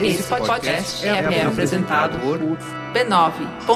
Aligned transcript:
Esse 0.00 0.22
podcast 0.24 1.06
é, 1.06 1.10
é 1.10 1.42
apresentado 1.44 2.18
por 2.18 2.38
b9.com.br. 2.92 3.72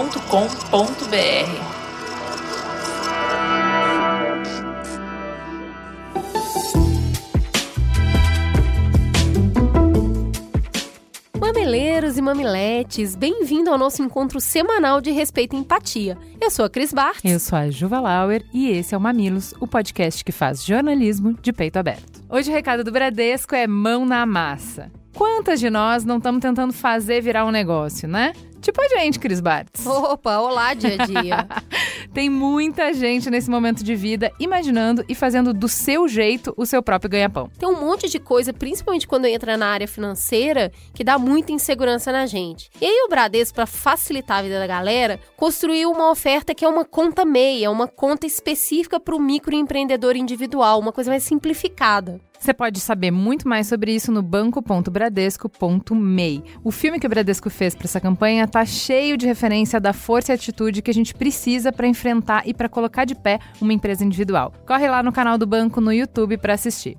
Mamileiros 11.38 12.16
e 12.16 12.22
mamiletes, 12.22 13.14
bem-vindo 13.14 13.70
ao 13.70 13.76
nosso 13.76 14.02
encontro 14.02 14.40
semanal 14.40 15.00
de 15.00 15.10
respeito 15.10 15.54
e 15.54 15.58
empatia. 15.58 16.16
Eu 16.40 16.50
sou 16.50 16.64
a 16.64 16.70
Cris 16.70 16.92
Bart. 16.92 17.20
Eu 17.24 17.38
sou 17.38 17.58
a 17.58 17.70
Juva 17.70 18.00
Lauer 18.00 18.42
e 18.52 18.70
esse 18.70 18.94
é 18.94 18.98
o 18.98 19.00
Mamilos, 19.00 19.52
o 19.60 19.66
podcast 19.66 20.24
que 20.24 20.32
faz 20.32 20.64
jornalismo 20.64 21.34
de 21.34 21.52
peito 21.52 21.76
aberto. 21.78 22.24
Hoje 22.28 22.50
o 22.50 22.54
recado 22.54 22.82
do 22.82 22.90
Bradesco 22.90 23.54
é 23.54 23.66
mão 23.66 24.06
na 24.06 24.24
massa. 24.24 24.90
Quantas 25.16 25.58
de 25.58 25.70
nós 25.70 26.04
não 26.04 26.18
estamos 26.18 26.42
tentando 26.42 26.74
fazer 26.74 27.22
virar 27.22 27.46
um 27.46 27.50
negócio, 27.50 28.06
né? 28.06 28.34
Tipo 28.60 28.82
a 28.82 28.88
gente, 28.88 29.18
Cris 29.18 29.40
Bartz. 29.40 29.86
Opa, 29.86 30.40
olá, 30.40 30.74
dia 30.74 30.96
a 30.98 31.06
dia. 31.06 31.46
Tem 32.12 32.28
muita 32.28 32.92
gente 32.92 33.30
nesse 33.30 33.48
momento 33.48 33.82
de 33.82 33.94
vida 33.94 34.30
imaginando 34.38 35.04
e 35.08 35.14
fazendo 35.14 35.54
do 35.54 35.68
seu 35.68 36.06
jeito 36.06 36.52
o 36.56 36.66
seu 36.66 36.82
próprio 36.82 37.10
ganha-pão. 37.10 37.50
Tem 37.58 37.68
um 37.68 37.80
monte 37.80 38.08
de 38.08 38.18
coisa, 38.18 38.52
principalmente 38.52 39.06
quando 39.06 39.26
entra 39.26 39.56
na 39.56 39.68
área 39.68 39.88
financeira, 39.88 40.70
que 40.92 41.04
dá 41.04 41.18
muita 41.18 41.52
insegurança 41.52 42.12
na 42.12 42.26
gente. 42.26 42.68
E 42.78 42.84
aí 42.84 43.04
o 43.06 43.08
Bradesco, 43.08 43.54
para 43.54 43.66
facilitar 43.66 44.38
a 44.38 44.42
vida 44.42 44.58
da 44.58 44.66
galera, 44.66 45.18
construiu 45.36 45.90
uma 45.90 46.10
oferta 46.10 46.54
que 46.54 46.64
é 46.64 46.68
uma 46.68 46.84
conta 46.84 47.24
meia, 47.24 47.70
uma 47.70 47.88
conta 47.88 48.26
específica 48.26 49.00
para 49.00 49.14
o 49.14 49.20
microempreendedor 49.20 50.14
individual, 50.14 50.78
uma 50.78 50.92
coisa 50.92 51.10
mais 51.10 51.22
simplificada. 51.22 52.20
Você 52.38 52.54
pode 52.54 52.78
saber 52.80 53.10
muito 53.10 53.48
mais 53.48 53.66
sobre 53.66 53.94
isso 53.94 54.12
no 54.12 54.22
banco.bradesco.mei. 54.22 56.44
O 56.62 56.70
filme 56.70 57.00
que 57.00 57.06
o 57.06 57.10
Bradesco 57.10 57.50
fez 57.50 57.74
para 57.74 57.86
essa 57.86 58.00
campanha 58.00 58.44
está 58.44 58.64
cheio 58.64 59.16
de 59.16 59.26
referência 59.26 59.80
da 59.80 59.92
força 59.92 60.32
e 60.32 60.34
atitude 60.34 60.82
que 60.82 60.90
a 60.90 60.94
gente 60.94 61.14
precisa 61.14 61.72
para 61.72 61.86
enfrentar 61.86 62.46
e 62.46 62.54
para 62.54 62.68
colocar 62.68 63.04
de 63.04 63.14
pé 63.14 63.38
uma 63.60 63.72
empresa 63.72 64.04
individual. 64.04 64.52
Corre 64.66 64.88
lá 64.88 65.02
no 65.02 65.12
canal 65.12 65.38
do 65.38 65.46
banco 65.46 65.80
no 65.80 65.92
YouTube 65.92 66.36
para 66.38 66.54
assistir. 66.54 66.98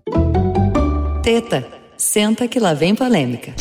Teta, 1.24 1.68
senta 1.98 2.48
que 2.48 2.60
lá 2.60 2.74
vem 2.74 2.96
polêmica. 2.96 3.54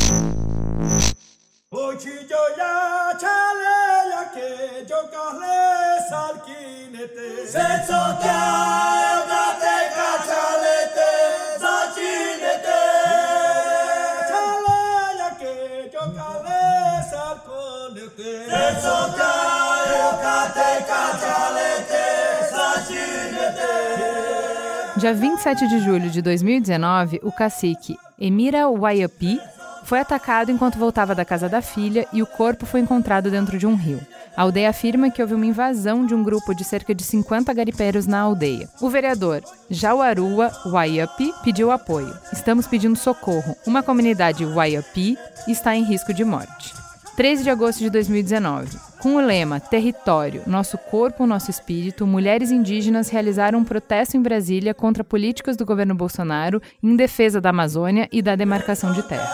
Dia 24.97 25.12
27 25.12 25.69
de 25.69 25.78
julho 25.81 26.11
de 26.11 26.23
2019, 26.23 27.20
o 27.23 27.31
cacique 27.31 27.97
Emira 28.19 28.69
Wayapi 28.69 29.39
foi 29.84 30.01
atacado 30.01 30.51
enquanto 30.51 30.78
voltava 30.78 31.15
da 31.15 31.25
casa 31.25 31.48
da 31.48 31.62
filha 31.62 32.06
e 32.12 32.23
o 32.23 32.27
corpo 32.27 32.67
foi 32.67 32.81
encontrado 32.81 33.31
dentro 33.31 33.59
de 33.59 33.67
um 33.67 33.77
rio. 33.77 34.01
A 34.37 34.43
aldeia 34.43 34.71
afirma 34.71 35.11
que 35.11 35.23
houve 35.23 35.34
uma 35.34 35.47
invasão 35.47 36.05
de 36.05 36.15
um 36.15 36.25
grupo 36.25 36.55
de 36.55 36.65
cerca 36.65 36.95
de 36.95 37.05
50 37.05 37.53
garipeiros 37.55 38.06
na 38.06 38.21
aldeia. 38.21 38.69
O 38.81 38.91
vereador 38.91 39.43
Jauarua 39.71 40.50
Wayapi 40.67 41.33
pediu 41.45 41.71
apoio. 41.71 42.12
Estamos 42.33 42.67
pedindo 42.67 42.97
socorro. 42.97 43.55
Uma 43.67 43.83
comunidade 43.83 44.45
Wayapi 44.45 45.17
está 45.47 45.77
em 45.77 45.84
risco 45.84 46.12
de 46.12 46.25
morte. 46.25 46.86
13 47.17 47.45
de 47.45 47.50
agosto 47.50 47.78
de 47.78 47.89
2019. 47.89 48.77
Com 49.00 49.16
o 49.16 49.21
lema 49.21 49.59
Território, 49.59 50.43
Nosso 50.47 50.77
Corpo, 50.77 51.27
Nosso 51.27 51.50
Espírito, 51.50 52.06
mulheres 52.06 52.50
indígenas 52.50 53.09
realizaram 53.09 53.60
um 53.60 53.65
protesto 53.65 54.19
em 54.19 54.22
Brasília 54.22 54.75
contra 54.75 55.03
políticas 55.03 55.56
do 55.56 55.65
governo 55.65 55.94
Bolsonaro 55.94 56.60
em 56.82 56.94
defesa 56.94 57.41
da 57.41 57.49
Amazônia 57.49 58.06
e 58.12 58.21
da 58.21 58.37
demarcação 58.37 58.93
de 58.93 59.03
terras. 59.03 59.31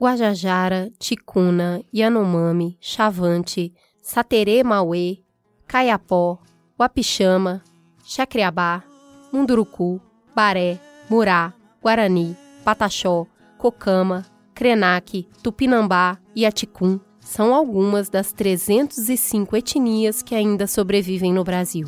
Guajajara, 0.00 0.92
Ticuna, 1.00 1.82
Yanomami, 1.92 2.78
Chavante, 2.80 3.74
Saterê 4.00 4.62
Mauê, 4.62 5.18
Caiapó, 5.66 6.38
Wapixama, 6.78 7.60
Chacriabá, 8.04 8.84
Munduruku, 9.32 10.00
Baré, 10.32 10.78
Murá, 11.10 11.54
Guarani, 11.82 12.36
Pataxó, 12.64 13.26
Cocama, 13.56 14.26
Krenak, 14.54 15.26
Tupinambá 15.42 16.18
e 16.34 16.44
Aticum 16.44 17.00
são 17.20 17.54
algumas 17.54 18.08
das 18.08 18.32
305 18.32 19.56
etnias 19.56 20.22
que 20.22 20.34
ainda 20.34 20.66
sobrevivem 20.66 21.32
no 21.32 21.44
Brasil. 21.44 21.86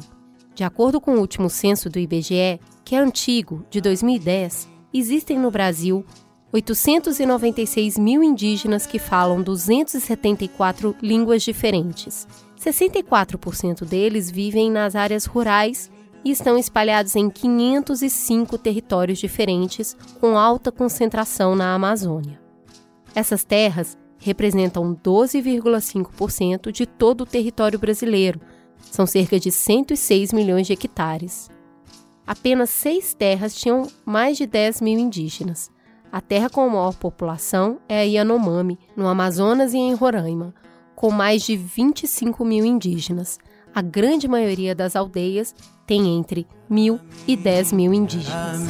De 0.55 0.65
acordo 0.65 1.01
com 1.01 1.13
o 1.13 1.21
último 1.21 1.51
censo 1.51 1.89
do 1.89 1.99
IBGE, 1.99 2.61
que 2.85 2.95
é 2.95 2.99
antigo, 2.99 3.65
de 3.71 3.81
2010, 3.81 4.69
existem 4.93 5.39
no 5.39 5.51
Brasil 5.51 6.05
896 6.53 7.97
mil 7.99 8.23
indígenas 8.23 8.87
que 8.87 8.99
falam 8.99 9.43
274 9.43 10.97
línguas 11.01 11.43
diferentes. 11.43 12.27
64% 12.59 13.85
deles 13.85 14.31
vivem 14.31 14.71
nas 14.71 14.95
áreas 14.95 15.25
rurais 15.25 15.91
e 16.25 16.31
estão 16.31 16.59
espalhados 16.59 17.17
em 17.17 17.31
505 17.31 18.59
territórios 18.59 19.19
diferentes, 19.19 19.97
com 20.21 20.37
alta 20.37 20.71
concentração 20.71 21.55
na 21.55 21.75
Amazônia. 21.75 22.41
Essas 23.15 23.45
terras 23.45 23.97
representam 24.19 24.95
12,5% 24.95 26.71
de 26.71 26.87
todo 26.87 27.23
o 27.23 27.27
território 27.27 27.79
brasileiro, 27.79 28.41
são 28.91 29.07
cerca 29.07 29.39
de 29.39 29.51
106 29.51 30.33
milhões 30.33 30.67
de 30.67 30.73
hectares. 30.73 31.51
Apenas 32.27 32.71
seis 32.71 33.15
terras 33.15 33.55
tinham 33.55 33.89
mais 34.05 34.37
de 34.37 34.47
10 34.47 34.81
mil 34.81 34.99
indígenas. 34.99 35.71
A 36.13 36.21
terra 36.21 36.51
com 36.51 36.69
maior 36.69 36.95
população 36.95 37.79
é 37.89 38.01
a 38.01 38.03
Yanomami, 38.03 38.79
no 38.97 39.07
Amazonas 39.07 39.75
e 39.75 39.79
em 39.79 39.95
Roraima, 39.95 40.55
com 40.95 41.11
mais 41.11 41.43
de 41.43 41.57
25 41.57 42.45
mil 42.45 42.65
indígenas. 42.65 43.39
A 43.75 43.81
grande 43.81 44.27
maioria 44.27 44.75
das 44.75 44.97
aldeias 44.97 45.55
tem 45.91 46.07
entre 46.07 46.47
mil 46.69 47.01
e 47.27 47.37
dez 47.37 47.73
mil 47.73 47.93
indígenas. 47.93 48.61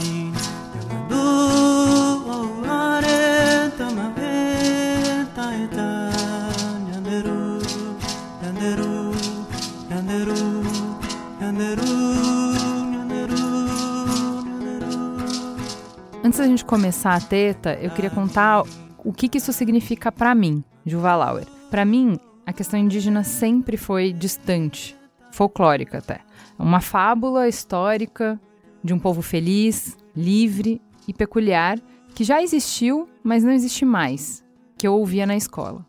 Antes 16.24 16.38
da 16.38 16.46
gente 16.46 16.64
começar 16.64 17.14
a 17.14 17.20
teta, 17.20 17.74
eu 17.74 17.90
queria 17.90 18.08
contar 18.08 18.62
o 19.04 19.12
que, 19.12 19.36
isso 19.36 19.52
significa 19.52 20.10
para 20.10 20.34
mim, 20.34 20.64
Juva 20.86 21.14
Lauer. 21.14 21.44
Para 21.70 21.84
mim, 21.84 22.18
a 22.46 22.52
questão 22.54 22.80
indígena 22.80 23.22
sempre 23.24 23.76
foi 23.76 24.10
distante, 24.10 24.96
folclórica 25.30 25.98
até. 25.98 26.29
Uma 26.62 26.82
fábula 26.82 27.48
histórica 27.48 28.38
de 28.84 28.92
um 28.92 28.98
povo 28.98 29.22
feliz, 29.22 29.96
livre 30.14 30.80
e 31.08 31.14
peculiar 31.14 31.80
que 32.14 32.22
já 32.22 32.42
existiu, 32.42 33.08
mas 33.24 33.42
não 33.42 33.50
existe 33.50 33.82
mais, 33.82 34.44
que 34.76 34.86
eu 34.86 34.94
ouvia 34.94 35.26
na 35.26 35.34
escola. 35.34 35.86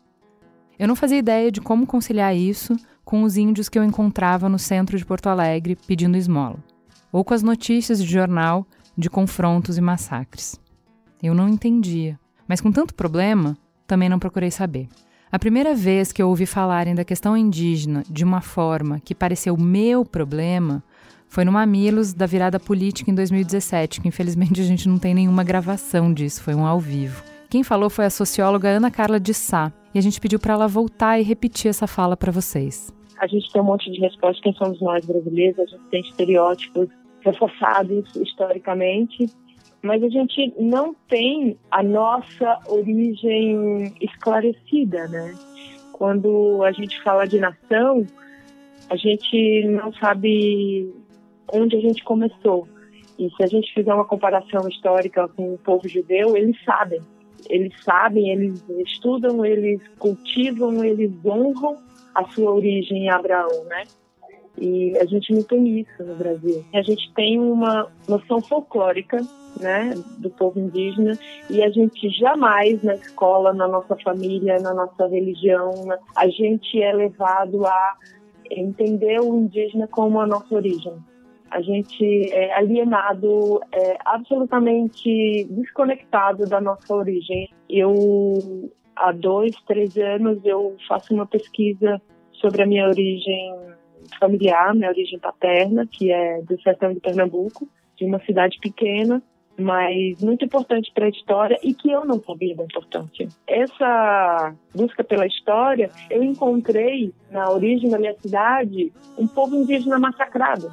Eu 0.78 0.88
não 0.88 0.96
fazia 0.96 1.18
ideia 1.18 1.52
de 1.52 1.60
como 1.60 1.86
conciliar 1.86 2.34
isso 2.34 2.74
com 3.04 3.22
os 3.22 3.36
índios 3.36 3.68
que 3.68 3.78
eu 3.78 3.84
encontrava 3.84 4.48
no 4.48 4.58
centro 4.58 4.96
de 4.96 5.04
Porto 5.04 5.26
Alegre 5.26 5.76
pedindo 5.86 6.16
esmola, 6.16 6.64
ou 7.12 7.22
com 7.22 7.34
as 7.34 7.42
notícias 7.42 8.02
de 8.02 8.10
jornal 8.10 8.66
de 8.96 9.10
confrontos 9.10 9.76
e 9.76 9.80
massacres. 9.82 10.58
Eu 11.22 11.34
não 11.34 11.50
entendia, 11.50 12.18
mas 12.48 12.62
com 12.62 12.72
tanto 12.72 12.94
problema, 12.94 13.58
também 13.86 14.08
não 14.08 14.18
procurei 14.18 14.50
saber. 14.50 14.88
A 15.32 15.38
primeira 15.38 15.74
vez 15.74 16.12
que 16.12 16.20
eu 16.20 16.28
ouvi 16.28 16.44
falarem 16.44 16.94
da 16.94 17.06
questão 17.06 17.34
indígena 17.34 18.02
de 18.06 18.22
uma 18.22 18.42
forma 18.42 19.00
que 19.00 19.14
pareceu 19.14 19.56
meu 19.56 20.04
problema 20.04 20.84
foi 21.26 21.42
no 21.42 21.50
Mamilos 21.50 22.12
da 22.12 22.26
virada 22.26 22.60
política 22.60 23.10
em 23.10 23.14
2017, 23.14 24.02
que 24.02 24.08
infelizmente 24.08 24.60
a 24.60 24.64
gente 24.64 24.86
não 24.86 24.98
tem 24.98 25.14
nenhuma 25.14 25.42
gravação 25.42 26.12
disso, 26.12 26.42
foi 26.42 26.54
um 26.54 26.66
ao 26.66 26.78
vivo. 26.78 27.24
Quem 27.48 27.62
falou 27.62 27.88
foi 27.88 28.04
a 28.04 28.10
socióloga 28.10 28.68
Ana 28.68 28.90
Carla 28.90 29.18
de 29.18 29.32
Sá, 29.32 29.72
e 29.94 29.98
a 29.98 30.02
gente 30.02 30.20
pediu 30.20 30.38
para 30.38 30.52
ela 30.52 30.68
voltar 30.68 31.18
e 31.18 31.22
repetir 31.22 31.70
essa 31.70 31.86
fala 31.86 32.14
para 32.14 32.30
vocês. 32.30 32.92
A 33.18 33.26
gente 33.26 33.50
tem 33.50 33.62
um 33.62 33.64
monte 33.64 33.90
de 33.90 34.00
respostas, 34.00 34.42
quem 34.42 34.52
somos 34.52 34.82
nós 34.82 35.02
brasileiros, 35.06 35.58
a 35.58 35.64
gente 35.64 35.84
tem 35.90 36.02
estereótipos 36.02 36.88
reforçados 37.22 38.14
historicamente, 38.16 39.24
mas 39.82 40.02
a 40.02 40.08
gente 40.08 40.54
não 40.58 40.94
tem 41.08 41.58
a 41.70 41.82
nossa 41.82 42.58
origem 42.68 43.92
esclarecida, 44.00 45.08
né? 45.08 45.34
Quando 45.92 46.62
a 46.62 46.72
gente 46.72 47.00
fala 47.02 47.26
de 47.26 47.38
nação, 47.38 48.06
a 48.88 48.96
gente 48.96 49.64
não 49.66 49.92
sabe 49.94 50.92
onde 51.52 51.76
a 51.76 51.80
gente 51.80 52.02
começou. 52.04 52.68
E 53.18 53.28
se 53.30 53.42
a 53.42 53.46
gente 53.46 53.72
fizer 53.74 53.92
uma 53.92 54.04
comparação 54.04 54.68
histórica 54.68 55.28
com 55.28 55.54
o 55.54 55.58
povo 55.58 55.88
judeu, 55.88 56.36
eles 56.36 56.56
sabem. 56.64 57.00
Eles 57.48 57.74
sabem, 57.82 58.30
eles 58.30 58.64
estudam, 58.86 59.44
eles 59.44 59.80
cultivam, 59.98 60.84
eles 60.84 61.12
honram 61.24 61.76
a 62.14 62.24
sua 62.30 62.52
origem 62.52 63.04
em 63.04 63.10
Abraão, 63.10 63.64
né? 63.64 63.84
E 64.58 64.96
a 64.98 65.04
gente 65.06 65.32
não 65.32 65.42
tem 65.42 65.80
isso 65.80 66.02
no 66.04 66.14
Brasil. 66.14 66.64
A 66.74 66.82
gente 66.82 67.12
tem 67.14 67.38
uma 67.38 67.88
noção 68.08 68.40
folclórica, 68.40 69.18
né, 69.60 69.94
do 70.18 70.30
povo 70.30 70.58
indígena 70.58 71.18
e 71.50 71.62
a 71.62 71.70
gente 71.70 72.08
jamais 72.10 72.82
na 72.82 72.94
escola, 72.94 73.52
na 73.52 73.68
nossa 73.68 73.96
família, 74.02 74.58
na 74.58 74.72
nossa 74.74 75.06
religião, 75.06 75.72
a 76.16 76.26
gente 76.28 76.82
é 76.82 76.92
levado 76.92 77.66
a 77.66 77.96
entender 78.50 79.20
o 79.20 79.36
indígena 79.36 79.86
como 79.86 80.20
a 80.20 80.26
nossa 80.26 80.54
origem. 80.54 80.94
A 81.50 81.60
gente 81.60 82.32
é 82.32 82.54
alienado, 82.54 83.60
é 83.72 83.98
absolutamente 84.06 85.44
desconectado 85.50 86.46
da 86.46 86.60
nossa 86.60 86.94
origem. 86.94 87.50
Eu, 87.68 87.92
há 88.96 89.12
dois, 89.12 89.54
três 89.66 89.96
anos, 89.98 90.38
eu 90.46 90.74
faço 90.88 91.12
uma 91.12 91.26
pesquisa 91.26 92.00
sobre 92.32 92.62
a 92.62 92.66
minha 92.66 92.88
origem 92.88 93.54
familiar, 94.18 94.74
minha 94.74 94.90
origem 94.90 95.18
paterna, 95.18 95.86
que 95.90 96.10
é 96.10 96.42
do 96.42 96.60
sertão 96.62 96.92
de 96.92 97.00
Pernambuco, 97.00 97.68
de 97.96 98.04
uma 98.04 98.18
cidade 98.20 98.58
pequena, 98.60 99.22
mas 99.58 100.20
muito 100.22 100.44
importante 100.44 100.90
para 100.94 101.06
a 101.06 101.10
história 101.10 101.58
e 101.62 101.74
que 101.74 101.90
eu 101.90 102.04
não 102.04 102.20
sabia 102.20 102.56
da 102.56 102.64
importância. 102.64 103.28
Essa 103.46 104.54
busca 104.74 105.04
pela 105.04 105.26
história, 105.26 105.90
eu 106.10 106.22
encontrei 106.22 107.12
na 107.30 107.50
origem 107.50 107.90
da 107.90 107.98
minha 107.98 108.14
cidade 108.18 108.92
um 109.18 109.26
povo 109.26 109.54
indígena 109.56 109.98
massacrado. 109.98 110.72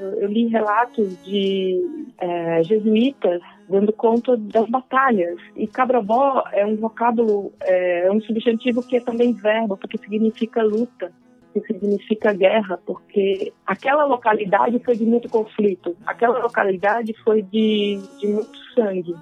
Eu 0.00 0.28
li 0.28 0.46
relatos 0.46 1.20
de 1.24 1.80
é, 2.18 2.62
jesuítas 2.62 3.42
dando 3.68 3.92
conta 3.92 4.36
das 4.36 4.68
batalhas. 4.68 5.38
E 5.56 5.66
cabrabó 5.66 6.44
é 6.52 6.64
um 6.64 6.76
vocábulo, 6.76 7.52
é, 7.60 8.06
é 8.06 8.12
um 8.12 8.20
substantivo 8.20 8.82
que 8.82 8.96
é 8.96 9.00
também 9.00 9.32
verbo, 9.32 9.76
porque 9.76 9.98
significa 9.98 10.62
luta 10.62 11.12
que 11.52 11.60
significa 11.60 12.32
guerra, 12.32 12.78
porque 12.84 13.52
aquela 13.66 14.04
localidade 14.04 14.78
foi 14.84 14.96
de 14.96 15.04
muito 15.04 15.28
conflito, 15.28 15.96
aquela 16.06 16.38
localidade 16.38 17.14
foi 17.24 17.42
de, 17.42 18.00
de 18.18 18.26
muito 18.26 18.58
sangue, 18.74 19.14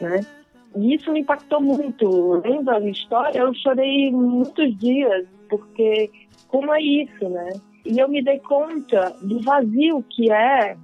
né? 0.00 0.20
E 0.76 0.94
isso 0.94 1.10
me 1.10 1.20
impactou 1.20 1.60
muito. 1.60 2.42
Lendo 2.44 2.70
a 2.70 2.80
história, 2.80 3.38
eu 3.38 3.54
chorei 3.54 4.10
muitos 4.10 4.76
dias, 4.76 5.26
porque 5.48 6.10
como 6.48 6.72
é 6.74 6.80
isso, 6.82 7.28
né? 7.28 7.48
E 7.84 7.98
eu 7.98 8.08
me 8.08 8.22
dei 8.22 8.38
conta 8.40 9.14
do 9.22 9.40
vazio 9.40 10.04
que 10.10 10.30
é 10.30 10.76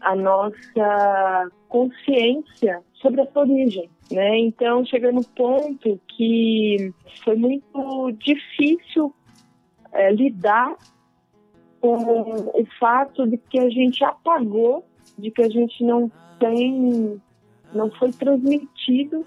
a 0.00 0.14
nossa 0.14 1.48
consciência 1.68 2.82
sobre 2.94 3.22
a 3.22 3.26
sua 3.26 3.42
origem. 3.42 3.88
Né? 4.10 4.38
Então, 4.38 4.84
chega 4.84 5.10
no 5.10 5.24
ponto 5.24 5.98
que 6.08 6.92
foi 7.24 7.36
muito 7.36 8.12
difícil 8.18 9.14
é, 9.94 10.12
lidar 10.12 10.76
com 11.80 11.96
o 11.96 12.66
fato 12.78 13.26
de 13.26 13.38
que 13.38 13.58
a 13.58 13.70
gente 13.70 14.02
apagou, 14.04 14.84
de 15.18 15.30
que 15.30 15.42
a 15.42 15.48
gente 15.48 15.84
não 15.84 16.10
tem, 16.38 17.20
não 17.72 17.90
foi 17.92 18.10
transmitido 18.12 19.24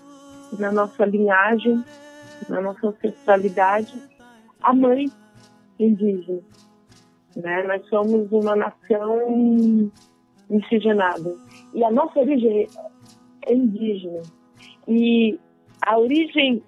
na 0.59 0.71
nossa 0.71 1.05
linhagem, 1.05 1.83
na 2.49 2.61
nossa 2.61 2.87
ancestralidade, 2.87 3.93
a 4.61 4.73
mãe 4.73 5.09
indígena. 5.79 6.41
Né? 7.35 7.63
Nós 7.63 7.87
somos 7.87 8.31
uma 8.31 8.55
nação 8.55 9.91
miscigenada. 10.49 11.35
E 11.73 11.83
a 11.83 11.91
nossa 11.91 12.19
origem 12.19 12.67
é 13.45 13.53
indígena. 13.53 14.21
E 14.87 15.39
a 15.85 15.97
origem 15.97 16.63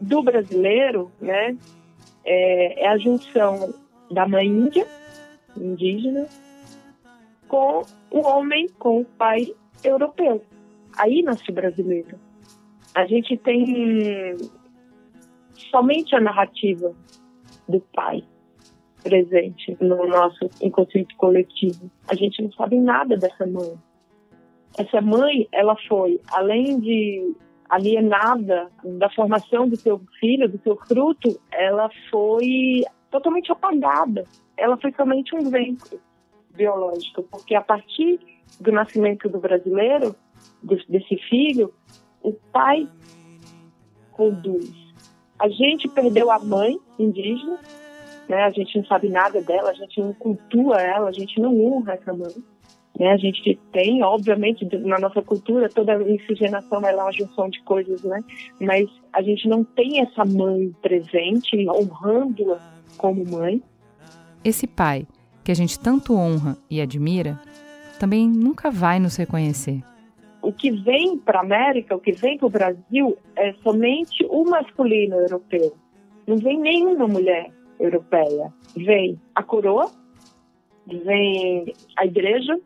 do 0.00 0.22
brasileiro, 0.22 1.10
né, 1.20 1.56
é, 2.24 2.84
é 2.84 2.88
a 2.88 2.98
junção 2.98 3.74
da 4.10 4.26
mãe 4.26 4.46
índia, 4.46 4.86
indígena, 5.56 6.26
com 7.48 7.82
o 8.10 8.20
homem, 8.20 8.68
com 8.78 9.00
o 9.00 9.04
pai 9.04 9.54
europeu. 9.82 10.42
Aí 10.96 11.22
nasce 11.22 11.50
brasileiro. 11.50 12.18
A 12.94 13.06
gente 13.06 13.36
tem 13.36 14.36
somente 15.70 16.14
a 16.14 16.20
narrativa 16.20 16.94
do 17.68 17.80
pai 17.94 18.24
presente 19.02 19.76
no 19.80 20.06
nosso 20.06 20.50
inconsciente 20.60 21.14
coletivo. 21.16 21.90
A 22.08 22.14
gente 22.14 22.42
não 22.42 22.52
sabe 22.52 22.78
nada 22.78 23.16
dessa 23.16 23.46
mãe. 23.46 23.74
Essa 24.78 25.00
mãe, 25.00 25.48
ela 25.52 25.76
foi, 25.88 26.20
além 26.32 26.78
de 26.80 27.34
alienada 27.70 28.68
da 28.98 29.08
formação 29.10 29.68
do 29.68 29.76
seu 29.76 30.00
filho, 30.18 30.48
do 30.48 30.60
seu 30.62 30.76
fruto, 30.76 31.40
ela 31.52 31.88
foi 32.10 32.84
totalmente 33.10 33.50
apagada. 33.52 34.24
Ela 34.56 34.76
foi 34.76 34.92
somente 34.92 35.34
um 35.34 35.48
vento 35.48 36.00
biológico, 36.54 37.22
porque 37.22 37.54
a 37.54 37.62
partir 37.62 38.18
do 38.60 38.72
nascimento 38.72 39.28
do 39.28 39.38
brasileiro, 39.38 40.14
desse 40.62 41.16
filho, 41.28 41.72
o 42.22 42.32
pai 42.32 42.88
produz. 44.14 44.70
A 45.38 45.48
gente 45.48 45.88
perdeu 45.88 46.30
a 46.30 46.38
mãe 46.38 46.78
indígena, 46.98 47.58
né? 48.28 48.44
A 48.44 48.50
gente 48.50 48.76
não 48.76 48.84
sabe 48.84 49.08
nada 49.08 49.40
dela, 49.40 49.70
a 49.70 49.74
gente 49.74 50.00
não 50.00 50.12
cultua 50.12 50.80
ela, 50.80 51.08
a 51.08 51.12
gente 51.12 51.40
não 51.40 51.58
honra 51.64 51.94
essa 51.94 52.12
mãe. 52.12 52.34
Né? 52.98 53.12
A 53.12 53.16
gente 53.16 53.58
tem, 53.72 54.02
obviamente, 54.02 54.64
na 54.78 54.98
nossa 54.98 55.22
cultura, 55.22 55.68
toda 55.68 55.98
miscigenação 55.98 56.80
é 56.86 56.94
uma 56.94 57.12
junção 57.12 57.48
de 57.48 57.62
coisas, 57.62 58.02
né? 58.02 58.22
Mas 58.60 58.88
a 59.12 59.22
gente 59.22 59.48
não 59.48 59.64
tem 59.64 60.00
essa 60.00 60.24
mãe 60.24 60.74
presente, 60.82 61.56
honrando-a 61.68 62.58
como 62.96 63.24
mãe. 63.24 63.62
Esse 64.44 64.66
pai, 64.66 65.06
que 65.44 65.50
a 65.50 65.54
gente 65.54 65.78
tanto 65.78 66.14
honra 66.14 66.56
e 66.70 66.80
admira, 66.80 67.40
também 67.98 68.28
nunca 68.28 68.70
vai 68.70 68.98
nos 68.98 69.16
reconhecer. 69.16 69.82
O 70.42 70.52
que 70.52 70.70
vem 70.70 71.18
para 71.18 71.40
a 71.40 71.42
América, 71.42 71.94
o 71.94 72.00
que 72.00 72.12
vem 72.12 72.38
para 72.38 72.46
o 72.46 72.50
Brasil, 72.50 73.16
é 73.36 73.52
somente 73.62 74.26
o 74.30 74.44
masculino 74.44 75.16
europeu. 75.16 75.74
Não 76.26 76.38
vem 76.38 76.58
nenhuma 76.58 77.06
mulher 77.06 77.50
europeia. 77.78 78.52
Vem 78.74 79.20
a 79.34 79.42
coroa, 79.42 79.90
vem 80.86 81.74
a 81.96 82.06
igreja, 82.06 82.58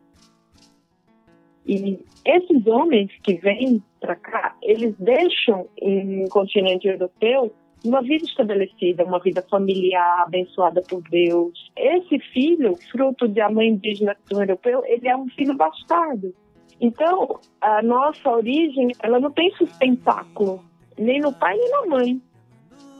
e 1.65 1.99
esses 2.23 2.67
homens 2.67 3.11
que 3.23 3.35
vêm 3.35 3.81
para 3.99 4.15
cá, 4.15 4.55
eles 4.61 4.93
deixam 4.99 5.67
em 5.81 6.27
continente 6.29 6.87
europeu 6.87 7.51
uma 7.83 8.01
vida 8.01 8.25
estabelecida, 8.25 9.03
uma 9.03 9.19
vida 9.19 9.43
familiar 9.49 10.23
abençoada 10.23 10.81
por 10.81 11.01
Deus. 11.09 11.71
Esse 11.75 12.19
filho, 12.33 12.75
fruto 12.91 13.27
de 13.27 13.41
a 13.41 13.49
mãe 13.49 13.69
indígena 13.69 14.15
do 14.29 14.41
europeu, 14.41 14.83
ele 14.85 15.07
é 15.07 15.15
um 15.15 15.27
filho 15.29 15.55
bastardo. 15.55 16.33
Então, 16.79 17.39
a 17.61 17.81
nossa 17.81 18.29
origem, 18.29 18.91
ela 19.01 19.19
não 19.19 19.31
tem 19.31 19.51
sustentáculo, 19.51 20.63
nem 20.97 21.19
no 21.19 21.33
pai 21.33 21.57
nem 21.57 21.71
na 21.71 21.85
mãe. 21.85 22.21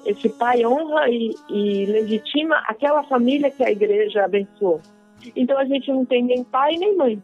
Esse 0.06 0.30
pai 0.30 0.66
honra 0.66 1.10
e, 1.10 1.36
e 1.50 1.86
legitima 1.88 2.58
aquela 2.68 3.04
família 3.04 3.50
que 3.50 3.64
a 3.64 3.72
igreja 3.72 4.26
abençoou. 4.26 4.80
Então, 5.36 5.58
a 5.58 5.66
gente 5.66 5.92
não 5.92 6.06
tem 6.06 6.24
nem 6.24 6.44
pai 6.44 6.76
nem 6.78 6.96
mãe 6.96 7.22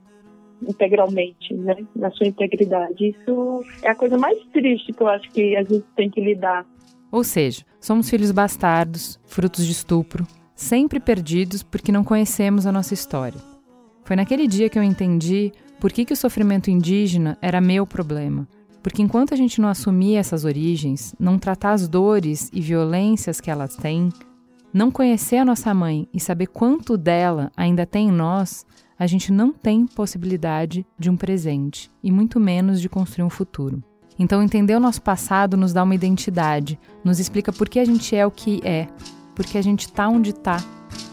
integralmente, 0.68 1.54
né, 1.54 1.76
na 1.96 2.12
sua 2.12 2.28
integridade. 2.28 3.10
Isso 3.10 3.64
é 3.84 3.90
a 3.90 3.96
coisa 3.96 4.18
mais 4.18 4.38
triste 4.54 4.94
que 4.94 5.02
eu 5.02 5.08
acho 5.08 5.30
que 5.32 5.56
a 5.56 5.64
gente 5.64 5.86
tem 5.96 6.10
que 6.10 6.22
lidar. 6.22 6.66
Ou 7.12 7.24
seja, 7.24 7.66
somos 7.80 8.10
filhos 8.10 8.32
bastardos, 8.32 9.20
frutos 9.26 9.66
de 9.66 9.72
estupro, 9.72 10.26
sempre 10.56 11.00
perdidos 11.00 11.64
porque 11.64 11.92
não 11.92 12.04
conhecemos 12.04 12.66
a 12.66 12.72
nossa 12.72 12.94
história. 12.94 13.40
Foi 14.04 14.16
naquele 14.16 14.48
dia 14.48 14.70
que 14.70 14.80
eu 14.80 14.84
entendi 14.84 15.52
por 15.80 15.92
que, 15.92 16.06
que 16.06 16.14
o 16.14 16.18
sofrimento 16.18 16.70
indígena 16.70 17.38
era 17.42 17.60
meu 17.60 17.86
problema. 17.86 18.48
Porque 18.84 19.02
enquanto 19.02 19.34
a 19.34 19.38
gente 19.38 19.62
não 19.62 19.70
assumir 19.70 20.16
essas 20.16 20.44
origens, 20.44 21.16
não 21.20 21.38
tratar 21.38 21.74
as 21.74 21.88
dores 21.88 22.50
e 22.54 22.62
violências 22.62 23.40
que 23.40 23.52
elas 23.52 23.76
têm, 23.76 24.10
não 24.74 24.90
conhecer 24.90 25.38
a 25.38 25.46
nossa 25.46 25.74
mãe 25.74 26.08
e 26.14 26.20
saber 26.20 26.48
quanto 26.48 26.98
dela 26.98 27.52
ainda 27.56 27.86
tem 27.86 28.08
em 28.08 28.12
nós, 28.12 28.66
a 29.02 29.08
gente 29.08 29.32
não 29.32 29.52
tem 29.52 29.88
possibilidade 29.88 30.86
de 30.96 31.10
um 31.10 31.18
presente 31.18 31.90
e 32.04 32.12
muito 32.12 32.40
menos 32.40 32.80
de 32.80 32.88
construir 32.88 33.26
um 33.26 33.32
futuro. 33.32 33.84
Então, 34.20 34.44
entender 34.44 34.76
o 34.76 34.80
nosso 34.80 35.02
passado 35.02 35.58
nos 35.58 35.74
dá 35.74 35.82
uma 35.82 35.96
identidade, 35.96 36.80
nos 37.04 37.20
explica 37.20 37.52
por 37.52 37.68
que 37.68 37.80
a 37.80 37.84
gente 37.84 38.16
é 38.16 38.24
o 38.28 38.30
que 38.30 38.62
é, 38.64 38.88
por 39.36 39.44
que 39.44 39.58
a 39.58 39.62
gente 39.64 39.88
está 39.88 40.08
onde 40.08 40.30
está 40.30 40.64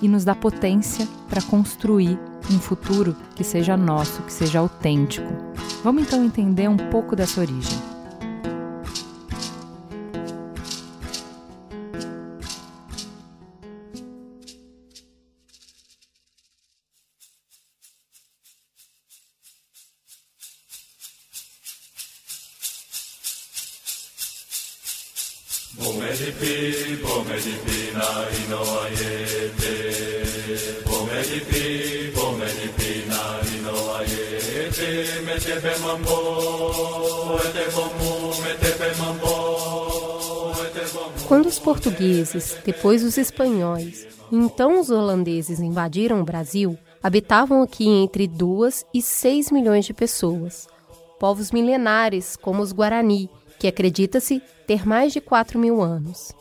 e 0.02 0.06
nos 0.06 0.22
dá 0.22 0.34
potência 0.34 1.08
para 1.30 1.40
construir 1.40 2.18
um 2.52 2.58
futuro 2.58 3.16
que 3.34 3.42
seja 3.42 3.74
nosso, 3.74 4.20
que 4.20 4.34
seja 4.34 4.58
autêntico. 4.58 5.32
Vamos 5.82 6.02
então 6.02 6.22
entender 6.22 6.68
um 6.68 6.76
pouco 6.76 7.16
dessa 7.16 7.40
origem. 7.40 7.87
Quando 41.28 41.46
os 41.46 41.60
portugueses, 41.60 42.56
depois 42.64 43.04
os 43.04 43.16
espanhóis 43.16 44.08
e 44.32 44.36
então 44.36 44.80
os 44.80 44.90
holandeses 44.90 45.60
invadiram 45.60 46.20
o 46.20 46.24
Brasil, 46.24 46.76
habitavam 47.00 47.62
aqui 47.62 47.86
entre 47.88 48.26
2 48.26 48.86
e 48.92 49.00
6 49.00 49.52
milhões 49.52 49.84
de 49.84 49.94
pessoas. 49.94 50.66
Povos 51.20 51.52
milenares, 51.52 52.34
como 52.36 52.60
os 52.60 52.72
Guarani, 52.72 53.30
que 53.58 53.66
acredita-se 53.66 54.42
ter 54.66 54.86
mais 54.86 55.12
de 55.12 55.20
4 55.20 55.58
mil 55.58 55.82
anos. 55.82 56.32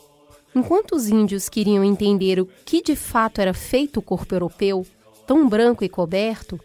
Enquanto 0.54 0.96
os 0.96 1.08
índios 1.08 1.48
queriam 1.48 1.84
entender 1.84 2.40
o 2.40 2.48
que 2.64 2.82
de 2.82 2.96
fato 2.96 3.40
era 3.40 3.52
feito 3.52 3.98
o 3.98 4.02
corpo 4.02 4.34
europeu, 4.34 4.86
tão 5.26 5.48
branco 5.48 5.84
e 5.84 5.88
coberto, 5.88 6.58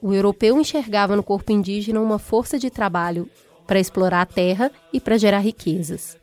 o 0.00 0.12
europeu 0.12 0.60
enxergava 0.60 1.16
no 1.16 1.22
corpo 1.22 1.52
indígena 1.52 2.00
uma 2.00 2.18
força 2.18 2.58
de 2.58 2.70
trabalho 2.70 3.28
para 3.66 3.80
explorar 3.80 4.22
a 4.22 4.26
terra 4.26 4.70
e 4.92 5.00
para 5.00 5.16
gerar 5.16 5.38
riquezas. 5.38 6.16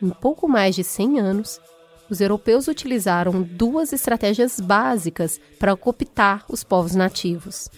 Em 0.00 0.10
pouco 0.10 0.48
mais 0.48 0.74
de 0.76 0.84
100 0.84 1.20
anos, 1.20 1.60
os 2.08 2.20
europeus 2.20 2.68
utilizaram 2.68 3.42
duas 3.42 3.92
estratégias 3.92 4.58
básicas 4.58 5.40
para 5.58 5.76
cooptar 5.76 6.44
os 6.48 6.64
povos 6.64 6.94
nativos. 6.94 7.68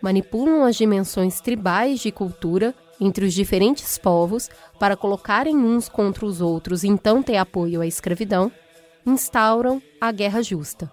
Manipulam 0.00 0.64
as 0.64 0.76
dimensões 0.76 1.40
tribais 1.40 2.00
de 2.00 2.10
cultura 2.10 2.74
entre 3.02 3.24
os 3.24 3.34
diferentes 3.34 3.98
povos 3.98 4.48
para 4.78 4.96
colocarem 4.96 5.56
uns 5.56 5.88
contra 5.88 6.24
os 6.24 6.40
outros 6.40 6.84
e 6.84 6.88
então 6.88 7.22
ter 7.22 7.36
apoio 7.36 7.80
à 7.80 7.86
escravidão, 7.86 8.50
instauram 9.04 9.82
a 10.00 10.12
guerra 10.12 10.42
justa. 10.42 10.90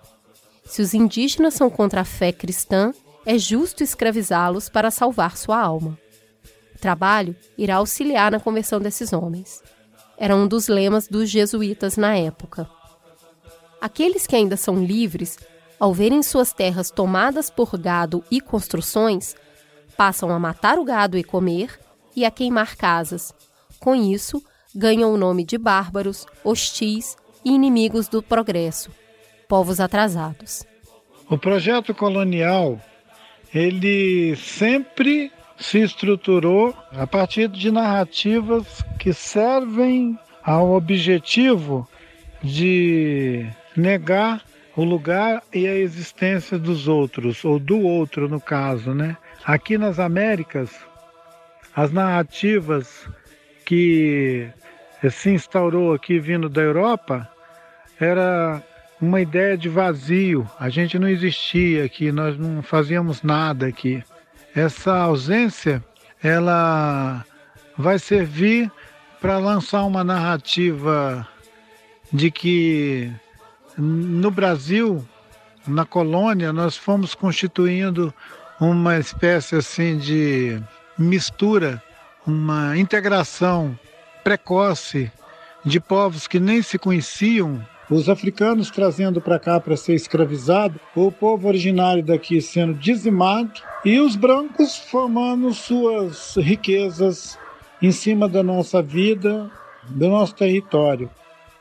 Se 0.65 0.81
os 0.81 0.93
indígenas 0.93 1.53
são 1.53 1.69
contra 1.69 2.01
a 2.01 2.05
fé 2.05 2.31
cristã, 2.31 2.91
é 3.25 3.37
justo 3.37 3.83
escravizá-los 3.83 4.69
para 4.69 4.91
salvar 4.91 5.37
sua 5.37 5.59
alma. 5.59 5.97
O 6.75 6.79
trabalho 6.79 7.35
irá 7.57 7.75
auxiliar 7.75 8.31
na 8.31 8.39
conversão 8.39 8.79
desses 8.79 9.13
homens 9.13 9.61
era 10.19 10.35
um 10.35 10.45
dos 10.45 10.67
lemas 10.67 11.07
dos 11.07 11.29
jesuítas 11.29 11.95
na 11.95 12.15
época. 12.15 12.69
Aqueles 13.79 14.27
que 14.27 14.35
ainda 14.35 14.57
são 14.57 14.83
livres, 14.83 15.39
ao 15.79 15.93
verem 15.93 16.21
suas 16.21 16.51
terras 16.51 16.91
tomadas 16.91 17.49
por 17.49 17.77
gado 17.77 18.21
e 18.29 18.41
construções, 18.41 19.33
passam 19.95 20.29
a 20.29 20.37
matar 20.37 20.77
o 20.77 20.83
gado 20.83 21.17
e 21.17 21.23
comer 21.23 21.79
e 22.15 22.25
a 22.25 22.31
queimar 22.31 22.75
casas. 22.75 23.33
Com 23.79 23.95
isso, 23.95 24.43
ganham 24.75 25.13
o 25.13 25.17
nome 25.17 25.43
de 25.43 25.57
bárbaros, 25.57 26.25
hostis 26.43 27.17
e 27.43 27.51
inimigos 27.51 28.07
do 28.07 28.21
progresso, 28.21 28.91
povos 29.47 29.79
atrasados. 29.79 30.65
O 31.29 31.37
projeto 31.37 31.93
colonial, 31.93 32.79
ele 33.53 34.35
sempre 34.35 35.31
se 35.57 35.79
estruturou 35.79 36.73
a 36.91 37.05
partir 37.05 37.47
de 37.47 37.71
narrativas 37.71 38.83
que 38.97 39.13
servem 39.13 40.17
ao 40.43 40.71
objetivo 40.71 41.87
de 42.41 43.45
negar 43.75 44.43
o 44.75 44.83
lugar 44.83 45.43
e 45.53 45.67
a 45.67 45.75
existência 45.75 46.57
dos 46.57 46.87
outros, 46.87 47.43
ou 47.43 47.59
do 47.59 47.81
outro 47.81 48.29
no 48.29 48.39
caso, 48.39 48.93
né? 48.93 49.17
Aqui 49.43 49.77
nas 49.77 49.99
Américas, 49.99 50.71
as 51.75 51.91
narrativas 51.91 53.07
que 53.65 54.49
se 55.11 55.29
instaurou 55.29 55.93
aqui 55.93 56.19
vindo 56.19 56.49
da 56.49 56.61
Europa 56.61 57.29
era 57.99 58.61
uma 59.01 59.21
ideia 59.21 59.57
de 59.57 59.69
vazio. 59.69 60.49
A 60.59 60.69
gente 60.69 60.99
não 60.99 61.07
existia 61.07 61.85
aqui, 61.85 62.11
nós 62.11 62.37
não 62.37 62.61
fazíamos 62.61 63.21
nada 63.23 63.67
aqui. 63.67 64.03
Essa 64.55 64.95
ausência, 64.97 65.83
ela 66.21 67.23
vai 67.77 67.99
servir 67.99 68.71
para 69.21 69.37
lançar 69.37 69.83
uma 69.83 70.03
narrativa 70.03 71.27
de 72.11 72.31
que 72.31 73.11
no 73.77 74.31
Brasil, 74.31 75.07
na 75.67 75.85
colônia, 75.85 76.51
nós 76.51 76.75
fomos 76.75 77.13
constituindo 77.13 78.13
uma 78.59 78.97
espécie 78.97 79.55
assim 79.55 79.97
de 79.97 80.61
mistura, 80.99 81.81
uma 82.27 82.77
integração 82.77 83.77
precoce 84.23 85.11
de 85.65 85.79
povos 85.79 86.27
que 86.27 86.39
nem 86.39 86.61
se 86.61 86.77
conheciam 86.77 87.65
os 87.89 88.07
africanos 88.07 88.69
trazendo 88.69 89.19
para 89.19 89.39
cá 89.39 89.59
para 89.59 89.75
ser 89.75 89.95
escravizado, 89.95 90.79
o 90.95 91.11
povo 91.11 91.47
originário 91.47 92.03
daqui 92.03 92.39
sendo 92.39 92.75
dizimado 92.75 93.61
e 93.83 93.99
os 93.99 94.15
brancos 94.15 94.77
formando 94.77 95.51
suas 95.53 96.35
riquezas 96.35 97.37
em 97.81 97.91
cima 97.91 98.29
da 98.29 98.43
nossa 98.43 98.81
vida, 98.81 99.49
do 99.87 100.07
nosso 100.07 100.35
território. 100.35 101.09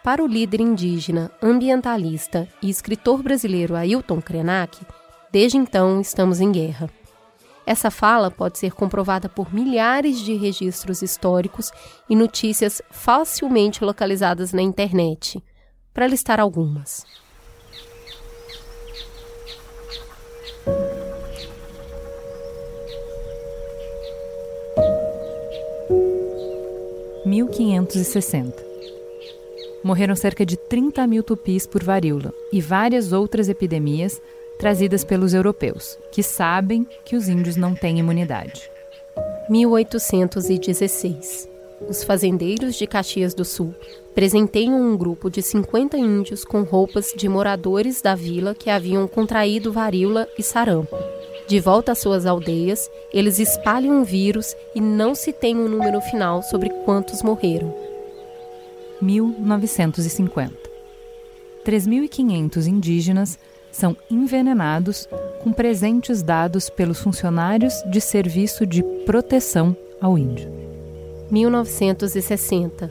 Para 0.04 0.22
o 0.22 0.26
líder 0.26 0.60
indígena, 0.60 1.30
ambientalista 1.42 2.46
e 2.60 2.68
escritor 2.68 3.22
brasileiro 3.22 3.74
Ailton 3.74 4.20
Krenak, 4.20 4.78
desde 5.32 5.56
então 5.56 6.00
estamos 6.00 6.40
em 6.40 6.52
guerra. 6.52 6.90
Essa 7.68 7.90
fala 7.90 8.30
pode 8.30 8.56
ser 8.56 8.72
comprovada 8.72 9.28
por 9.28 9.52
milhares 9.52 10.20
de 10.20 10.34
registros 10.34 11.02
históricos 11.02 11.70
e 12.08 12.16
notícias 12.16 12.80
facilmente 12.90 13.84
localizadas 13.84 14.54
na 14.54 14.62
internet 14.62 15.44
para 15.92 16.06
listar 16.06 16.40
algumas. 16.40 17.04
(1560) 27.26 28.64
Morreram 29.84 30.16
cerca 30.16 30.46
de 30.46 30.56
30 30.56 31.06
mil 31.06 31.22
tupis 31.22 31.66
por 31.66 31.84
varíola 31.84 32.32
e 32.50 32.62
várias 32.62 33.12
outras 33.12 33.50
epidemias 33.50 34.18
trazidas 34.58 35.04
pelos 35.04 35.34
europeus, 35.34 35.98
que 36.12 36.22
sabem 36.22 36.86
que 37.04 37.16
os 37.16 37.28
índios 37.28 37.56
não 37.56 37.74
têm 37.74 37.98
imunidade. 37.98 38.70
1816 39.48 41.48
os 41.86 42.02
fazendeiros 42.02 42.74
de 42.74 42.86
Caxias 42.86 43.34
do 43.34 43.44
Sul 43.44 43.74
presenteiam 44.14 44.74
um 44.74 44.96
grupo 44.96 45.30
de 45.30 45.42
50 45.42 45.96
índios 45.96 46.44
com 46.44 46.62
roupas 46.62 47.12
de 47.16 47.28
moradores 47.28 48.02
da 48.02 48.14
vila 48.14 48.54
que 48.54 48.70
haviam 48.70 49.06
contraído 49.06 49.72
varíola 49.72 50.28
e 50.36 50.42
sarampo. 50.42 50.96
De 51.46 51.60
volta 51.60 51.92
às 51.92 51.98
suas 51.98 52.26
aldeias, 52.26 52.90
eles 53.12 53.38
espalham 53.38 54.02
o 54.02 54.04
vírus 54.04 54.54
e 54.74 54.80
não 54.80 55.14
se 55.14 55.32
tem 55.32 55.56
um 55.56 55.68
número 55.68 56.00
final 56.00 56.42
sobre 56.42 56.68
quantos 56.84 57.22
morreram. 57.22 57.74
1950 59.00 60.68
3.500 61.64 62.66
indígenas 62.66 63.38
são 63.70 63.96
envenenados 64.10 65.08
com 65.42 65.52
presentes 65.52 66.22
dados 66.22 66.68
pelos 66.68 67.00
funcionários 67.00 67.74
de 67.90 68.00
serviço 68.00 68.66
de 68.66 68.82
proteção 69.04 69.76
ao 70.00 70.16
índio. 70.18 70.50
1960. 71.30 72.90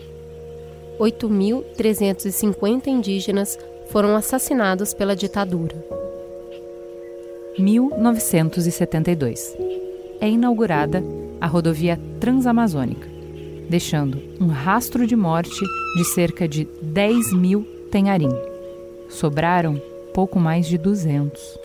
8.350 1.00 2.88
indígenas 2.88 3.57
foram 3.89 4.15
assassinados 4.15 4.93
pela 4.93 5.15
ditadura. 5.15 5.75
1972. 7.57 9.55
É 10.19 10.29
inaugurada 10.29 11.03
a 11.39 11.48
rodovia 11.48 12.00
Transamazônica, 12.19 13.07
deixando 13.69 14.19
um 14.39 14.48
rastro 14.48 15.05
de 15.05 15.15
morte 15.15 15.63
de 15.96 16.03
cerca 16.03 16.48
de 16.48 16.65
10 16.81 17.34
mil 17.34 17.63
tenharim. 17.91 18.31
Sobraram 19.10 19.79
pouco 20.17 20.39
mais 20.39 20.65
de 20.65 20.79
200. 20.79 21.59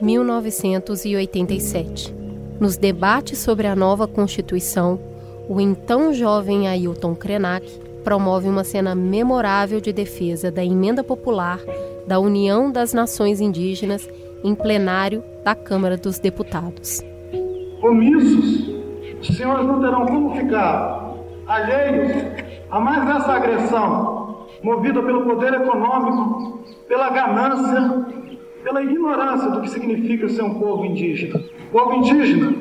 1987 0.00 2.14
nos 2.58 2.78
debates 2.78 3.40
sobre 3.40 3.66
a 3.66 3.76
nova 3.76 4.08
Constituição, 4.08 4.98
o 5.46 5.60
então 5.60 6.14
jovem 6.14 6.66
Ailton 6.66 7.14
Krenak 7.14 7.70
promove 8.02 8.48
uma 8.48 8.64
cena 8.64 8.94
memorável 8.94 9.82
de 9.82 9.92
defesa 9.92 10.50
da 10.50 10.64
emenda 10.64 11.04
popular 11.04 11.60
da 12.06 12.18
União 12.18 12.72
das 12.72 12.94
Nações 12.94 13.38
Indígenas 13.38 14.08
em 14.42 14.54
plenário 14.54 15.22
da 15.44 15.54
Câmara 15.54 15.98
dos 15.98 16.18
Deputados. 16.18 17.04
Omissos, 17.82 18.66
os 19.20 19.36
senhores 19.36 19.66
não 19.66 19.78
terão 19.78 20.06
como 20.06 20.34
ficar 20.34 21.16
alheios 21.46 22.12
a 22.70 22.80
mais 22.80 23.20
essa 23.20 23.32
agressão, 23.32 24.17
movida 24.62 25.02
pelo 25.02 25.22
poder 25.22 25.54
econômico, 25.54 26.60
pela 26.86 27.10
ganância, 27.10 28.06
pela 28.62 28.82
ignorância 28.82 29.50
do 29.50 29.60
que 29.60 29.70
significa 29.70 30.28
ser 30.28 30.42
um 30.42 30.54
povo 30.54 30.84
indígena. 30.84 31.40
O 31.68 31.78
povo 31.78 31.94
indígena 31.94 32.54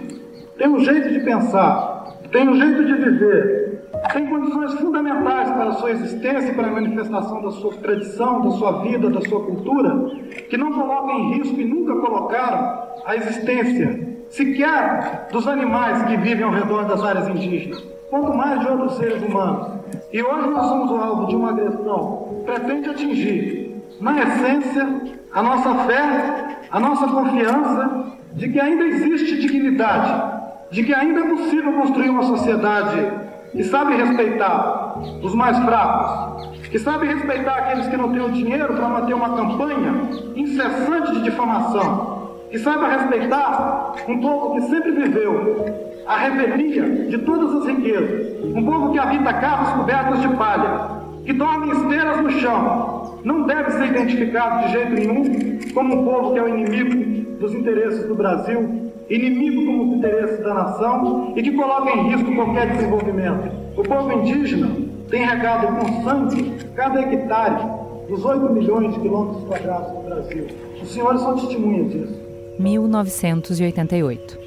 tem 0.58 0.68
um 0.68 0.80
jeito 0.80 1.10
de 1.12 1.20
pensar, 1.22 2.20
tem 2.32 2.48
um 2.48 2.56
jeito 2.56 2.86
de 2.86 2.94
viver, 2.94 3.90
tem 4.14 4.28
condições 4.28 4.74
fundamentais 4.76 5.50
para 5.52 5.70
a 5.70 5.74
sua 5.74 5.92
existência 5.92 6.52
e 6.52 6.56
para 6.56 6.68
a 6.68 6.72
manifestação 6.72 7.42
da 7.42 7.52
sua 7.52 7.74
tradição, 7.74 8.42
da 8.42 8.52
sua 8.52 8.84
vida, 8.84 9.10
da 9.10 9.22
sua 9.22 9.44
cultura, 9.44 10.12
que 10.50 10.58
não 10.58 10.72
colocam 10.72 11.20
em 11.20 11.34
risco 11.38 11.60
e 11.60 11.66
nunca 11.66 11.96
colocaram 11.96 12.88
a 13.06 13.16
existência 13.16 14.18
sequer 14.30 15.28
dos 15.32 15.48
animais 15.48 16.04
que 16.04 16.18
vivem 16.18 16.44
ao 16.44 16.52
redor 16.52 16.86
das 16.86 17.04
áreas 17.04 17.28
indígenas, 17.30 17.84
quanto 18.10 18.34
mais 18.34 18.60
de 18.60 18.68
outros 18.68 18.98
seres 18.98 19.22
humanos. 19.22 19.68
E 20.12 20.22
hoje 20.22 20.50
nós 20.50 20.66
somos 20.68 20.92
o 20.92 20.96
alvo 20.96 21.28
de 21.28 21.36
uma 21.36 21.50
agressão 21.50 22.28
que 22.30 22.52
pretende 22.52 22.90
atingir, 22.90 23.84
na 24.00 24.22
essência, 24.22 24.88
a 25.34 25.44
nossa 25.44 25.76
fé, 25.86 26.58
a 26.70 26.80
nossa 26.80 27.08
confiança 27.08 28.18
de 28.34 28.50
que 28.50 28.60
ainda 28.60 28.84
existe 28.84 29.40
dignidade, 29.40 30.38
de 30.72 30.84
que 30.84 30.94
ainda 30.94 31.22
é 31.22 31.30
possível 31.30 31.74
construir 31.74 32.10
uma 32.10 32.24
sociedade 32.24 33.12
que 33.52 33.64
sabe 33.64 33.96
respeitar 33.96 35.00
os 35.24 35.34
mais 35.34 35.58
fracos, 35.60 36.48
que 36.70 36.78
sabe 36.78 37.08
respeitar 37.08 37.58
aqueles 37.58 37.88
que 37.88 37.98
não 37.98 38.12
têm 38.12 38.22
o 38.22 38.32
dinheiro 38.32 38.74
para 38.74 38.88
manter 38.90 39.14
uma 39.14 39.36
campanha 39.36 40.10
incessante 40.36 41.14
de 41.14 41.24
difamação, 41.24 42.17
que 42.50 42.60
saiba 42.60 42.88
respeitar 42.88 43.94
um 44.08 44.20
povo 44.20 44.56
que 44.56 44.62
sempre 44.70 44.92
viveu 44.92 45.66
a 46.06 46.18
revelia 46.18 47.08
de 47.08 47.18
todas 47.20 47.54
as 47.56 47.68
riquezas, 47.68 48.44
um 48.56 48.66
povo 48.66 48.92
que 48.92 49.00
habita 49.00 49.34
carros 49.34 49.70
cobertos 49.72 50.22
de 50.22 50.30
palha, 50.30 50.98
que 51.26 51.34
dorme 51.34 51.72
esteiras 51.74 52.22
no 52.22 52.32
chão, 52.32 53.20
não 53.24 53.44
deve 53.44 53.72
ser 53.72 53.88
identificado 53.88 54.66
de 54.66 54.72
jeito 54.72 54.94
nenhum 54.94 55.60
como 55.74 56.02
um 56.02 56.06
povo 56.06 56.34
que 56.34 56.40
é 56.40 56.44
o 56.44 56.48
inimigo 56.48 57.38
dos 57.40 57.54
interesses 57.54 58.08
do 58.08 58.16
Brasil 58.16 58.88
inimigo 59.10 59.66
como 59.66 59.90
os 59.90 59.98
interesses 59.98 60.40
da 60.44 60.54
nação 60.54 61.34
e 61.36 61.42
que 61.42 61.52
coloca 61.52 61.90
em 61.92 62.10
risco 62.10 62.36
qualquer 62.36 62.70
desenvolvimento. 62.72 63.52
O 63.78 63.84
povo 63.84 64.12
indígena 64.12 64.70
tem 65.10 65.26
regado 65.26 65.68
com 65.68 66.04
sangue 66.04 66.54
cada 66.76 67.02
hectare 67.02 67.64
dos 68.10 68.24
8 68.26 68.54
milhões 68.54 68.94
de 68.94 69.00
quilômetros 69.00 69.44
quadrados 69.46 69.92
do 69.92 70.04
Brasil. 70.04 70.48
Os 70.82 70.90
senhores 70.92 71.22
são 71.22 71.36
testemunhas 71.36 71.92
disso. 71.92 72.27
1988. 72.60 74.40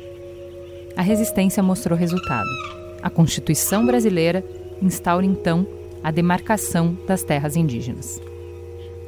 A 0.97 1.02
resistência 1.02 1.62
mostrou 1.62 1.99
resultado. 1.99 2.49
A 3.02 3.09
Constituição 3.09 3.87
brasileira 3.87 4.45
instaura 4.83 5.25
então 5.25 5.67
a 6.02 6.11
demarcação 6.11 6.97
das 7.07 7.23
terras 7.23 7.57
indígenas. 7.57 8.21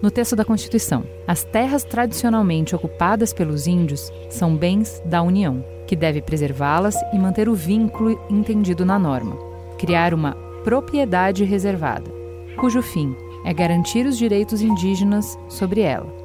No 0.00 0.10
texto 0.10 0.34
da 0.34 0.44
Constituição, 0.44 1.04
as 1.26 1.44
terras 1.44 1.84
tradicionalmente 1.84 2.74
ocupadas 2.74 3.32
pelos 3.32 3.66
índios 3.66 4.12
são 4.28 4.56
bens 4.56 5.00
da 5.04 5.22
União, 5.22 5.64
que 5.86 5.94
deve 5.94 6.20
preservá-las 6.20 6.96
e 7.12 7.18
manter 7.18 7.48
o 7.48 7.54
vínculo 7.54 8.20
entendido 8.28 8.84
na 8.84 8.98
norma, 8.98 9.36
criar 9.78 10.12
uma 10.12 10.34
propriedade 10.64 11.44
reservada, 11.44 12.10
cujo 12.58 12.82
fim 12.82 13.14
é 13.44 13.52
garantir 13.52 14.06
os 14.06 14.16
direitos 14.16 14.60
indígenas 14.60 15.38
sobre 15.48 15.80
ela. 15.80 16.21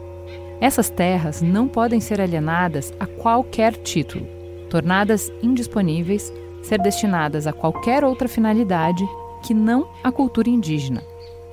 Essas 0.60 0.90
terras 0.90 1.42
não 1.42 1.68
podem 1.68 2.00
ser 2.00 2.20
alienadas 2.20 2.92
a 3.00 3.06
qualquer 3.06 3.74
título, 3.76 4.26
tornadas 4.70 5.32
indisponíveis, 5.42 6.34
ser 6.64 6.82
destinadas 6.82 7.46
a 7.46 7.54
qualquer 7.54 8.04
outra 8.04 8.28
finalidade 8.28 9.08
que 9.44 9.54
não 9.54 9.88
a 10.04 10.12
cultura 10.12 10.50
indígena, 10.50 11.04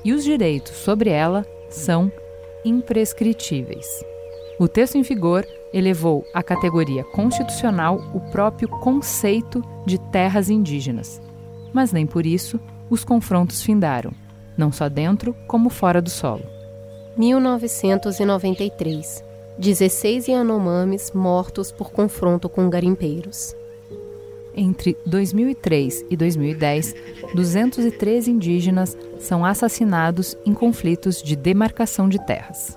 e 0.04 0.12
os 0.12 0.24
direitos 0.24 0.72
sobre 0.72 1.10
ela 1.10 1.46
são 1.68 2.10
imprescritíveis. 2.64 3.86
O 4.58 4.66
texto 4.66 4.96
em 4.96 5.02
vigor 5.02 5.46
elevou 5.72 6.24
à 6.32 6.42
categoria 6.42 7.04
constitucional 7.04 8.00
o 8.14 8.20
próprio 8.30 8.68
conceito 8.68 9.62
de 9.84 9.98
terras 9.98 10.48
indígenas. 10.48 11.20
Mas 11.72 11.92
nem 11.92 12.06
por 12.06 12.24
isso 12.24 12.58
os 12.88 13.04
confrontos 13.04 13.62
findaram, 13.62 14.12
não 14.56 14.70
só 14.70 14.88
dentro 14.88 15.34
como 15.48 15.68
fora 15.68 16.00
do 16.00 16.08
solo. 16.08 16.53
1993 17.16 19.24
16 19.56 20.28
Yanomamis 20.28 21.12
mortos 21.12 21.70
por 21.70 21.92
confronto 21.92 22.48
com 22.48 22.68
garimpeiros. 22.68 23.54
Entre 24.56 24.96
2003 25.06 26.06
e 26.10 26.16
2010, 26.16 26.94
213 27.34 28.30
indígenas 28.30 28.96
são 29.18 29.44
assassinados 29.44 30.36
em 30.44 30.52
conflitos 30.52 31.22
de 31.22 31.36
demarcação 31.36 32.08
de 32.08 32.24
terras. 32.24 32.76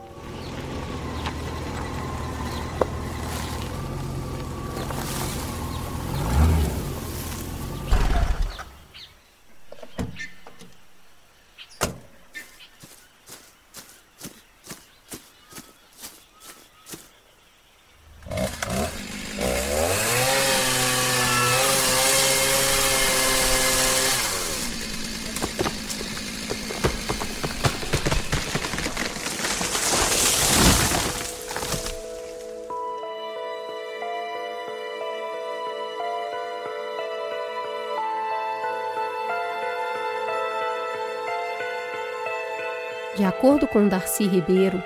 Com 43.72 43.88
Darcy 43.88 44.26
Ribeiro, 44.26 44.82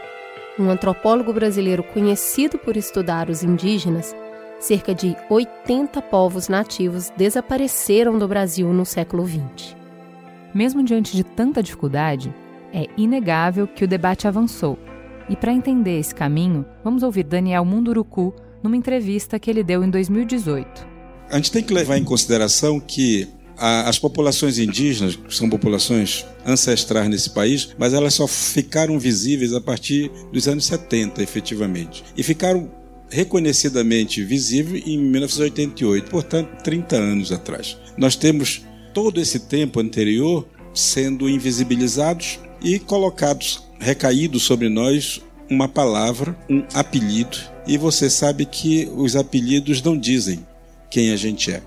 um 0.58 0.70
antropólogo 0.70 1.32
brasileiro 1.32 1.84
conhecido 1.84 2.58
por 2.58 2.76
estudar 2.76 3.30
os 3.30 3.44
indígenas, 3.44 4.16
cerca 4.60 4.94
de 4.94 5.16
80 5.30 6.02
povos 6.02 6.48
nativos 6.50 7.12
desapareceram 7.16 8.18
do 8.18 8.28
Brasil 8.28 8.74
no 8.74 8.86
século 8.86 9.26
XX. 9.26 9.76
Mesmo 10.54 10.84
diante 10.84 11.16
de 11.16 11.24
tanta 11.24 11.62
dificuldade, 11.62 12.34
é 12.74 12.88
inegável 12.98 13.68
que 13.68 13.84
o 13.84 13.88
debate 13.88 14.28
avançou. 14.28 14.78
E 15.30 15.36
para 15.36 15.54
entender 15.54 16.00
esse 16.00 16.14
caminho, 16.14 16.66
vamos 16.84 17.04
ouvir 17.04 17.24
Daniel 17.24 17.64
Munduruku 17.64 18.34
numa 18.64 18.76
entrevista 18.76 19.40
que 19.40 19.50
ele 19.50 19.64
deu 19.64 19.84
em 19.84 19.90
2018. 19.90 20.88
A 21.30 21.36
gente 21.36 21.52
tem 21.52 21.64
que 21.64 21.74
levar 21.74 21.98
em 21.98 22.04
consideração 22.04 22.80
que 22.80 23.28
as 23.62 24.00
populações 24.00 24.58
indígenas, 24.58 25.16
que 25.16 25.36
são 25.36 25.50
populações 25.50 26.26
ancestrais 26.46 27.08
nesse 27.08 27.30
país, 27.30 27.70
mas 27.78 27.94
elas 27.94 28.16
só 28.16 28.28
ficaram 28.28 28.98
visíveis 28.98 29.54
a 29.54 29.62
partir 29.62 30.12
dos 30.34 30.48
anos 30.48 30.66
70, 30.66 31.22
efetivamente. 31.22 32.04
E 32.18 32.24
ficaram 32.24 32.72
reconhecidamente 33.10 34.24
visíveis 34.24 34.84
em 34.88 34.98
1988, 34.98 36.10
portanto, 36.10 36.64
30 36.64 36.96
anos 36.96 37.32
atrás. 37.32 37.78
Nós 37.98 38.16
temos 38.16 38.64
todo 38.94 39.22
esse 39.22 39.40
tempo 39.40 39.80
anterior 39.80 40.48
sendo 40.74 41.30
invisibilizados 41.30 42.40
e 42.64 42.80
colocados, 42.80 43.64
recaídos 43.80 44.44
sobre 44.44 44.70
nós 44.70 45.22
uma 45.50 45.68
palavra, 45.68 46.36
um 46.50 46.64
apelido, 46.74 47.38
e 47.68 47.78
você 47.78 48.10
sabe 48.10 48.46
que 48.46 48.90
os 48.96 49.16
apelidos 49.16 49.82
não 49.82 49.98
dizem 49.98 50.46
quem 50.90 51.12
a 51.12 51.16
gente 51.16 51.52
é. 51.52 51.62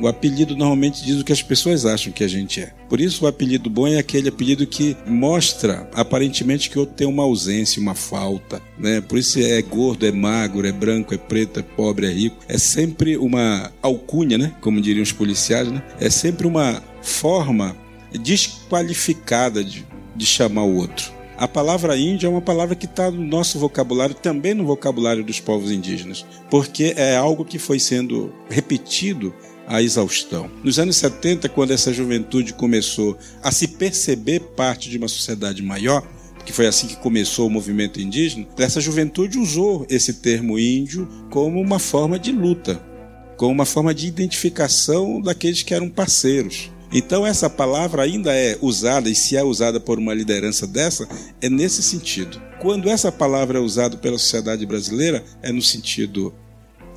O 0.00 0.06
apelido 0.06 0.56
normalmente 0.56 1.04
diz 1.04 1.20
o 1.20 1.24
que 1.24 1.32
as 1.32 1.42
pessoas 1.42 1.84
acham 1.84 2.12
que 2.12 2.22
a 2.22 2.28
gente 2.28 2.60
é. 2.60 2.72
Por 2.88 3.00
isso, 3.00 3.24
o 3.24 3.28
apelido 3.28 3.68
bom 3.68 3.86
é 3.86 3.98
aquele 3.98 4.28
apelido 4.28 4.66
que 4.66 4.96
mostra 5.06 5.88
aparentemente 5.92 6.70
que 6.70 6.76
o 6.78 6.80
outro 6.80 6.94
tem 6.94 7.06
uma 7.06 7.24
ausência, 7.24 7.82
uma 7.82 7.94
falta. 7.94 8.62
Né? 8.78 9.00
Por 9.00 9.18
isso 9.18 9.40
é 9.40 9.60
gordo, 9.60 10.06
é 10.06 10.12
magro, 10.12 10.66
é 10.66 10.72
branco, 10.72 11.14
é 11.14 11.18
preto, 11.18 11.60
é 11.60 11.62
pobre, 11.62 12.06
é 12.06 12.12
rico. 12.12 12.36
É 12.48 12.58
sempre 12.58 13.16
uma 13.16 13.72
alcunha, 13.82 14.38
né? 14.38 14.54
como 14.60 14.80
diriam 14.80 15.02
os 15.02 15.12
policiais, 15.12 15.70
né? 15.70 15.82
é 16.00 16.08
sempre 16.08 16.46
uma 16.46 16.82
forma 17.02 17.76
desqualificada 18.12 19.64
de, 19.64 19.84
de 20.14 20.26
chamar 20.26 20.62
o 20.62 20.76
outro. 20.76 21.18
A 21.38 21.46
palavra 21.46 21.96
índio 21.96 22.26
é 22.26 22.30
uma 22.30 22.40
palavra 22.40 22.74
que 22.74 22.86
está 22.86 23.12
no 23.12 23.24
nosso 23.24 23.60
vocabulário, 23.60 24.12
também 24.12 24.54
no 24.54 24.66
vocabulário 24.66 25.22
dos 25.22 25.38
povos 25.38 25.70
indígenas, 25.70 26.26
porque 26.50 26.94
é 26.96 27.16
algo 27.16 27.44
que 27.44 27.60
foi 27.60 27.78
sendo 27.78 28.34
repetido 28.50 29.32
à 29.68 29.82
exaustão. 29.82 30.50
Nos 30.64 30.78
anos 30.78 30.96
70, 30.96 31.48
quando 31.50 31.72
essa 31.72 31.92
juventude 31.92 32.54
começou 32.54 33.16
a 33.42 33.52
se 33.52 33.68
perceber 33.68 34.40
parte 34.40 34.88
de 34.88 34.96
uma 34.96 35.08
sociedade 35.08 35.62
maior, 35.62 36.02
que 36.44 36.52
foi 36.52 36.66
assim 36.66 36.86
que 36.86 36.96
começou 36.96 37.46
o 37.46 37.50
movimento 37.50 38.00
indígena, 38.00 38.46
essa 38.56 38.80
juventude 38.80 39.38
usou 39.38 39.86
esse 39.90 40.14
termo 40.14 40.58
índio 40.58 41.06
como 41.30 41.60
uma 41.60 41.78
forma 41.78 42.18
de 42.18 42.32
luta, 42.32 42.82
como 43.36 43.52
uma 43.52 43.66
forma 43.66 43.94
de 43.94 44.06
identificação 44.06 45.20
daqueles 45.20 45.62
que 45.62 45.74
eram 45.74 45.90
parceiros. 45.90 46.70
Então 46.90 47.26
essa 47.26 47.50
palavra 47.50 48.02
ainda 48.02 48.34
é 48.34 48.56
usada, 48.62 49.10
e 49.10 49.14
se 49.14 49.36
é 49.36 49.44
usada 49.44 49.78
por 49.78 49.98
uma 49.98 50.14
liderança 50.14 50.66
dessa, 50.66 51.06
é 51.38 51.50
nesse 51.50 51.82
sentido. 51.82 52.40
Quando 52.58 52.88
essa 52.88 53.12
palavra 53.12 53.58
é 53.58 53.60
usada 53.60 53.98
pela 53.98 54.18
sociedade 54.18 54.64
brasileira, 54.64 55.22
é 55.42 55.52
no 55.52 55.60
sentido 55.60 56.34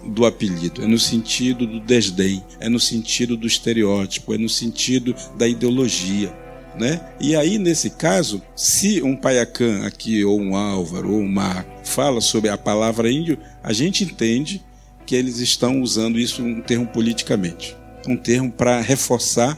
do 0.06 0.26
apelido, 0.26 0.84
é 0.84 0.88
no 0.88 1.00
sentido 1.00 1.66
do 1.66 1.80
desdém, 1.80 2.44
é 2.60 2.68
no 2.68 2.80
sentido 2.80 3.38
do 3.38 3.48
estereótipo, 3.48 4.34
é 4.34 4.38
no 4.38 4.50
sentido 4.50 5.16
da 5.38 5.48
ideologia. 5.48 6.36
Né? 6.78 7.02
E 7.20 7.36
aí, 7.36 7.58
nesse 7.58 7.90
caso, 7.90 8.42
se 8.56 9.02
um 9.02 9.16
paiacã 9.16 9.86
aqui, 9.86 10.24
ou 10.24 10.40
um 10.40 10.56
Álvaro, 10.56 11.12
ou 11.12 11.20
um 11.20 11.28
Marco, 11.28 11.70
fala 11.84 12.22
sobre 12.22 12.50
a 12.50 12.58
palavra 12.58 13.12
índio, 13.12 13.38
a 13.62 13.74
gente 13.74 14.04
entende 14.04 14.64
que 15.06 15.16
eles 15.16 15.40
estão 15.40 15.82
usando 15.82 16.18
isso 16.18 16.42
um 16.42 16.62
termo 16.62 16.88
politicamente, 16.88 17.76
um 18.08 18.16
termo 18.16 18.52
para 18.52 18.80
reforçar 18.80 19.58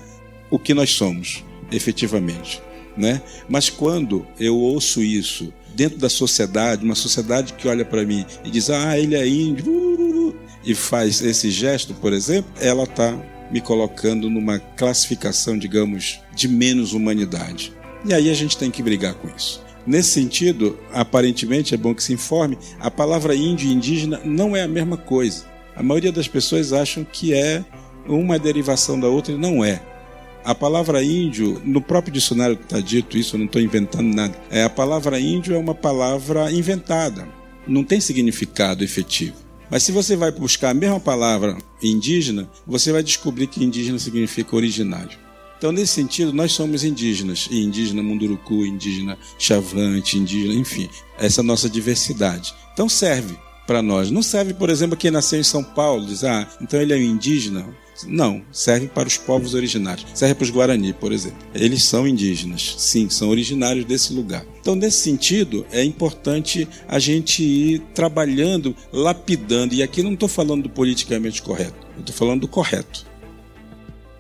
o 0.50 0.58
que 0.58 0.74
nós 0.74 0.90
somos, 0.92 1.44
efetivamente. 1.72 2.62
Né? 2.98 3.22
Mas 3.48 3.70
quando 3.70 4.26
eu 4.40 4.58
ouço 4.58 5.04
isso 5.04 5.54
dentro 5.74 5.98
da 5.98 6.10
sociedade, 6.10 6.84
uma 6.84 6.96
sociedade 6.96 7.54
que 7.54 7.68
olha 7.68 7.86
para 7.86 8.06
mim 8.06 8.26
e 8.44 8.50
diz, 8.50 8.70
ah, 8.70 8.98
ele 8.98 9.16
é 9.16 9.28
índio, 9.28 9.72
uh, 9.72 9.96
uh, 10.00 10.30
uh", 10.30 10.36
e 10.66 10.74
faz 10.74 11.22
esse 11.22 11.52
gesto, 11.52 11.94
por 11.96 12.14
exemplo, 12.14 12.52
ela 12.60 12.84
está 12.84 13.18
me 13.52 13.62
colocando 13.62 14.30
numa 14.30 14.60
classificação, 14.60 15.58
digamos, 15.58 16.20
de 16.36 16.48
menos 16.48 16.94
humanidade. 16.94 17.74
E 18.06 18.14
aí 18.14 18.30
a 18.30 18.34
gente 18.34 18.58
tem 18.58 18.72
que 18.72 18.82
brigar 18.82 19.14
com 19.14 19.30
isso. 19.36 19.62
Nesse 19.86 20.12
sentido, 20.12 20.80
aparentemente 20.92 21.74
é 21.74 21.78
bom 21.78 21.94
que 21.94 22.02
se 22.02 22.14
informe, 22.14 22.58
a 22.80 22.90
palavra 22.90 23.36
índio 23.36 23.70
e 23.70 23.74
indígena 23.74 24.20
não 24.24 24.56
é 24.56 24.64
a 24.64 24.68
mesma 24.68 24.98
coisa. 24.98 25.46
A 25.76 25.84
maioria 25.84 26.12
das 26.12 26.28
pessoas 26.28 26.72
acham 26.72 27.04
que 27.04 27.34
é 27.34 27.64
uma 28.08 28.40
derivação 28.40 29.00
da 29.00 29.08
outra 29.08 29.34
e 29.34 29.38
não 29.38 29.64
é. 29.64 29.82
A 30.44 30.54
palavra 30.54 31.04
índio, 31.04 31.62
no 31.64 31.82
próprio 31.82 32.14
dicionário 32.14 32.58
está 32.62 32.80
dito 32.80 33.18
isso, 33.18 33.36
eu 33.36 33.40
não 33.40 33.46
estou 33.46 33.62
inventando 33.62 34.14
nada. 34.14 34.38
É, 34.50 34.64
a 34.64 34.70
palavra 34.70 35.20
índio 35.20 35.56
é 35.56 35.58
uma 35.58 35.74
palavra 35.74 36.52
inventada, 36.52 37.28
não 37.68 37.84
tem 37.84 38.00
significado 38.00 38.84
efetivo. 38.84 39.36
Mas 39.70 39.84
se 39.84 39.92
você 39.92 40.16
vai 40.16 40.32
buscar 40.32 40.70
a 40.70 40.74
mesma 40.74 41.00
palavra 41.00 41.58
indígena, 41.82 42.50
você 42.68 42.92
vai 42.92 43.02
descobrir 43.02 43.48
que 43.48 43.64
indígena 43.64 43.98
significa 43.98 44.56
originário. 44.56 45.18
Então, 45.58 45.72
nesse 45.72 45.94
sentido, 45.94 46.34
nós 46.34 46.52
somos 46.52 46.84
indígenas, 46.84 47.48
indígena 47.50 48.04
munduruku, 48.04 48.66
indígena 48.66 49.18
chavante, 49.40 50.18
indígena, 50.18 50.54
enfim, 50.54 50.90
essa 51.18 51.42
nossa 51.42 51.70
diversidade. 51.70 52.54
Então 52.74 52.90
serve 52.90 53.38
para 53.66 53.82
nós. 53.82 54.12
Não 54.12 54.22
serve, 54.22 54.54
por 54.54 54.70
exemplo, 54.70 54.98
quem 54.98 55.10
nasceu 55.10 55.40
em 55.40 55.44
São 55.44 55.64
Paulo, 55.64 56.06
diz, 56.06 56.24
ah, 56.24 56.48
então 56.62 56.82
ele 56.82 56.92
é 56.94 56.98
um 56.98 57.02
indígena. 57.02 57.66
Não, 58.08 58.42
serve 58.52 58.88
para 58.88 59.08
os 59.08 59.18
povos 59.18 59.54
originários. 59.54 60.06
Serve 60.14 60.36
para 60.36 60.44
os 60.44 60.50
Guarani, 60.50 60.94
por 60.94 61.12
exemplo. 61.12 61.38
Eles 61.54 61.84
são 61.84 62.08
indígenas, 62.08 62.76
sim, 62.78 63.10
são 63.10 63.30
originários 63.30 63.86
desse 63.86 64.14
lugar. 64.14 64.46
Então, 64.60 64.76
nesse 64.76 64.98
sentido, 64.98 65.66
é 65.72 65.84
importante 65.84 66.68
a 66.88 67.00
gente 67.00 67.44
ir 67.44 67.80
trabalhando, 67.94 68.76
lapidando. 68.92 69.74
E 69.74 69.84
aqui 69.84 70.02
não 70.02 70.14
estou 70.14 70.30
falando 70.30 70.64
do 70.64 70.70
politicamente 70.70 71.42
correto, 71.42 71.88
eu 71.96 72.02
estou 72.02 72.16
falando 72.16 72.42
do 72.42 72.48
correto, 72.48 73.06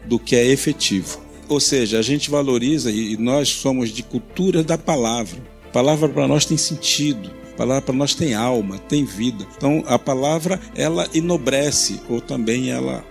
do 0.05 0.19
que 0.19 0.35
é 0.35 0.45
efetivo. 0.45 1.21
Ou 1.49 1.59
seja, 1.59 1.99
a 1.99 2.01
gente 2.01 2.29
valoriza 2.29 2.89
e 2.91 3.17
nós 3.17 3.49
somos 3.49 3.89
de 3.89 4.03
cultura 4.03 4.63
da 4.63 4.77
palavra. 4.77 5.39
A 5.65 5.69
palavra 5.69 6.07
para 6.07 6.27
nós 6.27 6.45
tem 6.45 6.57
sentido. 6.57 7.31
A 7.53 7.55
palavra 7.55 7.81
para 7.83 7.95
nós 7.95 8.15
tem 8.15 8.33
alma, 8.33 8.79
tem 8.79 9.05
vida. 9.05 9.45
Então 9.55 9.83
a 9.85 9.99
palavra 9.99 10.59
ela 10.75 11.07
enobrece 11.13 12.01
ou 12.09 12.19
também 12.19 12.71
ela 12.71 13.05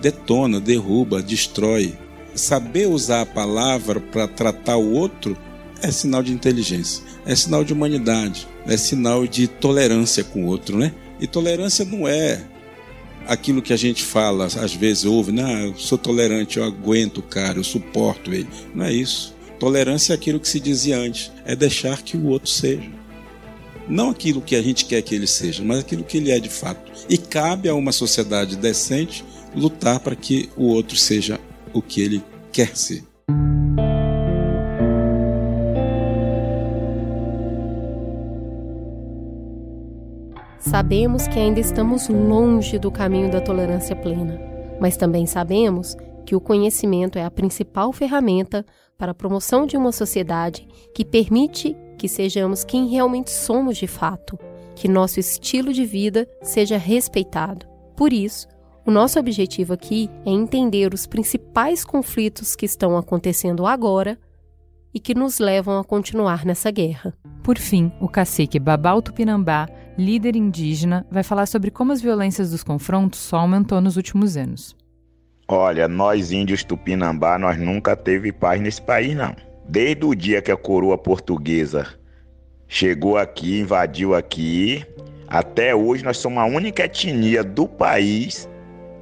detona, 0.00 0.60
derruba, 0.60 1.22
destrói. 1.22 1.94
Saber 2.34 2.86
usar 2.86 3.22
a 3.22 3.26
palavra 3.26 4.00
para 4.00 4.28
tratar 4.28 4.76
o 4.76 4.92
outro 4.92 5.36
é 5.82 5.90
sinal 5.90 6.22
de 6.22 6.32
inteligência, 6.32 7.02
é 7.24 7.34
sinal 7.34 7.64
de 7.64 7.72
humanidade, 7.72 8.46
é 8.66 8.76
sinal 8.76 9.26
de 9.26 9.46
tolerância 9.46 10.24
com 10.24 10.44
o 10.44 10.46
outro, 10.46 10.76
né? 10.76 10.92
E 11.20 11.26
tolerância 11.26 11.84
não 11.84 12.06
é 12.06 12.44
aquilo 13.26 13.62
que 13.62 13.72
a 13.72 13.76
gente 13.76 14.04
fala, 14.04 14.46
às 14.46 14.74
vezes 14.74 15.04
ouve, 15.04 15.32
não, 15.32 15.50
eu 15.50 15.74
sou 15.76 15.98
tolerante, 15.98 16.58
eu 16.58 16.64
aguento 16.64 17.18
o 17.18 17.22
cara, 17.22 17.58
eu 17.58 17.64
suporto 17.64 18.32
ele. 18.32 18.48
Não 18.74 18.84
é 18.84 18.92
isso. 18.92 19.34
Tolerância 19.58 20.12
é 20.12 20.14
aquilo 20.14 20.38
que 20.38 20.48
se 20.48 20.60
dizia 20.60 20.98
antes, 20.98 21.32
é 21.44 21.56
deixar 21.56 22.02
que 22.02 22.16
o 22.16 22.26
outro 22.26 22.50
seja. 22.50 22.90
Não 23.88 24.10
aquilo 24.10 24.40
que 24.40 24.56
a 24.56 24.62
gente 24.62 24.84
quer 24.84 25.00
que 25.02 25.14
ele 25.14 25.26
seja, 25.26 25.62
mas 25.64 25.78
aquilo 25.78 26.04
que 26.04 26.16
ele 26.16 26.30
é 26.30 26.38
de 26.38 26.48
fato. 26.48 26.90
E 27.08 27.16
cabe 27.16 27.68
a 27.68 27.74
uma 27.74 27.92
sociedade 27.92 28.56
decente 28.56 29.24
lutar 29.56 29.98
para 30.00 30.14
que 30.14 30.50
o 30.56 30.66
outro 30.66 30.96
seja 30.96 31.40
o 31.72 31.80
que 31.80 32.00
ele 32.02 32.22
quer 32.52 32.76
ser. 32.76 33.02
Sabemos 40.58 41.26
que 41.26 41.38
ainda 41.38 41.60
estamos 41.60 42.08
longe 42.08 42.78
do 42.78 42.90
caminho 42.90 43.30
da 43.30 43.40
tolerância 43.40 43.96
plena, 43.96 44.38
mas 44.80 44.96
também 44.96 45.24
sabemos 45.24 45.96
que 46.26 46.34
o 46.34 46.40
conhecimento 46.40 47.18
é 47.18 47.24
a 47.24 47.30
principal 47.30 47.92
ferramenta 47.92 48.66
para 48.98 49.12
a 49.12 49.14
promoção 49.14 49.64
de 49.64 49.76
uma 49.76 49.92
sociedade 49.92 50.66
que 50.94 51.04
permite 51.04 51.76
que 51.96 52.08
sejamos 52.08 52.64
quem 52.64 52.88
realmente 52.88 53.30
somos 53.30 53.76
de 53.78 53.86
fato, 53.86 54.38
que 54.74 54.88
nosso 54.88 55.20
estilo 55.20 55.72
de 55.72 55.84
vida 55.84 56.28
seja 56.42 56.76
respeitado. 56.76 57.64
Por 57.96 58.12
isso, 58.12 58.48
o 58.86 58.90
nosso 58.92 59.18
objetivo 59.18 59.72
aqui 59.72 60.08
é 60.24 60.30
entender 60.30 60.94
os 60.94 61.08
principais 61.08 61.84
conflitos 61.84 62.54
que 62.54 62.64
estão 62.64 62.96
acontecendo 62.96 63.66
agora 63.66 64.16
e 64.94 65.00
que 65.00 65.12
nos 65.12 65.40
levam 65.40 65.76
a 65.80 65.84
continuar 65.84 66.46
nessa 66.46 66.70
guerra. 66.70 67.12
Por 67.42 67.58
fim, 67.58 67.90
o 68.00 68.08
cacique 68.08 68.60
Babal 68.60 69.02
Tupinambá, 69.02 69.68
líder 69.98 70.36
indígena, 70.36 71.04
vai 71.10 71.24
falar 71.24 71.46
sobre 71.46 71.72
como 71.72 71.90
as 71.90 72.00
violências 72.00 72.52
dos 72.52 72.62
confrontos 72.62 73.18
só 73.18 73.38
aumentou 73.38 73.80
nos 73.80 73.96
últimos 73.96 74.36
anos. 74.36 74.76
Olha, 75.48 75.88
nós 75.88 76.30
índios 76.30 76.62
Tupinambá, 76.62 77.38
nós 77.40 77.58
nunca 77.58 77.96
teve 77.96 78.30
paz 78.30 78.60
nesse 78.60 78.80
país 78.80 79.16
não. 79.16 79.34
Desde 79.68 80.04
o 80.04 80.14
dia 80.14 80.40
que 80.40 80.52
a 80.52 80.56
coroa 80.56 80.96
portuguesa 80.96 81.88
chegou 82.68 83.18
aqui, 83.18 83.58
invadiu 83.58 84.14
aqui, 84.14 84.84
até 85.26 85.74
hoje 85.74 86.04
nós 86.04 86.18
somos 86.18 86.38
a 86.38 86.46
única 86.46 86.84
etnia 86.84 87.42
do 87.42 87.66
país 87.66 88.48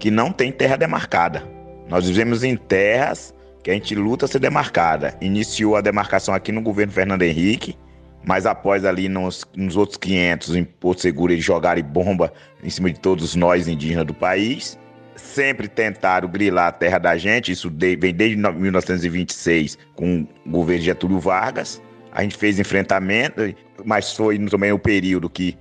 que 0.04 0.10
não 0.10 0.30
tem 0.30 0.52
terra 0.52 0.76
demarcada. 0.76 1.42
Nós 1.88 2.06
vivemos 2.06 2.44
em 2.44 2.58
terras 2.58 3.34
que 3.62 3.70
a 3.70 3.72
gente 3.72 3.94
luta 3.94 4.26
ser 4.26 4.38
demarcada. 4.38 5.16
Iniciou 5.18 5.76
a 5.76 5.80
demarcação 5.80 6.34
aqui 6.34 6.52
no 6.52 6.60
governo 6.60 6.92
Fernando 6.92 7.22
Henrique, 7.22 7.74
mas 8.22 8.44
após 8.44 8.84
ali 8.84 9.08
nos, 9.08 9.46
nos 9.56 9.78
outros 9.78 9.96
500 9.96 10.56
em 10.56 10.64
Porto 10.64 11.00
Seguro 11.00 11.32
eles 11.32 11.42
jogarem 11.42 11.82
bomba 11.82 12.30
em 12.62 12.68
cima 12.68 12.92
de 12.92 13.00
todos 13.00 13.34
nós 13.34 13.66
indígenas 13.66 14.04
do 14.04 14.12
país. 14.12 14.78
Sempre 15.16 15.68
tentaram 15.68 16.28
grilar 16.28 16.66
a 16.66 16.72
terra 16.72 16.98
da 16.98 17.16
gente, 17.16 17.52
isso 17.52 17.72
vem 17.74 17.96
desde 18.14 18.36
1926 18.36 19.78
com 19.94 20.26
o 20.44 20.50
governo 20.50 20.82
Getúlio 20.82 21.18
Vargas. 21.18 21.80
A 22.12 22.22
gente 22.22 22.36
fez 22.36 22.58
enfrentamento, 22.58 23.40
mas 23.86 24.12
foi 24.12 24.38
também 24.50 24.70
o 24.70 24.78
período 24.78 25.30
que 25.30 25.56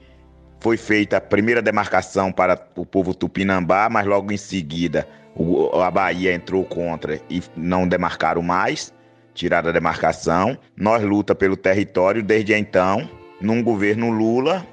foi 0.64 0.78
feita 0.78 1.18
a 1.18 1.22
primeira 1.22 1.62
demarcação 1.62 2.32
para 2.32 2.58
o 2.78 2.86
povo 2.86 3.14
tupinambá, 3.14 3.90
mas 3.90 4.06
logo 4.06 4.32
em 4.32 4.38
seguida 4.38 5.06
a 5.74 5.92
Bahia 5.92 6.34
entrou 6.34 6.64
contra 6.64 7.20
e 7.30 7.44
não 7.54 7.86
demarcaram 7.86 8.42
mais, 8.42 8.94
tiraram 9.34 9.68
a 9.68 9.74
demarcação. 9.74 10.58
Nós 10.78 11.04
luta 11.04 11.36
pelo 11.36 11.58
território 11.58 12.24
desde 12.24 12.54
então. 12.54 13.10
Num 13.42 13.62
governo 13.62 14.10
Lula, 14.10 14.66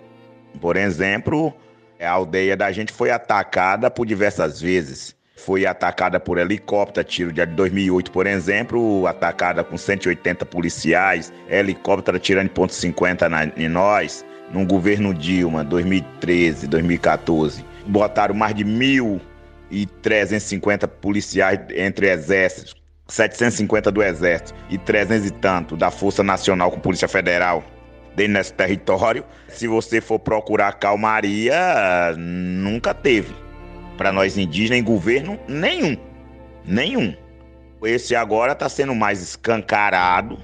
por 0.61 0.77
exemplo, 0.77 1.53
a 2.01 2.09
aldeia 2.09 2.57
da 2.57 2.71
gente 2.71 2.93
foi 2.93 3.11
atacada 3.11 3.91
por 3.91 4.07
diversas 4.07 4.61
vezes. 4.61 5.17
Foi 5.35 5.67
atacada 5.67 6.21
por 6.21 6.39
helicóptero, 6.39 7.09
tiro 7.09 7.33
de 7.33 7.45
2008, 7.47 8.13
por 8.13 8.29
exemplo, 8.29 9.09
atacada 9.09 9.65
com 9.65 9.77
180 9.77 10.47
policiais, 10.47 11.33
helicóptero 11.49 12.21
tirando 12.21 12.51
ponto 12.51 12.73
.50 12.73 13.27
na, 13.27 13.45
em 13.57 13.69
nós 13.69 14.25
no 14.53 14.67
governo 14.67 15.15
Dilma, 15.15 15.65
2013, 15.65 16.67
2014, 16.67 17.65
botaram 17.87 18.35
mais 18.35 18.55
de 18.55 18.63
1.350 18.65 20.89
policiais 20.89 21.61
entre 21.75 22.11
exércitos, 22.11 22.75
750 23.07 23.91
do 23.91 24.03
exército 24.03 24.55
e 24.69 24.77
300 24.79 25.27
e 25.27 25.31
tanto 25.31 25.75
da 25.77 25.91
Força 25.91 26.23
Nacional 26.23 26.71
com 26.71 26.81
Polícia 26.81 27.09
Federal 27.09 27.65
dentro 28.15 28.35
desse 28.35 28.53
território. 28.53 29.25
Se 29.49 29.67
você 29.67 30.01
for 30.01 30.19
procurar 30.19 30.75
calmaria, 30.75 32.15
nunca 32.17 32.95
teve. 32.95 33.35
Para 33.97 34.13
nós 34.13 34.39
indígenas 34.39 34.81
em 34.81 34.85
governo 34.85 35.39
nenhum. 35.47 35.97
Nenhum. 36.65 37.15
Esse 37.83 38.15
agora 38.15 38.53
está 38.53 38.69
sendo 38.69 38.95
mais 38.95 39.23
escancarado 39.23 40.39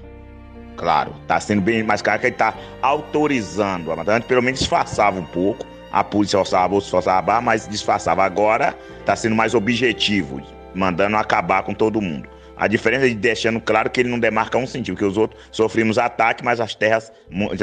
Claro, 0.77 1.15
está 1.23 1.39
sendo 1.39 1.61
bem 1.61 1.83
mais 1.83 2.01
caro 2.01 2.19
que 2.19 2.27
ele 2.27 2.35
está 2.35 2.53
autorizando. 2.81 3.91
Antes, 4.07 4.27
pelo 4.27 4.41
menos 4.41 4.59
disfarçava 4.59 5.19
um 5.19 5.25
pouco. 5.25 5.65
A 5.91 6.03
polícia 6.03 6.37
forçava, 6.37 6.77
a 6.77 6.81
forçava 6.81 7.33
a 7.33 7.41
mas 7.41 7.67
disfarçava. 7.67 8.23
Agora 8.23 8.75
está 8.99 9.15
sendo 9.15 9.35
mais 9.35 9.55
objetivo, 9.55 10.41
mandando 10.75 11.17
acabar 11.17 11.63
com 11.63 11.73
todo 11.73 11.99
mundo. 11.99 12.29
A 12.55 12.67
diferença 12.67 13.05
é 13.05 13.09
de 13.09 13.15
deixando 13.15 13.61
claro 13.61 13.89
que 13.89 13.99
ele 13.99 14.09
não 14.09 14.19
demarca 14.19 14.57
um 14.57 14.65
centímetro, 14.65 14.95
que 14.95 15.05
os 15.05 15.17
outros 15.17 15.41
sofrimos 15.51 15.97
ataque, 15.97 16.43
mas 16.43 16.59
as 16.59 16.73
terras 16.73 17.11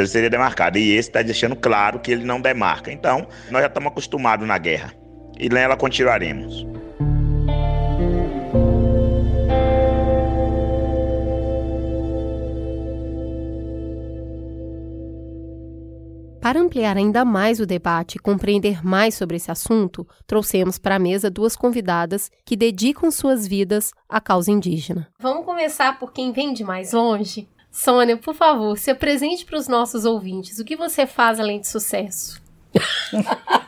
seriam 0.07 0.31
demarcadas. 0.31 0.81
E 0.81 0.93
esse 0.93 1.09
está 1.09 1.21
deixando 1.21 1.57
claro 1.57 1.99
que 1.99 2.13
ele 2.13 2.25
não 2.25 2.41
demarca. 2.41 2.93
Então, 2.93 3.27
nós 3.51 3.61
já 3.61 3.67
estamos 3.67 3.91
acostumados 3.91 4.47
na 4.47 4.57
guerra. 4.57 4.93
E 5.39 5.49
nela 5.49 5.77
continuaremos. 5.77 6.65
Para 16.45 16.61
ampliar 16.61 16.99
ainda 16.99 17.25
mais 17.25 17.59
o 17.59 17.65
debate 17.65 18.17
e 18.17 18.19
compreender 18.19 18.85
mais 18.85 19.15
sobre 19.15 19.39
esse 19.39 19.51
assunto, 19.51 20.07
trouxemos 20.27 20.79
para 20.79 20.97
a 20.97 20.99
mesa 20.99 21.31
duas 21.31 21.57
convidadas 21.57 22.31
que 22.45 22.55
dedicam 22.55 23.11
suas 23.11 23.47
vidas 23.47 23.95
à 24.07 24.21
causa 24.21 24.51
indígena. 24.51 25.09
Vamos 25.19 25.47
começar 25.47 25.99
por 25.99 26.13
quem 26.13 26.33
vem 26.33 26.53
de 26.53 26.63
mais 26.63 26.93
longe? 26.93 27.49
Sônia, 27.71 28.19
por 28.19 28.35
favor, 28.35 28.77
se 28.77 28.91
apresente 28.91 29.47
para 29.47 29.57
os 29.57 29.69
nossos 29.69 30.05
ouvintes. 30.05 30.59
O 30.59 30.67
que 30.67 30.77
você 30.77 31.07
faz 31.07 31.41
além 31.41 31.61
de 31.61 31.67
sucesso? 31.67 32.39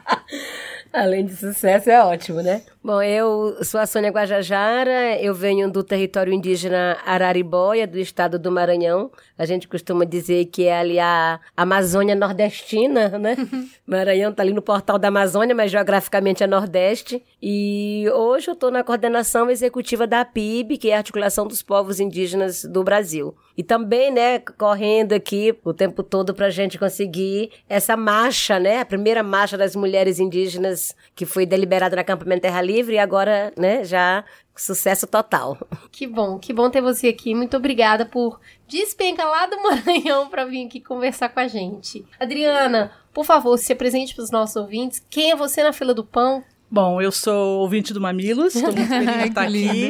Além 0.92 1.26
de 1.26 1.36
sucesso, 1.36 1.90
é 1.90 2.02
ótimo, 2.02 2.40
né? 2.40 2.62
Bom, 2.86 3.02
eu 3.02 3.64
sou 3.64 3.80
a 3.80 3.84
Sônia 3.84 4.12
Guajajara, 4.12 5.20
eu 5.20 5.34
venho 5.34 5.68
do 5.68 5.82
território 5.82 6.32
indígena 6.32 6.96
Araribóia, 7.04 7.84
do 7.84 7.98
estado 7.98 8.38
do 8.38 8.48
Maranhão. 8.52 9.10
A 9.36 9.44
gente 9.44 9.66
costuma 9.66 10.04
dizer 10.04 10.44
que 10.44 10.66
é 10.66 10.78
ali 10.78 11.00
a 11.00 11.40
Amazônia 11.56 12.14
nordestina, 12.14 13.08
né? 13.18 13.36
Maranhão 13.84 14.32
tá 14.32 14.44
ali 14.44 14.52
no 14.52 14.62
portal 14.62 15.00
da 15.00 15.08
Amazônia, 15.08 15.52
mas 15.52 15.72
geograficamente 15.72 16.44
é 16.44 16.46
Nordeste. 16.46 17.20
E 17.42 18.04
hoje 18.14 18.50
eu 18.50 18.54
estou 18.54 18.70
na 18.70 18.84
coordenação 18.84 19.50
executiva 19.50 20.06
da 20.06 20.24
PIB, 20.24 20.78
que 20.78 20.90
é 20.90 20.94
a 20.94 20.98
Articulação 20.98 21.44
dos 21.44 21.62
Povos 21.62 21.98
Indígenas 21.98 22.64
do 22.64 22.84
Brasil. 22.84 23.34
E 23.56 23.64
também, 23.64 24.12
né, 24.12 24.38
correndo 24.38 25.12
aqui 25.12 25.56
o 25.64 25.72
tempo 25.72 26.04
todo 26.04 26.32
para 26.34 26.46
a 26.46 26.50
gente 26.50 26.78
conseguir 26.78 27.50
essa 27.68 27.96
marcha, 27.96 28.60
né? 28.60 28.78
A 28.78 28.84
primeira 28.84 29.24
marcha 29.24 29.56
das 29.58 29.74
mulheres 29.74 30.20
indígenas 30.20 30.94
que 31.16 31.26
foi 31.26 31.44
deliberada 31.44 31.96
no 31.96 32.02
acampamento 32.02 32.42
Terra 32.42 32.60
Livre 32.60 32.75
e 32.92 32.98
agora, 32.98 33.52
né, 33.56 33.84
já 33.84 34.24
sucesso 34.54 35.06
total. 35.06 35.58
Que 35.92 36.06
bom, 36.06 36.38
que 36.38 36.52
bom 36.52 36.70
ter 36.70 36.80
você 36.80 37.08
aqui. 37.08 37.34
Muito 37.34 37.56
obrigada 37.56 38.06
por 38.06 38.40
despencar 38.66 39.28
lá 39.28 39.46
do 39.46 39.60
Maranhão 39.62 40.28
para 40.28 40.44
vir 40.44 40.66
aqui 40.66 40.80
conversar 40.80 41.28
com 41.28 41.40
a 41.40 41.48
gente. 41.48 42.04
Adriana, 42.18 42.92
por 43.12 43.24
favor, 43.24 43.56
se 43.58 43.72
apresente 43.72 44.14
para 44.14 44.24
os 44.24 44.30
nossos 44.30 44.56
ouvintes. 44.56 45.04
Quem 45.10 45.30
é 45.30 45.36
você 45.36 45.62
na 45.62 45.72
fila 45.72 45.94
do 45.94 46.04
pão? 46.04 46.42
Bom, 46.76 47.00
eu 47.00 47.10
sou 47.10 47.60
ouvinte 47.60 47.94
do 47.94 48.02
Mamilos, 48.02 48.54
estou 48.54 48.70
muito 48.70 48.86
feliz 48.86 49.16
de 49.16 49.28
estar 49.28 49.44
aqui. 49.44 49.88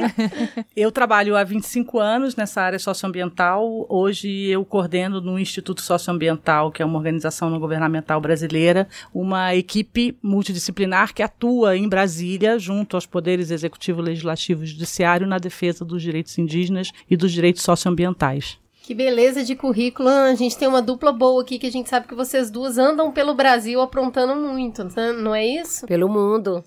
Eu 0.77 0.93
trabalho 0.93 1.35
há 1.35 1.43
25 1.43 1.99
anos 1.99 2.37
nessa 2.37 2.63
área 2.63 2.79
socioambiental. 2.79 3.87
Hoje 3.89 4.47
eu 4.47 4.65
coordeno 4.65 5.21
no 5.21 5.37
Instituto 5.37 5.83
Socioambiental, 5.83 6.71
que 6.71 6.81
é 6.81 6.87
uma 6.87 6.97
organização 6.97 7.51
não 7.51 7.59
governamental 7.59 8.21
brasileira, 8.21 8.87
uma 9.13 9.53
equipe 9.53 10.17
multidisciplinar 10.23 11.13
que 11.13 11.25
atua 11.25 11.77
em 11.77 11.89
Brasília, 11.89 12.57
junto 12.57 12.97
aos 12.97 13.05
poderes 13.05 13.51
executivo, 13.51 14.01
legislativo 14.01 14.63
e 14.63 14.67
judiciário, 14.69 15.27
na 15.27 15.39
defesa 15.39 15.85
dos 15.85 16.01
direitos 16.01 16.39
indígenas 16.39 16.93
e 17.11 17.17
dos 17.17 17.33
direitos 17.33 17.65
socioambientais. 17.65 18.61
Que 18.87 18.95
beleza 18.95 19.43
de 19.43 19.57
currículo. 19.57 20.09
A 20.09 20.37
gente 20.37 20.57
tem 20.57 20.69
uma 20.69 20.81
dupla 20.81 21.11
boa 21.11 21.43
aqui 21.43 21.59
que 21.59 21.67
a 21.67 21.73
gente 21.73 21.89
sabe 21.91 22.07
que 22.07 22.15
vocês 22.15 22.49
duas 22.49 22.79
andam 22.79 23.11
pelo 23.11 23.35
Brasil 23.35 23.81
aprontando 23.81 24.37
muito, 24.37 24.85
né? 24.85 25.11
não 25.11 25.35
é 25.35 25.45
isso? 25.45 25.85
Pelo 25.89 26.09
mundo. 26.09 26.63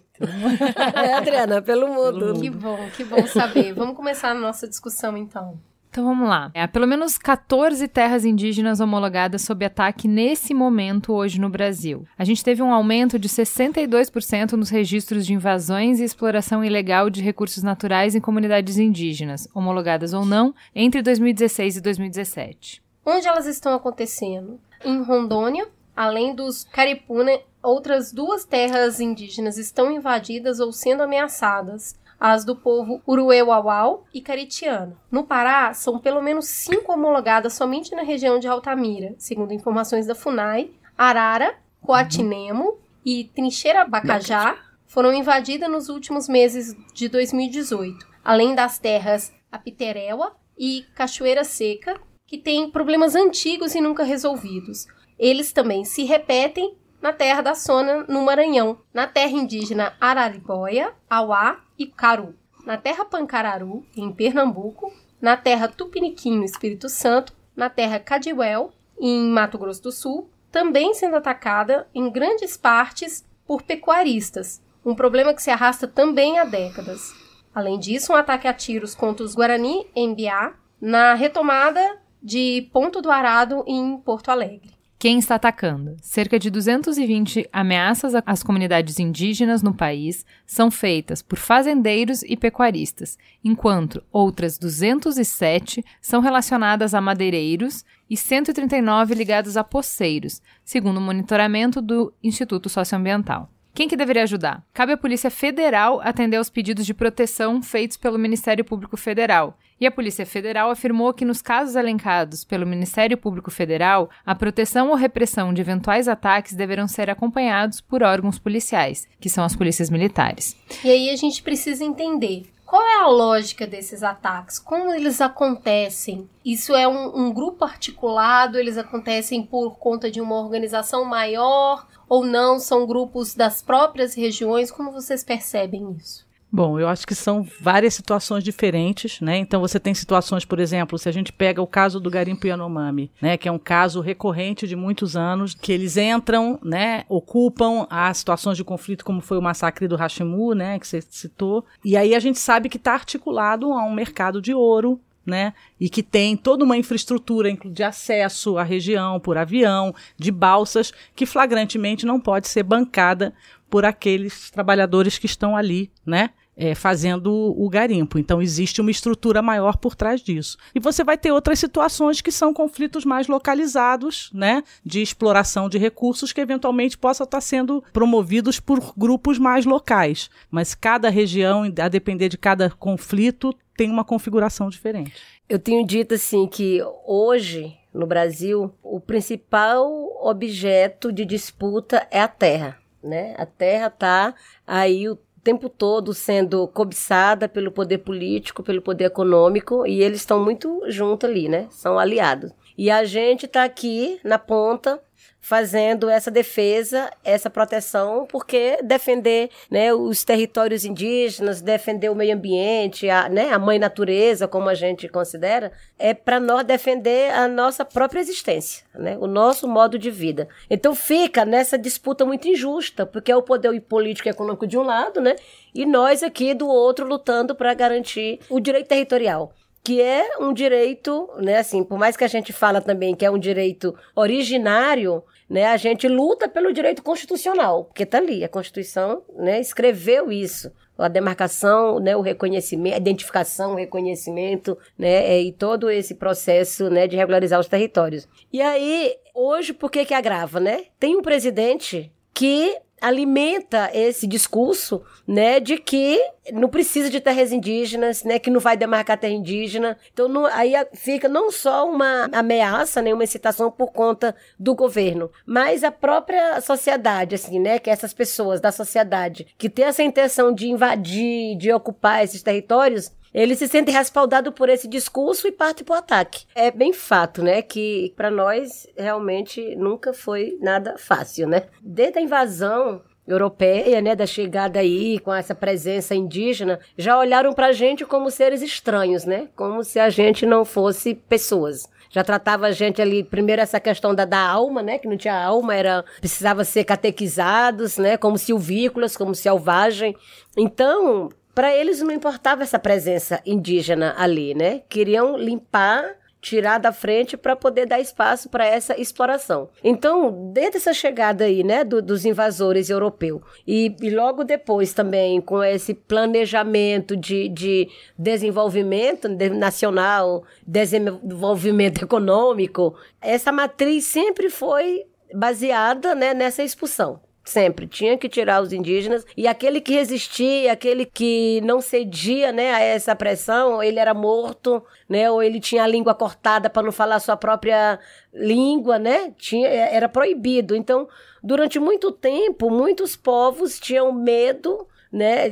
É, 0.96 1.14
Adriana, 1.14 1.62
pelo 1.62 1.88
mundo. 1.88 2.20
pelo 2.20 2.34
mundo. 2.34 2.42
Que 2.42 2.50
bom, 2.50 2.90
que 2.96 3.04
bom 3.04 3.28
saber. 3.28 3.74
Vamos 3.74 3.96
começar 3.96 4.32
a 4.32 4.34
nossa 4.34 4.68
discussão 4.68 5.18
então. 5.18 5.60
Então 5.90 6.06
vamos 6.06 6.30
lá. 6.30 6.52
Há 6.54 6.68
pelo 6.68 6.86
menos 6.86 7.18
14 7.18 7.88
terras 7.88 8.24
indígenas 8.24 8.80
homologadas 8.80 9.42
sob 9.42 9.66
ataque 9.66 10.08
nesse 10.08 10.54
momento 10.54 11.12
hoje 11.14 11.42
no 11.42 11.50
Brasil. 11.50 12.06
A 12.16 12.24
gente 12.24 12.44
teve 12.44 12.62
um 12.62 12.72
aumento 12.72 13.18
de 13.18 13.28
62% 13.28 14.52
nos 14.52 14.70
registros 14.70 15.26
de 15.26 15.34
invasões 15.34 16.00
e 16.00 16.04
exploração 16.04 16.64
ilegal 16.64 17.10
de 17.10 17.24
recursos 17.24 17.64
naturais 17.64 18.14
em 18.14 18.22
comunidades 18.22 18.78
indígenas, 18.78 19.48
homologadas 19.54 20.14
ou 20.14 20.24
não, 20.24 20.54
entre 20.76 21.02
2016 21.02 21.78
e 21.78 21.82
2017. 21.82 22.84
Onde 23.04 23.28
elas 23.28 23.48
estão 23.48 23.74
acontecendo? 23.74 24.60
Em 24.86 25.02
Rondônia, 25.02 25.68
além 25.96 26.36
dos 26.36 26.64
Caripuna, 26.66 27.32
outras 27.62 28.12
duas 28.12 28.46
terras 28.46 29.00
indígenas 29.00 29.58
estão 29.58 29.92
invadidas 29.92 30.60
ou 30.60 30.72
sendo 30.72 31.04
ameaçadas 31.04 31.98
as 32.20 32.44
do 32.44 32.56
povo 32.56 33.02
Urueuauau 33.08 34.06
e 34.14 34.22
Caritiano. 34.22 34.98
No 35.10 35.24
Pará, 35.24 35.74
são 35.74 36.00
pelo 36.00 36.22
menos 36.22 36.46
cinco 36.46 36.92
homologadas 36.92 37.54
somente 37.54 37.96
na 37.96 38.02
região 38.02 38.40
de 38.40 38.48
Altamira, 38.48 39.16
segundo 39.18 39.54
informações 39.54 40.06
da 40.06 40.14
FUNAI. 40.14 40.72
Arara, 40.98 41.56
Coatinemo 41.82 42.78
e 43.06 43.24
Trincheira 43.34 43.86
Bacajá 43.86 44.58
foram 44.86 45.14
invadidas 45.14 45.70
nos 45.72 45.88
últimos 45.88 46.28
meses 46.28 46.76
de 46.94 47.08
2018, 47.08 48.06
além 48.24 48.54
das 48.54 48.78
terras 48.78 49.32
Apiteréua 49.50 50.36
e 50.58 50.86
Cachoeira 50.94 51.46
Seca, 51.46 52.00
que 52.28 52.38
têm 52.38 52.70
problemas 52.70 53.16
antigos 53.16 53.74
e 53.74 53.80
nunca 53.82 54.04
resolvidos. 54.04 54.88
Eles 55.18 55.54
também 55.54 55.86
se 55.86 56.04
repetem 56.04 56.78
na 57.02 57.14
terra 57.14 57.42
da 57.42 57.56
Sona, 57.56 58.04
no 58.08 58.22
Maranhão, 58.22 58.78
na 58.94 59.08
terra 59.08 59.32
indígena 59.32 59.94
Araribóia, 60.00 60.94
Auá 61.10 61.60
e 61.78 61.86
Caru, 61.86 62.36
na 62.66 62.78
terra 62.78 63.06
Pancararu, 63.06 63.86
em 63.96 64.12
Pernambuco, 64.12 64.94
na 65.22 65.38
terra 65.38 65.68
Tupiniquim, 65.68 66.38
no 66.38 66.46
Espírito 66.46 66.90
Santo, 66.90 67.34
na 67.56 67.70
terra 67.70 68.00
Cadiuel, 68.00 68.72
em 69.00 69.30
Mato 69.30 69.58
Grosso 69.58 69.84
do 69.84 69.92
Sul, 69.92 70.30
também 70.52 70.94
sendo 70.94 71.16
atacada 71.16 71.88
em 71.94 72.10
grandes 72.10 72.58
partes 72.58 73.26
por 73.46 73.62
pecuaristas, 73.62 74.62
um 74.86 74.96
problema 74.96 75.34
que 75.34 75.42
se 75.42 75.52
arrasta 75.52 75.88
também 75.88 76.40
há 76.40 76.46
décadas. 76.46 77.14
Além 77.54 77.80
disso, 77.80 78.14
um 78.14 78.16
ataque 78.16 78.48
a 78.48 78.54
tiros 78.54 78.96
contra 78.96 79.26
os 79.26 79.36
Guarani 79.36 79.88
em 79.96 80.14
Biá, 80.14 80.54
na 80.80 81.14
retomada 81.14 82.00
de 82.22 82.70
Ponto 82.72 83.02
do 83.02 83.12
Arado 83.12 83.64
em 83.68 83.98
Porto 83.98 84.30
Alegre. 84.30 84.79
Quem 85.02 85.18
está 85.18 85.36
atacando? 85.36 85.96
Cerca 86.02 86.38
de 86.38 86.50
220 86.50 87.48
ameaças 87.54 88.12
às 88.26 88.44
comunidades 88.44 89.00
indígenas 89.00 89.64
no 89.64 89.74
país 89.74 90.26
são 90.46 90.70
feitas 90.70 91.22
por 91.22 91.40
fazendeiros 91.40 92.22
e 92.24 92.36
pecuaristas, 92.36 93.18
enquanto 93.42 94.04
outras 94.12 94.58
207 94.58 95.86
são 96.02 96.20
relacionadas 96.20 96.94
a 96.94 97.00
madeireiros 97.00 97.86
e 98.10 98.18
139 98.18 99.16
ligadas 99.16 99.56
a 99.56 99.64
poceiros, 99.64 100.42
segundo 100.66 100.98
o 100.98 101.02
monitoramento 101.02 101.82
do 101.82 102.14
Instituto 102.22 102.68
Socioambiental. 102.68 103.50
Quem 103.74 103.88
que 103.88 103.96
deveria 103.96 104.24
ajudar? 104.24 104.66
Cabe 104.74 104.92
à 104.92 104.98
Polícia 104.98 105.32
Federal 105.32 106.02
atender 106.04 106.36
aos 106.36 106.50
pedidos 106.50 106.86
de 106.86 106.94
proteção 106.94 107.62
feitos 107.62 107.96
pelo 107.96 108.20
Ministério 108.20 108.66
Público 108.66 108.98
Federal. 108.98 109.58
E 109.80 109.88
a 109.88 109.92
Polícia 109.92 110.26
Federal 110.26 110.70
afirmou 110.70 111.14
que 111.14 111.24
nos 111.24 111.42
casos 111.42 111.76
elencados 111.76 112.44
pelo 112.44 112.68
Ministério 112.68 113.18
Público 113.18 113.50
Federal, 113.50 114.10
a 114.26 114.36
proteção 114.36 114.90
ou 114.90 114.96
repressão 114.96 115.54
de 115.54 115.62
eventuais 115.62 116.08
ataques 116.08 116.54
deverão 116.54 116.88
ser 116.88 117.10
acompanhados 117.10 117.80
por 117.80 118.04
órgãos 118.04 118.38
policiais, 118.38 119.08
que 119.20 119.30
são 119.30 119.44
as 119.44 119.56
polícias 119.56 119.90
militares. 119.90 120.56
E 120.84 120.90
aí 120.90 121.10
a 121.10 121.16
gente 121.16 121.42
precisa 121.42 121.86
entender 121.86 122.48
qual 122.70 122.86
é 122.86 123.00
a 123.00 123.08
lógica 123.08 123.66
desses 123.66 124.04
ataques? 124.04 124.60
Como 124.60 124.94
eles 124.94 125.22
acontecem? 125.22 126.30
Isso 126.46 126.76
é 126.76 126.88
um, 126.88 127.18
um, 127.18 127.34
grupo 127.34 127.66
articulado? 127.66 128.60
Eles 128.60 128.78
acontecem 128.78 129.42
por 129.42 129.78
conta 129.80 130.12
de 130.12 130.22
uma 130.22 130.40
organização 130.40 131.04
maior? 131.04 131.88
Ou 132.08 132.24
não? 132.24 132.60
São 132.60 132.86
grupos 132.86 133.34
das 133.34 133.60
próprias 133.64 134.14
regiões? 134.14 134.70
Como 134.70 134.92
vocês 134.92 135.24
percebem 135.24 135.96
isso? 135.98 136.29
Bom, 136.52 136.80
eu 136.80 136.88
acho 136.88 137.06
que 137.06 137.14
são 137.14 137.48
várias 137.62 137.94
situações 137.94 138.44
diferentes, 138.44 139.22
né? 139.22 139.38
Então 139.38 139.62
você 139.62 139.80
tem 139.80 139.94
situações, 139.94 140.44
por 140.44 140.60
exemplo, 140.60 140.98
se 140.98 141.08
a 141.08 141.12
gente 141.12 141.32
pega 141.32 141.62
o 141.62 141.68
caso 141.68 142.00
do 142.00 142.10
garimpo 142.10 142.48
Yanomami, 142.48 143.12
né, 143.22 143.38
que 143.38 143.48
é 143.48 143.52
um 143.52 143.60
caso 143.60 144.02
recorrente 144.02 144.68
de 144.68 144.76
muitos 144.76 145.16
anos, 145.16 145.54
que 145.54 145.72
eles 145.72 145.96
entram, 145.96 146.60
né, 146.64 147.06
ocupam 147.08 147.86
as 147.88 148.18
situações 148.18 148.58
de 148.58 148.64
conflito 148.64 149.06
como 149.06 149.22
foi 149.22 149.38
o 149.38 149.42
massacre 149.42 149.88
do 149.88 149.96
Hashimu, 149.96 150.56
né, 150.56 150.80
que 150.80 150.88
você 150.88 151.02
citou, 151.02 151.64
e 151.86 151.96
aí 151.96 152.16
a 152.16 152.20
gente 152.20 152.40
sabe 152.40 152.68
que 152.68 152.78
está 152.78 152.94
articulado 152.94 153.72
a 153.72 153.86
um 153.86 153.94
mercado 153.94 154.42
de 154.42 154.52
ouro, 154.54 155.00
né? 155.26 155.54
E 155.80 155.90
que 155.90 156.02
tem 156.02 156.36
toda 156.36 156.66
uma 156.66 156.76
infraestrutura 156.76 157.54
de 157.54 157.84
acesso 157.84 158.58
à 158.58 158.64
região 158.64 159.20
por 159.20 159.38
avião, 159.38 159.94
de 160.18 160.32
balsas, 160.32 160.92
que 161.16 161.26
flagrantemente 161.28 162.06
não 162.06 162.20
pode 162.20 162.48
ser 162.48 162.64
bancada 162.64 163.34
por 163.70 163.86
aqueles 163.86 164.50
trabalhadores 164.50 165.20
que 165.20 165.28
estão 165.28 165.56
ali, 165.56 165.92
né? 166.04 166.32
É, 166.60 166.76
fazendo 166.76 167.34
o 167.58 167.70
garimpo. 167.70 168.20
Então, 168.20 168.42
existe 168.42 168.82
uma 168.82 168.92
estrutura 168.92 169.42
maior 169.42 169.78
por 169.78 169.96
trás 169.96 170.22
disso. 170.22 170.58
E 170.76 170.80
você 170.80 171.06
vai 171.06 171.18
ter 171.18 171.32
outras 171.32 171.58
situações 171.58 172.20
que 172.20 172.34
são 172.34 172.54
conflitos 172.54 173.06
mais 173.06 173.30
localizados, 173.30 174.30
né, 174.34 174.62
de 174.86 175.02
exploração 175.02 175.70
de 175.70 175.78
recursos 175.78 176.34
que 176.34 176.42
eventualmente 176.42 176.98
possam 176.98 177.24
estar 177.24 177.40
sendo 177.40 177.82
promovidos 177.94 178.60
por 178.60 178.94
grupos 178.98 179.40
mais 179.40 179.66
locais. 179.66 180.30
Mas 180.52 180.76
cada 180.76 181.10
região, 181.10 181.64
a 181.80 181.88
depender 181.88 182.28
de 182.28 182.38
cada 182.38 182.70
conflito, 182.70 183.56
tem 183.78 183.90
uma 183.90 184.04
configuração 184.04 184.70
diferente. 184.70 185.14
Eu 185.48 185.58
tenho 185.58 185.88
dito 185.88 186.14
assim 186.16 186.46
que 186.46 186.82
hoje 187.08 187.74
no 187.94 188.06
Brasil 188.06 188.74
o 188.84 189.00
principal 189.00 189.90
objeto 190.22 191.14
de 191.14 191.24
disputa 191.24 192.06
é 192.12 192.20
a 192.20 192.28
terra, 192.28 192.78
né? 193.02 193.34
A 193.38 193.46
terra 193.46 193.88
está 193.88 194.36
aí 194.68 195.08
o 195.08 195.18
tempo 195.50 195.68
todo 195.68 196.14
sendo 196.14 196.68
cobiçada 196.68 197.50
pelo 197.50 197.72
poder 197.72 197.98
político, 198.00 198.62
pelo 198.62 198.84
poder 198.84 199.06
econômico, 199.06 199.86
e 199.88 200.04
eles 200.04 200.20
estão 200.20 200.44
muito 200.44 200.84
juntos 200.88 201.28
ali, 201.28 201.50
né? 201.50 201.66
São 201.72 201.98
aliados. 201.98 202.52
E 202.82 202.90
a 202.90 203.04
gente 203.04 203.46
está 203.46 203.66
aqui 203.66 204.22
na 204.24 204.40
ponta 204.40 205.02
fazendo 205.42 206.10
essa 206.10 206.32
defesa, 206.32 207.12
essa 207.26 207.50
proteção, 207.50 208.26
porque 208.26 208.80
defender 208.82 209.50
né, 209.70 209.94
os 209.94 210.24
territórios 210.24 210.86
indígenas, 210.86 211.60
defender 211.60 212.10
o 212.10 212.16
meio 212.16 212.34
ambiente, 212.34 213.10
a, 213.10 213.28
né, 213.28 213.52
a 213.52 213.60
mãe 213.60 213.78
natureza, 213.78 214.48
como 214.48 214.70
a 214.70 214.76
gente 214.76 215.10
considera, 215.10 215.74
é 215.98 216.14
para 216.14 216.40
nós 216.40 216.64
defender 216.64 217.34
a 217.34 217.50
nossa 217.50 217.84
própria 217.84 218.22
existência, 218.22 218.86
né, 218.96 219.18
o 219.20 219.28
nosso 219.28 219.68
modo 219.68 220.00
de 220.00 220.10
vida. 220.10 220.48
Então 220.70 220.96
fica 220.96 221.44
nessa 221.44 221.78
disputa 221.78 222.24
muito 222.24 222.48
injusta, 222.48 223.06
porque 223.06 223.30
é 223.30 223.36
o 223.36 223.42
poder 223.44 223.78
político 223.82 224.30
e 224.30 224.32
econômico 224.32 224.66
de 224.66 224.78
um 224.78 224.84
lado, 224.84 225.20
né, 225.20 225.36
e 225.76 225.86
nós 225.86 226.24
aqui 226.24 226.54
do 226.54 226.70
outro 226.70 227.06
lutando 227.06 227.54
para 227.54 227.74
garantir 227.74 228.40
o 228.50 228.58
direito 228.58 228.88
territorial 228.88 229.54
que 229.84 230.02
é 230.02 230.38
um 230.40 230.54
direito, 230.54 231.30
né, 231.38 231.58
assim, 231.58 231.84
por 231.84 231.98
mais 231.98 232.18
que 232.18 232.24
a 232.24 232.28
gente 232.28 232.52
fala 232.52 232.82
também 232.82 233.16
que 233.16 233.26
é 233.26 233.32
um 233.32 233.40
direito 233.40 233.96
originário, 234.16 235.24
né, 235.50 235.66
a 235.66 235.78
gente 235.78 236.08
luta 236.08 236.48
pelo 236.48 236.72
direito 236.72 237.02
constitucional, 237.02 237.86
porque 237.86 238.06
tá 238.06 238.18
ali, 238.18 238.44
a 238.44 238.50
Constituição, 238.50 239.24
né, 239.36 239.60
escreveu 239.60 240.32
isso, 240.32 240.72
a 240.98 241.08
demarcação, 241.08 242.00
né, 242.00 242.16
o 242.16 242.22
reconhecimento, 242.22 242.94
a 242.94 242.98
identificação, 242.98 243.72
o 243.72 243.78
reconhecimento, 243.78 244.78
né, 244.98 245.26
é, 245.26 245.42
e 245.42 245.52
todo 245.52 245.90
esse 245.90 246.16
processo, 246.16 246.90
né, 246.90 247.08
de 247.08 247.16
regularizar 247.16 247.60
os 247.60 247.68
territórios. 247.68 248.28
E 248.52 248.62
aí, 248.62 249.16
hoje, 249.34 249.74
por 249.74 249.90
que 249.90 250.06
que 250.06 250.14
agrava, 250.14 250.60
né? 250.60 250.86
Tem 251.00 251.16
um 251.16 251.22
presidente 251.22 252.12
que 252.34 252.78
alimenta 253.02 253.90
esse 253.94 254.28
discurso, 254.28 255.02
né, 255.28 255.60
de 255.60 255.78
que 255.78 256.20
não 256.52 256.68
precisa 256.68 257.10
de 257.10 257.20
terras 257.20 257.52
indígenas, 257.52 258.24
né, 258.24 258.40
que 258.40 258.50
não 258.50 258.60
vai 258.60 258.76
demarcar 258.76 259.18
terra 259.18 259.34
indígena. 259.34 259.98
Então, 260.12 260.28
não, 260.28 260.46
aí 260.46 260.74
fica 260.94 261.28
não 261.28 261.52
só 261.52 261.88
uma 261.90 262.30
ameaça, 262.32 263.02
né, 263.02 263.14
uma 263.14 263.24
incitação 263.24 263.70
por 263.72 263.92
conta 263.92 264.36
do 264.58 264.74
governo, 264.74 265.32
mas 265.46 265.84
a 265.84 265.92
própria 265.92 266.60
sociedade, 266.62 267.36
assim, 267.36 267.60
né, 267.60 267.80
que 267.80 267.90
essas 267.90 268.14
pessoas 268.14 268.60
da 268.60 268.72
sociedade 268.72 269.48
que 269.58 269.70
tem 269.70 269.86
essa 269.86 270.04
intenção 270.04 270.54
de 270.54 270.70
invadir, 270.70 271.56
de 271.58 271.72
ocupar 271.72 272.24
esses 272.24 272.42
territórios, 272.42 273.12
ele 273.34 273.56
se 273.56 273.68
sente 273.68 273.92
respaldado 273.92 274.52
por 274.52 274.70
esse 274.70 274.88
discurso 274.88 275.48
e 275.48 275.52
parte 275.52 275.84
para 275.84 275.96
o 275.96 275.98
ataque. 275.98 276.46
É 276.56 276.72
bem 276.72 276.94
fato, 276.94 277.44
né, 277.44 277.62
que 277.62 278.14
para 278.16 278.32
nós 278.32 278.88
realmente 278.98 279.76
nunca 279.76 280.14
foi 280.14 280.58
nada 280.62 280.98
fácil, 280.98 281.48
né? 281.48 281.64
Desde 281.82 282.20
a 282.20 282.22
invasão 282.22 283.02
europeia, 283.28 284.02
né, 284.02 284.16
da 284.16 284.26
chegada 284.26 284.80
aí 284.80 285.20
com 285.20 285.34
essa 285.34 285.54
presença 285.54 286.16
indígena, 286.16 286.80
já 286.98 287.18
olharam 287.18 287.54
para 287.54 287.68
a 287.68 287.72
gente 287.72 288.04
como 288.04 288.32
seres 288.32 288.62
estranhos, 288.62 289.24
né? 289.24 289.50
Como 289.56 289.84
se 289.84 290.00
a 290.00 290.10
gente 290.10 290.46
não 290.46 290.66
fosse 290.66 291.14
pessoas 291.14 291.88
já 292.10 292.24
tratava 292.24 292.66
a 292.66 292.72
gente 292.72 293.02
ali, 293.02 293.24
primeiro 293.24 293.62
essa 293.62 293.80
questão 293.80 294.16
da, 294.16 294.26
da 294.26 294.40
alma, 294.40 294.82
né? 294.82 294.98
Que 294.98 295.08
não 295.08 295.16
tinha 295.16 295.36
alma, 295.36 295.76
era 295.76 296.04
precisava 296.20 296.66
ser 296.66 296.84
catequizados, 296.84 297.98
né? 297.98 298.18
Como 298.18 298.38
silvícolas, 298.38 299.16
como 299.16 299.36
selvagem. 299.36 300.16
Então, 300.58 301.30
para 301.60 301.76
eles 301.76 302.00
não 302.00 302.14
importava 302.14 302.64
essa 302.64 302.80
presença 302.80 303.42
indígena 303.46 304.16
ali, 304.18 304.54
né? 304.56 304.82
Queriam 304.88 305.36
limpar 305.36 306.16
tirar 306.40 306.78
da 306.78 306.94
frente 306.94 307.36
para 307.36 307.54
poder 307.54 307.86
dar 307.86 308.00
espaço 308.00 308.48
para 308.48 308.66
essa 308.66 308.98
exploração. 308.98 309.68
Então, 309.84 310.54
desde 310.54 310.78
essa 310.78 310.94
chegada 310.94 311.44
aí, 311.44 311.62
né, 311.62 311.84
do, 311.84 312.02
dos 312.02 312.24
invasores 312.24 312.90
europeus, 312.90 313.42
e, 313.68 313.94
e, 314.02 314.10
logo 314.10 314.46
depois 314.46 314.94
também 314.94 315.42
com 315.42 315.62
esse 315.62 315.94
planejamento 315.94 317.18
de, 317.18 317.50
de 317.50 317.90
desenvolvimento 318.18 319.28
nacional, 319.28 320.46
desenvolvimento 320.66 322.04
econômico, 322.06 322.96
essa 323.20 323.52
matriz 323.52 324.06
sempre 324.06 324.50
foi 324.50 325.04
baseada 325.34 326.16
né, 326.16 326.34
nessa 326.34 326.64
expulsão. 326.64 327.20
Sempre. 327.50 327.88
Tinha 327.88 328.16
que 328.16 328.30
tirar 328.30 328.62
os 328.62 328.72
indígenas. 328.72 329.26
E 329.36 329.48
aquele 329.48 329.82
que 329.82 329.94
resistia, 329.94 330.72
aquele 330.72 331.04
que 331.04 331.60
não 331.62 331.82
cedia 331.82 332.52
né, 332.52 332.76
a 332.76 332.80
essa 332.80 333.16
pressão, 333.16 333.82
ele 333.82 333.98
era 333.98 334.14
morto, 334.14 334.84
né? 335.10 335.32
Ou 335.32 335.42
ele 335.42 335.60
tinha 335.60 335.84
a 335.84 335.88
língua 335.88 336.14
cortada 336.14 336.70
para 336.70 336.84
não 336.84 336.92
falar 336.92 337.16
a 337.16 337.20
sua 337.20 337.36
própria 337.36 338.00
língua, 338.32 339.00
né? 339.00 339.34
Tinha, 339.36 339.68
é, 339.68 339.96
era 339.96 340.08
proibido. 340.08 340.76
Então, 340.76 341.08
durante 341.42 341.80
muito 341.80 342.12
tempo, 342.12 342.70
muitos 342.70 343.16
povos 343.16 343.80
tinham 343.80 344.12
medo, 344.14 344.88
né? 345.12 345.50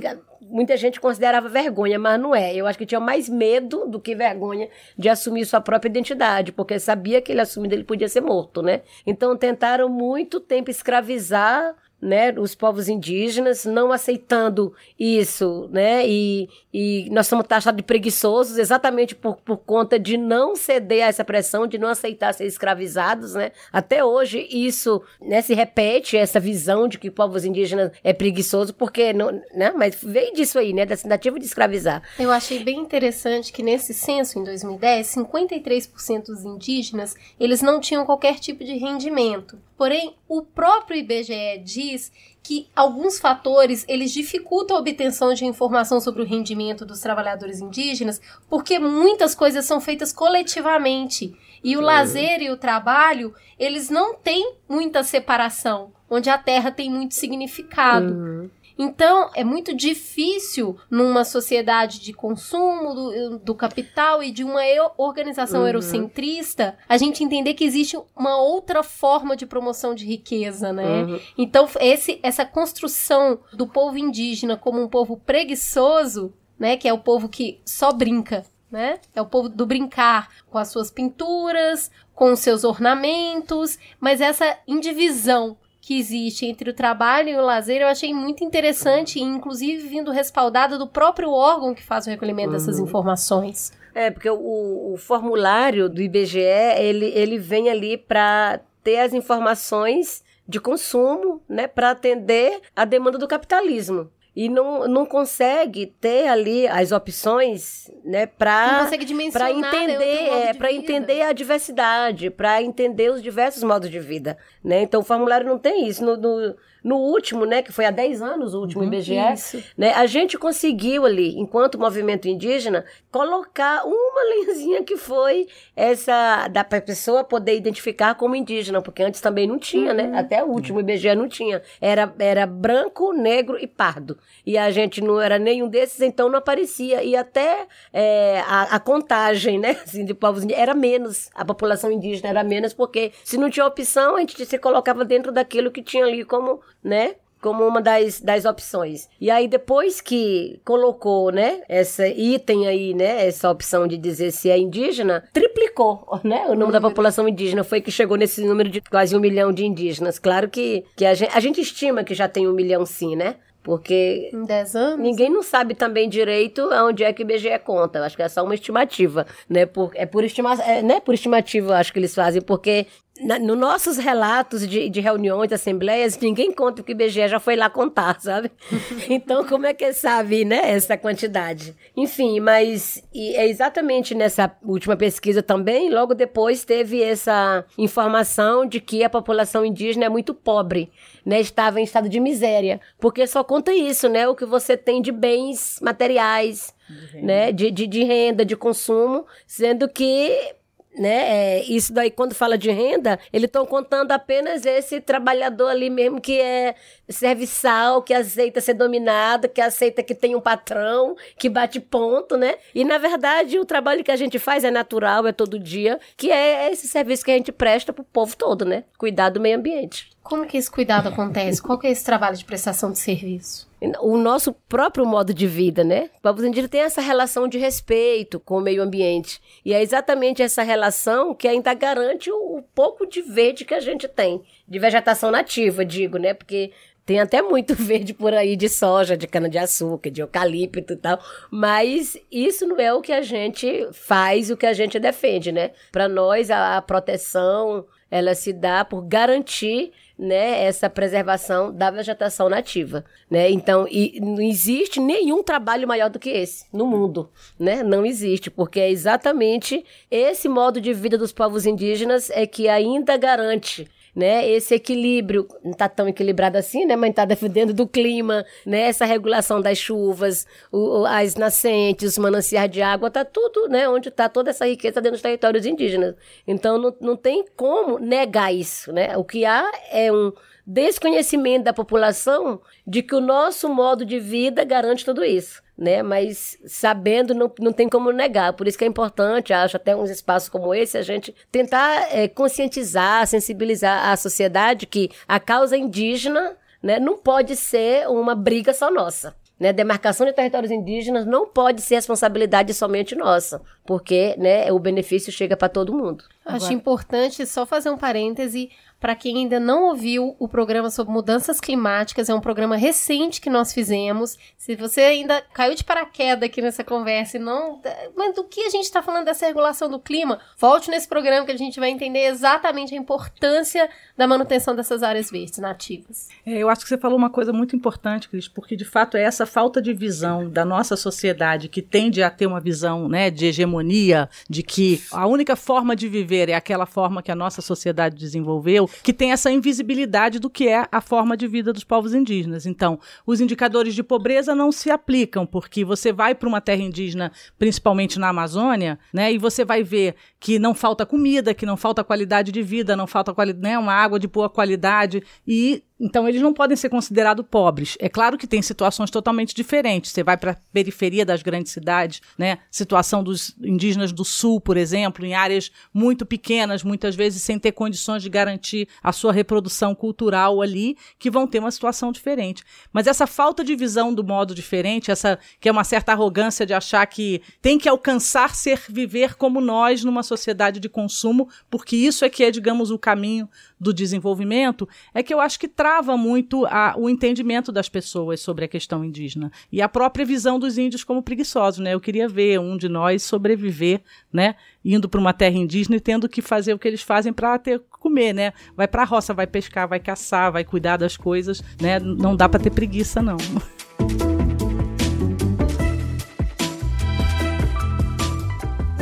muita 0.49 0.77
gente 0.77 0.99
considerava 0.99 1.49
vergonha, 1.49 1.99
mas 1.99 2.19
não 2.19 2.33
é. 2.33 2.55
Eu 2.55 2.67
acho 2.67 2.77
que 2.77 2.85
tinha 2.85 2.99
mais 2.99 3.27
medo 3.29 3.85
do 3.87 3.99
que 3.99 4.15
vergonha 4.15 4.69
de 4.97 5.09
assumir 5.09 5.45
sua 5.45 5.61
própria 5.61 5.89
identidade, 5.89 6.51
porque 6.51 6.79
sabia 6.79 7.21
que 7.21 7.31
ele 7.31 7.41
assumindo 7.41 7.75
ele 7.75 7.83
podia 7.83 8.07
ser 8.07 8.21
morto, 8.21 8.61
né? 8.61 8.81
Então 9.05 9.35
tentaram 9.35 9.89
muito 9.89 10.39
tempo 10.39 10.71
escravizar 10.71 11.75
né, 12.01 12.31
os 12.37 12.53
povos 12.53 12.87
indígenas, 12.87 13.65
não 13.65 13.91
aceitando 13.91 14.73
isso, 14.99 15.67
né, 15.71 16.07
e, 16.07 16.47
e 16.73 17.09
nós 17.11 17.27
somos 17.27 17.47
taxados 17.47 17.77
de 17.77 17.83
preguiçosos 17.83 18.57
exatamente 18.57 19.15
por, 19.15 19.37
por 19.37 19.57
conta 19.57 19.97
de 19.97 20.15
não 20.17 20.55
ceder 20.55 21.03
a 21.03 21.07
essa 21.07 21.25
pressão, 21.25 21.65
de 21.65 21.77
não 21.77 21.89
aceitar 21.89 22.33
ser 22.33 22.45
escravizados, 22.45 23.33
né, 23.33 23.51
até 23.73 24.03
hoje 24.03 24.47
isso, 24.51 25.01
né, 25.19 25.41
se 25.41 25.53
repete, 25.53 26.15
essa 26.15 26.39
visão 26.39 26.87
de 26.87 26.99
que 26.99 27.09
povos 27.09 27.43
indígenas 27.43 27.91
é 28.03 28.13
preguiçoso, 28.13 28.73
porque, 28.73 29.11
não, 29.11 29.31
né, 29.53 29.73
mas 29.75 29.97
veio 30.01 30.33
disso 30.33 30.59
aí, 30.59 30.73
né, 30.73 30.85
da 30.85 30.95
tentativa 30.95 31.39
de 31.39 31.45
escravizar. 31.45 32.03
Eu 32.19 32.31
achei 32.31 32.63
bem 32.63 32.79
interessante 32.79 33.51
que 33.51 33.63
nesse 33.63 33.93
censo, 33.93 34.37
em 34.37 34.43
2010, 34.43 35.15
53% 35.15 36.25
dos 36.25 36.45
indígenas, 36.45 37.15
eles 37.39 37.61
não 37.61 37.79
tinham 37.79 38.05
qualquer 38.05 38.39
tipo 38.39 38.63
de 38.63 38.77
rendimento, 38.77 39.57
porém, 39.77 40.15
o 40.27 40.41
próprio 40.41 40.97
IBGE 40.97 41.61
diz 41.63 42.11
que 42.41 42.67
alguns 42.75 43.19
fatores 43.19 43.85
eles 43.87 44.11
dificultam 44.11 44.77
a 44.77 44.79
obtenção 44.79 45.33
de 45.33 45.45
informação 45.45 45.99
sobre 45.99 46.21
o 46.21 46.25
rendimento 46.25 46.85
dos 46.85 47.01
trabalhadores 47.01 47.59
indígenas, 47.59 48.21
porque 48.49 48.79
muitas 48.79 49.35
coisas 49.35 49.65
são 49.65 49.81
feitas 49.81 50.13
coletivamente 50.13 51.37
e 51.63 51.75
o 51.75 51.81
é. 51.81 51.83
lazer 51.83 52.41
e 52.41 52.49
o 52.49 52.57
trabalho 52.57 53.33
eles 53.59 53.89
não 53.89 54.15
têm 54.15 54.55
muita 54.69 55.03
separação, 55.03 55.91
onde 56.09 56.29
a 56.29 56.37
terra 56.37 56.71
tem 56.71 56.89
muito 56.89 57.15
significado. 57.15 58.13
Uhum. 58.13 58.49
Então, 58.77 59.31
é 59.33 59.43
muito 59.43 59.75
difícil 59.75 60.77
numa 60.89 61.23
sociedade 61.23 61.99
de 61.99 62.13
consumo 62.13 62.93
do, 62.93 63.39
do 63.39 63.55
capital 63.55 64.21
e 64.21 64.31
de 64.31 64.43
uma 64.43 64.61
organização 64.97 65.61
uhum. 65.61 65.67
eurocentrista 65.67 66.77
a 66.87 66.97
gente 66.97 67.23
entender 67.23 67.53
que 67.53 67.63
existe 67.63 67.97
uma 68.15 68.37
outra 68.37 68.83
forma 68.83 69.35
de 69.35 69.45
promoção 69.45 69.95
de 69.95 70.05
riqueza, 70.05 70.71
né? 70.71 71.03
Uhum. 71.03 71.19
Então, 71.37 71.67
esse, 71.79 72.19
essa 72.21 72.45
construção 72.45 73.39
do 73.53 73.67
povo 73.67 73.97
indígena 73.97 74.55
como 74.55 74.81
um 74.81 74.87
povo 74.87 75.17
preguiçoso, 75.17 76.33
né, 76.59 76.77
que 76.77 76.87
é 76.87 76.93
o 76.93 76.99
povo 76.99 77.29
que 77.29 77.61
só 77.65 77.91
brinca, 77.91 78.45
né? 78.69 78.99
É 79.15 79.21
o 79.21 79.25
povo 79.25 79.49
do 79.49 79.65
brincar 79.65 80.29
com 80.49 80.57
as 80.57 80.69
suas 80.69 80.91
pinturas, 80.91 81.89
com 82.13 82.31
os 82.31 82.39
seus 82.39 82.63
ornamentos, 82.63 83.77
mas 83.99 84.21
essa 84.21 84.57
indivisão 84.67 85.57
que 85.87 85.97
existe 85.97 86.45
entre 86.45 86.69
o 86.69 86.73
trabalho 86.73 87.29
e 87.29 87.35
o 87.37 87.41
lazer, 87.41 87.81
eu 87.81 87.87
achei 87.87 88.13
muito 88.13 88.43
interessante, 88.43 89.21
inclusive 89.21 89.87
vindo 89.87 90.11
respaldada 90.11 90.77
do 90.77 90.85
próprio 90.85 91.31
órgão 91.31 91.73
que 91.73 91.81
faz 91.81 92.05
o 92.05 92.09
recolhimento 92.09 92.49
uhum. 92.49 92.55
dessas 92.55 92.77
informações. 92.77 93.71
É, 93.95 94.11
porque 94.11 94.29
o, 94.29 94.91
o, 94.91 94.97
formulário 94.97 95.87
do 95.87 96.01
IBGE, 96.01 96.39
ele, 96.77 97.05
ele 97.15 97.37
vem 97.37 97.69
ali 97.69 97.97
para 97.97 98.59
ter 98.83 98.99
as 98.99 99.13
informações 99.13 100.25
de 100.45 100.59
consumo, 100.59 101.41
né, 101.47 101.67
para 101.67 101.91
atender 101.91 102.59
a 102.75 102.83
demanda 102.83 103.17
do 103.17 103.25
capitalismo 103.25 104.11
e 104.37 104.49
não, 104.49 104.87
não 104.87 105.03
consegue 105.03 105.87
ter 105.99 106.27
ali 106.27 106.67
as 106.67 106.91
opções, 106.91 107.89
né, 108.05 108.27
para 108.27 108.83
para 109.31 109.51
entender, 109.51 110.29
é, 110.29 110.53
para 110.53 110.71
entender 110.71 111.21
a 111.23 111.33
diversidade, 111.33 112.29
para 112.29 112.61
entender 112.61 113.09
os 113.09 113.23
diversos 113.23 113.63
modos 113.63 113.89
de 113.89 113.99
vida, 113.99 114.37
né? 114.63 114.83
Então 114.83 115.01
o 115.01 115.03
formulário 115.03 115.47
não 115.47 115.57
tem 115.57 115.87
isso 115.87 116.05
no, 116.05 116.15
no 116.15 116.55
no 116.87 116.95
último, 116.95 117.45
né, 117.45 117.61
que 117.61 117.73
foi 117.73 117.83
há 117.83 117.91
10 117.91 118.21
anos 118.21 118.53
o 118.53 118.61
último 118.61 118.81
IBGE, 118.81 119.17
isso. 119.33 119.61
né, 119.77 119.91
a 119.93 120.05
gente 120.05 120.37
conseguiu 120.37 121.05
ali, 121.05 121.37
enquanto 121.37 121.77
movimento 121.77 122.29
indígena, 122.29 122.85
colocar 123.11 123.83
uma 123.85 124.23
linhazinha 124.33 124.81
que 124.83 124.95
foi 124.95 125.47
essa 125.75 126.47
da 126.47 126.63
pessoa 126.63 127.25
poder 127.25 127.57
identificar 127.57 128.15
como 128.15 128.35
indígena, 128.35 128.81
porque 128.81 129.03
antes 129.03 129.19
também 129.19 129.45
não 129.45 129.59
tinha, 129.59 129.93
né? 129.93 130.03
uhum. 130.03 130.11
né? 130.11 130.19
Até 130.19 130.41
o 130.41 130.47
último 130.47 130.79
IBGE 130.79 131.13
não 131.13 131.27
tinha. 131.27 131.61
Era, 131.81 132.13
era 132.19 132.45
branco, 132.45 133.11
negro 133.11 133.57
e 133.59 133.67
pardo. 133.67 134.17
e 134.45 134.57
a 134.57 134.71
gente 134.71 135.01
não 135.01 135.19
era 135.19 135.37
nenhum 135.37 135.67
desses, 135.67 135.99
então 135.99 136.29
não 136.29 136.39
aparecia. 136.39 137.03
E 137.03 137.15
até 137.15 137.67
é, 137.91 138.41
a, 138.47 138.75
a, 138.75 138.79
contagem, 138.79 139.59
né, 139.59 139.71
assim, 139.83 140.05
de 140.05 140.13
povos 140.13 140.43
indígenas 140.43 140.63
era 140.63 140.73
menos, 140.73 141.29
a 141.35 141.43
população 141.43 141.91
indígena 141.91 142.29
era 142.29 142.43
menos, 142.43 142.73
porque 142.73 143.11
se 143.23 143.37
não 143.37 143.49
tinha 143.49 143.65
opção, 143.65 144.15
a 144.15 144.19
gente 144.21 144.45
se 144.45 144.57
colocava 144.57 145.03
dentro 145.03 145.31
daquilo 145.31 145.71
que 145.71 145.81
tinha 145.81 146.05
ali 146.05 146.23
como, 146.23 146.61
né, 146.87 147.15
como 147.41 147.65
uma 147.65 147.81
das, 147.81 148.19
das 148.19 148.45
opções. 148.45 149.07
E 149.21 149.29
aí, 149.29 149.47
depois 149.47 150.01
que 150.01 150.59
colocou, 150.65 151.31
né, 151.31 151.61
essa 151.69 152.07
item 152.07 152.67
aí, 152.67 152.93
né, 152.93 153.27
essa 153.27 153.49
opção 153.49 153.87
de 153.87 153.97
dizer 153.97 154.31
se 154.31 154.49
é 154.49 154.57
indígena, 154.57 155.23
triplicou, 155.31 156.07
né, 156.23 156.45
o 156.47 156.55
número 156.55 156.71
da 156.71 156.81
população 156.81 157.27
indígena. 157.27 157.63
Foi 157.63 157.81
que 157.81 157.91
chegou 157.91 158.17
nesse 158.17 158.43
número 158.43 158.69
de 158.69 158.81
quase 158.81 159.15
um 159.15 159.19
milhão 159.19 159.51
de 159.51 159.65
indígenas. 159.65 160.17
Claro 160.17 160.49
que, 160.49 160.85
que 160.95 161.05
a, 161.05 161.13
gente, 161.13 161.31
a 161.35 161.39
gente 161.39 161.61
estima 161.61 162.03
que 162.03 162.15
já 162.15 162.27
tem 162.27 162.47
um 162.47 162.53
milhão 162.53 162.85
sim, 162.85 163.15
né? 163.15 163.35
Porque. 163.67 164.29
Em 164.33 164.45
10 164.45 164.75
anos? 164.77 164.99
Ninguém 164.99 165.29
não 165.29 165.43
sabe 165.43 165.75
também 165.75 166.07
direito 166.07 166.61
aonde 166.71 167.03
é 167.03 167.11
que 167.11 167.21
o 167.21 167.25
IBGE 167.25 167.59
conta. 167.65 167.99
Eu 167.99 168.05
acho 168.05 168.15
que 168.15 168.21
é 168.21 168.29
só 168.29 168.41
uma 168.41 168.55
estimativa. 168.55 169.27
Né? 169.49 169.65
Por, 169.65 169.91
é 169.93 170.05
por 170.05 170.23
estimativa. 170.23 170.63
É, 170.63 170.81
né? 170.81 171.01
Por 171.01 171.13
estimativa, 171.13 171.75
acho 171.75 171.91
que 171.91 171.99
eles 171.99 172.15
fazem, 172.15 172.41
porque 172.41 172.87
na, 173.21 173.39
nos 173.39 173.57
nossos 173.57 173.97
relatos 173.97 174.67
de, 174.67 174.89
de 174.89 174.99
reuniões, 174.99 175.51
assembleias, 175.51 176.17
ninguém 176.17 176.51
conta 176.51 176.83
que 176.83 176.91
o 176.91 176.93
IBGE 176.93 177.27
já 177.27 177.39
foi 177.39 177.55
lá 177.55 177.69
contar, 177.69 178.19
sabe? 178.21 178.51
então, 179.09 179.45
como 179.45 179.65
é 179.65 179.73
que 179.73 179.91
sabe, 179.93 180.45
né, 180.45 180.71
essa 180.71 180.97
quantidade? 180.97 181.75
Enfim, 181.95 182.39
mas 182.39 183.03
é 183.13 183.47
exatamente 183.47 184.13
nessa 184.13 184.51
última 184.63 184.95
pesquisa 184.95 185.41
também, 185.41 185.89
logo 185.89 186.13
depois 186.13 186.63
teve 186.63 187.01
essa 187.01 187.65
informação 187.77 188.65
de 188.65 188.79
que 188.79 189.03
a 189.03 189.09
população 189.09 189.65
indígena 189.65 190.05
é 190.05 190.09
muito 190.09 190.33
pobre, 190.33 190.91
né? 191.25 191.39
Estava 191.39 191.79
em 191.79 191.83
estado 191.83 192.09
de 192.09 192.19
miséria, 192.19 192.79
porque 192.99 193.25
só 193.27 193.43
conta 193.43 193.73
isso, 193.73 194.07
né? 194.07 194.27
O 194.27 194.35
que 194.35 194.45
você 194.45 194.77
tem 194.77 195.01
de 195.01 195.11
bens 195.11 195.79
materiais, 195.81 196.73
de 196.87 197.21
né? 197.21 197.51
De, 197.51 197.71
de, 197.71 197.87
de 197.87 198.03
renda, 198.03 198.45
de 198.45 198.55
consumo, 198.55 199.25
sendo 199.45 199.89
que 199.89 200.55
né? 200.97 201.59
É, 201.59 201.63
isso 201.63 201.93
daí, 201.93 202.11
quando 202.11 202.33
fala 202.33 202.57
de 202.57 202.71
renda, 202.71 203.19
eles 203.31 203.47
estão 203.47 203.65
contando 203.65 204.11
apenas 204.11 204.65
esse 204.65 204.99
trabalhador 204.99 205.69
ali 205.69 205.89
mesmo 205.89 206.19
que 206.19 206.39
é 206.39 206.75
serviçal, 207.09 208.01
que 208.01 208.13
aceita 208.13 208.61
ser 208.61 208.73
dominado, 208.73 209.49
que 209.49 209.61
aceita 209.61 210.03
que 210.03 210.15
tem 210.15 210.35
um 210.35 210.41
patrão, 210.41 211.15
que 211.37 211.49
bate 211.49 211.79
ponto, 211.79 212.37
né? 212.37 212.55
E 212.73 212.83
na 212.83 212.97
verdade, 212.97 213.59
o 213.59 213.65
trabalho 213.65 214.03
que 214.03 214.11
a 214.11 214.15
gente 214.15 214.39
faz 214.39 214.63
é 214.63 214.71
natural, 214.71 215.25
é 215.27 215.31
todo 215.31 215.59
dia, 215.59 215.99
que 216.15 216.31
é 216.31 216.71
esse 216.71 216.87
serviço 216.87 217.25
que 217.25 217.31
a 217.31 217.37
gente 217.37 217.51
presta 217.51 217.93
pro 217.93 218.03
povo 218.03 218.35
todo, 218.35 218.65
né? 218.65 218.83
Cuidar 218.97 219.29
do 219.29 219.39
meio 219.39 219.57
ambiente. 219.57 220.09
Como 220.27 220.45
que 220.45 220.57
esse 220.57 220.69
cuidado 220.69 221.07
acontece? 221.07 221.61
Qual 221.61 221.79
que 221.79 221.87
é 221.87 221.91
esse 221.91 222.03
trabalho 222.03 222.35
de 222.35 222.43
prestação 222.43 222.91
de 222.91 222.99
serviço? 222.99 223.65
O 224.01 224.17
nosso 224.17 224.51
próprio 224.51 225.05
modo 225.05 225.33
de 225.33 225.47
vida, 225.47 225.85
né? 225.85 226.09
O 226.17 226.21
povo 226.21 226.45
indígena 226.45 226.67
tem 226.67 226.81
essa 226.81 226.99
relação 226.99 227.47
de 227.47 227.57
respeito 227.57 228.37
com 228.37 228.57
o 228.57 228.61
meio 228.61 228.83
ambiente. 228.83 229.39
E 229.63 229.73
é 229.73 229.81
exatamente 229.81 230.41
essa 230.41 230.63
relação 230.63 231.33
que 231.33 231.47
ainda 231.47 231.73
garante 231.73 232.29
o 232.29 232.61
pouco 232.75 233.05
de 233.05 233.21
verde 233.21 233.63
que 233.63 233.73
a 233.73 233.79
gente 233.79 234.05
tem. 234.05 234.43
De 234.67 234.79
vegetação 234.79 235.31
nativa, 235.31 235.85
digo, 235.85 236.17
né? 236.17 236.33
Porque 236.33 236.71
tem 237.07 237.21
até 237.21 237.41
muito 237.41 237.73
verde 237.73 238.13
por 238.13 238.33
aí 238.33 238.55
de 238.57 238.67
soja, 238.67 239.15
de 239.15 239.25
cana-de-açúcar, 239.25 240.11
de 240.11 240.21
eucalipto 240.21 240.93
e 240.93 240.97
tal. 240.97 241.17
Mas 241.49 242.17
isso 242.29 242.67
não 242.67 242.77
é 242.77 242.93
o 242.93 243.01
que 243.01 243.13
a 243.13 243.21
gente 243.21 243.87
faz, 243.93 244.51
o 244.51 244.57
que 244.57 244.65
a 244.65 244.73
gente 244.73 244.99
defende, 244.99 245.51
né? 245.51 245.71
Para 245.89 246.09
nós, 246.09 246.51
a, 246.51 246.81
proteção, 246.81 247.85
ela 248.11 248.35
se 248.35 248.51
dá 248.51 248.83
por 248.83 249.01
garantir 249.03 249.93
né, 250.19 250.65
essa 250.65 250.89
preservação 250.89 251.71
da 251.71 251.91
vegetação 251.91 252.49
nativa, 252.49 253.05
né? 253.29 253.49
Então, 253.51 253.87
e 253.89 254.19
não 254.19 254.41
existe 254.41 254.99
nenhum 254.99 255.41
trabalho 255.43 255.87
maior 255.87 256.09
do 256.09 256.19
que 256.19 256.29
esse 256.29 256.65
no 256.73 256.85
mundo, 256.85 257.29
né? 257.57 257.83
Não 257.83 258.05
existe, 258.05 258.49
porque 258.49 258.81
é 258.81 258.89
exatamente 258.89 259.85
esse 260.11 260.49
modo 260.49 260.81
de 260.81 260.93
vida 260.93 261.17
dos 261.17 261.31
povos 261.31 261.65
indígenas 261.65 262.29
é 262.31 262.45
que 262.45 262.67
ainda 262.67 263.15
garante 263.15 263.87
né? 264.17 264.49
Esse 264.49 264.73
equilíbrio 264.73 265.47
não 265.63 265.73
está 265.73 265.87
tão 265.87 266.07
equilibrado 266.07 266.57
assim, 266.57 266.85
né? 266.85 266.95
Mas 266.95 267.11
está 267.11 267.23
defendendo 267.23 267.71
do 267.71 267.87
clima, 267.87 268.43
né? 268.65 268.81
Essa 268.87 269.05
regulação 269.05 269.61
das 269.61 269.77
chuvas, 269.77 270.47
o, 270.71 271.05
as 271.05 271.35
nascentes, 271.35 272.13
os 272.13 272.17
mananciais 272.17 272.71
de 272.71 272.81
água, 272.81 273.11
tá 273.11 273.23
tudo, 273.23 273.69
né? 273.69 273.87
Onde 273.87 274.09
está 274.09 274.27
toda 274.27 274.49
essa 274.49 274.65
riqueza 274.65 274.99
dentro 274.99 275.11
dos 275.11 275.21
territórios 275.21 275.67
indígenas. 275.67 276.15
Então 276.47 276.79
não, 276.79 276.95
não 276.99 277.15
tem 277.15 277.45
como 277.55 277.99
negar 277.99 278.51
isso, 278.51 278.91
né? 278.91 279.15
O 279.15 279.23
que 279.23 279.45
há 279.45 279.71
é 279.91 280.11
um 280.11 280.33
desconhecimento 280.65 281.65
da 281.65 281.73
população 281.73 282.59
de 282.87 283.03
que 283.03 283.13
o 283.13 283.21
nosso 283.21 283.69
modo 283.69 284.03
de 284.03 284.19
vida 284.19 284.63
garante 284.63 285.05
tudo 285.05 285.23
isso 285.23 285.61
né? 285.77 286.01
Mas 286.01 286.57
sabendo 286.65 287.33
não, 287.33 287.51
não 287.59 287.71
tem 287.71 287.87
como 287.87 288.11
negar. 288.11 288.53
Por 288.53 288.67
isso 288.67 288.77
que 288.77 288.83
é 288.83 288.87
importante, 288.87 289.53
acho, 289.53 289.77
até 289.77 289.95
uns 289.95 290.09
espaços 290.09 290.49
como 290.49 290.73
esse, 290.73 290.97
a 290.97 291.01
gente 291.01 291.35
tentar 291.51 292.07
é, 292.11 292.27
conscientizar, 292.27 293.27
sensibilizar 293.27 294.09
a 294.09 294.17
sociedade 294.17 294.87
que 294.87 295.11
a 295.27 295.39
causa 295.39 295.77
indígena 295.77 296.57
né, 296.81 296.99
não 296.99 297.17
pode 297.17 297.55
ser 297.55 298.07
uma 298.07 298.33
briga 298.33 298.73
só 298.73 298.89
nossa. 298.89 299.35
Né, 299.59 299.73
demarcação 299.73 300.23
de 300.27 300.33
territórios 300.33 300.69
indígenas 300.71 301.25
não 301.25 301.47
pode 301.47 301.81
ser 301.81 301.95
responsabilidade 301.95 302.71
somente 302.75 303.15
nossa, 303.15 303.59
porque 303.87 304.35
né, 304.37 304.71
o 304.71 304.77
benefício 304.77 305.31
chega 305.31 305.57
para 305.57 305.67
todo 305.67 305.95
mundo. 305.95 306.25
Acho 306.45 306.65
Agora... 306.65 306.73
importante 306.73 307.43
só 307.47 307.65
fazer 307.65 307.89
um 307.89 307.97
parêntese 307.97 308.69
para 308.99 309.15
quem 309.15 309.37
ainda 309.37 309.59
não 309.59 309.83
ouviu 309.83 310.35
o 310.39 310.47
programa 310.47 310.89
sobre 310.89 311.13
mudanças 311.13 311.59
climáticas, 311.59 312.29
é 312.29 312.33
um 312.33 312.39
programa 312.39 312.75
recente 312.75 313.39
que 313.39 313.49
nós 313.49 313.71
fizemos. 313.71 314.37
Se 314.57 314.75
você 314.75 315.01
ainda 315.01 315.41
caiu 315.53 315.75
de 315.75 315.83
paraquedas 315.83 316.47
aqui 316.47 316.61
nessa 316.61 316.83
conversa 316.83 317.37
e 317.37 317.39
não. 317.39 317.79
Mas 318.15 318.33
do 318.33 318.43
que 318.43 318.61
a 318.61 318.69
gente 318.69 318.85
está 318.85 319.01
falando 319.03 319.25
dessa 319.25 319.45
regulação 319.45 319.89
do 319.89 319.99
clima? 319.99 320.39
Volte 320.57 320.89
nesse 320.89 321.07
programa 321.07 321.45
que 321.45 321.51
a 321.51 321.57
gente 321.57 321.79
vai 321.79 321.89
entender 321.89 322.25
exatamente 322.25 322.95
a 322.95 322.97
importância 322.97 323.87
da 324.17 324.27
manutenção 324.27 324.75
dessas 324.75 325.03
áreas 325.03 325.29
verdes 325.29 325.59
nativas. 325.59 326.29
É, 326.45 326.57
eu 326.57 326.69
acho 326.69 326.81
que 326.81 326.89
você 326.89 326.97
falou 326.97 327.17
uma 327.17 327.29
coisa 327.29 327.53
muito 327.53 327.75
importante, 327.75 328.27
Cris, 328.27 328.47
porque 328.47 328.75
de 328.75 328.85
fato 328.85 329.15
é 329.15 329.21
essa 329.21 329.45
falta 329.45 329.81
de 329.81 329.93
visão 329.93 330.49
da 330.49 330.65
nossa 330.65 330.95
sociedade 330.95 331.69
que 331.69 331.81
tende 331.81 332.23
a 332.23 332.31
ter 332.31 332.47
uma 332.47 332.59
visão 332.59 333.07
né, 333.07 333.29
de 333.29 333.45
hegemonia, 333.45 334.27
de 334.49 334.63
que 334.63 335.03
a 335.11 335.27
única 335.27 335.55
forma 335.55 335.95
de 335.95 336.07
viver 336.07 336.49
é 336.49 336.55
aquela 336.55 336.85
forma 336.85 337.21
que 337.21 337.31
a 337.31 337.35
nossa 337.35 337.61
sociedade 337.61 338.15
desenvolveu 338.15 338.86
que 339.03 339.13
tem 339.13 339.31
essa 339.31 339.51
invisibilidade 339.51 340.39
do 340.39 340.49
que 340.49 340.67
é 340.67 340.87
a 340.91 341.01
forma 341.01 341.35
de 341.35 341.47
vida 341.47 341.71
dos 341.73 341.83
povos 341.83 342.13
indígenas. 342.13 342.65
Então, 342.65 342.99
os 343.25 343.41
indicadores 343.41 343.95
de 343.95 344.03
pobreza 344.03 344.55
não 344.55 344.71
se 344.71 344.89
aplicam, 344.89 345.45
porque 345.45 345.83
você 345.83 346.11
vai 346.11 346.35
para 346.35 346.47
uma 346.47 346.61
terra 346.61 346.81
indígena, 346.81 347.31
principalmente 347.57 348.19
na 348.19 348.29
Amazônia, 348.29 348.99
né, 349.13 349.31
e 349.31 349.37
você 349.37 349.63
vai 349.63 349.83
ver 349.83 350.15
que 350.39 350.59
não 350.59 350.73
falta 350.73 351.05
comida, 351.05 351.53
que 351.53 351.65
não 351.65 351.77
falta 351.77 352.03
qualidade 352.03 352.51
de 352.51 352.61
vida, 352.61 352.95
não 352.95 353.07
falta 353.07 353.33
né, 353.55 353.77
uma 353.77 353.93
água 353.93 354.19
de 354.19 354.27
boa 354.27 354.49
qualidade, 354.49 355.23
e 355.45 355.83
então, 355.99 356.27
eles 356.29 356.41
não 356.41 356.53
podem 356.53 356.77
ser 356.77 356.89
considerados 356.89 357.45
pobres. 357.49 357.97
É 357.99 358.07
claro 358.07 358.37
que 358.37 358.45
tem 358.45 358.61
situações 358.61 359.09
totalmente 359.09 359.55
diferentes. 359.55 360.11
Você 360.11 360.23
vai 360.23 360.37
para 360.37 360.51
a 360.51 360.57
periferia 360.71 361.25
das 361.25 361.41
grandes 361.41 361.71
cidades, 361.71 362.21
né? 362.37 362.59
Situação 362.69 363.23
dos 363.23 363.55
indígenas 363.59 364.11
do 364.11 364.23
sul, 364.23 364.61
por 364.61 364.77
exemplo, 364.77 365.25
em 365.25 365.33
áreas 365.33 365.71
muito 365.91 366.23
pequenas, 366.25 366.83
muitas 366.83 367.15
vezes 367.15 367.41
sem 367.41 367.57
ter 367.57 367.71
condições 367.71 368.21
de 368.21 368.29
garantir 368.29 368.87
a 369.01 369.11
sua 369.11 369.33
reprodução 369.33 369.95
cultural 369.95 370.61
ali, 370.61 370.95
que 371.17 371.31
vão 371.31 371.47
ter 371.47 371.59
uma 371.59 371.71
situação 371.71 372.11
diferente. 372.11 372.63
Mas 372.93 373.07
essa 373.07 373.25
falta 373.25 373.63
de 373.63 373.75
visão 373.75 374.13
do 374.13 374.23
modo 374.23 374.53
diferente, 374.53 375.09
essa 375.09 375.39
que 375.59 375.67
é 375.67 375.71
uma 375.71 375.83
certa 375.83 376.11
arrogância 376.11 376.65
de 376.65 376.75
achar 376.75 377.05
que 377.07 377.41
tem 377.59 377.79
que 377.79 377.89
alcançar 377.89 378.53
ser 378.55 378.83
viver 378.87 379.35
como 379.35 379.59
nós 379.59 380.03
numa 380.03 380.21
sociedade 380.27 380.79
de 380.79 380.89
consumo, 380.89 381.49
porque 381.69 381.95
isso 381.95 382.23
é 382.23 382.29
que 382.29 382.43
é, 382.43 382.51
digamos, 382.51 382.91
o 382.91 382.99
caminho 382.99 383.49
do 383.79 383.93
desenvolvimento, 383.93 384.87
é 385.13 385.23
que 385.23 385.33
eu 385.33 385.39
acho 385.39 385.59
que 385.59 385.67
trava 385.67 386.17
muito 386.17 386.65
a, 386.65 386.95
o 386.97 387.09
entendimento 387.09 387.71
das 387.71 387.89
pessoas 387.89 388.39
sobre 388.39 388.65
a 388.65 388.67
questão 388.67 389.03
indígena 389.03 389.51
e 389.71 389.81
a 389.81 389.89
própria 389.89 390.25
visão 390.25 390.59
dos 390.59 390.77
índios 390.77 391.03
como 391.03 391.23
preguiçosos, 391.23 391.79
né? 391.79 391.93
Eu 391.93 391.99
queria 391.99 392.27
ver 392.27 392.59
um 392.59 392.77
de 392.77 392.89
nós 392.89 393.23
sobreviver, 393.23 394.01
né? 394.31 394.55
Indo 394.83 395.07
para 395.09 395.19
uma 395.19 395.33
terra 395.33 395.57
indígena 395.57 395.95
e 395.95 395.99
tendo 395.99 396.29
que 396.29 396.41
fazer 396.41 396.73
o 396.73 396.79
que 396.79 396.87
eles 396.87 397.01
fazem 397.01 397.31
para 397.33 397.57
ter 397.59 397.79
comer, 397.99 398.33
né? 398.33 398.53
Vai 398.75 398.87
para 398.87 399.03
a 399.03 399.05
roça, 399.05 399.33
vai 399.33 399.47
pescar, 399.47 399.87
vai 399.87 399.99
caçar, 399.99 400.51
vai 400.51 400.63
cuidar 400.63 400.97
das 400.97 401.17
coisas, 401.17 401.63
né? 401.81 401.99
Não 401.99 402.35
dá 402.35 402.47
para 402.47 402.59
ter 402.59 402.71
preguiça 402.71 403.21
não. 403.21 403.37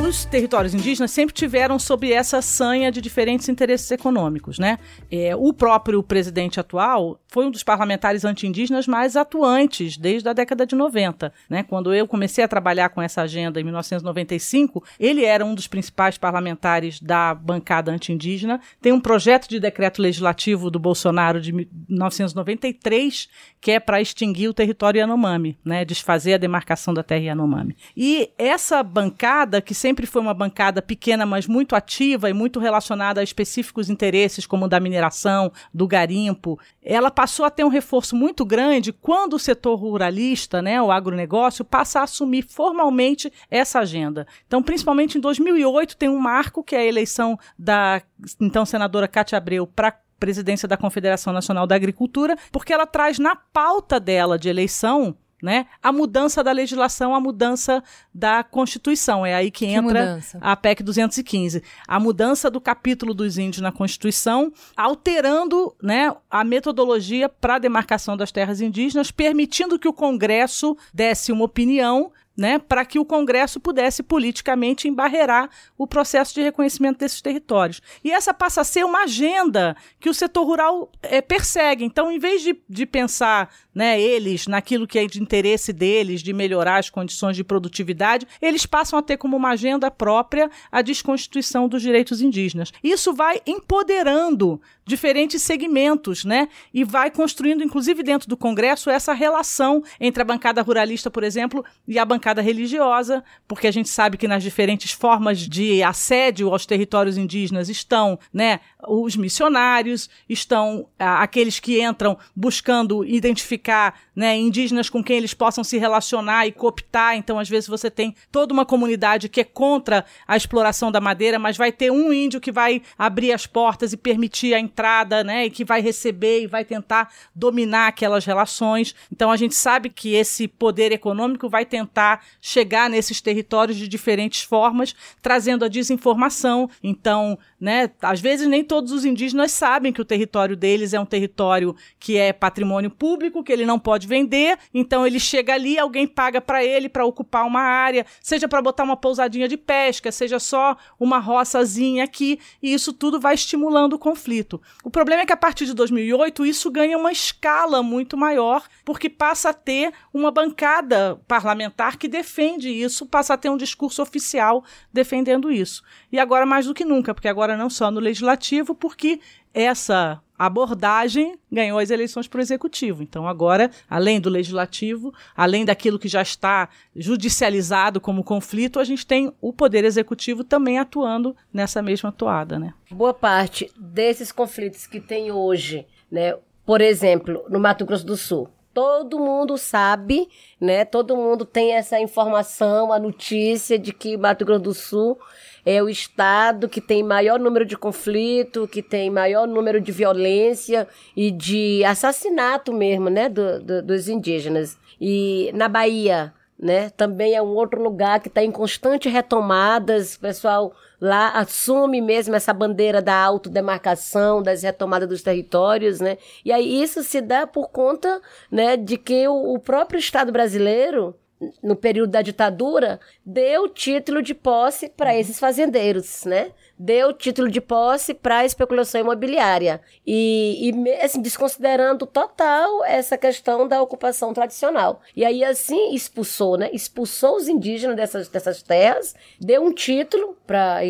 os 0.06 0.24
territórios 0.24 0.72
indígenas 0.72 1.10
sempre 1.10 1.34
tiveram 1.34 1.78
sob 1.78 2.12
essa 2.12 2.40
sanha 2.40 2.92
de 2.92 3.00
diferentes 3.00 3.48
interesses 3.48 3.90
econômicos, 3.90 4.58
né? 4.58 4.78
É, 5.10 5.34
o 5.34 5.52
próprio 5.52 6.02
presidente 6.02 6.60
atual 6.60 7.20
foi 7.36 7.44
um 7.44 7.50
dos 7.50 7.62
parlamentares 7.62 8.24
anti-indígenas 8.24 8.86
mais 8.86 9.14
atuantes 9.14 9.98
desde 9.98 10.26
a 10.26 10.32
década 10.32 10.64
de 10.64 10.74
90, 10.74 11.30
né? 11.50 11.62
Quando 11.62 11.94
eu 11.94 12.08
comecei 12.08 12.42
a 12.42 12.48
trabalhar 12.48 12.88
com 12.88 13.02
essa 13.02 13.20
agenda 13.20 13.60
em 13.60 13.62
1995, 13.62 14.82
ele 14.98 15.22
era 15.22 15.44
um 15.44 15.54
dos 15.54 15.66
principais 15.66 16.16
parlamentares 16.16 16.98
da 16.98 17.34
bancada 17.34 17.92
anti-indígena. 17.92 18.58
Tem 18.80 18.90
um 18.90 18.98
projeto 18.98 19.50
de 19.50 19.60
decreto 19.60 20.00
legislativo 20.00 20.70
do 20.70 20.78
Bolsonaro 20.78 21.38
de 21.38 21.52
1993 21.52 23.28
que 23.60 23.72
é 23.72 23.80
para 23.80 24.00
extinguir 24.00 24.48
o 24.48 24.54
território 24.54 25.00
Yanomami, 25.00 25.58
né? 25.62 25.84
Desfazer 25.84 26.34
a 26.34 26.38
demarcação 26.38 26.94
da 26.94 27.02
terra 27.02 27.24
Yanomami. 27.24 27.76
E 27.94 28.30
essa 28.38 28.82
bancada, 28.82 29.60
que 29.60 29.74
sempre 29.74 30.06
foi 30.06 30.22
uma 30.22 30.32
bancada 30.32 30.80
pequena, 30.80 31.26
mas 31.26 31.46
muito 31.46 31.74
ativa 31.74 32.30
e 32.30 32.32
muito 32.32 32.60
relacionada 32.60 33.20
a 33.20 33.24
específicos 33.24 33.90
interesses, 33.90 34.46
como 34.46 34.64
o 34.64 34.68
da 34.68 34.80
mineração, 34.80 35.52
do 35.74 35.86
garimpo, 35.86 36.58
ela 36.80 37.10
passou 37.10 37.25
a 37.44 37.50
ter 37.50 37.64
um 37.64 37.68
reforço 37.68 38.14
muito 38.14 38.44
grande 38.44 38.92
quando 38.92 39.34
o 39.34 39.38
setor 39.38 39.76
ruralista, 39.76 40.62
né, 40.62 40.80
o 40.80 40.90
agronegócio, 40.90 41.64
passa 41.64 42.00
a 42.00 42.02
assumir 42.04 42.42
formalmente 42.48 43.32
essa 43.50 43.80
agenda. 43.80 44.26
Então, 44.46 44.62
principalmente 44.62 45.18
em 45.18 45.20
2008, 45.20 45.96
tem 45.96 46.08
um 46.08 46.18
marco, 46.18 46.62
que 46.62 46.76
é 46.76 46.80
a 46.80 46.84
eleição 46.84 47.38
da 47.58 48.00
então 48.40 48.64
senadora 48.64 49.08
Cátia 49.08 49.36
Abreu 49.36 49.66
para 49.66 49.98
presidência 50.18 50.66
da 50.66 50.76
Confederação 50.76 51.32
Nacional 51.32 51.66
da 51.66 51.74
Agricultura, 51.74 52.36
porque 52.50 52.72
ela 52.72 52.86
traz 52.86 53.18
na 53.18 53.36
pauta 53.36 54.00
dela 54.00 54.38
de 54.38 54.48
eleição 54.48 55.16
né? 55.42 55.66
A 55.82 55.92
mudança 55.92 56.42
da 56.42 56.52
legislação, 56.52 57.14
a 57.14 57.20
mudança 57.20 57.82
da 58.12 58.42
Constituição. 58.42 59.24
É 59.24 59.34
aí 59.34 59.50
que, 59.50 59.66
que 59.66 59.72
entra 59.72 60.00
mudança? 60.00 60.38
a 60.40 60.56
PEC 60.56 60.82
215. 60.82 61.62
A 61.86 62.00
mudança 62.00 62.50
do 62.50 62.60
capítulo 62.60 63.12
dos 63.12 63.38
índios 63.38 63.60
na 63.60 63.72
Constituição, 63.72 64.52
alterando 64.76 65.74
né, 65.82 66.14
a 66.30 66.44
metodologia 66.44 67.28
para 67.28 67.56
a 67.56 67.58
demarcação 67.58 68.16
das 68.16 68.32
terras 68.32 68.60
indígenas, 68.60 69.10
permitindo 69.10 69.78
que 69.78 69.88
o 69.88 69.92
Congresso 69.92 70.76
desse 70.92 71.32
uma 71.32 71.44
opinião 71.44 72.12
né, 72.36 72.58
para 72.58 72.84
que 72.84 72.98
o 72.98 73.04
Congresso 73.04 73.58
pudesse 73.58 74.02
politicamente 74.02 74.88
embarrear 74.88 75.48
o 75.78 75.86
processo 75.86 76.34
de 76.34 76.42
reconhecimento 76.42 76.98
desses 76.98 77.22
territórios. 77.22 77.80
E 78.04 78.10
essa 78.10 78.34
passa 78.34 78.60
a 78.60 78.64
ser 78.64 78.84
uma 78.84 79.04
agenda 79.04 79.76
que 79.98 80.10
o 80.10 80.14
setor 80.14 80.44
rural 80.44 80.90
é, 81.02 81.20
persegue. 81.20 81.84
Então, 81.84 82.10
em 82.10 82.18
vez 82.18 82.42
de, 82.42 82.58
de 82.68 82.84
pensar 82.84 83.54
né, 83.74 84.00
eles 84.00 84.46
naquilo 84.46 84.86
que 84.86 84.98
é 84.98 85.06
de 85.06 85.22
interesse 85.22 85.72
deles, 85.72 86.22
de 86.22 86.32
melhorar 86.32 86.78
as 86.78 86.90
condições 86.90 87.36
de 87.36 87.44
produtividade, 87.44 88.26
eles 88.40 88.66
passam 88.66 88.98
a 88.98 89.02
ter 89.02 89.16
como 89.16 89.36
uma 89.36 89.50
agenda 89.50 89.90
própria 89.90 90.50
a 90.70 90.82
desconstituição 90.82 91.68
dos 91.68 91.82
direitos 91.82 92.20
indígenas. 92.20 92.72
Isso 92.82 93.14
vai 93.14 93.40
empoderando 93.46 94.60
diferentes 94.84 95.42
segmentos, 95.42 96.24
né? 96.24 96.48
E 96.72 96.84
vai 96.84 97.10
construindo, 97.10 97.62
inclusive 97.62 98.02
dentro 98.02 98.28
do 98.28 98.36
Congresso, 98.36 98.88
essa 98.88 99.12
relação 99.12 99.82
entre 100.00 100.22
a 100.22 100.24
bancada 100.24 100.62
ruralista, 100.62 101.10
por 101.10 101.24
exemplo, 101.24 101.64
e 101.88 101.98
a 101.98 102.04
bancada 102.04 102.25
religiosa, 102.34 103.22
porque 103.46 103.66
a 103.66 103.70
gente 103.70 103.88
sabe 103.88 104.16
que 104.16 104.28
nas 104.28 104.42
diferentes 104.42 104.92
formas 104.92 105.38
de 105.38 105.82
assédio 105.82 106.50
aos 106.50 106.66
territórios 106.66 107.16
indígenas 107.16 107.68
estão, 107.68 108.18
né, 108.32 108.60
os 108.88 109.16
missionários, 109.16 110.08
estão 110.28 110.88
aqueles 110.98 111.60
que 111.60 111.82
entram 111.82 112.16
buscando 112.34 113.04
identificar 113.04 113.98
né, 114.14 114.36
indígenas 114.36 114.88
com 114.88 115.02
quem 115.02 115.16
eles 115.18 115.34
possam 115.34 115.62
se 115.62 115.76
relacionar 115.76 116.46
e 116.46 116.52
cooptar. 116.52 117.16
Então, 117.16 117.38
às 117.38 117.48
vezes, 117.48 117.68
você 117.68 117.90
tem 117.90 118.14
toda 118.32 118.52
uma 118.52 118.64
comunidade 118.64 119.28
que 119.28 119.40
é 119.40 119.44
contra 119.44 120.04
a 120.26 120.36
exploração 120.36 120.90
da 120.90 121.00
madeira, 121.00 121.38
mas 121.38 121.56
vai 121.56 121.70
ter 121.70 121.90
um 121.90 122.12
índio 122.12 122.40
que 122.40 122.52
vai 122.52 122.82
abrir 122.96 123.32
as 123.32 123.46
portas 123.46 123.92
e 123.92 123.96
permitir 123.96 124.54
a 124.54 124.60
entrada, 124.60 125.22
né, 125.22 125.46
e 125.46 125.50
que 125.50 125.64
vai 125.64 125.80
receber 125.80 126.42
e 126.42 126.46
vai 126.46 126.64
tentar 126.64 127.12
dominar 127.34 127.88
aquelas 127.88 128.24
relações. 128.24 128.94
Então, 129.12 129.30
a 129.30 129.36
gente 129.36 129.54
sabe 129.54 129.90
que 129.90 130.14
esse 130.14 130.48
poder 130.48 130.92
econômico 130.92 131.48
vai 131.48 131.64
tentar 131.64 132.15
chegar 132.40 132.90
nesses 132.90 133.20
territórios 133.20 133.76
de 133.76 133.88
diferentes 133.88 134.42
formas, 134.42 134.94
trazendo 135.22 135.64
a 135.64 135.68
desinformação. 135.68 136.68
Então, 136.82 137.38
né, 137.60 137.90
às 138.02 138.20
vezes 138.20 138.46
nem 138.46 138.62
todos 138.62 138.92
os 138.92 139.04
indígenas 139.04 139.52
sabem 139.52 139.92
que 139.92 140.00
o 140.00 140.04
território 140.04 140.56
deles 140.56 140.92
é 140.92 141.00
um 141.00 141.06
território 141.06 141.74
que 141.98 142.16
é 142.16 142.32
patrimônio 142.32 142.90
público, 142.90 143.42
que 143.42 143.52
ele 143.52 143.66
não 143.66 143.78
pode 143.78 144.06
vender, 144.06 144.58
então 144.72 145.06
ele 145.06 145.18
chega 145.18 145.54
ali, 145.54 145.78
alguém 145.78 146.06
paga 146.06 146.40
para 146.40 146.64
ele 146.64 146.88
para 146.88 147.04
ocupar 147.04 147.46
uma 147.46 147.60
área, 147.60 148.04
seja 148.20 148.48
para 148.48 148.62
botar 148.62 148.84
uma 148.84 148.96
pousadinha 148.96 149.48
de 149.48 149.56
pesca, 149.56 150.12
seja 150.12 150.38
só 150.38 150.76
uma 150.98 151.18
roçazinha 151.18 152.04
aqui, 152.04 152.38
e 152.62 152.72
isso 152.72 152.92
tudo 152.92 153.18
vai 153.20 153.34
estimulando 153.34 153.94
o 153.94 153.98
conflito. 153.98 154.60
O 154.84 154.90
problema 154.90 155.22
é 155.22 155.26
que 155.26 155.32
a 155.32 155.36
partir 155.36 155.66
de 155.66 155.74
2008 155.74 156.46
isso 156.46 156.70
ganha 156.70 156.98
uma 156.98 157.12
escala 157.12 157.82
muito 157.82 158.16
maior, 158.16 158.64
porque 158.84 159.08
passa 159.08 159.50
a 159.50 159.54
ter 159.54 159.92
uma 160.12 160.30
bancada 160.30 161.20
parlamentar 161.26 161.96
que 161.96 162.05
defende 162.08 162.68
isso, 162.68 163.06
passa 163.06 163.34
a 163.34 163.36
ter 163.36 163.48
um 163.50 163.56
discurso 163.56 164.02
oficial 164.02 164.64
defendendo 164.92 165.50
isso. 165.50 165.82
E 166.10 166.18
agora 166.18 166.46
mais 166.46 166.66
do 166.66 166.74
que 166.74 166.84
nunca, 166.84 167.14
porque 167.14 167.28
agora 167.28 167.56
não 167.56 167.70
só 167.70 167.90
no 167.90 168.00
legislativo, 168.00 168.74
porque 168.74 169.20
essa 169.52 170.20
abordagem 170.38 171.38
ganhou 171.50 171.78
as 171.78 171.90
eleições 171.90 172.28
para 172.28 172.38
o 172.38 172.42
executivo. 172.42 173.02
Então, 173.02 173.26
agora, 173.26 173.70
além 173.88 174.20
do 174.20 174.28
legislativo, 174.28 175.12
além 175.34 175.64
daquilo 175.64 175.98
que 175.98 176.08
já 176.08 176.20
está 176.20 176.68
judicializado 176.94 178.00
como 178.00 178.22
conflito, 178.22 178.78
a 178.78 178.84
gente 178.84 179.06
tem 179.06 179.32
o 179.40 179.52
poder 179.52 179.84
executivo 179.84 180.44
também 180.44 180.78
atuando 180.78 181.34
nessa 181.52 181.80
mesma 181.80 182.12
toada, 182.12 182.58
né? 182.58 182.74
Boa 182.90 183.14
parte 183.14 183.70
desses 183.76 184.30
conflitos 184.30 184.86
que 184.86 185.00
tem 185.00 185.32
hoje, 185.32 185.86
né? 186.10 186.36
Por 186.64 186.80
exemplo, 186.80 187.44
no 187.48 187.60
Mato 187.60 187.86
Grosso 187.86 188.04
do 188.04 188.16
Sul, 188.16 188.48
todo 188.76 189.18
mundo 189.18 189.56
sabe, 189.56 190.28
né? 190.60 190.84
Todo 190.84 191.16
mundo 191.16 191.46
tem 191.46 191.72
essa 191.72 191.98
informação, 191.98 192.92
a 192.92 192.98
notícia 192.98 193.78
de 193.78 193.90
que 193.90 194.18
Mato 194.18 194.44
Grosso 194.44 194.62
do 194.62 194.74
Sul 194.74 195.18
é 195.64 195.82
o 195.82 195.88
estado 195.88 196.68
que 196.68 196.78
tem 196.78 197.02
maior 197.02 197.40
número 197.40 197.64
de 197.64 197.74
conflito, 197.74 198.68
que 198.68 198.82
tem 198.82 199.08
maior 199.08 199.48
número 199.48 199.80
de 199.80 199.90
violência 199.90 200.86
e 201.16 201.30
de 201.30 201.82
assassinato 201.86 202.70
mesmo, 202.70 203.08
né, 203.08 203.30
do, 203.30 203.62
do, 203.62 203.82
dos 203.82 204.10
indígenas. 204.10 204.76
E 205.00 205.50
na 205.54 205.68
Bahia, 205.68 206.34
né, 206.58 206.90
também 206.90 207.34
é 207.34 207.42
um 207.42 207.54
outro 207.54 207.82
lugar 207.82 208.20
que 208.20 208.28
está 208.28 208.42
em 208.42 208.50
constante 208.50 209.08
retomadas, 209.08 210.14
o 210.14 210.20
pessoal 210.20 210.72
lá 211.00 211.30
assume 211.30 212.00
mesmo 212.00 212.34
essa 212.34 212.52
bandeira 212.52 213.02
da 213.02 213.14
autodemarcação, 213.14 214.42
das 214.42 214.62
retomadas 214.62 215.08
dos 215.08 215.22
territórios, 215.22 216.00
né? 216.00 216.16
E 216.44 216.50
aí 216.50 216.82
isso 216.82 217.02
se 217.02 217.20
dá 217.20 217.46
por 217.46 217.68
conta, 217.68 218.20
né, 218.50 218.76
de 218.76 218.96
que 218.96 219.28
o, 219.28 219.54
o 219.54 219.58
próprio 219.58 219.98
Estado 219.98 220.32
brasileiro 220.32 221.14
no 221.62 221.76
período 221.76 222.10
da 222.10 222.22
ditadura, 222.22 222.98
deu 223.24 223.68
título 223.68 224.22
de 224.22 224.34
posse 224.34 224.88
para 224.88 225.12
uhum. 225.12 225.18
esses 225.18 225.38
fazendeiros, 225.38 226.24
né? 226.24 226.50
Deu 226.78 227.12
título 227.12 227.50
de 227.50 227.60
posse 227.60 228.12
para 228.12 228.44
especulação 228.44 229.00
imobiliária. 229.00 229.80
E, 230.06 230.70
e 230.70 230.92
assim, 230.96 231.22
desconsiderando 231.22 232.06
total 232.06 232.84
essa 232.84 233.16
questão 233.16 233.66
da 233.66 233.80
ocupação 233.80 234.34
tradicional. 234.34 235.00
E 235.14 235.24
aí, 235.24 235.42
assim, 235.42 235.94
expulsou, 235.94 236.58
né? 236.58 236.68
Expulsou 236.72 237.36
os 237.36 237.48
indígenas 237.48 237.96
dessas, 237.96 238.28
dessas 238.28 238.62
terras, 238.62 239.14
deu 239.40 239.62
um 239.62 239.72
título 239.72 240.36
para 240.46 240.80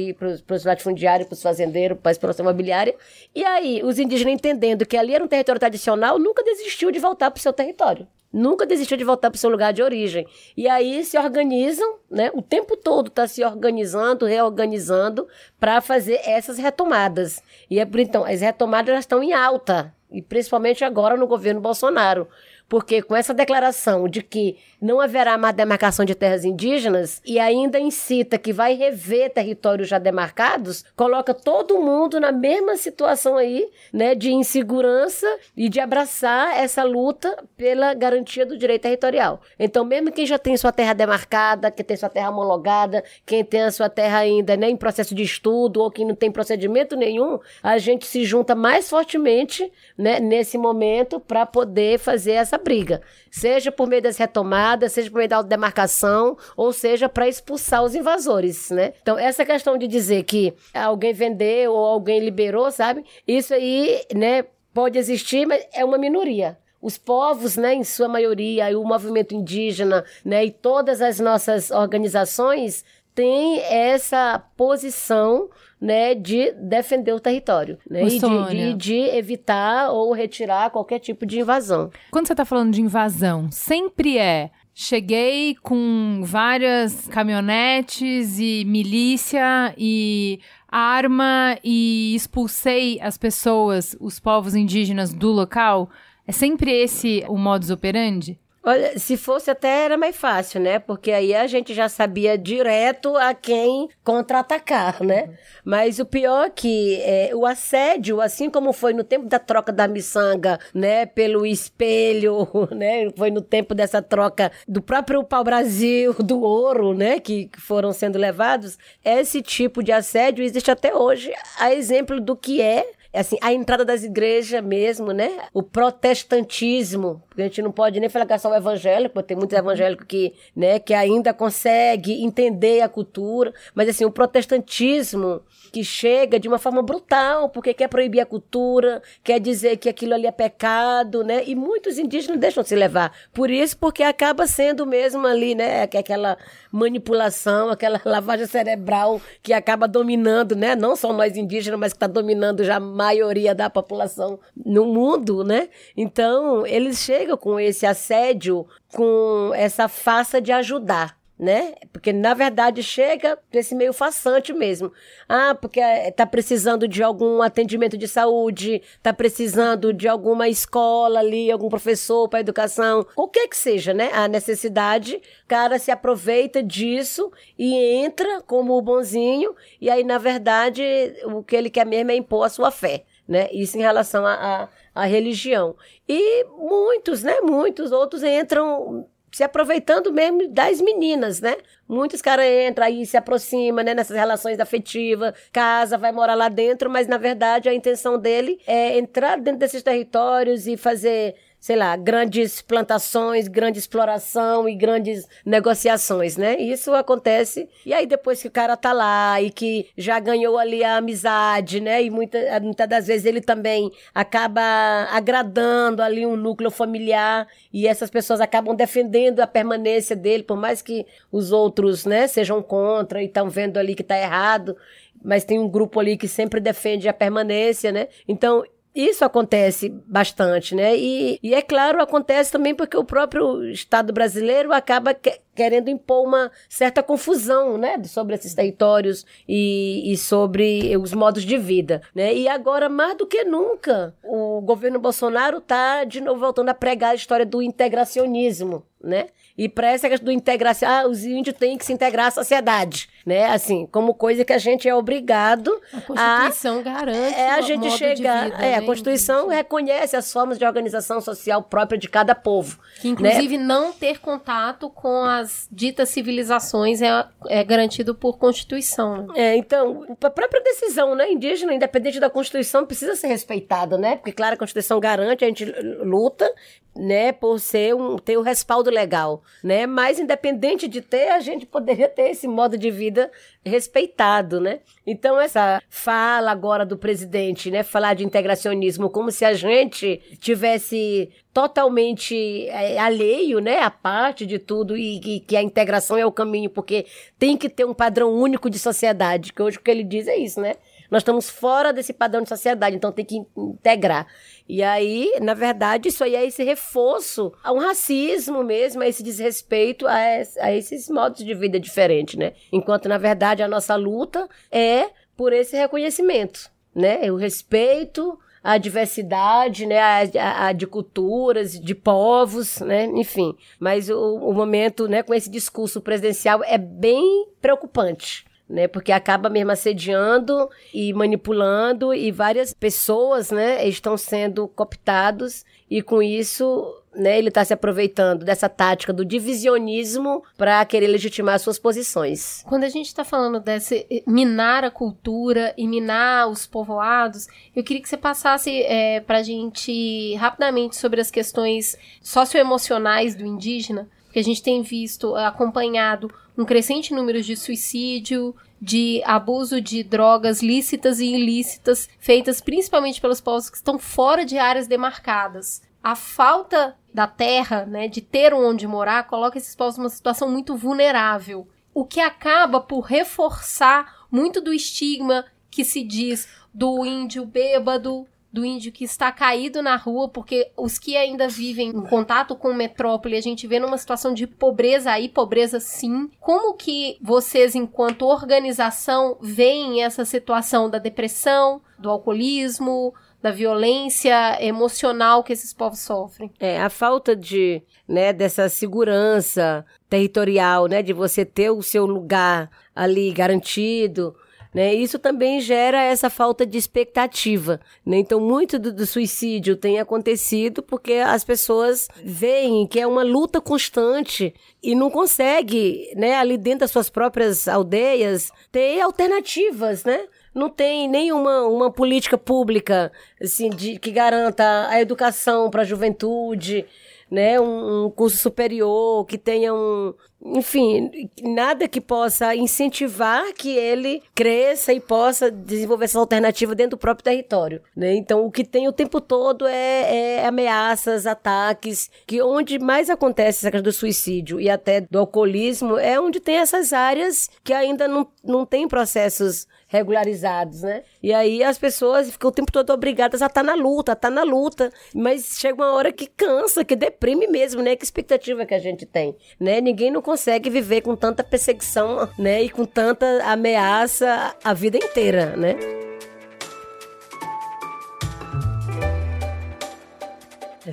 os 0.50 0.64
latifundiários, 0.64 1.28
para 1.28 1.34
os 1.34 1.42
fazendeiros, 1.42 1.98
para 2.00 2.10
a 2.10 2.12
exploração 2.12 2.44
imobiliária. 2.44 2.94
E 3.34 3.44
aí, 3.44 3.80
os 3.84 3.98
indígenas 3.98 4.34
entendendo 4.34 4.84
que 4.84 4.96
ali 4.96 5.14
era 5.14 5.22
um 5.22 5.28
território 5.28 5.60
tradicional, 5.60 6.18
nunca 6.18 6.42
desistiu 6.42 6.90
de 6.90 6.98
voltar 6.98 7.30
para 7.30 7.38
o 7.38 7.42
seu 7.42 7.52
território 7.52 8.06
nunca 8.32 8.66
desistiu 8.66 8.96
de 8.96 9.04
voltar 9.04 9.30
para 9.30 9.36
o 9.36 9.40
seu 9.40 9.50
lugar 9.50 9.72
de 9.72 9.82
origem. 9.82 10.26
E 10.56 10.68
aí 10.68 11.04
se 11.04 11.18
organizam, 11.18 11.96
né? 12.10 12.30
O 12.34 12.42
tempo 12.42 12.76
todo 12.76 13.08
está 13.08 13.26
se 13.26 13.44
organizando, 13.44 14.26
reorganizando 14.26 15.26
para 15.58 15.80
fazer 15.80 16.20
essas 16.24 16.58
retomadas. 16.58 17.42
E 17.70 17.78
é 17.78 17.86
por 17.86 18.00
então, 18.00 18.24
as 18.24 18.40
retomadas 18.40 18.98
estão 18.98 19.22
em 19.22 19.32
alta, 19.32 19.94
e 20.10 20.22
principalmente 20.22 20.84
agora 20.84 21.16
no 21.16 21.26
governo 21.26 21.60
Bolsonaro 21.60 22.28
porque 22.68 23.02
com 23.02 23.14
essa 23.14 23.32
declaração 23.32 24.08
de 24.08 24.22
que 24.22 24.56
não 24.80 25.00
haverá 25.00 25.38
mais 25.38 25.54
demarcação 25.54 26.04
de 26.04 26.14
terras 26.14 26.44
indígenas 26.44 27.22
e 27.24 27.38
ainda 27.38 27.78
incita 27.78 28.38
que 28.38 28.52
vai 28.52 28.74
rever 28.74 29.32
territórios 29.32 29.88
já 29.88 29.98
demarcados, 29.98 30.84
coloca 30.96 31.32
todo 31.32 31.80
mundo 31.80 32.20
na 32.20 32.32
mesma 32.32 32.76
situação 32.76 33.36
aí, 33.36 33.68
né, 33.92 34.14
de 34.14 34.32
insegurança 34.32 35.26
e 35.56 35.68
de 35.68 35.80
abraçar 35.80 36.58
essa 36.58 36.82
luta 36.82 37.36
pela 37.56 37.94
garantia 37.94 38.44
do 38.44 38.56
direito 38.56 38.82
territorial. 38.82 39.40
Então, 39.58 39.84
mesmo 39.84 40.12
quem 40.12 40.26
já 40.26 40.38
tem 40.38 40.56
sua 40.56 40.72
terra 40.72 40.92
demarcada, 40.92 41.70
que 41.70 41.82
tem 41.82 41.96
sua 41.96 42.08
terra 42.08 42.30
homologada, 42.30 43.02
quem 43.24 43.44
tem 43.44 43.62
a 43.62 43.70
sua 43.70 43.88
terra 43.88 44.18
ainda 44.18 44.56
né, 44.56 44.68
em 44.68 44.76
processo 44.76 45.14
de 45.14 45.22
estudo 45.22 45.80
ou 45.80 45.90
quem 45.90 46.04
não 46.04 46.14
tem 46.14 46.30
procedimento 46.30 46.96
nenhum, 46.96 47.38
a 47.62 47.78
gente 47.78 48.06
se 48.06 48.24
junta 48.24 48.54
mais 48.54 48.88
fortemente, 48.88 49.72
né, 49.96 50.20
nesse 50.20 50.58
momento 50.58 51.18
para 51.18 51.46
poder 51.46 51.98
fazer 51.98 52.32
essa 52.32 52.55
essa 52.56 52.58
briga. 52.58 53.02
Seja 53.30 53.70
por 53.70 53.86
meio 53.86 54.02
das 54.02 54.16
retomadas, 54.16 54.92
seja 54.92 55.10
por 55.10 55.18
meio 55.18 55.28
da 55.28 55.42
demarcação, 55.42 56.36
ou 56.56 56.72
seja, 56.72 57.08
para 57.08 57.28
expulsar 57.28 57.84
os 57.84 57.94
invasores, 57.94 58.70
né? 58.70 58.94
Então, 59.00 59.18
essa 59.18 59.44
questão 59.44 59.78
de 59.78 59.86
dizer 59.86 60.24
que 60.24 60.54
alguém 60.74 61.12
vendeu 61.12 61.72
ou 61.72 61.84
alguém 61.84 62.20
liberou, 62.20 62.70
sabe? 62.70 63.04
Isso 63.26 63.54
aí, 63.54 64.02
né, 64.14 64.44
pode 64.72 64.98
existir, 64.98 65.46
mas 65.46 65.64
é 65.72 65.84
uma 65.84 65.98
minoria 65.98 66.58
os 66.78 66.98
povos, 66.98 67.56
né, 67.56 67.74
em 67.74 67.82
sua 67.82 68.06
maioria, 68.06 68.70
e 68.70 68.76
o 68.76 68.84
movimento 68.84 69.34
indígena, 69.34 70.04
né, 70.24 70.44
e 70.44 70.52
todas 70.52 71.02
as 71.02 71.18
nossas 71.18 71.72
organizações 71.72 72.84
têm 73.12 73.58
essa 73.60 74.38
posição 74.56 75.48
né, 75.80 76.14
de 76.14 76.52
defender 76.52 77.12
o 77.12 77.20
território 77.20 77.78
né, 77.88 78.02
e 78.04 78.18
de, 78.18 78.48
de, 78.48 78.74
de, 78.74 78.94
evitar 79.16 79.90
ou 79.90 80.12
retirar 80.12 80.70
qualquer 80.70 80.98
tipo 80.98 81.26
de 81.26 81.40
invasão. 81.40 81.90
Quando 82.10 82.26
você 82.26 82.32
está 82.32 82.44
falando 82.44 82.72
de 82.72 82.80
invasão, 82.80 83.50
sempre 83.50 84.18
é 84.18 84.50
cheguei 84.78 85.56
com 85.62 86.20
várias 86.22 87.08
caminhonetes 87.08 88.38
e 88.38 88.62
milícia 88.66 89.74
e 89.78 90.38
arma 90.68 91.56
e 91.64 92.14
expulsei 92.14 93.00
as 93.00 93.16
pessoas, 93.16 93.96
os 93.98 94.20
povos 94.20 94.54
indígenas 94.54 95.14
do 95.14 95.32
local. 95.32 95.88
É 96.26 96.32
sempre 96.32 96.70
esse 96.70 97.24
o 97.26 97.38
modus 97.38 97.70
operandi? 97.70 98.38
Olha, 98.68 98.98
se 98.98 99.16
fosse 99.16 99.48
até 99.48 99.84
era 99.84 99.96
mais 99.96 100.16
fácil, 100.16 100.60
né? 100.60 100.80
Porque 100.80 101.12
aí 101.12 101.32
a 101.32 101.46
gente 101.46 101.72
já 101.72 101.88
sabia 101.88 102.36
direto 102.36 103.16
a 103.16 103.32
quem 103.32 103.88
contra-atacar, 104.02 105.04
né? 105.04 105.38
Mas 105.64 106.00
o 106.00 106.04
pior 106.04 106.46
é 106.46 106.50
que 106.50 107.00
é, 107.02 107.30
o 107.32 107.46
assédio, 107.46 108.20
assim 108.20 108.50
como 108.50 108.72
foi 108.72 108.92
no 108.92 109.04
tempo 109.04 109.26
da 109.26 109.38
troca 109.38 109.72
da 109.72 109.86
miçanga, 109.86 110.58
né? 110.74 111.06
Pelo 111.06 111.46
espelho, 111.46 112.48
né? 112.74 113.08
Foi 113.16 113.30
no 113.30 113.40
tempo 113.40 113.72
dessa 113.72 114.02
troca 114.02 114.50
do 114.66 114.82
próprio 114.82 115.22
pau-brasil, 115.22 116.12
do 116.18 116.40
ouro, 116.40 116.92
né? 116.92 117.20
Que, 117.20 117.46
que 117.46 117.60
foram 117.60 117.92
sendo 117.92 118.18
levados. 118.18 118.76
Esse 119.04 119.42
tipo 119.42 119.80
de 119.80 119.92
assédio 119.92 120.44
existe 120.44 120.72
até 120.72 120.92
hoje, 120.92 121.32
a 121.60 121.72
exemplo 121.72 122.20
do 122.20 122.34
que 122.36 122.60
é 122.60 122.95
assim, 123.16 123.36
a 123.40 123.52
entrada 123.52 123.84
das 123.84 124.02
igrejas 124.02 124.62
mesmo, 124.62 125.12
né? 125.12 125.30
O 125.52 125.62
protestantismo, 125.62 127.22
porque 127.28 127.42
a 127.42 127.44
gente 127.44 127.62
não 127.62 127.72
pode 127.72 127.98
nem 127.98 128.08
falar 128.08 128.26
que 128.26 128.32
é 128.32 128.38
só 128.38 128.50
o 128.50 128.54
evangélico, 128.54 129.14
porque 129.14 129.28
tem 129.28 129.36
muitos 129.36 129.56
evangélicos 129.56 130.06
que, 130.06 130.34
né, 130.54 130.78
que 130.78 130.94
ainda 130.94 131.32
consegue 131.32 132.22
entender 132.22 132.80
a 132.80 132.88
cultura, 132.88 133.52
mas 133.74 133.88
assim, 133.88 134.04
o 134.04 134.10
protestantismo 134.10 135.42
que 135.72 135.84
chega 135.84 136.38
de 136.38 136.48
uma 136.48 136.58
forma 136.58 136.82
brutal, 136.82 137.48
porque 137.48 137.74
quer 137.74 137.88
proibir 137.88 138.20
a 138.20 138.26
cultura, 138.26 139.02
quer 139.22 139.38
dizer 139.40 139.76
que 139.76 139.88
aquilo 139.88 140.14
ali 140.14 140.26
é 140.26 140.32
pecado, 140.32 141.22
né? 141.22 141.42
E 141.46 141.54
muitos 141.54 141.98
indígenas 141.98 142.40
deixam 142.40 142.64
se 142.64 142.74
levar. 142.74 143.12
Por 143.32 143.50
isso, 143.50 143.76
porque 143.76 144.02
acaba 144.02 144.46
sendo 144.46 144.86
mesmo 144.86 145.26
ali, 145.26 145.54
né, 145.54 145.88
é 145.92 145.98
aquela 145.98 146.36
manipulação, 146.72 147.70
aquela 147.70 148.00
lavagem 148.04 148.46
cerebral 148.46 149.20
que 149.42 149.52
acaba 149.52 149.86
dominando, 149.86 150.54
né? 150.54 150.74
Não 150.74 150.96
só 150.96 151.12
nós 151.12 151.36
indígenas, 151.36 151.78
mas 151.78 151.92
que 151.92 151.96
está 151.96 152.06
dominando 152.06 152.64
já 152.64 152.80
mais 152.80 153.05
maioria 153.06 153.54
da 153.54 153.70
população 153.70 154.38
no 154.56 154.84
mundo, 154.84 155.44
né? 155.44 155.68
Então, 155.96 156.66
eles 156.66 156.98
chegam 156.98 157.36
com 157.36 157.58
esse 157.58 157.86
assédio, 157.86 158.66
com 158.94 159.52
essa 159.54 159.88
faça 159.88 160.40
de 160.40 160.50
ajudar 160.52 161.15
né? 161.38 161.74
Porque 161.92 162.12
na 162.12 162.32
verdade 162.32 162.82
chega 162.82 163.38
desse 163.50 163.74
meio 163.74 163.92
façante 163.92 164.52
mesmo. 164.52 164.92
Ah, 165.28 165.54
porque 165.54 165.80
tá 166.12 166.24
precisando 166.24 166.88
de 166.88 167.02
algum 167.02 167.42
atendimento 167.42 167.96
de 167.96 168.08
saúde, 168.08 168.82
tá 169.02 169.12
precisando 169.12 169.92
de 169.92 170.08
alguma 170.08 170.48
escola 170.48 171.20
ali, 171.20 171.50
algum 171.50 171.68
professor 171.68 172.28
para 172.28 172.40
educação, 172.40 173.06
qualquer 173.14 173.48
que 173.48 173.56
seja, 173.56 173.92
né? 173.92 174.10
A 174.12 174.26
necessidade, 174.26 175.16
o 175.16 175.48
cara 175.48 175.78
se 175.78 175.90
aproveita 175.90 176.62
disso 176.62 177.30
e 177.58 177.74
entra 177.74 178.40
como 178.42 178.76
o 178.76 178.82
bonzinho, 178.82 179.54
e 179.80 179.90
aí 179.90 180.02
na 180.04 180.18
verdade 180.18 180.82
o 181.24 181.42
que 181.42 181.54
ele 181.54 181.68
quer 181.70 181.84
mesmo 181.84 182.10
é 182.10 182.16
impor 182.16 182.44
a 182.44 182.48
sua 182.48 182.70
fé. 182.70 183.04
Né? 183.28 183.48
Isso 183.50 183.76
em 183.76 183.80
relação 183.80 184.24
à 184.24 185.04
religião. 185.04 185.74
E 186.08 186.44
muitos, 186.44 187.24
né? 187.24 187.40
Muitos 187.40 187.90
outros 187.90 188.22
entram 188.22 189.04
se 189.32 189.44
aproveitando 189.44 190.12
mesmo 190.12 190.48
das 190.48 190.80
meninas, 190.80 191.40
né? 191.40 191.56
Muitos 191.88 192.22
caras 192.22 192.46
entram 192.46 192.86
aí, 192.86 193.04
se 193.04 193.16
aproximam, 193.16 193.84
né? 193.84 193.94
Nessas 193.94 194.16
relações 194.16 194.58
afetivas, 194.58 195.34
casa, 195.52 195.98
vai 195.98 196.12
morar 196.12 196.34
lá 196.34 196.48
dentro, 196.48 196.88
mas 196.88 197.06
na 197.06 197.18
verdade 197.18 197.68
a 197.68 197.74
intenção 197.74 198.18
dele 198.18 198.58
é 198.66 198.98
entrar 198.98 199.38
dentro 199.38 199.60
desses 199.60 199.82
territórios 199.82 200.66
e 200.66 200.76
fazer 200.76 201.34
sei 201.66 201.74
lá, 201.74 201.96
grandes 201.96 202.62
plantações, 202.62 203.48
grande 203.48 203.80
exploração 203.80 204.68
e 204.68 204.74
grandes 204.76 205.26
negociações, 205.44 206.36
né? 206.36 206.56
Isso 206.60 206.94
acontece. 206.94 207.68
E 207.84 207.92
aí 207.92 208.06
depois 208.06 208.40
que 208.40 208.46
o 208.46 208.52
cara 208.52 208.76
tá 208.76 208.92
lá 208.92 209.42
e 209.42 209.50
que 209.50 209.88
já 209.98 210.20
ganhou 210.20 210.58
ali 210.58 210.84
a 210.84 210.98
amizade, 210.98 211.80
né? 211.80 212.04
E 212.04 212.08
muita, 212.08 212.38
muitas 212.60 212.88
das 212.88 213.08
vezes 213.08 213.26
ele 213.26 213.40
também 213.40 213.90
acaba 214.14 214.62
agradando 215.10 216.02
ali 216.02 216.24
um 216.24 216.36
núcleo 216.36 216.70
familiar 216.70 217.48
e 217.72 217.88
essas 217.88 218.10
pessoas 218.10 218.40
acabam 218.40 218.76
defendendo 218.76 219.40
a 219.40 219.46
permanência 219.48 220.14
dele, 220.14 220.44
por 220.44 220.56
mais 220.56 220.80
que 220.80 221.04
os 221.32 221.50
outros, 221.50 222.06
né, 222.06 222.28
sejam 222.28 222.62
contra 222.62 223.20
e 223.20 223.26
estão 223.26 223.50
vendo 223.50 223.76
ali 223.76 223.96
que 223.96 224.04
tá 224.04 224.16
errado 224.16 224.76
mas 225.24 225.44
tem 225.44 225.58
um 225.58 225.68
grupo 225.68 225.98
ali 225.98 226.16
que 226.16 226.28
sempre 226.28 226.60
defende 226.60 227.08
a 227.08 227.12
permanência, 227.12 227.90
né? 227.90 228.06
Então, 228.28 228.62
isso 228.96 229.26
acontece 229.26 229.90
bastante, 230.06 230.74
né? 230.74 230.96
E, 230.96 231.38
e, 231.42 231.54
é 231.54 231.60
claro, 231.60 232.00
acontece 232.00 232.50
também 232.50 232.74
porque 232.74 232.96
o 232.96 233.04
próprio 233.04 233.62
Estado 233.70 234.10
brasileiro 234.10 234.72
acaba 234.72 235.12
que, 235.12 235.38
querendo 235.54 235.90
impor 235.90 236.26
uma 236.26 236.50
certa 236.66 237.02
confusão, 237.02 237.76
né? 237.76 238.02
Sobre 238.04 238.34
esses 238.34 238.54
territórios 238.54 239.26
e, 239.46 240.10
e, 240.10 240.16
sobre 240.16 240.96
os 240.96 241.12
modos 241.12 241.44
de 241.44 241.58
vida, 241.58 242.00
né? 242.14 242.34
E 242.34 242.48
agora, 242.48 242.88
mais 242.88 243.18
do 243.18 243.26
que 243.26 243.44
nunca, 243.44 244.14
o 244.24 244.62
governo 244.62 244.98
Bolsonaro 244.98 245.58
está, 245.58 246.04
de 246.04 246.22
novo, 246.22 246.40
voltando 246.40 246.70
a 246.70 246.74
pregar 246.74 247.10
a 247.10 247.14
história 247.14 247.44
do 247.44 247.60
integracionismo, 247.60 248.82
né? 248.98 249.26
E 249.58 249.68
para 249.68 249.90
essa 249.90 250.08
questão 250.08 250.26
do 250.26 250.32
integração, 250.32 250.88
ah, 250.88 251.06
os 251.06 251.22
índios 251.24 251.56
têm 251.56 251.76
que 251.76 251.84
se 251.84 251.92
integrar 251.92 252.28
à 252.28 252.30
sociedade, 252.30 253.08
né? 253.26 253.46
Assim, 253.46 253.86
como 253.86 254.14
coisa 254.14 254.44
que 254.44 254.52
a 254.52 254.58
gente 254.58 254.88
é 254.88 254.94
obrigado 254.94 255.80
a 255.92 256.00
Constituição 256.00 256.78
a, 256.78 256.82
garante 256.82 257.34
é 257.34 257.50
a 257.50 257.60
gente 257.60 257.90
chegar, 257.90 258.44
vida, 258.44 258.56
é, 258.64 258.70
né? 258.70 258.74
a 258.76 258.82
Constituição 258.82 259.48
reconhece 259.48 260.14
as 260.14 260.32
formas 260.32 260.56
de 260.56 260.64
organização 260.64 261.20
social 261.20 261.60
própria 261.64 261.98
de 261.98 262.08
cada 262.08 262.36
povo, 262.36 262.78
que 263.00 263.08
inclusive 263.08 263.58
né? 263.58 263.64
não 263.64 263.92
ter 263.92 264.20
contato 264.20 264.88
com 264.88 265.24
as 265.24 265.66
ditas 265.72 266.08
civilizações 266.10 267.02
é, 267.02 267.26
é 267.48 267.64
garantido 267.64 268.14
por 268.14 268.38
Constituição. 268.38 269.26
Né? 269.26 269.34
É, 269.34 269.56
então, 269.56 270.06
a 270.22 270.30
própria 270.30 270.62
decisão, 270.62 271.16
né, 271.16 271.28
indígena, 271.32 271.74
independente 271.74 272.20
da 272.20 272.30
Constituição, 272.30 272.86
precisa 272.86 273.16
ser 273.16 273.26
respeitada, 273.26 273.98
né? 273.98 274.16
Porque 274.16 274.32
claro, 274.32 274.54
a 274.54 274.58
Constituição 274.58 275.00
garante, 275.00 275.44
a 275.44 275.48
gente 275.48 275.64
luta, 275.64 276.48
né, 276.94 277.32
por 277.32 277.58
ser 277.58 277.94
um 277.94 278.16
ter 278.16 278.36
o 278.36 278.42
respaldo 278.42 278.90
legal, 278.90 279.42
né? 279.62 279.86
Mas 279.86 280.18
independente 280.18 280.86
de 280.88 281.00
ter, 281.00 281.30
a 281.30 281.40
gente 281.40 281.66
poderia 281.66 282.08
ter 282.08 282.30
esse 282.30 282.46
modo 282.46 282.78
de 282.78 282.90
vida 282.90 283.15
respeitado, 283.64 284.60
né? 284.60 284.80
Então 285.06 285.40
essa 285.40 285.82
fala 285.88 286.50
agora 286.50 286.84
do 286.86 286.96
presidente, 286.96 287.70
né, 287.70 287.82
falar 287.82 288.14
de 288.14 288.24
integracionismo 288.24 289.10
como 289.10 289.30
se 289.30 289.44
a 289.44 289.54
gente 289.54 290.20
tivesse 290.40 291.30
totalmente 291.52 292.68
é, 292.68 292.98
alheio, 292.98 293.60
né, 293.60 293.80
a 293.80 293.90
parte 293.90 294.44
de 294.44 294.58
tudo 294.58 294.96
e, 294.96 295.18
e, 295.18 295.40
que 295.40 295.56
a 295.56 295.62
integração 295.62 296.16
é 296.18 296.26
o 296.26 296.32
caminho, 296.32 296.68
porque 296.68 297.06
tem 297.38 297.56
que 297.56 297.68
ter 297.68 297.84
um 297.84 297.94
padrão 297.94 298.34
único 298.34 298.68
de 298.68 298.78
sociedade, 298.78 299.52
que 299.52 299.62
hoje 299.62 299.78
o 299.78 299.80
que 299.80 299.90
ele 299.90 300.04
diz 300.04 300.28
é 300.28 300.36
isso, 300.36 300.60
né? 300.60 300.74
Nós 301.10 301.20
estamos 301.20 301.48
fora 301.48 301.92
desse 301.92 302.12
padrão 302.12 302.42
de 302.42 302.48
sociedade, 302.48 302.96
então 302.96 303.12
tem 303.12 303.24
que 303.24 303.40
integrar. 303.56 304.26
E 304.68 304.82
aí, 304.82 305.32
na 305.40 305.54
verdade, 305.54 306.08
isso 306.08 306.24
aí 306.24 306.34
é 306.34 306.44
esse 306.44 306.64
reforço 306.64 307.52
a 307.62 307.72
um 307.72 307.78
racismo 307.78 308.64
mesmo, 308.64 309.02
a 309.02 309.08
esse 309.08 309.22
desrespeito 309.22 310.06
a, 310.06 310.16
a 310.60 310.72
esses 310.74 311.08
modos 311.08 311.44
de 311.44 311.54
vida 311.54 311.78
diferentes, 311.78 312.34
né? 312.34 312.52
Enquanto, 312.72 313.08
na 313.08 313.18
verdade, 313.18 313.62
a 313.62 313.68
nossa 313.68 313.94
luta 313.94 314.48
é 314.70 315.10
por 315.36 315.52
esse 315.52 315.76
reconhecimento, 315.76 316.70
né? 316.94 317.30
O 317.30 317.36
respeito 317.36 318.38
a 318.64 318.78
diversidade, 318.78 319.86
né, 319.86 320.00
a, 320.00 320.22
a, 320.40 320.66
a, 320.66 320.72
de 320.72 320.88
culturas, 320.88 321.78
de 321.78 321.94
povos, 321.94 322.80
né, 322.80 323.04
enfim. 323.04 323.54
Mas 323.78 324.10
o, 324.10 324.18
o 324.18 324.52
momento, 324.52 325.06
né, 325.06 325.22
com 325.22 325.32
esse 325.32 325.48
discurso 325.48 326.00
presidencial 326.00 326.64
é 326.64 326.76
bem 326.76 327.46
preocupante 327.62 328.44
né? 328.68 328.88
Porque 328.88 329.12
acaba 329.12 329.48
mesmo 329.48 329.70
assediando 329.70 330.68
e 330.92 331.12
manipulando 331.12 332.12
e 332.12 332.30
várias 332.32 332.74
pessoas, 332.74 333.50
né, 333.50 333.86
estão 333.86 334.16
sendo 334.16 334.66
cooptados 334.68 335.64
e 335.88 336.02
com 336.02 336.20
isso 336.20 337.02
né, 337.14 337.38
ele 337.38 337.48
está 337.48 337.64
se 337.64 337.72
aproveitando 337.72 338.44
dessa 338.44 338.68
tática 338.68 339.12
do 339.12 339.24
divisionismo 339.24 340.42
para 340.56 340.84
querer 340.84 341.06
legitimar 341.06 341.58
suas 341.58 341.78
posições. 341.78 342.62
Quando 342.68 342.84
a 342.84 342.88
gente 342.88 343.06
está 343.06 343.24
falando 343.24 343.58
desse 343.58 344.06
eh, 344.10 344.22
minar 344.26 344.84
a 344.84 344.90
cultura 344.90 345.72
e 345.78 345.86
minar 345.86 346.48
os 346.48 346.66
povoados, 346.66 347.46
eu 347.74 347.82
queria 347.82 348.02
que 348.02 348.08
você 348.08 348.16
passasse 348.16 348.82
é, 348.82 349.20
para 349.20 349.38
a 349.38 349.42
gente 349.42 350.34
rapidamente 350.34 350.96
sobre 350.96 351.20
as 351.20 351.30
questões 351.30 351.96
socioemocionais 352.20 353.34
do 353.34 353.46
indígena, 353.46 354.08
porque 354.24 354.40
a 354.40 354.44
gente 354.44 354.62
tem 354.62 354.82
visto, 354.82 355.34
acompanhado 355.36 356.30
um 356.56 356.64
crescente 356.64 357.12
número 357.12 357.42
de 357.42 357.56
suicídio, 357.56 358.54
de 358.80 359.22
abuso 359.24 359.80
de 359.80 360.02
drogas 360.02 360.62
lícitas 360.62 361.20
e 361.20 361.26
ilícitas, 361.26 362.08
feitas 362.18 362.60
principalmente 362.60 363.20
pelos 363.20 363.40
povos 363.40 363.70
que 363.70 363.76
estão 363.76 363.98
fora 363.98 364.44
de 364.44 364.58
áreas 364.58 364.86
demarcadas. 364.86 365.82
A 366.02 366.14
falta 366.14 366.96
da 367.12 367.26
terra, 367.26 367.84
né, 367.84 368.08
de 368.08 368.20
ter 368.20 368.54
onde 368.54 368.86
morar, 368.86 369.26
coloca 369.26 369.58
esses 369.58 369.74
povos 369.74 369.98
numa 369.98 370.08
situação 370.08 370.48
muito 370.48 370.76
vulnerável, 370.76 371.66
o 371.92 372.04
que 372.04 372.20
acaba 372.20 372.80
por 372.80 373.00
reforçar 373.00 374.26
muito 374.30 374.60
do 374.60 374.72
estigma 374.72 375.44
que 375.70 375.84
se 375.84 376.02
diz 376.02 376.48
do 376.72 377.04
índio 377.04 377.44
bêbado, 377.44 378.26
do 378.56 378.64
índio 378.64 378.90
que 378.90 379.04
está 379.04 379.30
caído 379.30 379.82
na 379.82 379.96
rua, 379.96 380.30
porque 380.30 380.72
os 380.78 380.98
que 380.98 381.14
ainda 381.14 381.46
vivem 381.46 381.90
em 381.90 382.02
contato 382.06 382.56
com 382.56 382.72
metrópole, 382.72 383.36
a 383.36 383.40
gente 383.42 383.66
vê 383.66 383.78
numa 383.78 383.98
situação 383.98 384.32
de 384.32 384.46
pobreza 384.46 385.10
aí, 385.10 385.28
pobreza 385.28 385.78
sim. 385.78 386.30
Como 386.40 386.72
que 386.72 387.18
vocês, 387.20 387.74
enquanto 387.74 388.22
organização, 388.22 389.36
veem 389.42 390.02
essa 390.02 390.24
situação 390.24 390.88
da 390.88 390.98
depressão, 390.98 391.82
do 391.98 392.08
alcoolismo, 392.08 393.12
da 393.42 393.50
violência 393.50 394.56
emocional 394.64 395.44
que 395.44 395.52
esses 395.52 395.74
povos 395.74 395.98
sofrem. 395.98 396.50
É, 396.58 396.80
a 396.80 396.88
falta 396.88 397.36
de, 397.36 397.82
né, 398.08 398.32
dessa 398.32 398.70
segurança 398.70 399.84
territorial, 400.08 400.86
né, 400.86 401.02
de 401.02 401.12
você 401.12 401.44
ter 401.44 401.68
o 401.68 401.82
seu 401.82 402.06
lugar 402.06 402.70
ali 402.94 403.30
garantido, 403.32 404.34
né? 404.76 404.92
Isso 404.92 405.18
também 405.18 405.58
gera 405.58 406.02
essa 406.02 406.28
falta 406.28 406.66
de 406.66 406.76
expectativa. 406.76 407.80
Né? 408.04 408.18
Então, 408.18 408.38
muito 408.38 408.78
do, 408.78 408.92
do, 408.92 409.06
suicídio 409.06 409.74
tem 409.74 409.98
acontecido 409.98 410.82
porque 410.82 411.14
as 411.14 411.42
pessoas 411.42 412.08
veem 412.22 412.86
que 412.86 413.00
é 413.00 413.06
uma 413.06 413.22
luta 413.22 413.58
constante 413.58 414.54
e 414.82 414.94
não 414.94 415.10
consegue, 415.10 416.12
né, 416.14 416.34
ali 416.34 416.58
dentro 416.58 416.80
das 416.80 416.90
suas 416.90 417.08
próprias 417.08 417.66
aldeias, 417.66 418.52
ter 418.70 419.00
alternativas, 419.00 420.04
né? 420.04 420.26
não 420.54 420.70
tem 420.70 421.06
nenhuma 421.06 421.66
uma 421.66 421.90
política 421.90 422.38
pública 422.38 423.12
assim 423.40 423.68
de, 423.68 423.98
que 423.98 424.10
garanta 424.10 424.88
a 424.88 424.98
educação 425.00 425.68
para 425.70 425.82
a 425.82 425.84
juventude, 425.84 426.86
né, 427.30 427.60
um, 427.60 428.06
um, 428.06 428.10
curso 428.10 428.36
superior, 428.36 429.24
que 429.26 429.36
tenha 429.36 429.74
um, 429.74 430.14
enfim, 430.44 431.10
nada 431.42 431.88
que 431.88 432.00
possa 432.00 432.54
incentivar 432.54 433.52
que 433.52 433.76
ele 433.76 434.22
cresça 434.34 434.92
e 434.92 435.00
possa 435.00 435.50
desenvolver 435.50 436.04
essa 436.04 436.18
alternativa 436.18 436.74
dentro 436.74 436.96
do 436.96 437.00
próprio 437.00 437.24
território, 437.24 437.82
né? 437.96 438.14
Então, 438.14 438.44
o 438.46 438.50
que 438.50 438.64
tem 438.64 438.86
o 438.86 438.92
tempo 438.92 439.20
todo 439.20 439.66
é, 439.66 440.38
é 440.38 440.46
ameaças, 440.46 441.26
ataques, 441.26 442.10
que 442.26 442.40
onde 442.40 442.78
mais 442.78 443.10
acontece 443.10 443.58
essa 443.58 443.70
questão 443.70 443.90
do 443.90 443.92
suicídio 443.92 444.60
e 444.60 444.70
até 444.70 445.00
do 445.00 445.18
alcoolismo 445.18 445.98
é 445.98 446.20
onde 446.20 446.38
tem 446.38 446.56
essas 446.56 446.92
áreas 446.92 447.50
que 447.64 447.72
ainda 447.72 448.06
não, 448.06 448.26
não 448.44 448.64
tem 448.64 448.86
processos 448.86 449.66
regularizados, 449.86 450.82
né? 450.82 451.02
E 451.22 451.32
aí 451.32 451.62
as 451.62 451.78
pessoas 451.78 452.30
ficam 452.30 452.50
o 452.50 452.52
tempo 452.52 452.72
todo 452.72 452.90
obrigadas 452.90 453.42
a 453.42 453.46
estar 453.46 453.62
tá 453.62 453.66
na 453.66 453.74
luta, 453.74 454.12
a 454.12 454.14
estar 454.14 454.28
tá 454.28 454.34
na 454.34 454.42
luta, 454.42 454.92
mas 455.14 455.56
chega 455.58 455.74
uma 455.74 455.92
hora 455.92 456.12
que 456.12 456.26
cansa, 456.26 456.84
que 456.84 456.96
deprime 456.96 457.46
mesmo, 457.46 457.82
né? 457.82 457.96
Que 457.96 458.04
expectativa 458.04 458.66
que 458.66 458.74
a 458.74 458.78
gente 458.78 459.06
tem, 459.06 459.36
né? 459.58 459.80
Ninguém 459.80 460.10
não 460.10 460.22
consegue 460.22 460.68
viver 460.70 461.02
com 461.02 461.14
tanta 461.14 461.44
perseguição, 461.44 462.28
né? 462.38 462.62
E 462.62 462.70
com 462.70 462.84
tanta 462.84 463.26
ameaça 463.44 464.54
a 464.62 464.72
vida 464.72 464.98
inteira, 464.98 465.56
né? 465.56 466.05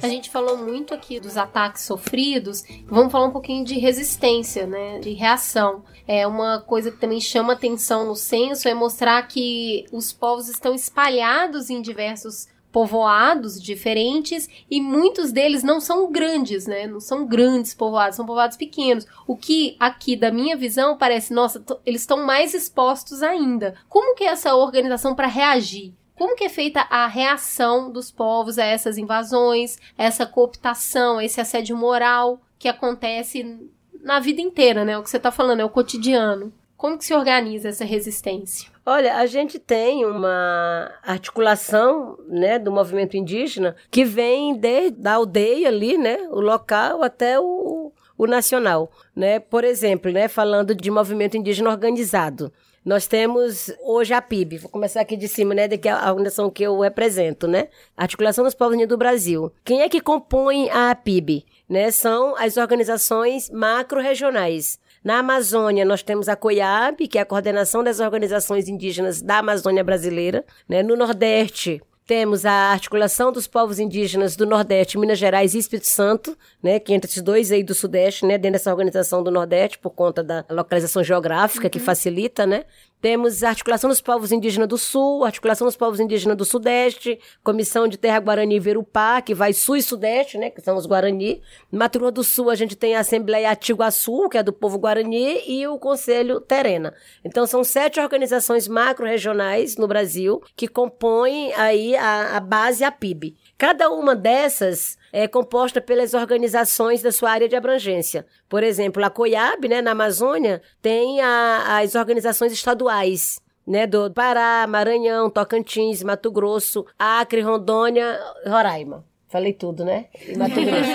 A 0.02 0.08
gente 0.08 0.30
falou 0.30 0.58
muito 0.58 0.94
aqui 0.94 1.20
dos 1.20 1.38
ataques 1.38 1.84
sofridos, 1.84 2.64
vamos 2.88 3.12
falar 3.12 3.28
um 3.28 3.32
pouquinho 3.32 3.64
de 3.66 3.78
resistência, 3.78 4.66
né? 4.66 5.00
De 5.00 5.12
reação. 5.14 5.84
É 6.08 6.26
uma 6.26 6.62
coisa 6.62 6.91
que 6.91 6.98
também 6.98 7.20
chama 7.20 7.54
atenção 7.54 8.08
no 8.08 8.16
censo 8.16 8.68
é 8.68 8.74
mostrar 8.74 9.28
que 9.28 9.86
os 9.91 10.12
povos 10.12 10.50
estão 10.50 10.74
espalhados 10.74 11.70
em 11.70 11.82
diversos 11.82 12.48
povoados 12.74 13.62
diferentes 13.62 14.50
e 14.70 14.82
muitos 14.82 15.32
deles 15.32 15.62
não 15.62 15.80
são 15.80 16.12
grandes, 16.12 16.66
né? 16.66 16.88
Não 16.88 17.00
são 17.00 17.26
grandes 17.26 17.76
povoados, 17.76 18.16
são 18.16 18.26
povoados 18.26 18.58
pequenos. 18.58 19.06
O 19.28 19.38
que 19.38 19.78
aqui 19.80 20.16
da 20.16 20.32
minha 20.32 20.58
visão 20.58 20.98
parece, 20.98 21.32
nossa, 21.32 21.64
eles 21.86 22.02
estão 22.02 22.26
mais 22.26 22.56
expostos 22.56 23.22
ainda. 23.22 23.76
Como 23.88 24.16
que 24.16 24.24
é 24.24 24.28
essa 24.28 24.56
organização 24.56 25.14
para 25.14 25.28
reagir? 25.28 25.94
Como 26.24 26.38
que 26.38 26.45
é 26.45 26.49
feita 26.49 26.88
a 26.89 27.05
reação 27.05 27.91
dos 27.91 28.09
povos 28.09 28.57
a 28.57 28.63
essas 28.63 28.97
invasões, 28.97 29.78
essa 29.97 30.26
cooptação, 30.26 31.19
esse 31.19 31.41
assédio 31.41 31.76
moral 31.76 32.39
que 32.57 32.69
acontece 32.69 33.69
na 34.01 34.21
vida 34.21 34.39
inteira, 34.39 34.86
né? 34.86 34.97
O 34.97 35.03
que 35.03 35.09
você 35.09 35.17
está 35.17 35.32
falando 35.32 35.59
é 35.59 35.65
o 35.65 35.69
cotidiano. 35.69 36.53
Como 36.78 36.97
que 36.97 37.03
se 37.03 37.13
organiza 37.13 37.67
essa 37.67 37.84
resistência? 37.84 38.71
Olha, 38.86 39.17
a 39.17 39.26
gente 39.26 39.59
tem 39.59 40.05
uma 40.05 40.93
articulação, 41.03 42.17
né, 42.30 42.57
do 42.57 42.71
movimento 42.71 43.17
indígena 43.17 43.76
que 43.91 44.05
vem 44.05 44.55
desde 44.55 45.05
a 45.05 45.15
aldeia 45.15 45.67
ali, 45.67 45.97
né, 45.97 46.15
o 46.32 46.39
local 46.39 47.03
até 47.03 47.38
o, 47.38 47.91
o 48.17 48.26
nacional, 48.26 48.89
né? 49.13 49.41
Por 49.41 49.65
exemplo, 49.65 50.09
né, 50.09 50.30
falando 50.30 50.74
de 50.74 50.89
movimento 50.89 51.36
indígena 51.36 51.69
organizado. 51.69 52.49
Nós 52.86 53.07
temos 53.07 53.71
hoje 53.81 54.13
a 54.13 54.21
PIB, 54.21 54.57
vou 54.57 54.69
começar 54.69 54.99
aqui 54.99 55.15
de 55.15 55.29
cima, 55.29 55.53
né, 55.53 55.69
que 55.69 55.88
é 55.88 55.91
a 55.91 56.09
organização 56.09 56.49
que 56.49 56.63
eu 56.63 56.79
represento, 56.81 57.47
né? 57.47 57.69
Articulação 57.95 58.43
dos 58.43 58.53
Povos 58.53 58.73
Unidos 58.73 58.89
do 58.89 58.97
Brasil. 58.97 59.53
Quem 59.63 59.81
é 59.81 59.88
que 59.89 60.01
compõe 60.01 60.69
a 60.69 60.93
PIB? 60.93 61.45
Né, 61.69 61.91
são 61.91 62.36
as 62.36 62.57
organizações 62.57 63.49
macro-regionais. 63.49 64.77
Na 65.03 65.19
Amazônia, 65.19 65.86
nós 65.86 66.03
temos 66.03 66.27
a 66.27 66.36
COIAB, 66.36 67.07
que 67.07 67.17
é 67.17 67.21
a 67.21 67.25
Coordenação 67.25 67.84
das 67.84 67.99
Organizações 67.99 68.67
Indígenas 68.67 69.21
da 69.21 69.39
Amazônia 69.39 69.84
Brasileira. 69.84 70.45
Né? 70.67 70.81
No 70.81 70.95
Nordeste, 70.95 71.81
temos 72.06 72.45
a 72.45 72.72
articulação 72.72 73.32
dos 73.32 73.47
povos 73.47 73.80
indígenas 73.80 74.36
do 74.36 74.45
Nordeste, 74.45 74.97
Minas 74.97 75.18
Gerais 75.18 75.54
e 75.54 75.58
Espírito 75.58 75.88
Santo, 75.88 76.38
né, 76.62 76.80
que 76.80 76.93
entre 76.93 77.10
esses 77.10 77.22
dois 77.22 77.51
aí 77.51 77.64
do 77.64 77.74
Sudeste, 77.74 78.26
né, 78.26 78.38
dentro 78.38 78.54
dessa 78.54 78.72
organização 78.72 79.24
do 79.24 79.32
Nordeste, 79.32 79.80
por 79.80 79.91
conta 79.91 80.24
da 80.24 80.45
localização 80.49 81.04
geográfica 81.04 81.66
uhum. 81.66 81.70
que 81.70 81.80
facilita, 81.80 82.45
né. 82.45 82.66
Temos 83.04 83.43
a 83.43 83.49
articulação 83.49 83.89
dos 83.89 83.99
povos 83.99 84.32
indígenas 84.32 84.66
do 84.66 84.78
Sul, 84.78 85.26
articulação 85.26 85.68
dos 85.68 85.76
povos 85.76 85.99
indígenas 85.99 86.38
do 86.38 86.45
Sudeste, 86.45 87.20
Comissão 87.43 87.86
de 87.86 87.97
Terra 87.97 88.22
Guarani 88.22 88.62
Verupá, 88.62 89.22
que 89.22 89.36
vai 89.36 89.51
Sul 89.51 89.76
e 89.76 89.84
Sudeste, 89.84 90.38
né, 90.38 90.49
que 90.49 90.62
são 90.62 90.78
os 90.78 90.86
Guarani. 90.86 91.41
Mato 91.70 91.99
Grosso 91.99 92.14
do 92.14 92.24
Sul, 92.24 92.49
a 92.49 92.56
gente 92.56 92.78
tem 92.78 92.95
a 92.95 93.01
Assembleia 93.01 93.51
Atiguaçu, 93.51 94.30
que 94.30 94.38
é 94.38 94.41
do 94.41 94.54
povo 94.54 94.80
Guarani, 94.80 95.41
e 95.45 95.68
o 95.68 95.78
Conselho 95.78 96.39
Terena. 96.39 96.95
Então, 97.26 97.45
são 97.45 97.62
sete 97.62 97.99
organizações 97.99 98.70
macro-regionais 98.70 99.76
no 99.76 99.86
Brasil 99.86 100.41
que 100.56 100.70
compõem 100.70 101.54
aí 101.56 101.97
a, 101.97 102.38
a 102.38 102.39
base, 102.39 102.86
a 102.86 102.91
PIB. 102.91 103.36
Cada 103.58 103.89
uma 103.89 104.16
dessas 104.16 104.97
é 105.14 105.28
composta 105.28 105.80
pelas 105.80 106.16
organizações 106.16 107.03
da 107.03 107.11
sua 107.11 107.30
área 107.30 107.47
de 107.47 107.55
abrangência. 107.55 108.26
Por 108.49 108.64
exemplo, 108.64 109.05
a 109.05 109.11
COIAB, 109.11 109.70
né, 109.70 109.80
na 109.80 109.91
Amazônia, 109.91 110.59
tem 110.82 111.22
a, 111.22 111.78
as 111.78 111.93
organizações 111.93 112.51
estaduais. 112.51 113.39
Né, 113.66 113.88
do 113.88 114.11
Pará, 114.11 114.68
Maranhão, 114.68 115.30
Tocantins, 115.30 116.03
Mato 116.03 116.30
Grosso, 116.30 116.86
Acre, 116.99 117.39
Rondônia, 117.39 118.20
Roraima. 118.45 119.05
Falei 119.30 119.53
tudo, 119.53 119.86
né? 119.86 120.07
E 120.28 120.38
Mato 120.38 120.53
Grosso, 120.61 120.91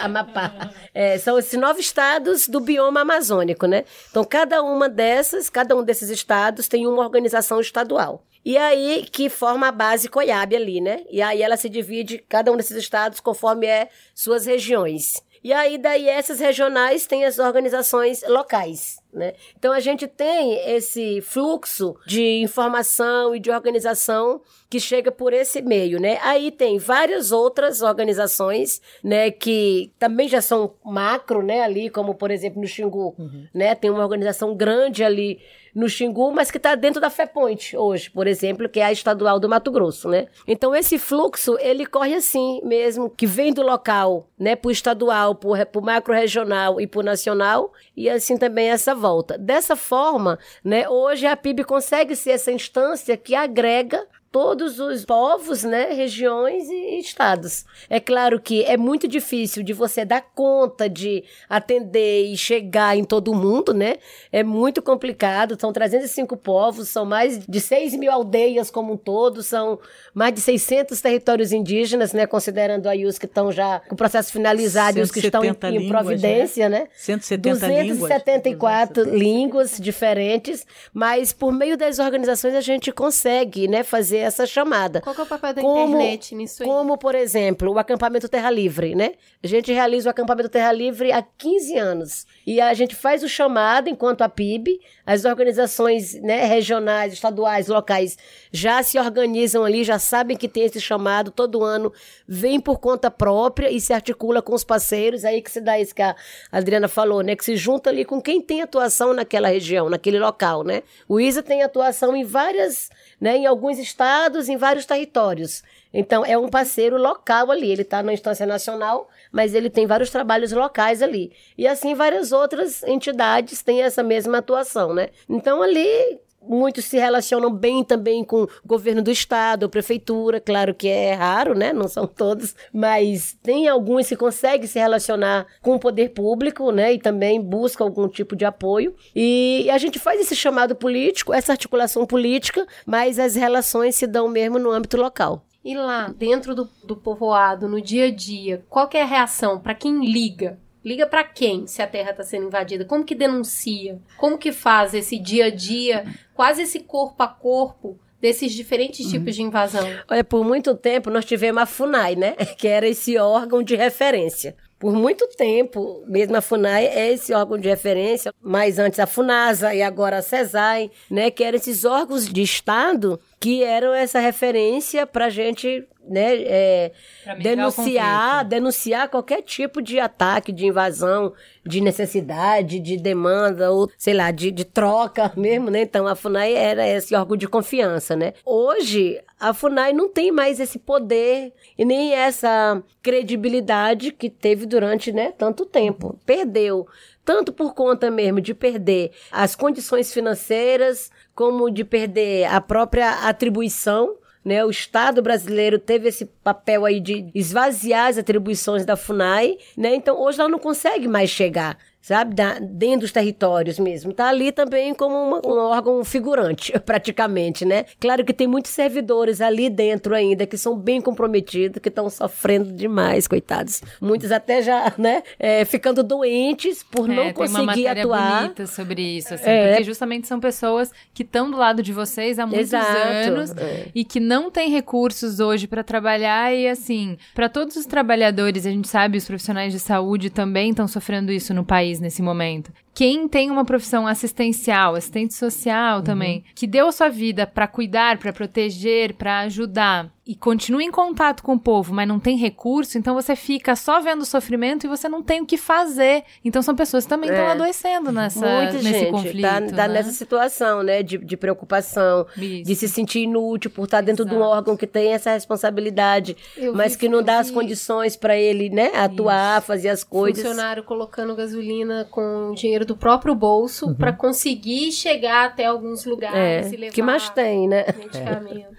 Amapá. 0.00 0.70
É, 0.94 1.18
são 1.18 1.38
esses 1.38 1.60
nove 1.60 1.80
estados 1.80 2.48
do 2.48 2.60
bioma 2.60 3.02
amazônico, 3.02 3.66
né? 3.66 3.84
Então, 4.10 4.24
cada 4.24 4.62
uma 4.62 4.88
dessas, 4.88 5.50
cada 5.50 5.76
um 5.76 5.84
desses 5.84 6.08
estados 6.08 6.66
tem 6.66 6.86
uma 6.86 7.02
organização 7.02 7.60
estadual. 7.60 8.24
E 8.48 8.56
aí 8.56 9.06
que 9.12 9.28
forma 9.28 9.68
a 9.68 9.70
base 9.70 10.08
COIAB 10.08 10.56
ali, 10.56 10.80
né? 10.80 11.04
E 11.10 11.20
aí 11.20 11.42
ela 11.42 11.58
se 11.58 11.68
divide, 11.68 12.24
cada 12.26 12.50
um 12.50 12.56
desses 12.56 12.78
estados, 12.78 13.20
conforme 13.20 13.66
é 13.66 13.90
suas 14.14 14.46
regiões. 14.46 15.22
E 15.44 15.52
aí, 15.52 15.76
daí, 15.76 16.08
essas 16.08 16.40
regionais 16.40 17.06
têm 17.06 17.26
as 17.26 17.38
organizações 17.38 18.24
locais. 18.26 19.02
Né? 19.12 19.32
Então 19.58 19.72
a 19.72 19.80
gente 19.80 20.06
tem 20.06 20.54
esse 20.70 21.20
fluxo 21.22 21.96
de 22.06 22.40
informação 22.40 23.34
e 23.34 23.40
de 23.40 23.50
organização 23.50 24.40
que 24.68 24.78
chega 24.78 25.10
por 25.10 25.32
esse 25.32 25.62
meio, 25.62 25.98
né? 25.98 26.18
Aí 26.22 26.50
tem 26.50 26.78
várias 26.78 27.32
outras 27.32 27.80
organizações, 27.80 28.82
né, 29.02 29.30
que 29.30 29.90
também 29.98 30.28
já 30.28 30.42
são 30.42 30.74
macro, 30.84 31.42
né, 31.42 31.62
ali, 31.62 31.88
como 31.88 32.14
por 32.14 32.30
exemplo 32.30 32.60
no 32.60 32.66
Xingu, 32.68 33.14
uhum. 33.18 33.46
né? 33.54 33.74
Tem 33.74 33.90
uma 33.90 34.02
organização 34.02 34.54
grande 34.54 35.02
ali 35.02 35.40
no 35.78 35.88
Xingu, 35.88 36.32
mas 36.32 36.50
que 36.50 36.56
está 36.56 36.74
dentro 36.74 37.00
da 37.00 37.08
FEPOINT 37.08 37.74
hoje, 37.74 38.10
por 38.10 38.26
exemplo, 38.26 38.68
que 38.68 38.80
é 38.80 38.84
a 38.86 38.90
estadual 38.90 39.38
do 39.38 39.48
Mato 39.48 39.70
Grosso, 39.70 40.08
né? 40.08 40.26
Então 40.44 40.74
esse 40.74 40.98
fluxo, 40.98 41.56
ele 41.60 41.86
corre 41.86 42.16
assim 42.16 42.60
mesmo, 42.64 43.08
que 43.08 43.28
vem 43.28 43.52
do 43.52 43.62
local, 43.62 44.28
né, 44.36 44.56
para 44.56 44.68
o 44.70 44.72
estadual, 44.72 45.36
para 45.36 45.68
o 45.78 45.80
macro-regional 45.80 46.80
e 46.80 46.86
para 46.88 46.98
o 46.98 47.04
nacional, 47.04 47.72
e 47.96 48.10
assim 48.10 48.36
também 48.36 48.70
essa 48.70 48.92
volta. 48.92 49.38
Dessa 49.38 49.76
forma, 49.76 50.36
né, 50.64 50.88
hoje 50.88 51.26
a 51.26 51.36
PIB 51.36 51.62
consegue 51.62 52.16
ser 52.16 52.30
essa 52.30 52.50
instância 52.50 53.16
que 53.16 53.36
agrega 53.36 54.04
todos 54.30 54.78
os 54.78 55.04
povos, 55.04 55.64
né, 55.64 55.92
regiões 55.92 56.68
e 56.68 56.98
estados. 56.98 57.64
É 57.88 57.98
claro 57.98 58.40
que 58.40 58.62
é 58.64 58.76
muito 58.76 59.08
difícil 59.08 59.62
de 59.62 59.72
você 59.72 60.04
dar 60.04 60.20
conta 60.34 60.88
de 60.88 61.24
atender 61.48 62.26
e 62.26 62.36
chegar 62.36 62.96
em 62.96 63.04
todo 63.04 63.34
mundo, 63.34 63.72
né? 63.72 63.96
É 64.30 64.42
muito 64.42 64.82
complicado. 64.82 65.56
São 65.58 65.72
305 65.72 66.36
povos, 66.36 66.88
são 66.88 67.04
mais 67.04 67.38
de 67.46 67.60
6 67.60 67.94
mil 67.94 68.12
aldeias 68.12 68.70
como 68.70 68.92
um 68.92 68.96
todo, 68.96 69.42
são 69.42 69.78
mais 70.12 70.34
de 70.34 70.40
600 70.40 71.00
territórios 71.00 71.52
indígenas, 71.52 72.12
né? 72.12 72.26
Considerando 72.26 72.86
aí 72.86 73.06
os 73.06 73.18
que 73.18 73.26
estão 73.26 73.50
já 73.50 73.80
com 73.80 73.94
o 73.94 73.96
processo 73.98 74.30
finalizado 74.30 74.98
e 74.98 75.02
os 75.02 75.10
que 75.10 75.20
estão 75.20 75.42
em, 75.44 75.50
em 75.50 75.88
providência, 75.88 76.68
né? 76.68 76.88
170 76.96 77.48
274 77.58 79.04
línguas, 79.04 79.20
línguas 79.20 79.78
diferentes, 79.78 80.66
mas 80.92 81.32
por 81.32 81.52
meio 81.52 81.76
das 81.76 81.98
organizações 81.98 82.54
a 82.54 82.60
gente 82.60 82.92
consegue, 82.92 83.68
né, 83.68 83.82
fazer 83.82 84.17
essa 84.18 84.46
chamada. 84.46 85.00
Qual 85.00 85.14
é 85.16 85.22
o 85.22 85.26
papel 85.26 85.54
da 85.54 85.62
como, 85.62 85.96
internet 85.96 86.34
nisso 86.34 86.62
aí? 86.62 86.68
Como, 86.68 86.96
por 86.98 87.14
exemplo, 87.14 87.72
o 87.72 87.78
acampamento 87.78 88.28
Terra 88.28 88.50
Livre, 88.50 88.94
né? 88.94 89.12
A 89.42 89.46
gente 89.46 89.72
realiza 89.72 90.08
o 90.08 90.10
acampamento 90.10 90.48
Terra 90.48 90.72
Livre 90.72 91.12
há 91.12 91.22
15 91.22 91.78
anos. 91.78 92.26
E 92.46 92.60
a 92.60 92.72
gente 92.74 92.94
faz 92.94 93.22
o 93.22 93.28
chamado 93.28 93.88
enquanto 93.88 94.22
a 94.22 94.28
PIB, 94.28 94.80
as 95.06 95.24
organizações 95.24 96.14
né, 96.22 96.44
regionais, 96.46 97.12
estaduais, 97.12 97.68
locais 97.68 98.16
já 98.52 98.82
se 98.82 98.98
organizam 98.98 99.64
ali, 99.64 99.84
já 99.84 99.98
sabem 99.98 100.36
que 100.36 100.48
tem 100.48 100.64
esse 100.64 100.80
chamado 100.80 101.30
todo 101.30 101.62
ano, 101.62 101.92
vem 102.26 102.60
por 102.60 102.78
conta 102.78 103.10
própria 103.10 103.70
e 103.70 103.80
se 103.80 103.92
articula 103.92 104.42
com 104.42 104.54
os 104.54 104.64
parceiros, 104.64 105.24
aí 105.24 105.42
que 105.42 105.50
se 105.50 105.60
dá 105.60 105.78
isso 105.78 105.94
que 105.94 106.02
a 106.02 106.16
Adriana 106.50 106.88
falou, 106.88 107.22
né? 107.22 107.36
Que 107.36 107.44
se 107.44 107.56
junta 107.56 107.90
ali 107.90 108.04
com 108.04 108.20
quem 108.20 108.40
tem 108.40 108.62
atuação 108.62 109.12
naquela 109.12 109.48
região, 109.48 109.88
naquele 109.88 110.18
local, 110.18 110.64
né? 110.64 110.82
O 111.08 111.20
ISA 111.20 111.42
tem 111.42 111.62
atuação 111.62 112.16
em 112.16 112.24
várias, 112.24 112.90
né, 113.20 113.36
em 113.36 113.46
alguns 113.46 113.78
estados, 113.78 114.48
em 114.48 114.56
vários 114.56 114.86
territórios. 114.86 115.62
Então, 115.92 116.24
é 116.24 116.36
um 116.36 116.48
parceiro 116.48 116.96
local 116.96 117.50
ali. 117.50 117.70
Ele 117.70 117.82
está 117.82 118.02
na 118.02 118.12
instância 118.12 118.46
nacional, 118.46 119.08
mas 119.32 119.54
ele 119.54 119.70
tem 119.70 119.86
vários 119.86 120.10
trabalhos 120.10 120.52
locais 120.52 121.02
ali. 121.02 121.32
E 121.56 121.66
assim, 121.66 121.94
várias 121.94 122.32
outras 122.32 122.82
entidades 122.82 123.62
têm 123.62 123.82
essa 123.82 124.02
mesma 124.02 124.38
atuação, 124.38 124.94
né? 124.94 125.08
Então, 125.28 125.62
ali 125.62 126.20
muitos 126.42 126.84
se 126.84 126.96
relacionam 126.96 127.50
bem 127.50 127.84
também 127.84 128.24
com 128.24 128.42
o 128.42 128.48
governo 128.64 129.02
do 129.02 129.10
estado, 129.10 129.66
a 129.66 129.68
prefeitura, 129.68 130.40
claro 130.40 130.74
que 130.74 130.88
é 130.88 131.14
raro, 131.14 131.54
né? 131.54 131.72
Não 131.72 131.88
são 131.88 132.06
todos, 132.06 132.54
mas 132.72 133.36
tem 133.42 133.68
alguns 133.68 134.08
que 134.08 134.16
conseguem 134.16 134.66
se 134.66 134.78
relacionar 134.78 135.46
com 135.60 135.74
o 135.74 135.78
poder 135.78 136.10
público, 136.10 136.70
né? 136.70 136.94
E 136.94 136.98
também 136.98 137.40
busca 137.40 137.84
algum 137.84 138.08
tipo 138.08 138.34
de 138.34 138.44
apoio. 138.44 138.94
E 139.14 139.68
a 139.70 139.78
gente 139.78 139.98
faz 139.98 140.20
esse 140.20 140.34
chamado 140.34 140.74
político, 140.74 141.32
essa 141.32 141.52
articulação 141.52 142.06
política, 142.06 142.66
mas 142.86 143.18
as 143.18 143.34
relações 143.34 143.94
se 143.94 144.06
dão 144.06 144.28
mesmo 144.28 144.58
no 144.58 144.70
âmbito 144.70 144.96
local. 144.96 145.44
E 145.64 145.74
lá, 145.74 146.08
dentro 146.16 146.54
do, 146.54 146.68
do 146.84 146.96
povoado, 146.96 147.68
no 147.68 147.80
dia 147.80 148.06
a 148.06 148.10
dia, 148.10 148.64
qual 148.68 148.88
é 148.94 149.02
a 149.02 149.06
reação 149.06 149.58
para 149.58 149.74
quem 149.74 150.04
liga? 150.04 150.58
Liga 150.84 151.06
para 151.06 151.24
quem 151.24 151.66
se 151.66 151.82
a 151.82 151.86
terra 151.86 152.12
está 152.12 152.22
sendo 152.22 152.46
invadida? 152.46 152.84
Como 152.84 153.04
que 153.04 153.14
denuncia? 153.14 154.00
Como 154.16 154.38
que 154.38 154.52
faz 154.52 154.94
esse 154.94 155.18
dia 155.18 155.46
a 155.46 155.50
dia, 155.50 156.06
quase 156.38 156.62
esse 156.62 156.78
corpo 156.78 157.20
a 157.20 157.26
corpo 157.26 157.98
desses 158.20 158.52
diferentes 158.52 159.04
Uhum. 159.06 159.10
tipos 159.12 159.34
de 159.34 159.42
invasão? 159.42 159.84
Olha, 160.08 160.22
por 160.22 160.44
muito 160.44 160.72
tempo 160.76 161.10
nós 161.10 161.24
tivemos 161.24 161.60
a 161.60 161.66
FUNAI, 161.66 162.14
né? 162.14 162.36
Que 162.56 162.68
era 162.68 162.86
esse 162.86 163.18
órgão 163.18 163.60
de 163.60 163.74
referência. 163.74 164.54
Por 164.78 164.92
muito 164.92 165.26
tempo, 165.36 166.04
mesmo 166.06 166.36
a 166.36 166.40
FUNAI 166.40 166.86
é 166.86 167.12
esse 167.12 167.34
órgão 167.34 167.58
de 167.58 167.68
referência, 167.68 168.32
mas 168.40 168.78
antes 168.78 169.00
a 169.00 169.06
FUNASA 169.06 169.74
e 169.74 169.82
agora 169.82 170.18
a 170.18 170.22
CESAI, 170.22 170.92
né? 171.10 171.28
Que 171.32 171.42
eram 171.42 171.56
esses 171.56 171.84
órgãos 171.84 172.28
de 172.28 172.40
Estado 172.42 173.18
que 173.40 173.62
eram 173.62 173.94
essa 173.94 174.18
referência 174.18 175.06
para 175.06 175.26
a 175.26 175.30
gente 175.30 175.86
né, 176.08 176.36
é, 176.42 176.92
denunciar, 177.40 178.44
denunciar 178.44 179.08
qualquer 179.08 179.42
tipo 179.42 179.82
de 179.82 180.00
ataque, 180.00 180.50
de 180.50 180.66
invasão, 180.66 181.34
de 181.64 181.80
necessidade, 181.80 182.80
de 182.80 182.96
demanda, 182.96 183.70
ou 183.70 183.90
sei 183.96 184.14
lá, 184.14 184.30
de, 184.30 184.50
de 184.50 184.64
troca 184.64 185.32
mesmo, 185.36 185.70
né? 185.70 185.82
Então 185.82 186.06
a 186.06 186.14
FUNAI 186.14 186.54
era 186.54 186.88
esse 186.88 187.14
órgão 187.14 187.36
de 187.36 187.46
confiança, 187.46 188.16
né? 188.16 188.32
Hoje, 188.44 189.20
a 189.38 189.52
FUNAI 189.52 189.92
não 189.92 190.08
tem 190.08 190.32
mais 190.32 190.58
esse 190.58 190.78
poder 190.78 191.52
e 191.76 191.84
nem 191.84 192.14
essa 192.14 192.82
credibilidade 193.02 194.10
que 194.12 194.30
teve 194.30 194.66
durante 194.66 195.12
né, 195.12 195.32
tanto 195.36 195.64
tempo. 195.64 196.18
Perdeu. 196.24 196.86
Tanto 197.24 197.52
por 197.52 197.74
conta 197.74 198.10
mesmo 198.10 198.40
de 198.40 198.54
perder 198.54 199.12
as 199.30 199.54
condições 199.54 200.10
financeiras, 200.10 201.10
como 201.38 201.70
de 201.70 201.84
perder 201.84 202.46
a 202.46 202.60
própria 202.60 203.28
atribuição 203.28 204.16
né, 204.44 204.64
o 204.64 204.70
Estado 204.70 205.20
brasileiro 205.20 205.78
teve 205.78 206.08
esse 206.08 206.24
papel 206.24 206.84
aí 206.84 206.98
de 207.00 207.30
esvaziar 207.34 208.06
as 208.06 208.16
atribuições 208.16 208.84
da 208.84 208.96
FUNAI, 208.96 209.58
né? 209.76 209.94
Então 209.94 210.18
hoje 210.18 210.40
ela 210.40 210.48
não 210.48 210.58
consegue 210.58 211.06
mais 211.06 211.28
chegar, 211.28 211.76
sabe, 212.00 212.34
da- 212.34 212.58
dentro 212.58 213.00
dos 213.00 213.12
territórios 213.12 213.78
mesmo. 213.78 214.12
Tá 214.12 214.28
ali 214.28 214.50
também 214.52 214.94
como 214.94 215.14
uma- 215.14 215.40
um 215.46 215.58
órgão 215.70 216.02
figurante, 216.04 216.72
praticamente, 216.86 217.64
né? 217.64 217.84
Claro 218.00 218.24
que 218.24 218.32
tem 218.32 218.46
muitos 218.46 218.70
servidores 218.72 219.40
ali 219.40 219.68
dentro 219.68 220.14
ainda 220.14 220.46
que 220.46 220.56
são 220.56 220.76
bem 220.76 221.00
comprometidos, 221.00 221.80
que 221.82 221.88
estão 221.88 222.08
sofrendo 222.08 222.72
demais, 222.72 223.26
coitados. 223.28 223.82
Muitos 224.00 224.32
até 224.32 224.62
já, 224.62 224.92
né, 224.96 225.22
é, 225.38 225.64
ficando 225.64 226.02
doentes 226.02 226.82
por 226.82 227.06
não 227.06 227.14
É, 227.14 227.16
tem 227.16 227.26
uma 227.26 227.34
conseguir 227.34 227.66
matéria 227.66 228.02
atuar. 228.02 228.42
bonita 228.42 228.66
sobre 228.66 229.02
isso, 229.02 229.34
assim, 229.34 229.48
É. 229.50 229.68
porque 229.70 229.84
justamente 229.84 230.26
são 230.26 230.40
pessoas 230.40 230.90
que 231.12 231.22
estão 231.22 231.50
do 231.50 231.56
lado 231.56 231.82
de 231.82 231.92
vocês 231.92 232.38
há 232.38 232.46
muitos 232.46 232.68
Exato, 232.72 232.86
anos 233.28 233.50
é. 233.56 233.86
e 233.94 234.04
que 234.04 234.20
não 234.20 234.50
têm 234.50 234.70
recursos 234.70 235.40
hoje 235.40 235.66
para 235.66 235.82
trabalhar 235.84 236.54
e 236.54 236.68
assim, 236.68 237.18
para 237.34 237.48
todos 237.48 237.76
os 237.76 237.84
trabalhadores, 237.86 238.64
a 238.66 238.70
gente 238.70 238.88
sabe, 238.88 239.18
os 239.18 239.26
profissionais 239.26 239.72
de 239.72 239.78
saúde 239.80 240.30
também 240.30 240.70
estão 240.70 240.88
sofrendo 240.88 241.30
isso 241.32 241.52
no 241.52 241.64
país 241.64 241.87
nesse 242.00 242.22
momento. 242.22 242.72
Quem 242.98 243.28
tem 243.28 243.48
uma 243.48 243.64
profissão 243.64 244.08
assistencial, 244.08 244.96
assistente 244.96 245.32
social 245.32 246.02
também, 246.02 246.42
que 246.52 246.66
deu 246.66 246.88
a 246.88 246.90
sua 246.92 247.08
vida 247.08 247.46
para 247.46 247.68
cuidar, 247.68 248.18
para 248.18 248.32
proteger, 248.32 249.14
para 249.14 249.38
ajudar 249.42 250.10
e 250.26 250.34
continua 250.34 250.82
em 250.82 250.90
contato 250.90 251.42
com 251.42 251.54
o 251.54 251.58
povo, 251.58 251.94
mas 251.94 252.06
não 252.06 252.20
tem 252.20 252.36
recurso, 252.36 252.98
então 252.98 253.14
você 253.14 253.34
fica 253.34 253.74
só 253.74 253.98
vendo 253.98 254.20
o 254.20 254.26
sofrimento 254.26 254.84
e 254.84 254.88
você 254.88 255.08
não 255.08 255.22
tem 255.22 255.40
o 255.40 255.46
que 255.46 255.56
fazer. 255.56 256.22
Então 256.44 256.60
são 256.60 256.76
pessoas 256.76 257.04
que 257.04 257.08
também 257.08 257.30
estão 257.30 257.46
É. 257.46 257.52
adoecendo 257.52 258.12
nessa, 258.12 258.40
Muita 258.40 258.72
nesse 258.74 258.90
gente 258.98 259.10
conflito. 259.10 259.40
tá, 259.40 259.60
tá 259.62 259.88
né? 259.88 259.94
nessa 259.94 260.10
situação, 260.10 260.82
né, 260.82 261.02
de, 261.02 261.16
de 261.16 261.34
preocupação, 261.34 262.26
Isso. 262.36 262.64
de 262.64 262.74
se 262.74 262.88
sentir 262.88 263.20
inútil 263.20 263.70
por 263.70 263.84
estar 263.84 264.02
dentro 264.02 264.26
de 264.26 264.34
um 264.34 264.40
órgão 264.42 264.76
que 264.76 264.86
tem 264.86 265.14
essa 265.14 265.30
responsabilidade, 265.30 266.36
Eu 266.58 266.74
mas 266.74 266.92
vi- 266.92 266.98
que 266.98 267.08
não 267.08 267.22
dá 267.22 267.38
as 267.38 267.50
condições 267.50 268.14
para 268.14 268.36
ele, 268.36 268.68
né, 268.68 268.90
atuar, 268.96 269.62
fazer 269.62 269.88
as 269.88 270.04
coisas. 270.04 270.42
Funcionário 270.44 270.82
colocando 270.82 271.34
gasolina 271.34 272.06
com 272.10 272.52
dinheiro 272.54 272.84
do 272.88 272.96
próprio 272.96 273.34
bolso 273.34 273.94
pra 273.94 274.12
conseguir 274.12 274.90
chegar 274.90 275.44
até 275.44 275.66
alguns 275.66 276.04
lugares 276.06 276.72
e 276.72 276.74
É, 276.74 276.78
levar 276.78 276.94
que 276.94 277.02
mais 277.02 277.28
tem, 277.30 277.68
né? 277.68 277.84
medicamento. 277.96 278.76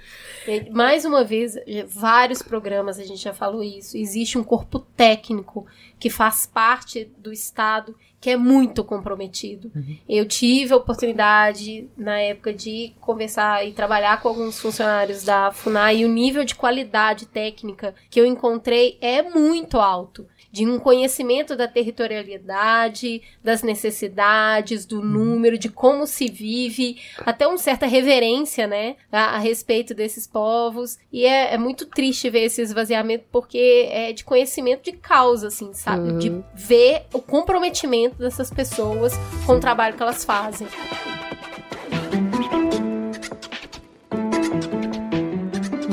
E, 0.48 0.70
Mais 0.72 1.06
uma 1.06 1.24
vez, 1.24 1.56
vários 1.88 2.42
programas 2.42 2.98
a 2.98 3.04
gente 3.04 3.22
já 3.22 3.34
falou 3.34 3.62
isso. 3.62 3.96
Existe 3.96 4.36
um 4.38 4.44
corpo 4.44 4.80
técnico 4.80 5.68
que 6.00 6.10
faz 6.10 6.48
parte 6.48 7.12
do 7.20 7.32
Estado 7.32 7.96
que 8.22 8.32
é 8.32 8.36
muito 8.36 8.84
comprometido. 8.84 9.72
Eu 10.08 10.28
tive 10.28 10.74
a 10.74 10.78
oportunidade, 10.78 11.88
na 11.96 12.20
época, 12.20 12.52
de 12.54 12.94
conversar 13.00 13.66
e 13.66 13.72
trabalhar 13.72 14.22
com 14.22 14.28
alguns 14.28 14.60
funcionários 14.60 15.24
da 15.24 15.52
FUNAI 15.52 16.00
e 16.00 16.06
o 16.06 16.10
nível 16.10 16.44
de 16.44 16.56
qualidade 16.56 17.28
técnica 17.28 17.96
que 18.10 18.20
eu 18.20 18.26
encontrei 18.26 18.98
é 19.00 19.22
muito 19.22 19.78
alto. 19.80 20.28
De 20.52 20.66
um 20.66 20.80
conhecimento 20.80 21.56
da 21.56 21.68
territorialidade, 21.68 23.22
das 23.44 23.62
necessidades, 23.62 24.86
do 24.86 25.02
número, 25.02 25.58
de 25.58 25.70
como 25.70 26.08
se 26.08 26.28
vive, 26.28 26.98
até 27.20 27.48
uma 27.48 27.58
certa 27.58 27.86
reverência, 27.86 28.68
né, 28.68 28.96
a, 29.12 29.36
a 29.36 29.38
respeito 29.38 29.94
desses 29.94 30.26
povos. 30.26 30.98
E 31.12 31.26
é, 31.26 31.54
é 31.54 31.58
muito 31.58 31.86
triste 31.86 32.30
ver 32.30 32.46
esse 32.46 32.62
esvaziamento, 32.62 33.26
porque 33.32 33.88
é 33.92 34.14
de 34.14 34.24
conhecimento 34.24 34.84
de 34.84 34.94
causa, 34.94 35.48
assim, 35.48 35.74
sabe? 35.74 36.14
De 36.14 36.44
ver 36.54 37.04
o 37.14 37.22
comprometimento 37.22 38.18
dessas 38.18 38.50
pessoas 38.50 39.14
com 39.46 39.54
o 39.54 39.60
trabalho 39.60 39.96
que 39.96 40.04
elas 40.04 40.24
fazem. 40.24 40.68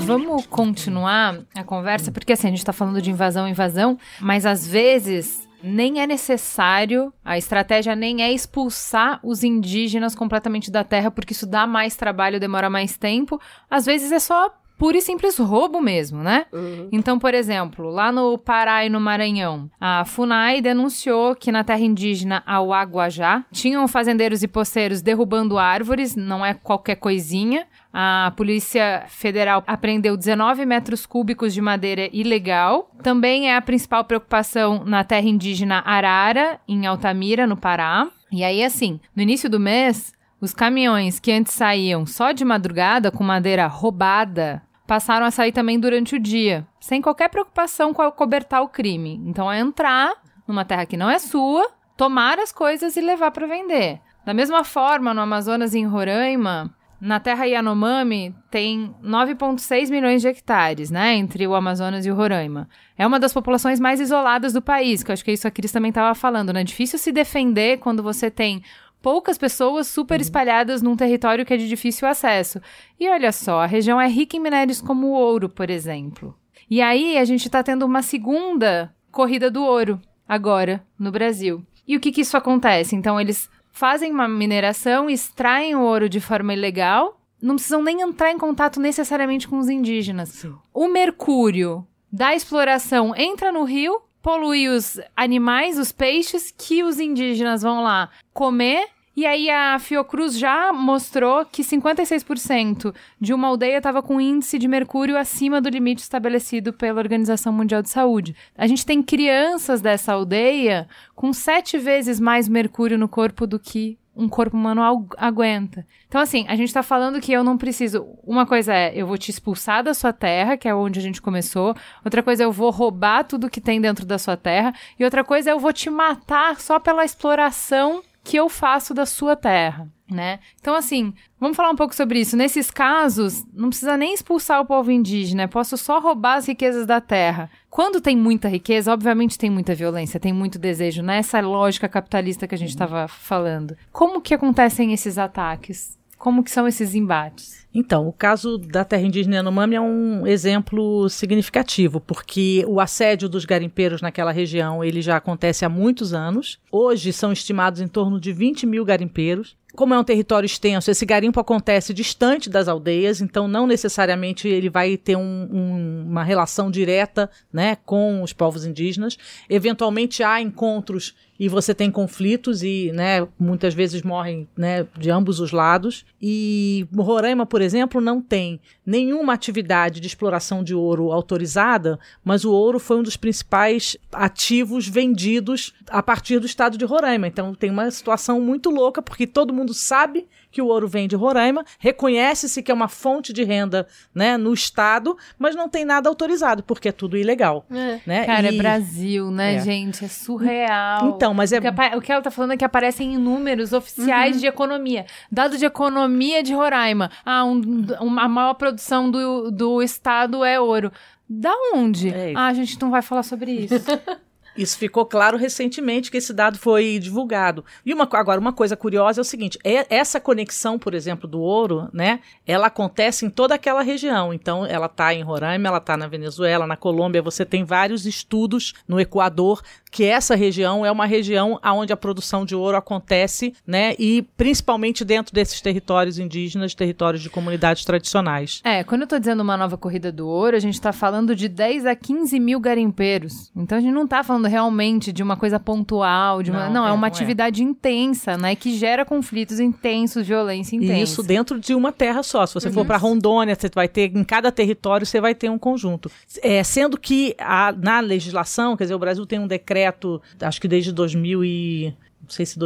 Vamos 0.07 0.47
continuar 0.47 1.41
a 1.55 1.65
conversa, 1.65 2.13
porque 2.13 2.33
assim, 2.33 2.49
a 2.49 2.51
gente 2.51 2.65
tá 2.65 2.73
falando 2.73 3.03
de 3.03 3.11
invasão, 3.11 3.49
invasão, 3.49 3.99
mas 4.21 4.47
às 4.47 4.67
vezes 4.67 5.47
nem 5.63 6.01
é 6.01 6.07
necessário, 6.07 7.13
a 7.25 7.37
estratégia 7.37 7.97
nem 7.97 8.23
é 8.23 8.33
expulsar 8.33 9.19
os 9.23 9.43
indígenas 9.43 10.15
completamente 10.15 10.71
da 10.71 10.85
terra, 10.85 11.11
porque 11.11 11.33
isso 11.33 11.47
dá 11.47 11.67
mais 11.67 11.97
trabalho, 11.97 12.39
demora 12.39 12.71
mais 12.71 12.97
tempo. 12.97 13.41
Às 13.69 13.85
vezes 13.85 14.13
é 14.13 14.19
só 14.19 14.51
puro 14.79 14.97
e 14.97 15.01
simples 15.01 15.39
roubo 15.39 15.81
mesmo, 15.81 16.23
né? 16.23 16.47
Uhum. 16.53 16.89
Então, 16.93 17.19
por 17.19 17.35
exemplo, 17.35 17.89
lá 17.89 18.13
no 18.13 18.39
Pará 18.39 18.85
e 18.85 18.89
no 18.89 19.01
Maranhão, 19.01 19.71
a 19.81 20.05
FUNAI 20.05 20.61
denunciou 20.61 21.35
que 21.35 21.53
na 21.53 21.65
terra 21.65 21.81
indígena 21.81 22.43
Auaguajá 22.47 23.45
tinham 23.53 23.87
fazendeiros 23.89 24.43
e 24.43 24.49
poceiros 24.49 25.03
derrubando 25.03 25.59
árvores, 25.59 26.15
não 26.15 26.45
é 26.45 26.55
qualquer 26.55 26.97
coisinha. 26.97 27.67
A 27.93 28.33
Polícia 28.37 29.05
Federal 29.09 29.65
apreendeu 29.67 30.17
19 30.17 30.67
metros 30.67 31.07
cúbicos 31.07 31.55
de 31.55 31.63
madeira 31.63 32.11
ilegal. 32.13 32.91
Também 33.03 33.51
é 33.51 33.57
a 33.57 33.63
principal 33.63 34.05
preocupação 34.05 34.85
na 34.85 35.03
terra 35.03 35.27
indígena 35.27 35.83
Arara, 35.85 36.61
em 36.69 36.87
Altamira, 36.87 37.47
no 37.47 37.57
Pará. 37.57 38.09
E 38.31 38.45
aí, 38.45 38.63
assim, 38.63 39.01
no 39.15 39.23
início 39.23 39.49
do 39.49 39.59
mês, 39.59 40.13
os 40.41 40.53
caminhões 40.53 41.19
que 41.19 41.33
antes 41.33 41.55
saíam 41.55 42.05
só 42.05 42.33
de 42.33 42.45
madrugada 42.45 43.11
com 43.11 43.25
madeira 43.25 43.67
roubada 43.67 44.63
passaram 44.87 45.27
a 45.27 45.31
sair 45.31 45.53
também 45.53 45.79
durante 45.79 46.15
o 46.15 46.21
dia, 46.21 46.67
sem 46.81 47.03
qualquer 47.03 47.29
preocupação 47.29 47.93
com 47.93 48.11
cobertar 48.13 48.63
o 48.63 48.69
crime. 48.69 49.21
Então 49.27 49.51
é 49.51 49.59
entrar 49.59 50.15
numa 50.47 50.65
terra 50.65 50.87
que 50.87 50.97
não 50.97 51.11
é 51.11 51.19
sua, 51.19 51.69
tomar 51.97 52.39
as 52.39 52.53
coisas 52.53 52.97
e 52.97 53.01
levar 53.01 53.31
para 53.31 53.47
vender. 53.47 54.01
Da 54.25 54.35
mesma 54.35 54.65
forma, 54.65 55.13
no 55.13 55.21
Amazonas 55.21 55.75
e 55.75 55.79
em 55.79 55.87
Roraima, 55.87 56.75
na 57.01 57.21
terra 57.21 57.45
Yanomami 57.45 58.35
tem 58.51 58.95
9,6 59.03 59.91
milhões 59.91 60.23
de 60.23 60.29
hectares, 60.29 60.91
né, 60.91 61.15
entre 61.15 61.47
o 61.47 61.55
Amazonas 61.55 62.07
e 62.07 62.11
o 62.11 62.15
Roraima. 62.15 62.69
É 62.97 63.07
uma 63.07 63.21
das 63.21 63.33
populações 63.33 63.79
mais 63.79 64.01
isoladas 64.01 64.53
do 64.53 64.63
país, 64.63 65.03
que 65.03 65.11
eu 65.11 65.13
acho 65.13 65.25
que 65.25 65.31
é 65.31 65.35
isso 65.35 65.47
a 65.47 65.51
Cris 65.51 65.73
também 65.73 65.91
estava 65.91 66.15
falando, 66.15 66.53
né? 66.53 66.65
Difícil 66.65 66.99
se 66.99 67.13
defender 67.13 67.79
quando 67.79 68.03
você 68.03 68.31
tem 68.31 68.63
poucas 69.07 69.39
pessoas 69.39 69.87
super 69.87 70.21
espalhadas 70.21 70.83
num 70.83 70.97
território 70.97 71.47
que 71.47 71.55
é 71.55 71.57
de 71.57 71.69
difícil 71.69 72.09
acesso. 72.09 72.61
E 72.99 73.09
olha 73.09 73.31
só, 73.31 73.61
a 73.61 73.67
região 73.67 74.01
é 74.01 74.09
rica 74.09 74.37
em 74.37 74.41
minérios 74.41 74.81
como 74.81 75.07
o 75.07 75.13
ouro, 75.13 75.49
por 75.49 75.71
exemplo. 75.71 76.37
E 76.69 76.83
aí 76.83 77.17
a 77.17 77.25
gente 77.25 77.47
está 77.47 77.63
tendo 77.63 77.87
uma 77.87 78.03
segunda 78.03 78.93
corrida 79.13 79.49
do 79.49 79.63
ouro 79.63 80.01
agora 80.29 80.85
no 80.99 81.13
Brasil. 81.13 81.65
E 81.87 81.97
o 81.97 82.01
que 82.01 82.11
que 82.11 82.23
isso 82.23 82.37
acontece? 82.37 82.97
Então 82.97 83.21
eles 83.21 83.49
fazem 83.71 84.11
uma 84.11 84.27
mineração, 84.27 85.09
extraem 85.09 85.77
o 85.77 85.83
ouro 85.83 86.09
de 86.09 86.21
forma 86.21 86.53
ilegal, 86.53 87.21
não 87.41 87.55
precisam 87.55 87.85
nem 87.85 88.01
entrar 88.01 88.33
em 88.33 88.39
contato 88.39 88.81
necessariamente 88.81 89.47
com 89.47 89.59
os 89.59 89.69
indígenas. 89.69 90.45
O 90.75 90.89
mercúrio 90.89 91.87
da 92.11 92.35
exploração 92.35 93.15
entra 93.15 93.53
no 93.53 93.63
rio, 93.63 94.03
polui 94.21 94.67
os 94.67 94.99
animais, 95.17 95.79
os 95.79 95.93
peixes, 95.93 96.51
que 96.51 96.83
os 96.83 96.99
indígenas 96.99 97.63
vão 97.63 97.85
lá 97.85 98.11
comer. 98.35 98.96
E 99.17 99.25
aí 99.25 99.49
a 99.49 99.79
Fiocruz 99.79 100.39
já 100.39 100.75
mostrou 100.75 101.47
que 101.47 101.63
56% 101.63 102.95
de 103.19 103.33
uma 103.33 103.49
aldeia 103.49 103.79
estava 103.79 104.03
com 104.03 104.21
índice 104.21 104.59
de 104.59 104.69
mercúrio 104.69 105.17
acima 105.17 105.59
do 105.61 105.71
limite 105.71 106.03
estabelecido 106.03 106.73
pela 106.73 107.01
Organização 107.01 107.51
Mundial 107.53 107.81
de 107.81 107.89
Saúde. 107.89 108.37
A 108.57 108.67
gente 108.67 108.85
tem 108.85 109.03
crianças 109.03 109.81
dessa 109.81 110.13
aldeia 110.13 110.87
com 111.15 111.33
sete 111.33 111.79
vezes 111.79 112.21
mais 112.21 112.47
mercúrio 112.47 112.99
no 112.99 113.09
corpo 113.09 113.47
do 113.47 113.59
que 113.59 113.99
um 114.15 114.29
corpo 114.31 114.57
humano 114.57 114.83
agu- 114.83 115.15
aguenta. 115.19 115.87
Então, 116.09 116.21
assim, 116.21 116.47
a 116.49 116.57
gente 116.57 116.73
tá 116.73 116.83
falando 116.83 117.21
que 117.21 117.33
eu 117.33 117.45
não 117.45 117.59
preciso. 117.59 118.07
Uma 118.25 118.47
coisa 118.47 118.73
é, 118.75 118.93
eu 118.95 119.07
vou 119.07 119.19
te 119.19 119.31
expulsar 119.31 119.85
da 119.85 119.93
sua 119.93 120.11
terra, 120.11 120.57
que 120.57 120.67
é 120.67 120.75
onde 120.75 120.99
a 120.99 121.03
gente 121.03 121.21
começou. 121.21 121.75
Outra 122.03 122.23
coisa 122.23 122.43
é, 122.43 122.47
eu 122.47 122.53
vou 122.53 122.71
roubar 122.71 123.25
tudo 123.25 123.51
que 123.51 123.61
tem 123.61 123.79
dentro 123.79 124.07
da 124.07 124.17
sua 124.19 124.35
terra. 124.35 124.73
E 124.99 125.05
outra 125.05 125.23
coisa 125.23 125.51
é, 125.51 125.53
eu 125.53 125.59
vou 125.59 125.71
te 125.73 125.91
matar 125.91 126.59
só 126.59 126.79
pela 126.79 127.05
exploração 127.05 128.03
que 128.27 128.37
eu 128.37 128.49
faço 128.49 128.93
da 128.93 129.07
sua 129.07 129.37
terra, 129.37 129.89
né? 130.11 130.41
Então, 130.61 130.75
assim, 130.75 131.15
vamos 131.39 131.57
falar 131.57 131.71
um 131.71 131.77
pouco 131.77 131.95
sobre 131.95 132.19
isso. 132.19 132.37
Nesses 132.37 132.73
casos, 132.73 133.45
não 133.55 133.69
precisa 133.69 133.97
nem 133.97 134.13
expulsar 134.13 134.61
o 134.61 134.67
povo 134.67 134.91
indígena, 134.91 135.47
posso 135.47 135.77
só 135.77 136.01
roubar 136.01 136.35
as 136.35 136.49
riquezas 136.49 136.85
da 136.85 137.01
terra. 137.01 137.49
Quando 137.71 138.01
tem 138.01 138.17
muita 138.17 138.49
riqueza, 138.49 138.93
obviamente 138.93 139.39
tem 139.39 139.49
muita 139.49 139.77
violência, 139.77 140.19
tem 140.19 140.33
muito 140.33 140.59
desejo, 140.59 141.05
nessa 141.05 141.39
lógica 141.41 141.89
capitalista 141.89 142.49
que 142.49 142.55
a 142.57 142.59
gente 142.59 142.71
estava 142.71 143.07
falando. 143.07 143.77
Como 143.93 144.21
que 144.21 144.35
acontecem 144.35 144.93
esses 144.93 145.19
ataques? 145.19 145.97
Como 146.27 146.43
que 146.43 146.51
são 146.51 146.67
esses 146.67 146.93
embates? 146.93 147.69
Então, 147.73 148.09
o 148.09 148.13
caso 148.13 148.59
da 148.59 148.85
terra 148.85 149.03
indígena 149.05 149.37
Yanomami 149.37 149.77
é 149.77 149.81
um 149.81 150.27
exemplo 150.27 151.09
significativo, 151.09 152.01
porque 152.01 152.65
o 152.67 152.81
assédio 152.81 153.29
dos 153.29 153.45
garimpeiros 153.45 154.03
naquela 154.03 154.33
região 154.33 154.83
ele 154.83 155.01
já 155.01 155.17
acontece 155.19 155.65
há 155.65 155.69
muitos 155.69 156.13
anos. 156.13 156.59
Hoje 156.73 157.13
são 157.13 157.31
estimados 157.31 157.81
em 157.81 157.87
torno 157.87 158.19
de 158.19 158.33
20 158.33 158.67
mil 158.67 158.85
garimpeiros. 158.85 159.57
Como 159.77 159.95
é 159.95 159.99
um 160.01 160.03
território 160.03 160.47
extenso, 160.47 160.91
esse 160.91 161.05
garimpo 161.07 161.39
acontece 161.39 161.93
distante 161.95 162.49
das 162.51 162.67
aldeias, 162.67 163.21
então 163.21 163.47
não 163.47 163.67
necessariamente 163.67 164.49
ele 164.49 164.71
vai 164.71 164.97
ter 164.97 165.17
um- 165.17 165.49
um- 165.53 166.07
uma 166.09 166.25
relação 166.25 166.71
direta 166.73 167.31
né, 167.53 167.77
com 167.85 168.21
os 168.23 168.33
povos 168.33 168.65
indígenas. 168.65 169.17
Eventualmente 169.51 170.23
há 170.25 170.41
encontros 170.41 171.15
e 171.39 171.49
você 171.49 171.75
tem 171.75 171.91
conflitos 171.91 172.63
e 172.63 172.91
né, 172.95 173.27
muitas 173.39 173.75
vezes 173.75 174.03
morrem 174.03 174.49
né, 174.57 174.87
de 174.99 175.11
ambos 175.11 175.41
os 175.41 175.53
lados. 175.53 176.05
E 176.21 176.87
Roraima, 176.97 177.45
por 177.45 177.61
exemplo, 177.61 178.01
não 178.01 178.21
tem 178.21 178.61
nenhuma 178.85 179.33
atividade 179.33 180.01
de 180.01 180.07
exploração 180.07 180.65
de 180.65 180.75
ouro 180.75 181.13
autorizada, 181.13 181.99
mas 182.25 182.45
o 182.45 182.53
ouro 182.53 182.79
foi 182.79 182.99
um 182.99 183.03
dos 183.03 183.17
principais 183.17 183.97
ativos 184.13 184.89
vendidos 184.89 185.75
a 185.89 186.03
partir 186.03 186.39
do 186.39 186.47
estado 186.47 186.79
de 186.79 186.85
Roraima. 186.85 187.27
Então 187.27 187.55
tem 187.55 187.71
uma 187.71 187.91
situação 187.91 188.41
muito 188.41 188.71
louca, 188.71 189.03
porque 189.03 189.27
todo 189.27 189.53
mundo 189.53 189.75
sabe 189.75 190.27
que 190.57 190.63
o 190.63 190.69
ouro 190.69 190.89
vem 190.89 191.07
de 191.07 191.15
Roraima, 191.15 191.63
reconhece-se 191.79 192.63
que 192.63 192.71
é 192.71 192.75
uma 192.75 192.89
fonte 192.89 193.31
de 193.31 193.45
renda 193.45 193.87
né, 194.15 194.39
no 194.39 194.55
estado, 194.55 195.15
mas 195.39 195.55
não 195.55 195.69
tem 195.69 195.85
nada 195.85 196.09
autorizado, 196.09 196.63
porque 196.63 196.89
é 196.89 196.93
tudo 196.93 197.15
ilegal. 197.19 197.67
Né? 197.69 198.25
Cara, 198.25 198.51
E- 198.51 198.55
é 198.55 198.59
Brasil, 198.59 199.31
né, 199.31 199.57
É. 199.57 199.61
gente? 199.61 200.03
É 200.03 200.09
surreal. 200.09 201.09
Então, 201.11 201.35
mas 201.35 201.53
é 201.53 201.59
O 201.59 201.61
que, 201.61 201.67
apa- 201.67 201.95
o 201.97 202.01
que 202.01 202.11
ela 202.11 202.23
tá 202.23 202.31
falando 202.31 202.53
é 202.53 202.57
que 202.57 202.65
aparecem 202.65 203.13
em 203.13 203.19
números 203.19 203.75
oficiais 203.75 204.41
de 204.41 204.47
economia. 204.47 205.05
Dado 205.31 205.59
de 205.59 205.67
economia 205.67 206.43
de 206.43 206.55
Roraima. 206.55 207.11
Ah, 207.23 207.45
um- 207.45 207.85
uma 208.01 208.23
a 208.23 208.29
maior 208.29 208.55
produção 208.55 209.11
do, 209.11 209.51
do 209.51 209.83
estado 209.83 210.43
é 210.43 210.59
ouro. 210.59 210.91
Da 211.29 211.53
onde? 211.75 212.09
É 212.09 212.33
ah, 212.35 212.47
a 212.47 212.55
gente 212.55 212.81
não 212.81 212.91
vai 212.91 213.03
falar 213.03 213.23
sobre 213.25 213.51
isso. 213.53 213.75
Isso 214.57 214.79
ficou 214.79 215.05
claro 215.05 215.37
recentemente 215.37 216.11
que 216.11 216.17
esse 216.17 216.33
dado 216.33 216.59
foi 216.59 216.99
divulgado. 216.99 217.65
E 217.85 217.93
uma, 217.93 218.09
agora, 218.13 218.41
uma 218.41 218.53
coisa 218.53 218.77
curiosa 218.77 219.21
é 219.21 219.23
o 219.23 219.25
seguinte: 219.25 219.59
é- 219.65 219.87
essa 219.89 220.21
conexão, 220.21 220.79
por 220.79 220.95
exemplo, 220.95 221.29
do 221.29 221.41
ouro, 221.41 221.89
né? 221.93 222.21
Ela 222.47 222.67
acontece 222.67 223.27
em 223.27 223.31
toda 223.31 223.55
aquela 223.55 223.83
região. 223.83 224.33
Então, 224.33 224.65
ela 224.65 224.87
está 224.87 225.15
em 225.15 225.23
Roraima, 225.23 225.69
ela 225.69 225.79
está 225.79 225.97
na 225.97 226.07
Venezuela, 226.07 226.67
na 226.67 226.77
Colômbia. 226.77 227.23
Você 227.23 227.45
tem 227.45 227.65
vários 227.65 228.07
estudos 228.07 228.75
no 228.87 229.01
Equador 229.01 229.63
que 229.91 230.05
essa 230.05 230.35
região 230.35 230.85
é 230.85 230.91
uma 230.91 231.07
região 231.07 231.59
onde 231.65 231.91
a 231.91 231.97
produção 231.97 232.45
de 232.45 232.55
ouro 232.55 232.77
acontece, 232.77 233.55
né? 233.67 233.95
E 233.99 234.23
principalmente 234.37 235.05
dentro 235.05 235.33
desses 235.33 235.61
territórios 235.61 236.19
indígenas, 236.19 236.75
territórios 236.75 237.23
de 237.23 237.31
comunidades 237.31 237.83
tradicionais. 237.83 238.61
É, 238.63 238.85
quando 238.85 239.03
eu 239.03 239.07
tô 239.07 239.19
dizendo 239.19 239.41
uma 239.41 239.57
nova 239.57 239.79
corrida 239.79 240.13
do 240.13 240.29
ouro, 240.29 240.55
a 240.55 240.61
gente 240.61 240.79
tá 240.79 240.93
falando 240.93 241.35
de 241.35 241.49
10 241.49 241.87
a 241.87 241.97
15 241.97 242.39
mil 242.39 242.61
garimpeiros. 242.61 243.51
Então 243.57 243.79
a 243.79 243.81
gente 243.81 243.95
não 243.95 244.07
tá 244.07 244.23
falando 244.23 244.46
realmente 244.49 245.13
de 245.13 245.23
uma 245.23 245.37
coisa 245.37 245.59
pontual, 245.61 246.43
de 246.43 246.51
uma. 246.51 246.67
Não, 246.67 246.75
Não, 246.75 246.87
é, 246.87 246.91
é, 246.91 246.93
uma 246.93 247.07
é. 247.07 247.09
atividade 247.09 247.63
intensa, 247.63 248.37
né? 248.37 248.55
Que 248.55 248.77
gera 248.77 249.05
conflitos 249.05 249.61
intensos, 249.61 250.27
violência 250.27 250.77
intensa. 250.77 250.95
E 250.95 251.03
isso 251.03 251.23
dentro 251.23 251.59
de 251.61 251.75
uma 251.75 251.93
terra 251.93 252.23
só. 252.23 252.47
Se 252.47 252.55
você 252.55 252.71
for 252.71 252.85
para 252.87 252.97
Rondônia, 252.97 253.55
você 253.55 253.71
vai 253.75 253.89
ter 253.89 254.15
em 254.17 254.25
cada 254.25 254.51
território 254.53 255.07
você 255.07 255.21
vai 255.21 255.35
ter 255.35 255.51
um 255.51 255.59
conjunto. 255.59 256.11
É, 256.43 256.63
sendo 256.63 256.99
que 256.99 257.35
a- 257.39 257.73
na 257.73 258.01
legislação, 258.01 258.77
quer 258.77 258.85
dizer, 258.85 258.95
o 258.95 258.99
Brasil 258.99 259.27
tem 259.27 259.39
um 259.39 259.47
decreto, 259.47 260.21
acho 260.41 260.61
que 260.61 260.69
desde 260.69 260.93
2000 260.93 261.45
e 261.45 261.95
não 262.23 262.29
sei 262.31 262.45
se 262.47 262.59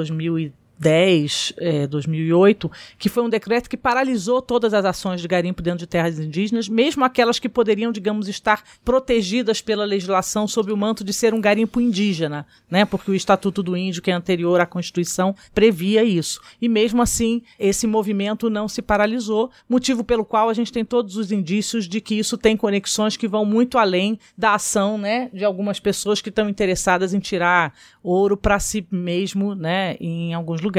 2010, 0.81 1.53
é, 1.59 1.87
2008, 1.87 2.70
que 2.99 3.11
foi 3.11 3.22
um 3.22 3.28
decreto 3.28 3.68
que 3.68 3.76
paralisou 3.76 4.41
todas 4.41 4.72
as 4.72 4.85
ações 4.85 5.20
de 5.20 5.28
garimpo 5.28 5.62
dentro 5.62 5.81
de 5.81 5.87
terras 5.87 6.18
indígenas, 6.18 6.68
mesmo 6.68 7.05
aquelas 7.05 7.39
que 7.39 7.49
poderiam, 7.49 7.93
digamos, 7.93 8.28
estar 8.28 8.64
protegidas 8.83 9.61
pela 9.61 9.85
legislação 9.85 10.49
sob 10.49 10.72
o 10.72 10.76
manto 10.76 11.05
de 11.05 11.12
ser 11.12 11.35
um 11.35 11.41
garimpo 11.41 11.81
indígena, 11.81 12.47
né? 12.70 12.87
Porque 12.87 13.11
o 13.11 13.14
Estatuto 13.14 13.62
do 13.62 13.76
Índio, 13.76 14.01
que 14.01 14.11
é 14.11 14.14
anterior 14.14 14.61
à 14.61 14.66
Constituição, 14.66 15.35
previa 15.55 16.03
isso. 16.03 16.41
E 16.61 16.68
mesmo 16.68 17.03
assim, 17.03 17.43
esse 17.59 17.87
movimento 17.87 18.49
não 18.49 18.66
se 18.66 18.81
paralisou, 18.81 19.51
motivo 19.68 20.03
pelo 20.03 20.24
qual 20.24 20.49
a 20.49 20.55
gente 20.55 20.72
tem 20.72 20.85
todos 20.85 21.16
os 21.16 21.31
indícios 21.31 21.87
de 21.87 22.01
que 22.01 22.14
isso 22.14 22.39
tem 22.39 22.57
conexões 22.57 23.18
que 23.18 23.28
vão 23.28 23.45
muito 23.45 23.76
além 23.76 24.18
da 24.37 24.55
ação, 24.55 24.97
né, 24.97 25.28
de 25.33 25.45
algumas 25.45 25.78
pessoas 25.78 26.22
que 26.22 26.31
estão 26.31 26.49
interessadas 26.49 27.12
em 27.12 27.20
tirar 27.20 27.74
ouro 28.03 28.37
para 28.37 28.59
si 28.59 28.87
mesmo, 28.91 29.55
né, 29.55 29.97
em 30.01 30.33
alguns 30.33 30.62
lugares. 30.62 30.70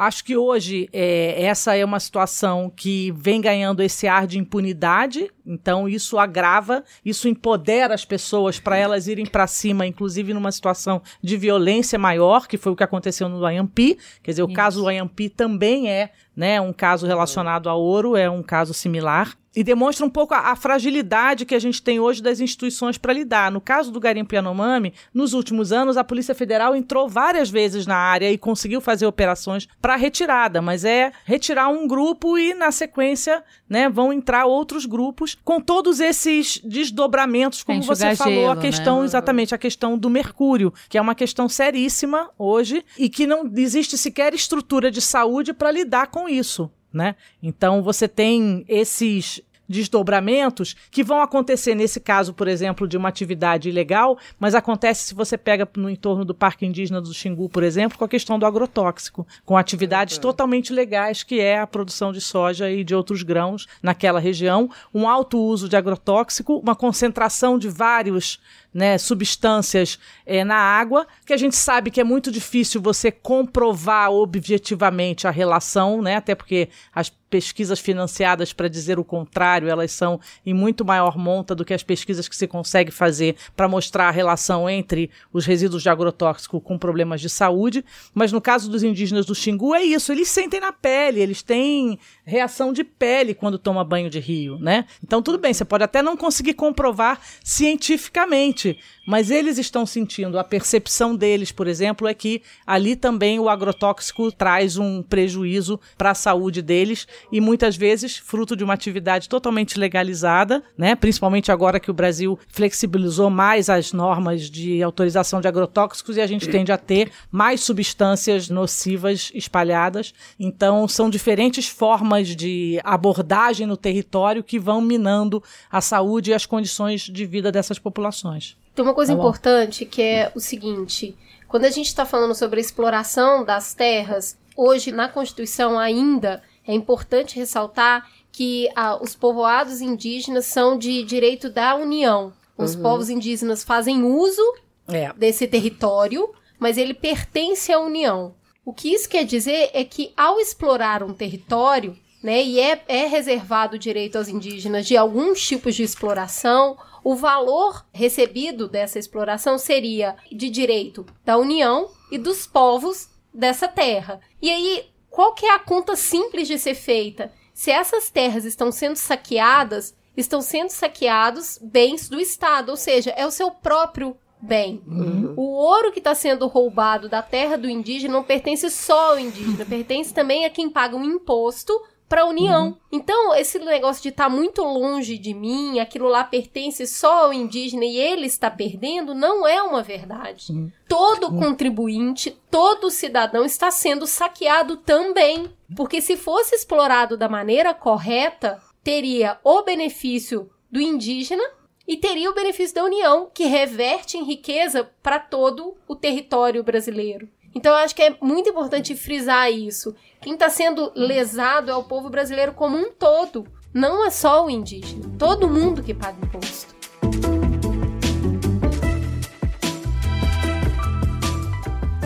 Acho 0.00 0.24
que 0.24 0.34
hoje 0.34 0.88
é, 0.94 1.44
essa 1.44 1.76
é 1.76 1.84
uma 1.84 2.00
situação 2.00 2.72
que 2.74 3.12
vem 3.12 3.38
ganhando 3.38 3.82
esse 3.82 4.08
ar 4.08 4.26
de 4.26 4.38
impunidade, 4.38 5.30
então 5.44 5.86
isso 5.86 6.18
agrava, 6.18 6.82
isso 7.04 7.28
empodera 7.28 7.92
as 7.92 8.02
pessoas 8.02 8.58
para 8.58 8.78
elas 8.78 9.08
irem 9.08 9.26
para 9.26 9.46
cima, 9.46 9.86
inclusive 9.86 10.32
numa 10.32 10.50
situação 10.52 11.02
de 11.22 11.36
violência 11.36 11.98
maior, 11.98 12.48
que 12.48 12.56
foi 12.56 12.72
o 12.72 12.76
que 12.76 12.82
aconteceu 12.82 13.28
no 13.28 13.44
Ayampi. 13.44 13.98
Quer 14.22 14.30
dizer, 14.30 14.42
o 14.42 14.46
isso. 14.46 14.54
caso 14.54 14.80
do 14.80 14.88
Ayampi 14.88 15.28
também 15.28 15.90
é 15.90 16.12
né, 16.34 16.58
um 16.62 16.72
caso 16.72 17.06
relacionado 17.06 17.68
a 17.68 17.74
ouro, 17.74 18.16
é 18.16 18.30
um 18.30 18.42
caso 18.42 18.72
similar 18.72 19.36
e 19.54 19.64
demonstra 19.64 20.06
um 20.06 20.10
pouco 20.10 20.34
a, 20.34 20.50
a, 20.50 20.56
fragilidade 20.56 21.44
que 21.44 21.54
a 21.54 21.58
gente 21.58 21.82
tem 21.82 21.98
hoje 21.98 22.22
das 22.22 22.40
instituições 22.40 22.96
para 22.96 23.12
lidar. 23.12 23.50
No 23.50 23.60
caso 23.60 23.90
do 23.90 23.98
garimpo 23.98 24.34
Yanomami, 24.34 24.94
nos 25.12 25.32
últimos 25.32 25.72
anos 25.72 25.96
a 25.96 26.04
Polícia 26.04 26.34
Federal 26.34 26.76
entrou 26.76 27.08
várias 27.08 27.50
vezes 27.50 27.86
na 27.86 27.96
área 27.96 28.30
e 28.30 28.38
conseguiu 28.38 28.80
fazer 28.80 29.06
operações 29.06 29.66
para 29.80 29.96
retirada, 29.96 30.62
mas 30.62 30.84
é 30.84 31.12
retirar 31.24 31.68
um 31.68 31.86
grupo 31.86 32.38
e 32.38 32.54
na 32.54 32.70
sequência, 32.70 33.42
né, 33.68 33.88
vão 33.88 34.12
entrar 34.12 34.46
outros 34.46 34.86
grupos 34.86 35.36
com 35.44 35.60
todos 35.60 36.00
esses 36.00 36.58
desdobramentos, 36.58 37.62
como 37.62 37.82
você 37.82 38.14
falou, 38.14 38.34
gelo, 38.34 38.50
a 38.50 38.56
questão 38.56 39.00
né? 39.00 39.04
exatamente 39.04 39.54
a 39.54 39.58
questão 39.58 39.98
do 39.98 40.08
mercúrio, 40.08 40.72
que 40.88 40.96
é 40.96 41.00
uma 41.00 41.14
questão 41.14 41.48
seríssima 41.48 42.30
hoje 42.38 42.84
e 42.98 43.08
que 43.08 43.26
não 43.26 43.50
existe 43.56 43.98
sequer 43.98 44.32
estrutura 44.34 44.90
de 44.90 45.00
saúde 45.00 45.52
para 45.52 45.70
lidar 45.70 46.08
com 46.08 46.28
isso 46.28 46.70
né? 46.92 47.14
Então 47.42 47.82
você 47.82 48.08
tem 48.08 48.64
esses 48.68 49.42
desdobramentos 49.70 50.74
que 50.90 51.04
vão 51.04 51.22
acontecer 51.22 51.76
nesse 51.76 52.00
caso, 52.00 52.34
por 52.34 52.48
exemplo, 52.48 52.88
de 52.88 52.96
uma 52.96 53.08
atividade 53.08 53.68
ilegal, 53.68 54.18
mas 54.36 54.56
acontece 54.56 55.04
se 55.04 55.14
você 55.14 55.38
pega 55.38 55.68
no 55.76 55.88
entorno 55.88 56.24
do 56.24 56.34
Parque 56.34 56.66
Indígena 56.66 57.00
do 57.00 57.14
Xingu, 57.14 57.48
por 57.48 57.62
exemplo, 57.62 57.96
com 57.96 58.04
a 58.04 58.08
questão 58.08 58.36
do 58.36 58.44
agrotóxico, 58.44 59.24
com 59.44 59.56
atividades 59.56 60.18
é. 60.18 60.20
totalmente 60.20 60.72
legais, 60.72 61.22
que 61.22 61.38
é 61.38 61.60
a 61.60 61.68
produção 61.68 62.10
de 62.10 62.20
soja 62.20 62.68
e 62.68 62.82
de 62.82 62.96
outros 62.96 63.22
grãos 63.22 63.68
naquela 63.80 64.18
região, 64.18 64.68
um 64.92 65.08
alto 65.08 65.38
uso 65.38 65.68
de 65.68 65.76
agrotóxico, 65.76 66.56
uma 66.56 66.74
concentração 66.74 67.56
de 67.56 67.68
vários 67.68 68.40
né, 68.72 68.98
substâncias 68.98 69.98
é, 70.24 70.44
na 70.44 70.56
água, 70.56 71.06
que 71.26 71.32
a 71.32 71.36
gente 71.36 71.56
sabe 71.56 71.90
que 71.90 72.00
é 72.00 72.04
muito 72.04 72.30
difícil 72.30 72.80
você 72.80 73.10
comprovar 73.10 74.10
objetivamente 74.10 75.26
a 75.26 75.30
relação, 75.30 76.00
né, 76.02 76.16
até 76.16 76.34
porque 76.34 76.68
as 76.94 77.10
pesquisas 77.30 77.78
financiadas 77.78 78.52
para 78.52 78.68
dizer 78.68 78.98
o 78.98 79.04
contrário, 79.04 79.68
elas 79.68 79.92
são 79.92 80.20
em 80.44 80.52
muito 80.52 80.84
maior 80.84 81.16
monta 81.16 81.54
do 81.54 81.64
que 81.64 81.72
as 81.72 81.82
pesquisas 81.82 82.28
que 82.28 82.36
se 82.36 82.46
consegue 82.46 82.90
fazer 82.90 83.36
para 83.56 83.68
mostrar 83.68 84.08
a 84.08 84.10
relação 84.10 84.68
entre 84.68 85.10
os 85.32 85.46
resíduos 85.46 85.82
de 85.82 85.88
agrotóxico 85.88 86.60
com 86.60 86.76
problemas 86.76 87.20
de 87.20 87.30
saúde. 87.30 87.84
Mas 88.12 88.32
no 88.32 88.40
caso 88.40 88.68
dos 88.68 88.82
indígenas 88.82 89.24
do 89.24 89.34
Xingu 89.34 89.74
é 89.74 89.82
isso, 89.82 90.10
eles 90.10 90.28
sentem 90.28 90.60
na 90.60 90.72
pele, 90.72 91.20
eles 91.20 91.40
têm 91.40 91.98
reação 92.24 92.72
de 92.72 92.82
pele 92.82 93.32
quando 93.32 93.58
toma 93.58 93.84
banho 93.84 94.10
de 94.10 94.18
rio, 94.18 94.58
né? 94.58 94.84
Então 95.02 95.22
tudo 95.22 95.38
bem, 95.38 95.54
você 95.54 95.64
pode 95.64 95.84
até 95.84 96.02
não 96.02 96.16
conseguir 96.16 96.54
comprovar 96.54 97.20
cientificamente, 97.44 98.59
noite 98.64 98.78
mas 99.10 99.28
eles 99.28 99.58
estão 99.58 99.84
sentindo, 99.84 100.38
a 100.38 100.44
percepção 100.44 101.16
deles, 101.16 101.50
por 101.50 101.66
exemplo, 101.66 102.06
é 102.06 102.14
que 102.14 102.42
ali 102.64 102.94
também 102.94 103.40
o 103.40 103.48
agrotóxico 103.48 104.30
traz 104.30 104.76
um 104.76 105.02
prejuízo 105.02 105.80
para 105.98 106.12
a 106.12 106.14
saúde 106.14 106.62
deles 106.62 107.08
e 107.32 107.40
muitas 107.40 107.76
vezes 107.76 108.16
fruto 108.16 108.54
de 108.54 108.62
uma 108.62 108.72
atividade 108.72 109.28
totalmente 109.28 109.76
legalizada, 109.80 110.62
né? 110.78 110.94
Principalmente 110.94 111.50
agora 111.50 111.80
que 111.80 111.90
o 111.90 111.94
Brasil 111.94 112.38
flexibilizou 112.46 113.28
mais 113.30 113.68
as 113.68 113.92
normas 113.92 114.48
de 114.48 114.80
autorização 114.80 115.40
de 115.40 115.48
agrotóxicos 115.48 116.16
e 116.16 116.20
a 116.20 116.26
gente 116.28 116.48
tende 116.48 116.70
a 116.70 116.78
ter 116.78 117.10
mais 117.32 117.62
substâncias 117.62 118.48
nocivas 118.48 119.32
espalhadas. 119.34 120.14
Então, 120.38 120.86
são 120.86 121.10
diferentes 121.10 121.66
formas 121.66 122.28
de 122.28 122.80
abordagem 122.84 123.66
no 123.66 123.76
território 123.76 124.44
que 124.44 124.56
vão 124.56 124.80
minando 124.80 125.42
a 125.68 125.80
saúde 125.80 126.30
e 126.30 126.34
as 126.34 126.46
condições 126.46 127.00
de 127.00 127.26
vida 127.26 127.50
dessas 127.50 127.76
populações. 127.76 128.56
Tem 128.80 128.86
uma 128.86 128.94
coisa 128.94 129.12
tá 129.12 129.18
importante 129.18 129.84
que 129.84 130.00
é 130.00 130.32
o 130.34 130.40
seguinte: 130.40 131.14
quando 131.46 131.66
a 131.66 131.70
gente 131.70 131.88
está 131.88 132.06
falando 132.06 132.34
sobre 132.34 132.58
a 132.58 132.62
exploração 132.62 133.44
das 133.44 133.74
terras, 133.74 134.38
hoje 134.56 134.90
na 134.90 135.06
Constituição 135.06 135.78
ainda 135.78 136.42
é 136.66 136.72
importante 136.72 137.36
ressaltar 137.36 138.08
que 138.32 138.70
ah, 138.74 138.96
os 138.96 139.14
povoados 139.14 139.82
indígenas 139.82 140.46
são 140.46 140.78
de 140.78 141.02
direito 141.02 141.50
da 141.50 141.74
União. 141.74 142.32
Os 142.56 142.74
uhum. 142.74 142.80
povos 142.80 143.10
indígenas 143.10 143.62
fazem 143.62 144.02
uso 144.02 144.42
é. 144.88 145.12
desse 145.12 145.46
território, 145.46 146.30
mas 146.58 146.78
ele 146.78 146.94
pertence 146.94 147.70
à 147.70 147.78
União. 147.78 148.34
O 148.64 148.72
que 148.72 148.94
isso 148.94 149.10
quer 149.10 149.24
dizer 149.26 149.68
é 149.74 149.84
que 149.84 150.10
ao 150.16 150.40
explorar 150.40 151.02
um 151.02 151.12
território, 151.12 151.94
né, 152.22 152.42
e 152.42 152.58
é, 152.58 152.82
é 152.88 153.04
reservado 153.04 153.76
o 153.76 153.78
direito 153.78 154.16
aos 154.16 154.28
indígenas 154.28 154.86
de 154.86 154.96
alguns 154.96 155.46
tipos 155.46 155.74
de 155.74 155.82
exploração 155.82 156.78
o 157.02 157.14
valor 157.14 157.86
recebido 157.92 158.68
dessa 158.68 158.98
exploração 158.98 159.58
seria 159.58 160.16
de 160.30 160.50
direito 160.50 161.06
da 161.24 161.36
União 161.38 161.90
e 162.10 162.18
dos 162.18 162.46
povos 162.46 163.08
dessa 163.32 163.68
terra. 163.68 164.20
E 164.40 164.50
aí, 164.50 164.86
qual 165.08 165.34
que 165.34 165.46
é 165.46 165.54
a 165.54 165.58
conta 165.58 165.96
simples 165.96 166.46
de 166.48 166.58
ser 166.58 166.74
feita? 166.74 167.32
Se 167.52 167.70
essas 167.70 168.10
terras 168.10 168.44
estão 168.44 168.72
sendo 168.72 168.96
saqueadas, 168.96 169.94
estão 170.16 170.40
sendo 170.40 170.70
saqueados 170.70 171.58
bens 171.62 172.08
do 172.08 172.20
Estado, 172.20 172.70
ou 172.70 172.76
seja, 172.76 173.10
é 173.10 173.26
o 173.26 173.30
seu 173.30 173.50
próprio 173.50 174.16
bem. 174.40 174.82
Uhum. 174.86 175.34
O 175.36 175.42
ouro 175.42 175.92
que 175.92 175.98
está 175.98 176.14
sendo 176.14 176.46
roubado 176.46 177.08
da 177.08 177.22
terra 177.22 177.56
do 177.56 177.68
indígena 177.68 178.14
não 178.14 178.24
pertence 178.24 178.70
só 178.70 179.10
ao 179.10 179.18
indígena, 179.18 179.66
pertence 179.66 180.14
também 180.14 180.44
a 180.44 180.50
quem 180.50 180.70
paga 180.70 180.96
um 180.96 181.04
imposto 181.04 181.72
para 182.10 182.22
a 182.22 182.26
União. 182.26 182.66
Uhum. 182.66 182.76
Então, 182.90 183.32
esse 183.36 183.56
negócio 183.60 184.02
de 184.02 184.08
estar 184.08 184.24
tá 184.24 184.28
muito 184.28 184.62
longe 184.64 185.16
de 185.16 185.32
mim, 185.32 185.78
aquilo 185.78 186.08
lá 186.08 186.24
pertence 186.24 186.84
só 186.84 187.26
ao 187.26 187.32
indígena 187.32 187.84
e 187.84 187.96
ele 187.96 188.26
está 188.26 188.50
perdendo, 188.50 189.14
não 189.14 189.46
é 189.46 189.62
uma 189.62 189.80
verdade. 189.80 190.50
Uhum. 190.50 190.72
Todo 190.88 191.28
uhum. 191.28 191.38
contribuinte, 191.38 192.36
todo 192.50 192.90
cidadão 192.90 193.44
está 193.44 193.70
sendo 193.70 194.08
saqueado 194.08 194.76
também. 194.78 195.52
Porque 195.76 196.02
se 196.02 196.16
fosse 196.16 196.56
explorado 196.56 197.16
da 197.16 197.28
maneira 197.28 197.72
correta, 197.72 198.60
teria 198.82 199.38
o 199.44 199.62
benefício 199.62 200.50
do 200.68 200.80
indígena 200.80 201.44
e 201.86 201.96
teria 201.96 202.28
o 202.28 202.34
benefício 202.34 202.74
da 202.74 202.84
União, 202.84 203.30
que 203.32 203.44
reverte 203.44 204.16
em 204.18 204.24
riqueza 204.24 204.90
para 205.00 205.20
todo 205.20 205.76
o 205.86 205.94
território 205.94 206.64
brasileiro. 206.64 207.28
Então, 207.54 207.72
eu 207.72 207.78
acho 207.78 207.94
que 207.94 208.02
é 208.02 208.16
muito 208.20 208.50
importante 208.50 208.94
frisar 208.94 209.50
isso. 209.50 209.94
Quem 210.20 210.34
está 210.34 210.48
sendo 210.48 210.92
lesado 210.94 211.70
é 211.70 211.74
o 211.74 211.84
povo 211.84 212.08
brasileiro 212.08 212.52
como 212.52 212.76
um 212.76 212.92
todo. 212.92 213.44
Não 213.72 214.04
é 214.04 214.10
só 214.10 214.44
o 214.44 214.50
indígena. 214.50 215.10
Todo 215.18 215.48
mundo 215.48 215.82
que 215.82 215.94
paga 215.94 216.18
imposto. 216.24 216.74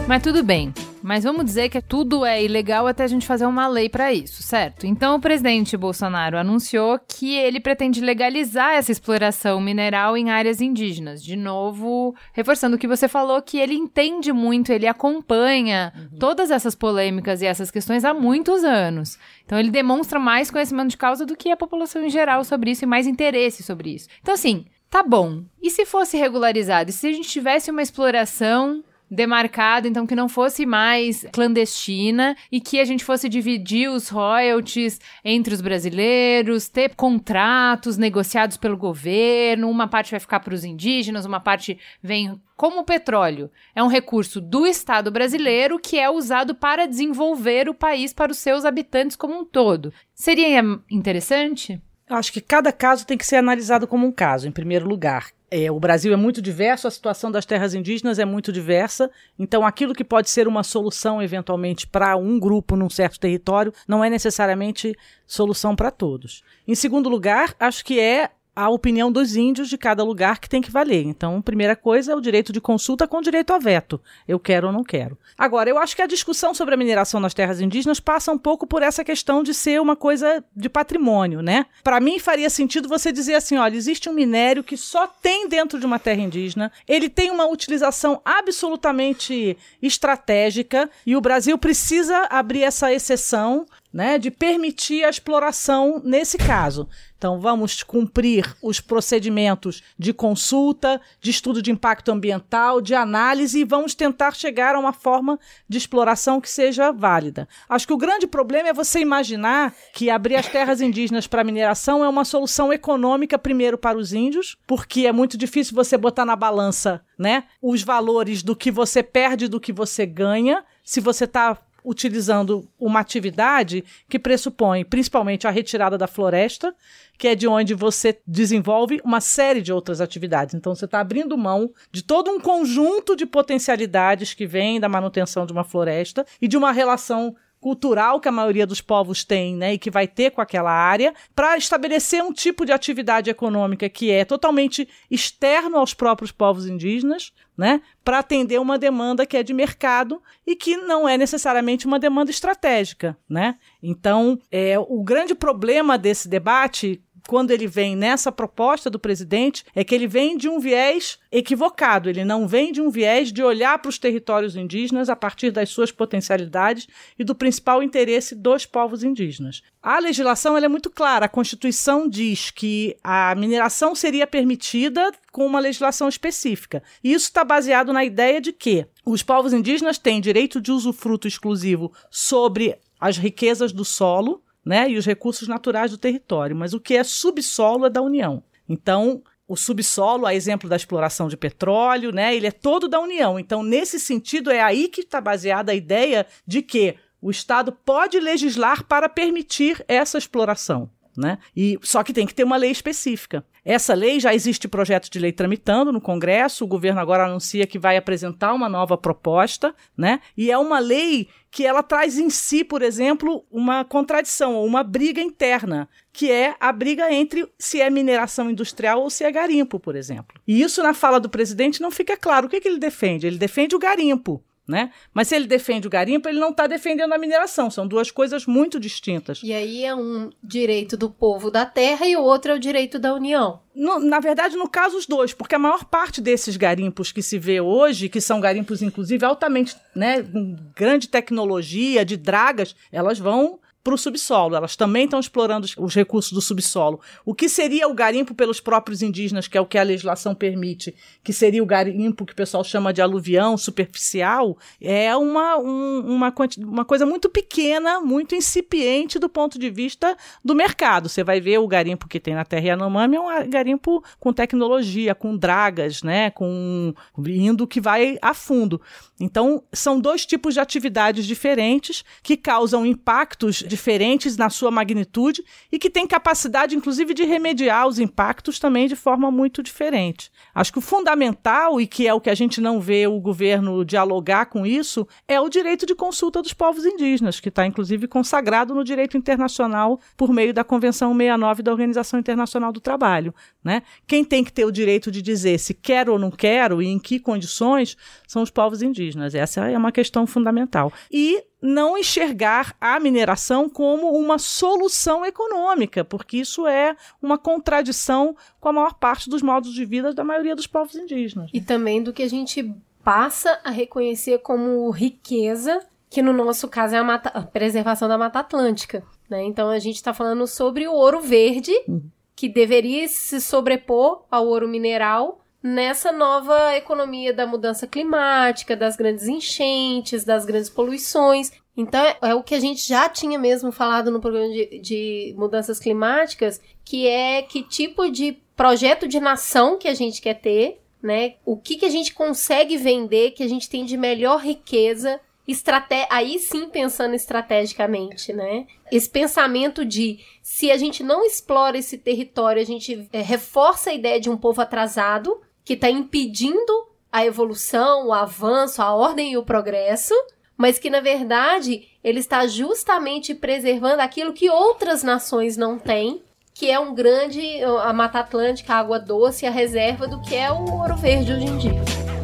Mas 0.06 0.22
tudo 0.22 0.42
bem. 0.42 0.72
Mas 1.04 1.22
vamos 1.22 1.44
dizer 1.44 1.68
que 1.68 1.82
tudo 1.82 2.24
é 2.24 2.42
ilegal 2.42 2.86
até 2.86 3.04
a 3.04 3.06
gente 3.06 3.26
fazer 3.26 3.44
uma 3.44 3.68
lei 3.68 3.90
para 3.90 4.10
isso, 4.10 4.42
certo? 4.42 4.86
Então 4.86 5.16
o 5.16 5.20
presidente 5.20 5.76
Bolsonaro 5.76 6.38
anunciou 6.38 6.98
que 6.98 7.36
ele 7.36 7.60
pretende 7.60 8.00
legalizar 8.00 8.72
essa 8.72 8.90
exploração 8.90 9.60
mineral 9.60 10.16
em 10.16 10.30
áreas 10.30 10.62
indígenas. 10.62 11.22
De 11.22 11.36
novo, 11.36 12.16
reforçando 12.32 12.76
o 12.76 12.78
que 12.78 12.88
você 12.88 13.06
falou, 13.06 13.42
que 13.42 13.58
ele 13.58 13.74
entende 13.74 14.32
muito, 14.32 14.72
ele 14.72 14.86
acompanha 14.86 15.92
uhum. 15.94 16.18
todas 16.18 16.50
essas 16.50 16.74
polêmicas 16.74 17.42
e 17.42 17.46
essas 17.46 17.70
questões 17.70 18.02
há 18.02 18.14
muitos 18.14 18.64
anos. 18.64 19.18
Então 19.44 19.58
ele 19.60 19.70
demonstra 19.70 20.18
mais 20.18 20.50
conhecimento 20.50 20.88
de 20.88 20.96
causa 20.96 21.26
do 21.26 21.36
que 21.36 21.50
a 21.50 21.56
população 21.56 22.02
em 22.02 22.08
geral 22.08 22.42
sobre 22.44 22.70
isso 22.70 22.82
e 22.82 22.86
mais 22.86 23.06
interesse 23.06 23.62
sobre 23.62 23.94
isso. 23.94 24.08
Então 24.22 24.32
assim, 24.32 24.64
tá 24.88 25.02
bom. 25.02 25.44
E 25.62 25.68
se 25.68 25.84
fosse 25.84 26.16
regularizado? 26.16 26.88
E 26.88 26.94
se 26.94 27.08
a 27.08 27.12
gente 27.12 27.28
tivesse 27.28 27.70
uma 27.70 27.82
exploração 27.82 28.82
demarcado, 29.14 29.88
então 29.88 30.06
que 30.06 30.14
não 30.14 30.28
fosse 30.28 30.66
mais 30.66 31.24
clandestina 31.32 32.36
e 32.50 32.60
que 32.60 32.80
a 32.80 32.84
gente 32.84 33.04
fosse 33.04 33.28
dividir 33.28 33.88
os 33.88 34.08
royalties 34.08 35.00
entre 35.24 35.54
os 35.54 35.60
brasileiros, 35.60 36.68
ter 36.68 36.94
contratos 36.94 37.96
negociados 37.96 38.56
pelo 38.56 38.76
governo, 38.76 39.70
uma 39.70 39.88
parte 39.88 40.10
vai 40.10 40.20
ficar 40.20 40.40
para 40.40 40.54
os 40.54 40.64
indígenas, 40.64 41.24
uma 41.24 41.40
parte 41.40 41.78
vem 42.02 42.40
como 42.56 42.80
o 42.80 42.84
petróleo. 42.84 43.50
É 43.74 43.82
um 43.82 43.88
recurso 43.88 44.40
do 44.40 44.66
Estado 44.66 45.10
brasileiro 45.10 45.78
que 45.78 45.98
é 45.98 46.10
usado 46.10 46.54
para 46.54 46.86
desenvolver 46.86 47.68
o 47.68 47.74
país 47.74 48.12
para 48.12 48.32
os 48.32 48.38
seus 48.38 48.64
habitantes 48.64 49.16
como 49.16 49.38
um 49.38 49.44
todo. 49.44 49.92
Seria 50.14 50.62
interessante? 50.90 51.80
Eu 52.08 52.16
acho 52.16 52.32
que 52.32 52.40
cada 52.40 52.70
caso 52.70 53.06
tem 53.06 53.16
que 53.16 53.26
ser 53.26 53.36
analisado 53.36 53.86
como 53.86 54.06
um 54.06 54.12
caso, 54.12 54.46
em 54.46 54.52
primeiro 54.52 54.86
lugar. 54.86 55.28
É, 55.56 55.70
o 55.70 55.78
Brasil 55.78 56.12
é 56.12 56.16
muito 56.16 56.42
diverso, 56.42 56.88
a 56.88 56.90
situação 56.90 57.30
das 57.30 57.46
terras 57.46 57.74
indígenas 57.74 58.18
é 58.18 58.24
muito 58.24 58.50
diversa, 58.50 59.08
então 59.38 59.64
aquilo 59.64 59.94
que 59.94 60.02
pode 60.02 60.28
ser 60.28 60.48
uma 60.48 60.64
solução 60.64 61.22
eventualmente 61.22 61.86
para 61.86 62.16
um 62.16 62.40
grupo 62.40 62.74
num 62.74 62.90
certo 62.90 63.20
território 63.20 63.72
não 63.86 64.02
é 64.02 64.10
necessariamente 64.10 64.96
solução 65.24 65.76
para 65.76 65.92
todos. 65.92 66.42
Em 66.66 66.74
segundo 66.74 67.08
lugar, 67.08 67.54
acho 67.60 67.84
que 67.84 68.00
é 68.00 68.30
a 68.54 68.68
opinião 68.68 69.10
dos 69.10 69.36
índios 69.36 69.68
de 69.68 69.76
cada 69.76 70.04
lugar 70.04 70.38
que 70.38 70.48
tem 70.48 70.62
que 70.62 70.70
valer. 70.70 71.04
Então, 71.04 71.42
primeira 71.42 71.74
coisa 71.74 72.12
é 72.12 72.14
o 72.14 72.20
direito 72.20 72.52
de 72.52 72.60
consulta 72.60 73.06
com 73.06 73.20
direito 73.20 73.52
a 73.52 73.58
veto. 73.58 74.00
Eu 74.28 74.38
quero 74.38 74.68
ou 74.68 74.72
não 74.72 74.84
quero. 74.84 75.18
Agora, 75.36 75.68
eu 75.68 75.78
acho 75.78 75.96
que 75.96 76.02
a 76.02 76.06
discussão 76.06 76.54
sobre 76.54 76.74
a 76.74 76.76
mineração 76.76 77.18
nas 77.20 77.34
terras 77.34 77.60
indígenas 77.60 77.98
passa 77.98 78.32
um 78.32 78.38
pouco 78.38 78.66
por 78.66 78.82
essa 78.82 79.04
questão 79.04 79.42
de 79.42 79.52
ser 79.52 79.80
uma 79.80 79.96
coisa 79.96 80.44
de 80.54 80.68
patrimônio, 80.68 81.42
né? 81.42 81.66
Para 81.82 82.00
mim 82.00 82.18
faria 82.18 82.48
sentido 82.48 82.88
você 82.88 83.10
dizer 83.10 83.34
assim, 83.34 83.56
olha, 83.56 83.76
existe 83.76 84.08
um 84.08 84.12
minério 84.12 84.62
que 84.62 84.76
só 84.76 85.06
tem 85.06 85.48
dentro 85.48 85.80
de 85.80 85.86
uma 85.86 85.98
terra 85.98 86.20
indígena, 86.20 86.70
ele 86.86 87.08
tem 87.08 87.30
uma 87.30 87.46
utilização 87.46 88.20
absolutamente 88.24 89.56
estratégica 89.82 90.88
e 91.04 91.16
o 91.16 91.20
Brasil 91.20 91.58
precisa 91.58 92.26
abrir 92.30 92.62
essa 92.62 92.92
exceção 92.92 93.66
né, 93.94 94.18
de 94.18 94.28
permitir 94.28 95.04
a 95.04 95.08
exploração 95.08 96.02
nesse 96.04 96.36
caso. 96.36 96.88
Então, 97.16 97.40
vamos 97.40 97.84
cumprir 97.84 98.54
os 98.60 98.80
procedimentos 98.80 99.84
de 99.96 100.12
consulta, 100.12 101.00
de 101.20 101.30
estudo 101.30 101.62
de 101.62 101.70
impacto 101.70 102.10
ambiental, 102.10 102.80
de 102.80 102.92
análise 102.92 103.60
e 103.60 103.64
vamos 103.64 103.94
tentar 103.94 104.34
chegar 104.34 104.74
a 104.74 104.80
uma 104.80 104.92
forma 104.92 105.38
de 105.68 105.78
exploração 105.78 106.40
que 106.40 106.50
seja 106.50 106.90
válida. 106.90 107.48
Acho 107.68 107.86
que 107.86 107.92
o 107.92 107.96
grande 107.96 108.26
problema 108.26 108.68
é 108.68 108.74
você 108.74 108.98
imaginar 108.98 109.72
que 109.94 110.10
abrir 110.10 110.34
as 110.34 110.48
terras 110.48 110.80
indígenas 110.80 111.28
para 111.28 111.44
mineração 111.44 112.04
é 112.04 112.08
uma 112.08 112.24
solução 112.24 112.72
econômica, 112.72 113.38
primeiro, 113.38 113.78
para 113.78 113.96
os 113.96 114.12
índios, 114.12 114.58
porque 114.66 115.06
é 115.06 115.12
muito 115.12 115.38
difícil 115.38 115.74
você 115.74 115.96
botar 115.96 116.26
na 116.26 116.34
balança 116.34 117.00
né, 117.16 117.44
os 117.62 117.82
valores 117.82 118.42
do 118.42 118.56
que 118.56 118.72
você 118.72 119.04
perde 119.04 119.44
e 119.44 119.48
do 119.48 119.60
que 119.60 119.72
você 119.72 120.04
ganha. 120.04 120.64
Se 120.82 121.00
você 121.00 121.24
está 121.24 121.56
utilizando 121.84 122.66
uma 122.80 123.00
atividade 123.00 123.84
que 124.08 124.18
pressupõe 124.18 124.84
principalmente 124.84 125.46
a 125.46 125.50
retirada 125.50 125.98
da 125.98 126.06
floresta, 126.06 126.74
que 127.18 127.28
é 127.28 127.34
de 127.34 127.46
onde 127.46 127.74
você 127.74 128.18
desenvolve 128.26 129.00
uma 129.04 129.20
série 129.20 129.60
de 129.60 129.72
outras 129.72 130.00
atividades. 130.00 130.54
Então 130.54 130.74
você 130.74 130.86
está 130.86 131.00
abrindo 131.00 131.36
mão 131.36 131.70
de 131.92 132.02
todo 132.02 132.30
um 132.30 132.40
conjunto 132.40 133.14
de 133.14 133.26
potencialidades 133.26 134.32
que 134.32 134.46
vem 134.46 134.80
da 134.80 134.88
manutenção 134.88 135.44
de 135.44 135.52
uma 135.52 135.64
floresta 135.64 136.26
e 136.40 136.48
de 136.48 136.56
uma 136.56 136.72
relação 136.72 137.36
cultural 137.64 138.20
que 138.20 138.28
a 138.28 138.32
maioria 138.32 138.66
dos 138.66 138.82
povos 138.82 139.24
tem, 139.24 139.56
né, 139.56 139.72
e 139.72 139.78
que 139.78 139.90
vai 139.90 140.06
ter 140.06 140.32
com 140.32 140.42
aquela 140.42 140.70
área, 140.70 141.14
para 141.34 141.56
estabelecer 141.56 142.22
um 142.22 142.30
tipo 142.30 142.66
de 142.66 142.72
atividade 142.72 143.30
econômica 143.30 143.88
que 143.88 144.10
é 144.10 144.22
totalmente 144.22 144.86
externo 145.10 145.78
aos 145.78 145.94
próprios 145.94 146.30
povos 146.30 146.66
indígenas, 146.66 147.32
né, 147.56 147.80
para 148.04 148.18
atender 148.18 148.60
uma 148.60 148.78
demanda 148.78 149.24
que 149.24 149.34
é 149.34 149.42
de 149.42 149.54
mercado 149.54 150.20
e 150.46 150.54
que 150.54 150.76
não 150.76 151.08
é 151.08 151.16
necessariamente 151.16 151.86
uma 151.86 151.98
demanda 151.98 152.30
estratégica, 152.30 153.16
né? 153.26 153.54
Então, 153.82 154.38
é 154.50 154.78
o 154.78 155.02
grande 155.02 155.34
problema 155.34 155.96
desse 155.96 156.28
debate 156.28 157.02
quando 157.26 157.50
ele 157.50 157.66
vem 157.66 157.96
nessa 157.96 158.30
proposta 158.30 158.90
do 158.90 158.98
presidente, 158.98 159.64
é 159.74 159.82
que 159.82 159.94
ele 159.94 160.06
vem 160.06 160.36
de 160.36 160.48
um 160.48 160.60
viés 160.60 161.18
equivocado. 161.32 162.08
Ele 162.08 162.24
não 162.24 162.46
vem 162.46 162.70
de 162.70 162.80
um 162.80 162.90
viés 162.90 163.32
de 163.32 163.42
olhar 163.42 163.78
para 163.78 163.88
os 163.88 163.98
territórios 163.98 164.56
indígenas 164.56 165.08
a 165.08 165.16
partir 165.16 165.50
das 165.50 165.70
suas 165.70 165.90
potencialidades 165.90 166.86
e 167.18 167.24
do 167.24 167.34
principal 167.34 167.82
interesse 167.82 168.34
dos 168.34 168.66
povos 168.66 169.02
indígenas. 169.02 169.62
A 169.82 169.98
legislação 169.98 170.56
é 170.56 170.68
muito 170.68 170.90
clara. 170.90 171.26
A 171.26 171.28
Constituição 171.28 172.08
diz 172.08 172.50
que 172.50 172.96
a 173.02 173.34
mineração 173.34 173.94
seria 173.94 174.26
permitida 174.26 175.10
com 175.32 175.46
uma 175.46 175.60
legislação 175.60 176.08
específica. 176.08 176.82
Isso 177.02 177.26
está 177.26 177.42
baseado 177.42 177.92
na 177.92 178.04
ideia 178.04 178.40
de 178.40 178.52
que 178.52 178.86
os 179.04 179.22
povos 179.22 179.52
indígenas 179.52 179.98
têm 179.98 180.20
direito 180.20 180.60
de 180.60 180.72
usufruto 180.72 181.26
exclusivo 181.26 181.92
sobre 182.10 182.76
as 183.00 183.18
riquezas 183.18 183.72
do 183.72 183.84
solo, 183.84 184.43
né, 184.64 184.88
e 184.90 184.96
os 184.96 185.04
recursos 185.04 185.46
naturais 185.46 185.90
do 185.90 185.98
território, 185.98 186.56
mas 186.56 186.72
o 186.72 186.80
que 186.80 186.96
é 186.96 187.04
subsolo 187.04 187.86
é 187.86 187.90
da 187.90 188.00
União. 188.00 188.42
Então, 188.68 189.22
o 189.46 189.56
subsolo, 189.56 190.26
a 190.26 190.34
exemplo 190.34 190.68
da 190.68 190.76
exploração 190.76 191.28
de 191.28 191.36
petróleo, 191.36 192.10
né, 192.12 192.34
ele 192.34 192.46
é 192.46 192.50
todo 192.50 192.88
da 192.88 192.98
União. 192.98 193.38
Então, 193.38 193.62
nesse 193.62 194.00
sentido, 194.00 194.50
é 194.50 194.60
aí 194.60 194.88
que 194.88 195.02
está 195.02 195.20
baseada 195.20 195.72
a 195.72 195.74
ideia 195.74 196.26
de 196.46 196.62
que 196.62 196.96
o 197.20 197.30
Estado 197.30 197.72
pode 197.72 198.18
legislar 198.20 198.84
para 198.84 199.08
permitir 199.08 199.84
essa 199.86 200.18
exploração. 200.18 200.90
Né? 201.16 201.38
E 201.56 201.78
só 201.82 202.02
que 202.02 202.12
tem 202.12 202.26
que 202.26 202.34
ter 202.34 202.44
uma 202.44 202.56
lei 202.56 202.70
específica. 202.70 203.44
Essa 203.64 203.94
lei 203.94 204.20
já 204.20 204.34
existe 204.34 204.68
projeto 204.68 205.08
de 205.08 205.18
lei 205.18 205.32
tramitando 205.32 205.90
no 205.90 206.00
Congresso, 206.00 206.64
o 206.64 206.68
governo 206.68 207.00
agora 207.00 207.24
anuncia 207.24 207.66
que 207.66 207.78
vai 207.78 207.96
apresentar 207.96 208.52
uma 208.52 208.68
nova 208.68 208.98
proposta, 208.98 209.74
né? 209.96 210.20
E 210.36 210.50
é 210.50 210.58
uma 210.58 210.78
lei 210.78 211.28
que 211.50 211.64
ela 211.64 211.82
traz 211.82 212.18
em 212.18 212.28
si, 212.28 212.64
por 212.64 212.82
exemplo, 212.82 213.46
uma 213.50 213.84
contradição 213.84 214.56
ou 214.56 214.66
uma 214.66 214.82
briga 214.82 215.20
interna, 215.20 215.88
que 216.12 216.30
é 216.30 216.54
a 216.58 216.72
briga 216.72 217.10
entre 217.12 217.48
se 217.58 217.80
é 217.80 217.88
mineração 217.88 218.50
industrial 218.50 219.00
ou 219.00 219.08
se 219.08 219.24
é 219.24 219.30
garimpo, 219.30 219.78
por 219.80 219.96
exemplo. 219.96 220.38
E 220.46 220.60
isso 220.60 220.82
na 220.82 220.92
fala 220.92 221.20
do 221.20 221.30
presidente 221.30 221.80
não 221.80 221.92
fica 221.92 222.16
claro. 222.16 222.48
O 222.48 222.50
que, 222.50 222.60
que 222.60 222.68
ele 222.68 222.78
defende? 222.78 223.26
Ele 223.26 223.38
defende 223.38 223.74
o 223.74 223.78
garimpo. 223.78 224.42
Né? 224.66 224.90
Mas 225.12 225.28
se 225.28 225.36
ele 225.36 225.46
defende 225.46 225.86
o 225.86 225.90
garimpo, 225.90 226.26
ele 226.26 226.40
não 226.40 226.48
está 226.48 226.66
defendendo 226.66 227.12
a 227.12 227.18
mineração. 227.18 227.70
São 227.70 227.86
duas 227.86 228.10
coisas 228.10 228.46
muito 228.46 228.80
distintas. 228.80 229.40
E 229.42 229.52
aí 229.52 229.84
é 229.84 229.94
um 229.94 230.30
direito 230.42 230.96
do 230.96 231.10
povo 231.10 231.50
da 231.50 231.66
terra 231.66 232.06
e 232.06 232.16
o 232.16 232.22
outro 232.22 232.52
é 232.52 232.54
o 232.54 232.58
direito 232.58 232.98
da 232.98 233.12
União. 233.12 233.60
No, 233.74 233.98
na 233.98 234.20
verdade, 234.20 234.56
no 234.56 234.68
caso, 234.68 234.96
os 234.96 235.04
dois, 235.04 235.34
porque 235.34 235.54
a 235.54 235.58
maior 235.58 235.84
parte 235.84 236.20
desses 236.20 236.56
garimpos 236.56 237.12
que 237.12 237.22
se 237.22 237.38
vê 237.38 237.60
hoje, 237.60 238.08
que 238.08 238.20
são 238.20 238.40
garimpos, 238.40 238.80
inclusive, 238.80 239.24
altamente, 239.26 239.76
né, 239.94 240.22
com 240.22 240.56
grande 240.74 241.08
tecnologia, 241.08 242.04
de 242.04 242.16
dragas, 242.16 242.74
elas 242.90 243.18
vão 243.18 243.58
para 243.84 243.94
o 243.94 243.98
subsolo. 243.98 244.56
Elas 244.56 244.74
também 244.74 245.04
estão 245.04 245.20
explorando 245.20 245.68
os 245.76 245.94
recursos 245.94 246.32
do 246.32 246.40
subsolo. 246.40 246.98
O 247.24 247.34
que 247.34 247.50
seria 247.50 247.86
o 247.86 247.94
garimpo 247.94 248.34
pelos 248.34 248.58
próprios 248.58 249.02
indígenas, 249.02 249.46
que 249.46 249.58
é 249.58 249.60
o 249.60 249.66
que 249.66 249.76
a 249.76 249.82
legislação 249.82 250.34
permite, 250.34 250.94
que 251.22 251.32
seria 251.32 251.62
o 251.62 251.66
garimpo 251.66 252.24
que 252.24 252.32
o 252.32 252.36
pessoal 252.36 252.64
chama 252.64 252.92
de 252.92 253.02
aluvião 253.02 253.58
superficial, 253.58 254.56
é 254.80 255.14
uma, 255.14 255.58
um, 255.58 256.00
uma, 256.00 256.34
uma 256.58 256.84
coisa 256.84 257.04
muito 257.04 257.28
pequena, 257.28 258.00
muito 258.00 258.34
incipiente 258.34 259.18
do 259.18 259.28
ponto 259.28 259.58
de 259.58 259.68
vista 259.68 260.16
do 260.42 260.54
mercado. 260.54 261.08
Você 261.08 261.22
vai 261.22 261.40
ver 261.40 261.58
o 261.58 261.68
garimpo 261.68 262.08
que 262.08 262.18
tem 262.18 262.34
na 262.34 262.44
Terra 262.44 262.68
Yanomami 262.68 263.16
é 263.16 263.20
um 263.20 263.50
garimpo 263.50 264.02
com 264.18 264.32
tecnologia, 264.32 265.14
com 265.14 265.36
dragas, 265.36 266.02
né, 266.02 266.30
com 266.30 266.94
indo 267.26 267.66
que 267.66 267.80
vai 267.80 268.16
a 268.22 268.32
fundo. 268.32 268.80
Então, 269.20 269.62
são 269.72 270.00
dois 270.00 270.24
tipos 270.24 270.54
de 270.54 270.60
atividades 270.60 271.26
diferentes 271.26 272.04
que 272.22 272.36
causam 272.36 272.86
impactos 272.86 273.56
diferentes 273.74 274.36
na 274.36 274.48
sua 274.48 274.70
magnitude 274.70 275.44
e 275.70 275.78
que 275.78 275.90
tem 275.90 276.06
capacidade, 276.06 276.76
inclusive, 276.76 277.12
de 277.12 277.24
remediar 277.24 277.88
os 277.88 277.98
impactos 277.98 278.60
também 278.60 278.86
de 278.86 278.94
forma 278.94 279.30
muito 279.32 279.62
diferente. 279.62 280.30
Acho 280.54 280.72
que 280.72 280.78
o 280.78 280.82
fundamental, 280.82 281.80
e 281.80 281.86
que 281.86 282.06
é 282.06 282.14
o 282.14 282.20
que 282.20 282.30
a 282.30 282.34
gente 282.34 282.60
não 282.60 282.80
vê 282.80 283.06
o 283.08 283.18
governo 283.18 283.84
dialogar 283.84 284.46
com 284.46 284.64
isso, 284.64 285.06
é 285.26 285.40
o 285.40 285.48
direito 285.48 285.84
de 285.84 285.94
consulta 285.94 286.40
dos 286.40 286.52
povos 286.52 286.84
indígenas, 286.84 287.40
que 287.40 287.48
está, 287.48 287.66
inclusive, 287.66 288.06
consagrado 288.06 288.74
no 288.74 288.84
direito 288.84 289.16
internacional 289.16 289.98
por 290.16 290.32
meio 290.32 290.54
da 290.54 290.62
Convenção 290.62 291.12
69 291.12 291.62
da 291.62 291.72
Organização 291.72 292.20
Internacional 292.20 292.72
do 292.72 292.80
Trabalho. 292.80 293.34
Né? 293.62 293.82
Quem 294.06 294.24
tem 294.24 294.44
que 294.44 294.52
ter 294.52 294.64
o 294.64 294.70
direito 294.70 295.10
de 295.10 295.20
dizer 295.20 295.58
se 295.58 295.74
quer 295.74 296.08
ou 296.08 296.18
não 296.18 296.30
quero 296.30 296.80
e 296.80 296.86
em 296.86 296.98
que 296.98 297.18
condições 297.18 297.96
são 298.26 298.42
os 298.42 298.50
povos 298.50 298.82
indígenas. 298.82 299.34
Essa 299.34 299.68
é 299.68 299.76
uma 299.76 299.90
questão 299.90 300.26
fundamental. 300.26 300.92
E 301.10 301.42
não 301.64 301.96
enxergar 301.96 302.76
a 302.78 303.00
mineração 303.00 303.70
como 303.70 304.10
uma 304.10 304.38
solução 304.38 305.24
econômica, 305.24 306.04
porque 306.04 306.36
isso 306.36 306.66
é 306.66 306.94
uma 307.22 307.38
contradição 307.38 308.36
com 308.60 308.68
a 308.68 308.72
maior 308.72 308.92
parte 308.94 309.30
dos 309.30 309.40
modos 309.40 309.72
de 309.72 309.82
vida 309.86 310.12
da 310.12 310.22
maioria 310.22 310.54
dos 310.54 310.66
povos 310.66 310.94
indígenas. 310.94 311.50
E 311.54 311.62
também 311.62 312.02
do 312.02 312.12
que 312.12 312.22
a 312.22 312.28
gente 312.28 312.70
passa 313.02 313.58
a 313.64 313.70
reconhecer 313.70 314.40
como 314.40 314.90
riqueza, 314.90 315.80
que 316.10 316.20
no 316.20 316.34
nosso 316.34 316.68
caso 316.68 316.96
é 316.96 316.98
a, 316.98 317.04
mata, 317.04 317.30
a 317.30 317.40
preservação 317.40 318.08
da 318.08 318.18
Mata 318.18 318.40
Atlântica. 318.40 319.02
Né? 319.30 319.42
Então 319.44 319.70
a 319.70 319.78
gente 319.78 319.96
está 319.96 320.12
falando 320.12 320.46
sobre 320.46 320.86
o 320.86 320.92
ouro 320.92 321.22
verde, 321.22 321.72
uhum. 321.88 322.02
que 322.36 322.46
deveria 322.46 323.08
se 323.08 323.40
sobrepor 323.40 324.26
ao 324.30 324.46
ouro 324.46 324.68
mineral 324.68 325.40
nessa 325.64 326.12
nova 326.12 326.76
economia 326.76 327.32
da 327.32 327.46
mudança 327.46 327.86
climática, 327.86 328.76
das 328.76 328.96
grandes 328.96 329.26
enchentes, 329.26 330.22
das 330.22 330.44
grandes 330.44 330.68
poluições. 330.68 331.50
Então, 331.74 332.04
é, 332.04 332.18
é 332.20 332.34
o 332.34 332.42
que 332.42 332.54
a 332.54 332.60
gente 332.60 332.86
já 332.86 333.08
tinha 333.08 333.38
mesmo 333.38 333.72
falado 333.72 334.10
no 334.10 334.20
programa 334.20 334.52
de, 334.52 334.78
de 334.78 335.34
mudanças 335.38 335.78
climáticas, 335.80 336.60
que 336.84 337.08
é 337.08 337.40
que 337.40 337.62
tipo 337.62 338.10
de 338.10 338.32
projeto 338.54 339.08
de 339.08 339.18
nação 339.18 339.78
que 339.78 339.88
a 339.88 339.94
gente 339.94 340.20
quer 340.20 340.34
ter, 340.34 340.82
né? 341.02 341.36
O 341.46 341.56
que, 341.56 341.76
que 341.76 341.86
a 341.86 341.90
gente 341.90 342.12
consegue 342.12 342.76
vender, 342.76 343.30
que 343.30 343.42
a 343.42 343.48
gente 343.48 343.68
tem 343.68 343.86
de 343.86 343.96
melhor 343.96 344.42
riqueza 344.42 345.18
estrate... 345.48 346.06
aí 346.10 346.38
sim 346.38 346.68
pensando 346.68 347.14
estrategicamente, 347.14 348.34
né? 348.34 348.66
Esse 348.92 349.08
pensamento 349.08 349.82
de 349.82 350.20
se 350.42 350.70
a 350.70 350.76
gente 350.76 351.02
não 351.02 351.24
explora 351.24 351.78
esse 351.78 351.96
território, 351.96 352.60
a 352.60 352.66
gente 352.66 353.08
é, 353.12 353.22
reforça 353.22 353.88
a 353.88 353.94
ideia 353.94 354.20
de 354.20 354.28
um 354.28 354.36
povo 354.36 354.60
atrasado, 354.60 355.40
que 355.64 355.72
está 355.74 355.90
impedindo 355.90 356.72
a 357.10 357.24
evolução, 357.24 358.08
o 358.08 358.12
avanço, 358.12 358.82
a 358.82 358.92
ordem 358.92 359.32
e 359.32 359.36
o 359.36 359.44
progresso, 359.44 360.14
mas 360.56 360.78
que 360.78 360.90
na 360.90 361.00
verdade 361.00 361.88
ele 362.02 362.20
está 362.20 362.46
justamente 362.46 363.34
preservando 363.34 364.00
aquilo 364.02 364.32
que 364.32 364.50
outras 364.50 365.02
nações 365.02 365.56
não 365.56 365.78
têm, 365.78 366.22
que 366.52 366.70
é 366.70 366.78
um 366.78 366.94
grande 366.94 367.62
a 367.82 367.92
Mata 367.92 368.20
Atlântica, 368.20 368.74
a 368.74 368.78
água 368.78 368.98
doce, 368.98 369.46
a 369.46 369.50
reserva 369.50 370.06
do 370.06 370.20
que 370.20 370.34
é 370.34 370.50
o 370.50 370.70
Ouro 370.72 370.96
Verde 370.96 371.32
hoje 371.32 371.46
em 371.46 371.58
dia. 371.58 372.23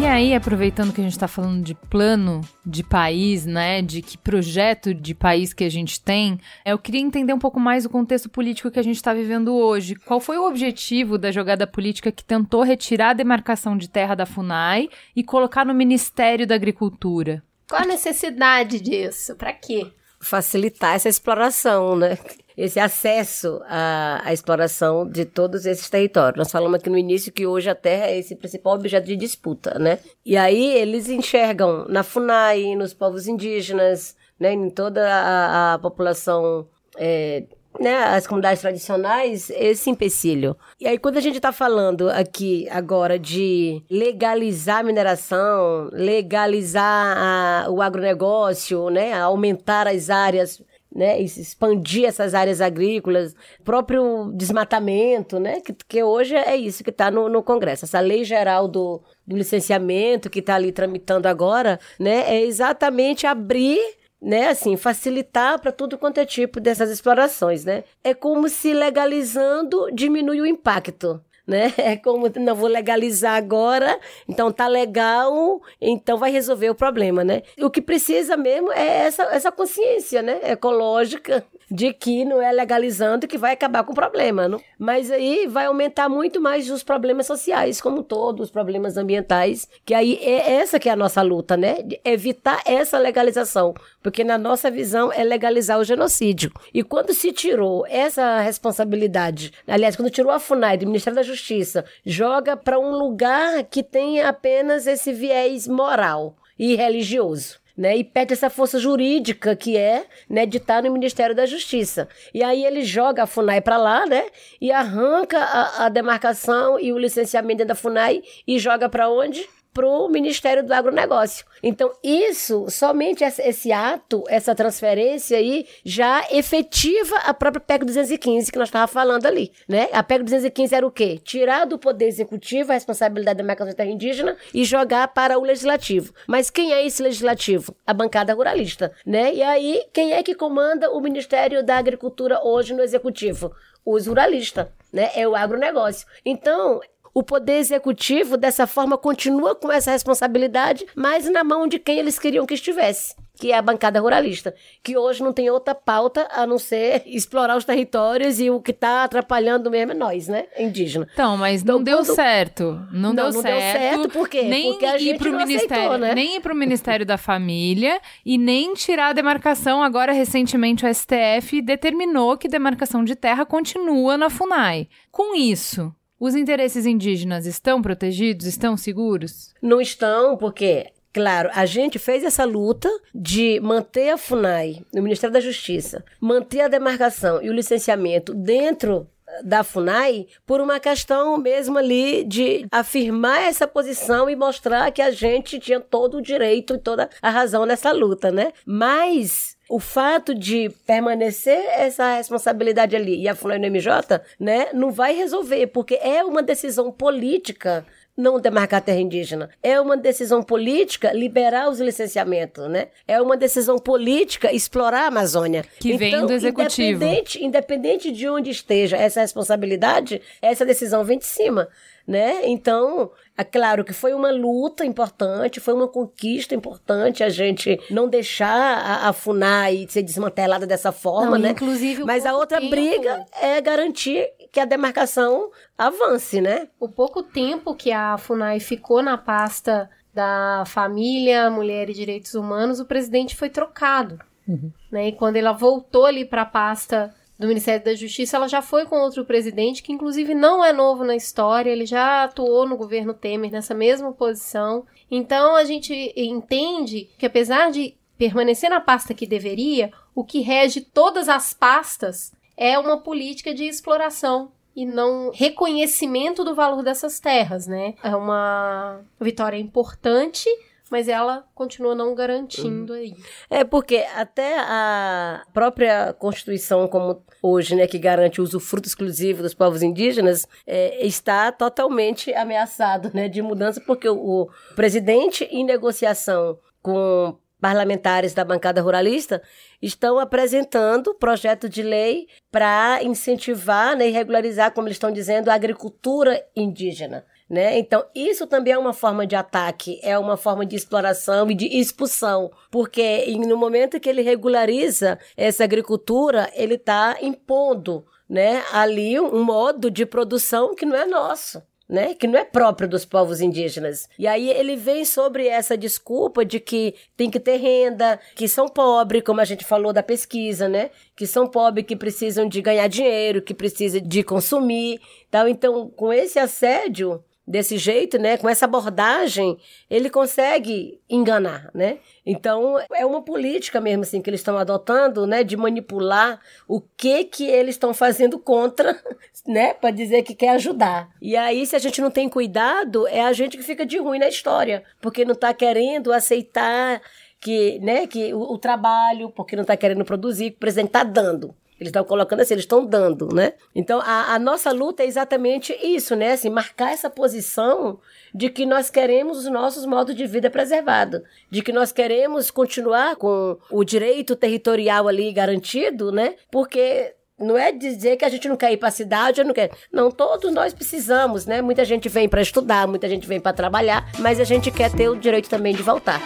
E 0.00 0.06
aí, 0.06 0.34
aproveitando 0.34 0.94
que 0.94 1.00
a 1.02 1.04
gente 1.04 1.12
está 1.12 1.28
falando 1.28 1.62
de 1.62 1.74
plano 1.74 2.40
de 2.64 2.82
país, 2.82 3.44
né, 3.44 3.82
de 3.82 4.00
que 4.00 4.16
projeto 4.16 4.94
de 4.94 5.14
país 5.14 5.52
que 5.52 5.62
a 5.62 5.68
gente 5.68 6.00
tem, 6.00 6.40
eu 6.64 6.78
queria 6.78 7.02
entender 7.02 7.34
um 7.34 7.38
pouco 7.38 7.60
mais 7.60 7.84
o 7.84 7.90
contexto 7.90 8.26
político 8.26 8.70
que 8.70 8.78
a 8.78 8.82
gente 8.82 8.96
está 8.96 9.12
vivendo 9.12 9.54
hoje. 9.54 9.94
Qual 9.94 10.18
foi 10.18 10.38
o 10.38 10.48
objetivo 10.48 11.18
da 11.18 11.30
jogada 11.30 11.66
política 11.66 12.10
que 12.10 12.24
tentou 12.24 12.62
retirar 12.62 13.10
a 13.10 13.12
demarcação 13.12 13.76
de 13.76 13.90
terra 13.90 14.14
da 14.14 14.24
FUNAI 14.24 14.88
e 15.14 15.22
colocar 15.22 15.66
no 15.66 15.74
Ministério 15.74 16.46
da 16.46 16.54
Agricultura? 16.54 17.42
Qual 17.68 17.82
a 17.82 17.86
necessidade 17.86 18.80
disso? 18.80 19.36
Para 19.36 19.52
quê? 19.52 19.86
Facilitar 20.18 20.94
essa 20.94 21.10
exploração, 21.10 21.94
né? 21.94 22.16
Esse 22.60 22.78
acesso 22.78 23.58
à, 23.66 24.20
à, 24.22 24.32
exploração 24.34 25.08
de 25.08 25.24
todos 25.24 25.64
esses 25.64 25.88
territórios. 25.88 26.36
Nós 26.36 26.52
falamos 26.52 26.78
aqui 26.78 26.90
no 26.90 26.98
início 26.98 27.32
que 27.32 27.46
hoje 27.46 27.70
a 27.70 27.74
terra 27.74 28.08
é 28.08 28.18
esse 28.18 28.36
principal 28.36 28.74
objeto 28.74 29.06
de 29.06 29.16
disputa, 29.16 29.78
né? 29.78 29.98
E 30.26 30.36
aí 30.36 30.76
eles 30.76 31.08
enxergam 31.08 31.86
na 31.88 32.02
FUNAI, 32.02 32.76
nos 32.76 32.92
povos 32.92 33.26
indígenas, 33.26 34.14
né, 34.38 34.52
em 34.52 34.68
toda 34.68 35.06
a, 35.10 35.74
a 35.74 35.78
população 35.78 36.68
é, 36.98 37.44
né, 37.78 37.96
as 37.96 38.26
comunidades 38.26 38.60
tradicionais, 38.60 39.48
esse 39.50 39.88
empecilho. 39.88 40.54
E 40.78 40.86
aí, 40.86 40.98
quando 40.98 41.16
a 41.16 41.20
gente 41.20 41.36
está 41.36 41.52
falando 41.52 42.10
aqui 42.10 42.68
agora 42.68 43.18
de 43.18 43.82
legalizar 43.88 44.80
a 44.80 44.82
mineração, 44.82 45.88
legalizar 45.92 47.16
a, 47.16 47.70
o 47.70 47.80
agronegócio, 47.80 48.90
né, 48.90 49.14
aumentar 49.14 49.86
as 49.86 50.10
áreas 50.10 50.60
né, 50.94 51.20
expandir 51.20 52.04
essas 52.06 52.34
áreas 52.34 52.60
agrícolas, 52.60 53.34
próprio 53.64 54.32
desmatamento, 54.34 55.38
né, 55.38 55.60
que, 55.60 55.72
que 55.72 56.02
hoje 56.02 56.34
é 56.34 56.56
isso 56.56 56.82
que 56.82 56.90
está 56.90 57.10
no, 57.10 57.28
no 57.28 57.42
Congresso. 57.42 57.84
Essa 57.84 58.00
lei 58.00 58.24
geral 58.24 58.66
do, 58.66 59.00
do 59.26 59.36
licenciamento 59.36 60.28
que 60.28 60.40
está 60.40 60.56
ali 60.56 60.72
tramitando 60.72 61.28
agora, 61.28 61.78
né, 61.98 62.24
é 62.34 62.42
exatamente 62.42 63.26
abrir 63.26 63.78
né, 64.20 64.48
assim, 64.48 64.76
facilitar 64.76 65.58
para 65.58 65.72
tudo 65.72 65.96
quanto 65.96 66.18
é 66.18 66.26
tipo 66.26 66.60
dessas 66.60 66.90
explorações, 66.90 67.64
né? 67.64 67.84
É 68.04 68.12
como 68.12 68.50
se 68.50 68.74
legalizando 68.74 69.86
diminui 69.94 70.42
o 70.42 70.46
impacto, 70.46 71.22
né? 71.50 71.74
É 71.90 71.96
como 71.96 72.30
não 72.36 72.54
vou 72.54 72.68
legalizar 72.68 73.34
agora, 73.36 73.98
então 74.28 74.52
tá 74.52 74.68
legal, 74.68 75.60
então 75.80 76.16
vai 76.16 76.30
resolver 76.30 76.70
o 76.70 76.74
problema, 76.74 77.24
né? 77.24 77.42
O 77.60 77.68
que 77.68 77.82
precisa 77.82 78.36
mesmo 78.36 78.72
é 78.72 79.06
essa, 79.06 79.24
essa 79.24 79.50
consciência, 79.50 80.22
né? 80.22 80.38
Ecológica 80.44 81.44
de 81.70 81.92
que 81.92 82.24
não 82.24 82.42
é 82.42 82.50
legalizando 82.50 83.28
que 83.28 83.38
vai 83.38 83.52
acabar 83.52 83.84
com 83.84 83.92
o 83.92 83.94
problema, 83.94 84.48
não? 84.48 84.60
Mas 84.78 85.10
aí 85.10 85.46
vai 85.46 85.66
aumentar 85.66 86.08
muito 86.08 86.40
mais 86.40 86.68
os 86.70 86.82
problemas 86.82 87.26
sociais, 87.26 87.80
como 87.80 88.02
todos 88.02 88.46
os 88.46 88.50
problemas 88.50 88.96
ambientais, 88.96 89.68
que 89.84 89.94
aí 89.94 90.18
é 90.22 90.54
essa 90.54 90.80
que 90.80 90.88
é 90.88 90.92
a 90.92 90.96
nossa 90.96 91.22
luta, 91.22 91.56
né? 91.56 91.82
De 91.82 92.00
evitar 92.04 92.60
essa 92.64 92.98
legalização, 92.98 93.74
porque 94.02 94.24
na 94.24 94.36
nossa 94.36 94.70
visão 94.70 95.12
é 95.12 95.22
legalizar 95.22 95.78
o 95.78 95.84
genocídio. 95.84 96.52
E 96.74 96.82
quando 96.82 97.14
se 97.14 97.32
tirou 97.32 97.86
essa 97.86 98.40
responsabilidade, 98.40 99.52
aliás, 99.66 99.94
quando 99.94 100.10
tirou 100.10 100.32
a 100.32 100.40
FUNAI 100.40 100.78
do 100.78 100.86
Ministério 100.86 101.16
da 101.16 101.22
Justiça, 101.22 101.84
joga 102.04 102.56
para 102.56 102.78
um 102.78 102.96
lugar 102.96 103.62
que 103.64 103.82
tem 103.82 104.20
apenas 104.20 104.86
esse 104.86 105.12
viés 105.12 105.68
moral 105.68 106.36
e 106.58 106.74
religioso 106.74 107.60
né, 107.80 107.96
e 107.96 108.04
pede 108.04 108.34
essa 108.34 108.50
força 108.50 108.78
jurídica 108.78 109.56
que 109.56 109.74
é, 109.74 110.04
né, 110.28 110.44
de 110.44 110.58
estar 110.58 110.82
no 110.82 110.92
Ministério 110.92 111.34
da 111.34 111.46
Justiça. 111.46 112.10
E 112.34 112.42
aí 112.42 112.62
ele 112.62 112.82
joga 112.82 113.22
a 113.22 113.26
FUNAI 113.26 113.62
para 113.62 113.78
lá, 113.78 114.04
né, 114.04 114.26
e 114.60 114.70
arranca 114.70 115.38
a, 115.38 115.86
a, 115.86 115.88
demarcação 115.88 116.78
e 116.78 116.92
o 116.92 116.98
licenciamento 116.98 117.64
da 117.64 117.74
FUNAI 117.74 118.22
e 118.46 118.58
joga 118.58 118.86
para 118.86 119.08
onde? 119.08 119.48
Para 119.72 119.86
o 119.86 120.08
Ministério 120.08 120.64
do 120.64 120.72
Agronegócio. 120.72 121.44
Então, 121.62 121.92
isso, 122.02 122.66
somente 122.68 123.22
esse 123.22 123.72
ato, 123.72 124.24
essa 124.28 124.54
transferência 124.54 125.38
aí, 125.38 125.66
já 125.84 126.24
efetiva 126.30 127.16
a 127.18 127.34
própria 127.34 127.60
PEC 127.60 127.84
215 127.84 128.50
que 128.50 128.58
nós 128.58 128.68
estávamos 128.68 128.92
falando 128.92 129.26
ali, 129.26 129.52
né? 129.68 129.88
A 129.92 130.02
PEC 130.02 130.24
215 130.24 130.74
era 130.74 130.86
o 130.86 130.90
quê? 130.90 131.20
Tirar 131.22 131.66
do 131.66 131.78
Poder 131.78 132.06
Executivo 132.06 132.70
a 132.70 132.74
responsabilidade 132.74 133.38
da 133.38 133.44
mercadoria 133.44 133.76
terra 133.76 133.90
indígena 133.90 134.36
e 134.52 134.64
jogar 134.64 135.08
para 135.08 135.38
o 135.38 135.42
Legislativo. 135.42 136.12
Mas 136.26 136.50
quem 136.50 136.72
é 136.72 136.84
esse 136.84 137.02
Legislativo? 137.02 137.74
A 137.86 137.92
bancada 137.92 138.34
ruralista, 138.34 138.92
né? 139.04 139.34
E 139.34 139.42
aí, 139.42 139.84
quem 139.92 140.12
é 140.12 140.22
que 140.22 140.34
comanda 140.34 140.90
o 140.90 141.00
Ministério 141.00 141.62
da 141.64 141.76
Agricultura 141.76 142.40
hoje 142.42 142.74
no 142.74 142.82
Executivo? 142.82 143.52
Os 143.84 144.06
ruralistas, 144.06 144.68
né? 144.92 145.10
É 145.14 145.26
o 145.26 145.36
agronegócio. 145.36 146.06
Então, 146.24 146.80
o 147.12 147.22
poder 147.22 147.58
executivo, 147.58 148.36
dessa 148.36 148.66
forma, 148.66 148.96
continua 148.96 149.54
com 149.54 149.70
essa 149.70 149.90
responsabilidade, 149.90 150.86
mas 150.94 151.28
na 151.30 151.42
mão 151.42 151.66
de 151.66 151.78
quem 151.78 151.98
eles 151.98 152.18
queriam 152.18 152.46
que 152.46 152.54
estivesse, 152.54 153.14
que 153.38 153.52
é 153.52 153.56
a 153.56 153.62
bancada 153.62 154.00
ruralista, 154.00 154.54
que 154.82 154.96
hoje 154.96 155.22
não 155.22 155.32
tem 155.32 155.50
outra 155.50 155.74
pauta 155.74 156.28
a 156.30 156.46
não 156.46 156.58
ser 156.58 157.02
explorar 157.06 157.56
os 157.56 157.64
territórios 157.64 158.38
e 158.38 158.50
o 158.50 158.60
que 158.60 158.70
está 158.70 159.02
atrapalhando 159.02 159.70
mesmo 159.70 159.92
é 159.92 159.94
nós, 159.94 160.28
né? 160.28 160.46
Indígena. 160.58 161.08
Então, 161.12 161.36
mas 161.36 161.64
não 161.64 161.80
então, 161.80 161.84
deu 161.84 161.98
quando... 161.98 162.14
certo. 162.14 162.80
Não, 162.92 163.12
não, 163.12 163.14
deu 163.14 163.24
não 163.32 163.42
certo. 163.42 163.54
Não 163.54 163.60
deu 163.60 163.80
certo, 163.80 164.08
por 164.10 164.28
quê? 164.28 164.42
Nem 164.42 164.72
Porque 164.72 164.86
a 164.86 164.98
ir 164.98 165.18
pro 165.18 165.32
ministério, 165.32 165.76
aceitou, 165.76 165.98
né? 165.98 166.14
Nem 166.14 166.36
ir 166.36 166.40
para 166.40 166.52
o 166.52 166.56
Ministério 166.56 167.06
da 167.06 167.16
Família 167.16 168.00
e 168.24 168.38
nem 168.38 168.74
tirar 168.74 169.08
a 169.08 169.12
demarcação. 169.12 169.82
Agora, 169.82 170.12
recentemente, 170.12 170.84
o 170.84 170.94
STF 170.94 171.62
determinou 171.62 172.36
que 172.36 172.48
demarcação 172.48 173.02
de 173.02 173.16
terra 173.16 173.44
continua 173.46 174.16
na 174.16 174.30
FUNAI. 174.30 174.88
Com 175.10 175.34
isso, 175.34 175.92
os 176.20 176.36
interesses 176.36 176.84
indígenas 176.84 177.46
estão 177.46 177.80
protegidos? 177.80 178.46
Estão 178.46 178.76
seguros? 178.76 179.54
Não 179.60 179.80
estão, 179.80 180.36
porque 180.36 180.92
Claro, 181.12 181.50
a 181.54 181.66
gente 181.66 181.98
fez 181.98 182.22
essa 182.22 182.44
luta 182.44 182.88
de 183.12 183.58
manter 183.60 184.10
a 184.10 184.16
FUNAI 184.16 184.84
no 184.94 185.02
Ministério 185.02 185.34
da 185.34 185.40
Justiça, 185.40 186.04
manter 186.20 186.60
a 186.60 186.68
demarcação 186.68 187.42
e 187.42 187.50
o 187.50 187.52
licenciamento 187.52 188.32
dentro 188.32 189.08
da 189.42 189.64
FUNAI 189.64 190.26
por 190.46 190.60
uma 190.60 190.78
questão 190.78 191.36
mesmo 191.36 191.78
ali 191.78 192.24
de 192.24 192.66
afirmar 192.70 193.42
essa 193.42 193.66
posição 193.66 194.28
e 194.28 194.36
mostrar 194.36 194.90
que 194.92 195.02
a 195.02 195.10
gente 195.10 195.58
tinha 195.58 195.80
todo 195.80 196.18
o 196.18 196.22
direito 196.22 196.74
e 196.74 196.78
toda 196.78 197.08
a 197.20 197.30
razão 197.30 197.64
nessa 197.66 197.92
luta, 197.92 198.30
né? 198.30 198.52
Mas 198.64 199.56
o 199.70 199.78
fato 199.78 200.34
de 200.34 200.68
permanecer 200.84 201.64
essa 201.78 202.16
responsabilidade 202.16 202.96
ali 202.96 203.22
e 203.22 203.28
a 203.28 203.36
FUNAI 203.36 203.60
no 203.60 203.66
MJ, 203.68 204.20
né, 204.38 204.66
não 204.74 204.90
vai 204.90 205.14
resolver, 205.14 205.68
porque 205.68 205.94
é 206.02 206.24
uma 206.24 206.42
decisão 206.42 206.90
política 206.90 207.86
não 208.16 208.40
demarcar 208.40 208.82
terra 208.82 208.98
indígena. 208.98 209.48
É 209.62 209.80
uma 209.80 209.96
decisão 209.96 210.42
política 210.42 211.12
liberar 211.12 211.70
os 211.70 211.80
licenciamentos, 211.80 212.68
né? 212.68 212.88
É 213.08 213.22
uma 213.22 213.34
decisão 213.34 213.78
política 213.78 214.52
explorar 214.52 215.04
a 215.04 215.06
Amazônia. 215.06 215.64
Que 215.78 215.92
então, 215.92 215.98
vem 215.98 216.26
do 216.26 216.32
executivo. 216.32 217.02
Independente, 217.02 217.42
independente 217.42 218.12
de 218.12 218.28
onde 218.28 218.50
esteja 218.50 218.96
essa 218.98 219.20
responsabilidade, 219.20 220.20
essa 220.42 220.66
decisão 220.66 221.02
vem 221.02 221.18
de 221.18 221.24
cima 221.24 221.68
né? 222.10 222.40
Então, 222.44 223.12
é 223.40 223.44
claro 223.44 223.84
que 223.84 223.92
foi 223.92 224.12
uma 224.12 224.30
luta 224.30 224.84
importante, 224.84 225.60
foi 225.60 225.74
uma 225.74 225.88
conquista 225.88 226.54
importante 226.54 227.24
a 227.24 227.28
gente 227.28 227.80
não 227.90 228.08
deixar 228.08 228.50
a, 228.50 229.08
a 229.08 229.12
FUNAI 229.12 229.86
ser 229.88 230.02
desmantelada 230.02 230.66
dessa 230.66 230.92
forma, 230.92 231.32
não, 231.32 231.38
né? 231.38 231.50
Inclusive, 231.50 232.04
Mas 232.04 232.26
a 232.26 232.36
outra 232.36 232.58
tempo... 232.60 232.70
briga 232.70 233.24
é 233.40 233.60
garantir 233.60 234.28
que 234.52 234.60
a 234.60 234.64
demarcação 234.64 235.50
avance, 235.78 236.40
né? 236.40 236.68
O 236.78 236.88
pouco 236.88 237.22
tempo 237.22 237.74
que 237.74 237.90
a 237.92 238.18
FUNAI 238.18 238.60
ficou 238.60 239.02
na 239.02 239.16
pasta 239.16 239.88
da 240.12 240.64
família, 240.66 241.50
mulher 241.50 241.88
e 241.88 241.94
direitos 241.94 242.34
humanos, 242.34 242.80
o 242.80 242.84
presidente 242.84 243.36
foi 243.36 243.48
trocado. 243.48 244.18
Uhum. 244.46 244.70
Né? 244.90 245.08
E 245.08 245.12
quando 245.12 245.36
ela 245.36 245.52
voltou 245.52 246.04
ali 246.04 246.24
para 246.24 246.42
a 246.42 246.46
pasta 246.46 247.14
do 247.40 247.48
Ministério 247.48 247.82
da 247.82 247.94
Justiça, 247.94 248.36
ela 248.36 248.46
já 248.46 248.60
foi 248.60 248.84
com 248.84 249.00
outro 249.00 249.24
presidente, 249.24 249.82
que 249.82 249.94
inclusive 249.94 250.34
não 250.34 250.62
é 250.62 250.74
novo 250.74 251.04
na 251.04 251.16
história, 251.16 251.70
ele 251.70 251.86
já 251.86 252.24
atuou 252.24 252.68
no 252.68 252.76
governo 252.76 253.14
Temer 253.14 253.50
nessa 253.50 253.72
mesma 253.72 254.12
posição. 254.12 254.84
Então 255.10 255.56
a 255.56 255.64
gente 255.64 256.12
entende 256.14 257.08
que 257.16 257.24
apesar 257.24 257.70
de 257.70 257.96
permanecer 258.18 258.68
na 258.68 258.78
pasta 258.78 259.14
que 259.14 259.26
deveria, 259.26 259.90
o 260.14 260.22
que 260.22 260.40
rege 260.40 260.82
todas 260.82 261.30
as 261.30 261.54
pastas 261.54 262.30
é 262.58 262.78
uma 262.78 262.98
política 262.98 263.54
de 263.54 263.64
exploração 263.64 264.52
e 264.76 264.84
não 264.84 265.30
reconhecimento 265.32 266.44
do 266.44 266.54
valor 266.54 266.82
dessas 266.82 267.18
terras, 267.18 267.66
né? 267.66 267.94
É 268.02 268.14
uma 268.14 269.00
vitória 269.18 269.56
importante, 269.56 270.46
mas 270.90 271.08
ela 271.08 271.46
continua 271.54 271.94
não 271.94 272.14
garantindo 272.14 272.92
aí. 272.92 273.14
É 273.48 273.62
porque 273.62 274.04
até 274.14 274.58
a 274.58 275.44
própria 275.54 276.12
Constituição, 276.12 276.88
como 276.88 277.22
hoje, 277.40 277.76
né, 277.76 277.86
que 277.86 277.98
garante 277.98 278.40
o 278.40 278.44
usufruto 278.44 278.88
exclusivo 278.88 279.42
dos 279.42 279.54
povos 279.54 279.82
indígenas, 279.82 280.46
é, 280.66 281.06
está 281.06 281.52
totalmente 281.52 282.34
ameaçado, 282.34 283.10
né, 283.14 283.28
de 283.28 283.40
mudança, 283.40 283.80
porque 283.86 284.08
o, 284.08 284.16
o 284.16 284.50
presidente 284.74 285.44
em 285.44 285.64
negociação 285.64 286.58
com 286.82 287.38
parlamentares 287.60 288.32
da 288.32 288.44
bancada 288.44 288.80
ruralista 288.80 289.42
estão 289.80 290.18
apresentando 290.18 291.14
projeto 291.14 291.68
de 291.68 291.82
lei 291.82 292.26
para 292.50 293.00
incentivar 293.02 293.94
né, 293.96 294.08
e 294.08 294.12
regularizar, 294.12 294.72
como 294.72 294.88
eles 294.88 294.96
estão 294.96 295.12
dizendo, 295.12 295.50
a 295.50 295.54
agricultura 295.54 296.42
indígena. 296.56 297.24
Né? 297.50 297.80
Então, 297.80 298.06
isso 298.14 298.46
também 298.46 298.74
é 298.74 298.78
uma 298.78 298.92
forma 298.92 299.26
de 299.26 299.34
ataque, 299.34 299.98
é 300.04 300.16
uma 300.16 300.36
forma 300.36 300.64
de 300.64 300.76
exploração 300.76 301.50
e 301.50 301.54
de 301.56 301.66
expulsão, 301.80 302.48
porque 302.70 303.26
no 303.44 303.56
momento 303.56 303.98
que 303.98 304.08
ele 304.08 304.22
regulariza 304.22 305.18
essa 305.36 305.64
agricultura, 305.64 306.48
ele 306.54 306.74
está 306.74 307.16
impondo 307.20 308.06
né, 308.28 308.62
ali 308.72 309.18
um 309.18 309.42
modo 309.42 309.90
de 309.90 310.06
produção 310.06 310.76
que 310.76 310.86
não 310.86 310.94
é 310.94 311.04
nosso 311.04 311.60
né, 311.88 312.14
que 312.14 312.28
não 312.28 312.38
é 312.38 312.44
próprio 312.44 312.88
dos 312.88 313.04
povos 313.04 313.40
indígenas. 313.40 314.08
E 314.16 314.24
aí 314.24 314.48
ele 314.48 314.76
vem 314.76 315.04
sobre 315.04 315.48
essa 315.48 315.76
desculpa 315.76 316.44
de 316.44 316.60
que 316.60 316.94
tem 317.16 317.28
que 317.28 317.40
ter 317.40 317.56
renda, 317.56 318.20
que 318.36 318.46
são 318.46 318.68
pobres, 318.68 319.24
como 319.24 319.40
a 319.40 319.44
gente 319.44 319.64
falou 319.64 319.92
da 319.92 320.00
pesquisa, 320.00 320.68
né, 320.68 320.90
que 321.16 321.26
são 321.26 321.48
pobres, 321.48 321.84
que 321.84 321.96
precisam 321.96 322.48
de 322.48 322.62
ganhar 322.62 322.86
dinheiro, 322.86 323.42
que 323.42 323.52
precisam 323.52 324.00
de 324.00 324.22
consumir. 324.22 325.00
Então, 325.28 325.48
então 325.48 325.90
com 325.90 326.12
esse 326.12 326.38
assédio, 326.38 327.24
desse 327.50 327.76
jeito, 327.76 328.16
né, 328.16 328.36
com 328.36 328.48
essa 328.48 328.64
abordagem, 328.64 329.58
ele 329.90 330.08
consegue 330.08 331.00
enganar, 331.10 331.68
né? 331.74 331.98
Então, 332.24 332.78
é 332.94 333.04
uma 333.04 333.22
política 333.22 333.80
mesmo 333.80 334.04
assim 334.04 334.22
que 334.22 334.30
eles 334.30 334.38
estão 334.38 334.56
adotando, 334.56 335.26
né, 335.26 335.42
de 335.42 335.56
manipular 335.56 336.40
o 336.68 336.80
que 336.80 337.24
que 337.24 337.44
eles 337.44 337.74
estão 337.74 337.92
fazendo 337.92 338.38
contra, 338.38 338.96
né, 339.44 339.74
para 339.74 339.90
dizer 339.90 340.22
que 340.22 340.32
quer 340.32 340.50
ajudar. 340.50 341.10
E 341.20 341.36
aí, 341.36 341.66
se 341.66 341.74
a 341.74 341.80
gente 341.80 342.00
não 342.00 342.10
tem 342.10 342.28
cuidado, 342.28 343.08
é 343.08 343.22
a 343.22 343.32
gente 343.32 343.56
que 343.56 343.64
fica 343.64 343.84
de 343.84 343.98
ruim 343.98 344.20
na 344.20 344.28
história, 344.28 344.84
porque 345.00 345.24
não 345.24 345.32
está 345.32 345.52
querendo 345.52 346.12
aceitar 346.12 347.02
que, 347.40 347.80
né, 347.80 348.06
que 348.06 348.32
o, 348.32 348.42
o 348.42 348.58
trabalho, 348.58 349.28
porque 349.30 349.56
não 349.56 349.62
está 349.62 349.76
querendo 349.76 350.04
produzir, 350.04 350.50
que 350.50 350.56
o 350.56 350.60
presidente 350.60 350.88
está 350.88 351.02
dando. 351.02 351.52
Eles 351.80 351.88
estão 351.88 352.04
colocando 352.04 352.40
assim, 352.40 352.52
eles 352.52 352.64
estão 352.64 352.84
dando, 352.84 353.34
né? 353.34 353.54
Então, 353.74 354.00
a, 354.02 354.34
a, 354.34 354.38
nossa 354.38 354.70
luta 354.70 355.02
é 355.02 355.06
exatamente 355.06 355.72
isso, 355.82 356.14
né? 356.14 356.32
Assim, 356.32 356.50
marcar 356.50 356.92
essa 356.92 357.08
posição 357.08 357.98
de 358.34 358.50
que 358.50 358.66
nós 358.66 358.90
queremos 358.90 359.38
os 359.38 359.50
nossos 359.50 359.86
modos 359.86 360.14
de 360.14 360.26
vida 360.26 360.50
preservados, 360.50 361.22
de 361.50 361.62
que 361.62 361.72
nós 361.72 361.90
queremos 361.90 362.50
continuar 362.50 363.16
com 363.16 363.56
o 363.70 363.82
direito 363.82 364.36
territorial 364.36 365.08
ali 365.08 365.32
garantido, 365.32 366.12
né? 366.12 366.34
Porque 366.50 367.14
não 367.38 367.56
é 367.56 367.72
dizer 367.72 368.18
que 368.18 368.26
a 368.26 368.28
gente 368.28 368.46
não 368.46 368.56
quer 368.56 368.70
ir 368.72 368.76
para 368.76 368.88
a 368.88 368.92
cidade, 368.92 369.42
não 369.42 369.54
quer. 369.54 369.70
Não, 369.90 370.10
todos 370.10 370.52
nós 370.52 370.74
precisamos, 370.74 371.46
né? 371.46 371.62
Muita 371.62 371.82
gente 371.86 372.10
vem 372.10 372.28
para 372.28 372.42
estudar, 372.42 372.86
muita 372.86 373.08
gente 373.08 373.26
vem 373.26 373.40
para 373.40 373.54
trabalhar, 373.54 374.12
mas 374.18 374.38
a 374.38 374.44
gente 374.44 374.70
quer 374.70 374.92
ter 374.92 375.08
o 375.08 375.16
direito 375.16 375.48
também 375.48 375.74
de 375.74 375.82
voltar. 375.82 376.20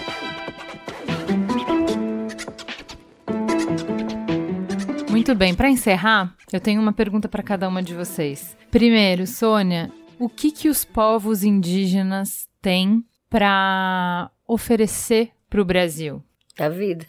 Muito 5.26 5.38
bem, 5.38 5.54
para 5.54 5.70
encerrar, 5.70 6.36
eu 6.52 6.60
tenho 6.60 6.82
uma 6.82 6.92
pergunta 6.92 7.30
para 7.30 7.42
cada 7.42 7.66
uma 7.66 7.82
de 7.82 7.94
vocês. 7.94 8.54
Primeiro, 8.70 9.26
Sônia, 9.26 9.90
o 10.18 10.28
que 10.28 10.50
que 10.50 10.68
os 10.68 10.84
povos 10.84 11.42
indígenas 11.42 12.46
têm 12.60 13.02
para 13.30 14.30
oferecer 14.46 15.30
para 15.48 15.62
o 15.62 15.64
Brasil? 15.64 16.22
A 16.58 16.68
vida. 16.68 17.06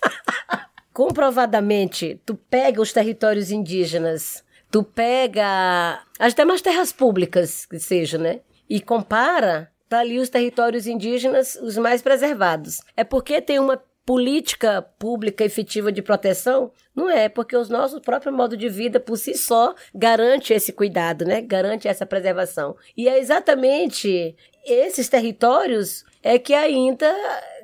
Comprovadamente, 0.94 2.22
tu 2.24 2.36
pega 2.36 2.80
os 2.80 2.92
territórios 2.92 3.50
indígenas, 3.50 4.44
tu 4.70 4.84
pega 4.84 6.00
as 6.16 6.34
demais 6.34 6.62
terras 6.62 6.92
públicas 6.92 7.66
que 7.66 7.80
seja, 7.80 8.18
né? 8.18 8.38
E 8.70 8.80
compara, 8.80 9.68
tá 9.88 9.98
ali 9.98 10.20
os 10.20 10.28
territórios 10.28 10.86
indígenas 10.86 11.56
os 11.56 11.76
mais 11.76 12.02
preservados. 12.02 12.80
É 12.96 13.02
porque 13.02 13.42
tem 13.42 13.58
uma 13.58 13.82
política 14.08 14.80
pública 14.98 15.44
efetiva 15.44 15.92
de 15.92 16.00
proteção? 16.00 16.72
Não 16.96 17.10
é, 17.10 17.28
porque 17.28 17.54
o 17.54 17.68
nosso 17.68 18.00
próprio 18.00 18.32
modo 18.32 18.56
de 18.56 18.66
vida 18.66 18.98
por 18.98 19.18
si 19.18 19.34
só 19.34 19.74
garante 19.94 20.54
esse 20.54 20.72
cuidado, 20.72 21.26
né? 21.26 21.42
Garante 21.42 21.86
essa 21.86 22.06
preservação. 22.06 22.74
E 22.96 23.06
é 23.06 23.18
exatamente 23.18 24.34
esses 24.64 25.10
territórios 25.10 26.06
é 26.22 26.38
que 26.38 26.54
ainda 26.54 27.14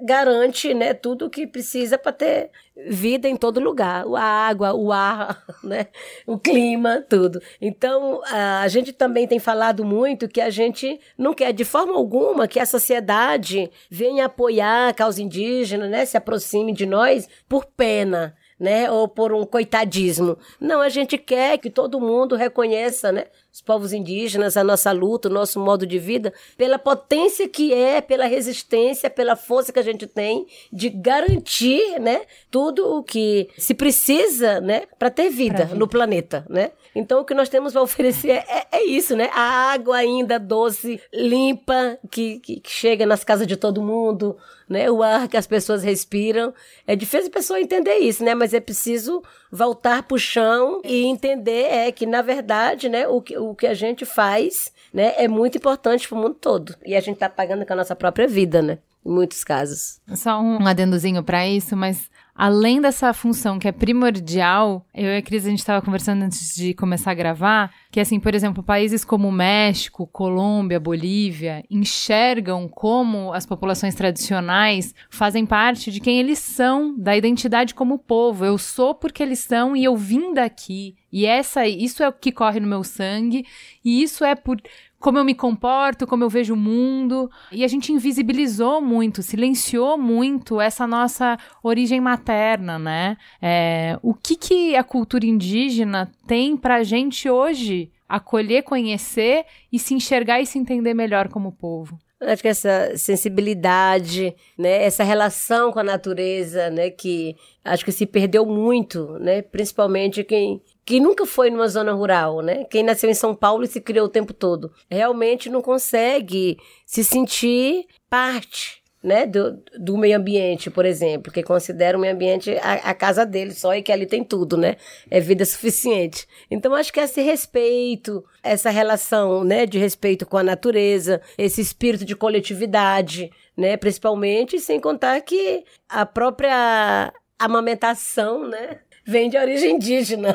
garante 0.02 0.72
né, 0.74 0.94
tudo 0.94 1.26
o 1.26 1.30
que 1.30 1.46
precisa 1.46 1.98
para 1.98 2.12
ter 2.12 2.50
vida 2.88 3.28
em 3.28 3.36
todo 3.36 3.60
lugar. 3.60 4.04
A 4.16 4.48
água, 4.48 4.74
o 4.74 4.92
ar, 4.92 5.44
né, 5.62 5.86
o 6.26 6.38
clima, 6.38 7.04
tudo. 7.08 7.40
Então, 7.60 8.20
a 8.24 8.66
gente 8.68 8.92
também 8.92 9.26
tem 9.26 9.38
falado 9.38 9.84
muito 9.84 10.28
que 10.28 10.40
a 10.40 10.50
gente 10.50 11.00
não 11.16 11.34
quer 11.34 11.52
de 11.52 11.64
forma 11.64 11.94
alguma 11.94 12.48
que 12.48 12.60
a 12.60 12.66
sociedade 12.66 13.70
venha 13.90 14.26
apoiar 14.26 14.88
a 14.88 14.94
causa 14.94 15.22
indígena, 15.22 15.88
né, 15.88 16.04
se 16.04 16.16
aproxime 16.16 16.72
de 16.72 16.86
nós 16.86 17.28
por 17.48 17.64
pena 17.64 18.34
né? 18.58 18.90
Ou 18.90 19.08
por 19.08 19.32
um 19.32 19.44
coitadismo. 19.44 20.36
Não, 20.60 20.80
a 20.80 20.88
gente 20.88 21.18
quer 21.18 21.58
que 21.58 21.70
todo 21.70 22.00
mundo 22.00 22.36
reconheça, 22.36 23.12
né? 23.12 23.26
Os 23.52 23.60
povos 23.60 23.92
indígenas, 23.92 24.56
a 24.56 24.64
nossa 24.64 24.90
luta, 24.90 25.28
o 25.28 25.32
nosso 25.32 25.60
modo 25.60 25.86
de 25.86 25.98
vida, 25.98 26.32
pela 26.56 26.78
potência 26.78 27.48
que 27.48 27.72
é, 27.72 28.00
pela 28.00 28.26
resistência, 28.26 29.08
pela 29.08 29.36
força 29.36 29.72
que 29.72 29.78
a 29.78 29.82
gente 29.82 30.06
tem 30.06 30.46
de 30.72 30.88
garantir, 30.88 32.00
né? 32.00 32.22
Tudo 32.50 32.98
o 32.98 33.02
que 33.02 33.48
se 33.56 33.74
precisa, 33.74 34.60
né? 34.60 34.82
Para 34.98 35.10
ter 35.10 35.30
vida, 35.30 35.66
vida, 35.66 35.74
no 35.76 35.86
planeta, 35.86 36.44
né? 36.48 36.72
Então, 36.94 37.20
o 37.20 37.24
que 37.24 37.34
nós 37.34 37.48
temos 37.48 37.72
para 37.72 37.82
oferecer 37.82 38.44
é, 38.48 38.66
é, 38.72 38.84
isso, 38.84 39.16
né? 39.16 39.30
A 39.32 39.72
água 39.72 39.96
ainda 39.96 40.38
doce, 40.38 41.00
limpa, 41.12 41.98
que, 42.10 42.38
que, 42.40 42.60
que 42.60 42.70
chega 42.70 43.04
nas 43.04 43.24
casas 43.24 43.46
de 43.46 43.56
todo 43.56 43.82
mundo, 43.82 44.36
né? 44.74 44.90
O 44.90 45.02
ar 45.02 45.28
que 45.28 45.36
as 45.36 45.46
pessoas 45.46 45.82
respiram. 45.82 46.52
É 46.86 46.96
difícil 46.96 47.28
a 47.28 47.32
pessoa 47.32 47.60
entender 47.60 47.96
isso, 47.98 48.24
né? 48.24 48.34
Mas 48.34 48.52
é 48.52 48.60
preciso 48.60 49.22
voltar 49.50 50.02
para 50.02 50.16
o 50.16 50.18
chão 50.18 50.82
e 50.84 51.04
entender 51.04 51.66
é 51.70 51.92
que, 51.92 52.04
na 52.04 52.20
verdade, 52.20 52.88
né, 52.88 53.06
o 53.06 53.22
que, 53.22 53.38
o 53.38 53.54
que 53.54 53.66
a 53.66 53.74
gente 53.74 54.04
faz 54.04 54.72
né, 54.92 55.14
é 55.16 55.28
muito 55.28 55.56
importante 55.56 56.08
para 56.08 56.18
o 56.18 56.20
mundo 56.20 56.34
todo. 56.34 56.74
E 56.84 56.94
a 56.94 57.00
gente 57.00 57.14
está 57.14 57.28
pagando 57.28 57.64
com 57.64 57.72
a 57.72 57.76
nossa 57.76 57.94
própria 57.94 58.26
vida, 58.26 58.60
né? 58.60 58.78
Em 59.06 59.10
muitos 59.10 59.44
casos. 59.44 60.00
Só 60.14 60.40
um 60.40 60.66
adendozinho 60.66 61.22
para 61.22 61.46
isso, 61.46 61.76
mas 61.76 62.10
além 62.34 62.80
dessa 62.80 63.12
função 63.12 63.58
que 63.58 63.68
é 63.68 63.72
primordial, 63.72 64.86
eu 64.92 65.06
e 65.06 65.16
a 65.16 65.22
Cris, 65.22 65.46
a 65.46 65.50
gente 65.50 65.60
estava 65.60 65.80
conversando 65.80 66.22
antes 66.22 66.54
de 66.54 66.74
começar 66.74 67.12
a 67.12 67.14
gravar, 67.14 67.72
que 67.90 68.00
assim, 68.00 68.18
por 68.18 68.34
exemplo, 68.34 68.62
países 68.62 69.04
como 69.04 69.30
México, 69.30 70.06
Colômbia, 70.06 70.80
Bolívia, 70.80 71.64
enxergam 71.70 72.68
como 72.68 73.32
as 73.32 73.46
populações 73.46 73.94
tradicionais 73.94 74.94
fazem 75.08 75.46
parte 75.46 75.92
de 75.92 76.00
quem 76.00 76.18
eles 76.18 76.40
são, 76.40 76.98
da 76.98 77.16
identidade 77.16 77.74
como 77.74 77.98
povo. 77.98 78.44
Eu 78.44 78.58
sou 78.58 78.94
porque 78.94 79.22
eles 79.22 79.38
são 79.38 79.76
e 79.76 79.84
eu 79.84 79.96
vim 79.96 80.34
daqui. 80.34 80.96
E 81.12 81.26
essa, 81.26 81.64
isso 81.64 82.02
é 82.02 82.08
o 82.08 82.12
que 82.12 82.32
corre 82.32 82.58
no 82.58 82.66
meu 82.66 82.82
sangue, 82.82 83.46
e 83.84 84.02
isso 84.02 84.24
é 84.24 84.34
por 84.34 84.60
como 85.04 85.18
eu 85.18 85.24
me 85.24 85.34
comporto, 85.34 86.06
como 86.06 86.24
eu 86.24 86.30
vejo 86.30 86.54
o 86.54 86.56
mundo. 86.56 87.30
E 87.52 87.62
a 87.62 87.68
gente 87.68 87.92
invisibilizou 87.92 88.80
muito, 88.80 89.22
silenciou 89.22 89.98
muito 89.98 90.62
essa 90.62 90.86
nossa 90.86 91.36
origem 91.62 92.00
materna, 92.00 92.78
né? 92.78 93.18
É, 93.40 93.98
o 94.02 94.14
que, 94.14 94.34
que 94.34 94.74
a 94.74 94.82
cultura 94.82 95.26
indígena 95.26 96.10
tem 96.26 96.56
pra 96.56 96.82
gente 96.82 97.28
hoje 97.28 97.92
acolher, 98.08 98.62
conhecer 98.62 99.44
e 99.70 99.78
se 99.78 99.92
enxergar 99.92 100.40
e 100.40 100.46
se 100.46 100.58
entender 100.58 100.94
melhor 100.94 101.28
como 101.28 101.52
povo? 101.52 101.98
Acho 102.26 102.42
que 102.42 102.48
essa 102.48 102.96
sensibilidade, 102.96 104.34
né, 104.58 104.84
essa 104.84 105.04
relação 105.04 105.72
com 105.72 105.78
a 105.78 105.84
natureza, 105.84 106.70
né, 106.70 106.90
que 106.90 107.36
acho 107.64 107.84
que 107.84 107.92
se 107.92 108.06
perdeu 108.06 108.44
muito, 108.46 109.18
né, 109.18 109.42
principalmente 109.42 110.24
quem 110.24 110.60
que 110.84 111.00
nunca 111.00 111.24
foi 111.24 111.48
numa 111.48 111.66
zona 111.66 111.92
rural, 111.92 112.42
né? 112.42 112.64
Quem 112.64 112.82
nasceu 112.82 113.08
em 113.08 113.14
São 113.14 113.34
Paulo 113.34 113.64
e 113.64 113.66
se 113.66 113.80
criou 113.80 114.04
o 114.06 114.10
tempo 114.10 114.34
todo, 114.34 114.70
realmente 114.90 115.48
não 115.48 115.62
consegue 115.62 116.58
se 116.84 117.02
sentir 117.02 117.86
parte, 118.10 118.82
né, 119.04 119.26
do, 119.26 119.62
do 119.78 119.98
meio 119.98 120.16
ambiente, 120.16 120.70
por 120.70 120.86
exemplo, 120.86 121.30
que 121.30 121.42
considera 121.42 121.98
o 121.98 122.00
meio 122.00 122.14
ambiente 122.14 122.56
a, 122.62 122.72
a, 122.90 122.94
casa 122.94 123.26
dele 123.26 123.52
só 123.52 123.74
e 123.74 123.82
que 123.82 123.92
ali 123.92 124.06
tem 124.06 124.24
tudo, 124.24 124.56
né? 124.56 124.76
É 125.10 125.20
vida 125.20 125.44
suficiente. 125.44 126.26
Então, 126.50 126.74
acho 126.74 126.90
que 126.90 126.98
esse 126.98 127.20
respeito, 127.20 128.24
essa 128.42 128.70
relação, 128.70 129.44
né, 129.44 129.66
de 129.66 129.78
respeito 129.78 130.24
com 130.24 130.38
a 130.38 130.42
natureza, 130.42 131.20
esse 131.36 131.60
espírito 131.60 132.02
de 132.02 132.16
coletividade, 132.16 133.30
né, 133.54 133.76
principalmente, 133.76 134.58
sem 134.58 134.80
contar 134.80 135.20
que 135.20 135.64
a 135.86 136.06
própria 136.06 137.12
amamentação, 137.38 138.48
né, 138.48 138.78
vem 139.04 139.28
de 139.28 139.36
origem 139.36 139.76
indígena. 139.76 140.34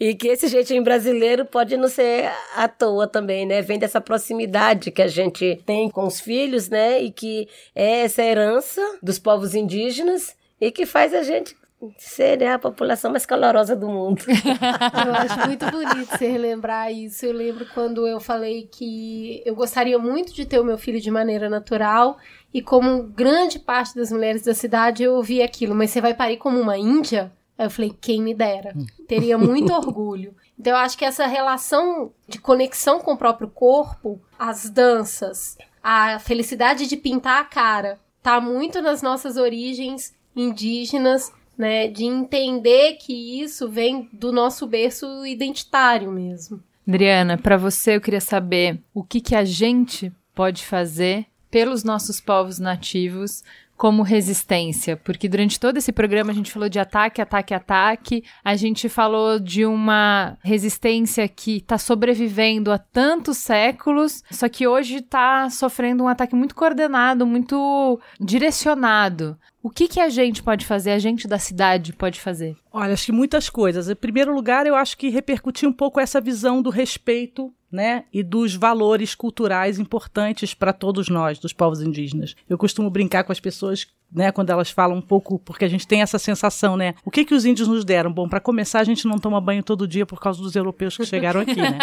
E 0.00 0.14
que 0.14 0.28
esse 0.28 0.46
jeitinho 0.46 0.82
brasileiro 0.82 1.44
pode 1.44 1.76
não 1.76 1.88
ser 1.88 2.30
à 2.54 2.68
toa 2.68 3.06
também, 3.08 3.44
né? 3.44 3.60
Vem 3.60 3.78
dessa 3.78 4.00
proximidade 4.00 4.92
que 4.92 5.02
a 5.02 5.08
gente 5.08 5.60
tem 5.66 5.90
com 5.90 6.06
os 6.06 6.20
filhos, 6.20 6.68
né? 6.68 7.00
E 7.00 7.10
que 7.10 7.48
é 7.74 8.02
essa 8.02 8.22
herança 8.22 8.80
dos 9.02 9.18
povos 9.18 9.54
indígenas 9.54 10.36
e 10.60 10.70
que 10.70 10.86
faz 10.86 11.12
a 11.12 11.22
gente 11.22 11.56
ser 11.96 12.38
né, 12.38 12.52
a 12.52 12.58
população 12.58 13.10
mais 13.10 13.24
calorosa 13.24 13.76
do 13.76 13.88
mundo. 13.88 14.22
eu 14.28 15.14
acho 15.14 15.46
muito 15.46 15.66
bonito 15.70 16.10
você 16.10 16.28
relembrar 16.28 16.92
isso. 16.92 17.24
Eu 17.24 17.32
lembro 17.32 17.66
quando 17.72 18.06
eu 18.06 18.18
falei 18.18 18.68
que 18.70 19.42
eu 19.44 19.54
gostaria 19.54 19.98
muito 19.98 20.34
de 20.34 20.44
ter 20.44 20.58
o 20.58 20.64
meu 20.64 20.76
filho 20.76 21.00
de 21.00 21.10
maneira 21.10 21.48
natural 21.48 22.18
e 22.52 22.60
como 22.60 23.04
grande 23.04 23.58
parte 23.58 23.94
das 23.94 24.10
mulheres 24.10 24.42
da 24.42 24.54
cidade 24.54 25.02
eu 25.02 25.14
ouvi 25.14 25.40
aquilo, 25.40 25.74
mas 25.74 25.90
você 25.90 26.00
vai 26.00 26.14
parir 26.14 26.38
como 26.38 26.58
uma 26.60 26.76
índia? 26.76 27.32
Aí 27.58 27.66
eu 27.66 27.70
falei, 27.70 27.92
quem 28.00 28.22
me 28.22 28.32
dera. 28.32 28.72
Teria 29.08 29.36
muito 29.36 29.72
orgulho. 29.74 30.34
Então 30.58 30.72
eu 30.72 30.78
acho 30.78 30.96
que 30.96 31.04
essa 31.04 31.26
relação 31.26 32.12
de 32.28 32.38
conexão 32.38 33.00
com 33.00 33.12
o 33.12 33.18
próprio 33.18 33.48
corpo, 33.48 34.20
as 34.38 34.70
danças, 34.70 35.58
a 35.82 36.18
felicidade 36.20 36.86
de 36.86 36.96
pintar 36.96 37.40
a 37.40 37.44
cara, 37.44 37.98
tá 38.22 38.40
muito 38.40 38.80
nas 38.80 39.02
nossas 39.02 39.36
origens 39.36 40.14
indígenas, 40.36 41.32
né, 41.56 41.88
de 41.88 42.04
entender 42.04 42.94
que 42.94 43.42
isso 43.42 43.68
vem 43.68 44.08
do 44.12 44.30
nosso 44.30 44.66
berço 44.66 45.26
identitário 45.26 46.12
mesmo. 46.12 46.62
Adriana, 46.86 47.36
para 47.36 47.56
você 47.56 47.96
eu 47.96 48.00
queria 48.00 48.20
saber 48.20 48.80
o 48.94 49.02
que 49.02 49.20
que 49.20 49.34
a 49.34 49.44
gente 49.44 50.12
pode 50.34 50.64
fazer 50.64 51.26
pelos 51.50 51.82
nossos 51.82 52.20
povos 52.20 52.58
nativos 52.58 53.42
como 53.78 54.02
resistência, 54.02 54.96
porque 54.96 55.28
durante 55.28 55.58
todo 55.58 55.76
esse 55.76 55.92
programa 55.92 56.32
a 56.32 56.34
gente 56.34 56.50
falou 56.50 56.68
de 56.68 56.80
ataque, 56.80 57.22
ataque, 57.22 57.54
ataque, 57.54 58.24
a 58.44 58.56
gente 58.56 58.88
falou 58.88 59.38
de 59.38 59.64
uma 59.64 60.36
resistência 60.42 61.28
que 61.28 61.58
está 61.58 61.78
sobrevivendo 61.78 62.72
há 62.72 62.78
tantos 62.78 63.38
séculos, 63.38 64.24
só 64.32 64.48
que 64.48 64.66
hoje 64.66 64.96
está 64.96 65.48
sofrendo 65.48 66.02
um 66.02 66.08
ataque 66.08 66.34
muito 66.34 66.56
coordenado, 66.56 67.24
muito 67.24 68.00
direcionado. 68.20 69.38
O 69.62 69.70
que, 69.70 69.86
que 69.86 70.00
a 70.00 70.08
gente 70.08 70.42
pode 70.42 70.66
fazer, 70.66 70.90
a 70.90 70.98
gente 70.98 71.28
da 71.28 71.38
cidade 71.38 71.92
pode 71.92 72.20
fazer? 72.20 72.56
Olha, 72.72 72.92
acho 72.92 73.06
que 73.06 73.12
muitas 73.12 73.48
coisas. 73.48 73.88
Em 73.88 73.94
primeiro 73.94 74.34
lugar, 74.34 74.66
eu 74.66 74.74
acho 74.74 74.96
que 74.96 75.08
repercutir 75.08 75.68
um 75.68 75.72
pouco 75.72 76.00
essa 76.00 76.20
visão 76.20 76.60
do 76.60 76.70
respeito 76.70 77.52
né, 77.70 78.04
e 78.12 78.22
dos 78.22 78.54
valores 78.54 79.14
culturais 79.14 79.78
importantes 79.78 80.54
para 80.54 80.72
todos 80.72 81.08
nós, 81.08 81.38
dos 81.38 81.52
povos 81.52 81.82
indígenas. 81.82 82.34
Eu 82.48 82.56
costumo 82.56 82.90
brincar 82.90 83.24
com 83.24 83.32
as 83.32 83.40
pessoas 83.40 83.86
né, 84.10 84.32
quando 84.32 84.50
elas 84.50 84.70
falam 84.70 84.96
um 84.96 85.02
pouco, 85.02 85.38
porque 85.38 85.64
a 85.64 85.68
gente 85.68 85.86
tem 85.86 86.00
essa 86.00 86.18
sensação, 86.18 86.76
né? 86.76 86.94
O 87.04 87.10
que 87.10 87.24
que 87.24 87.34
os 87.34 87.44
índios 87.44 87.68
nos 87.68 87.84
deram? 87.84 88.10
Bom, 88.10 88.28
para 88.28 88.40
começar, 88.40 88.80
a 88.80 88.84
gente 88.84 89.06
não 89.06 89.18
toma 89.18 89.40
banho 89.40 89.62
todo 89.62 89.86
dia 89.86 90.06
por 90.06 90.18
causa 90.18 90.40
dos 90.40 90.56
europeus 90.56 90.96
que 90.96 91.04
chegaram 91.04 91.42
aqui, 91.42 91.56
né? 91.56 91.78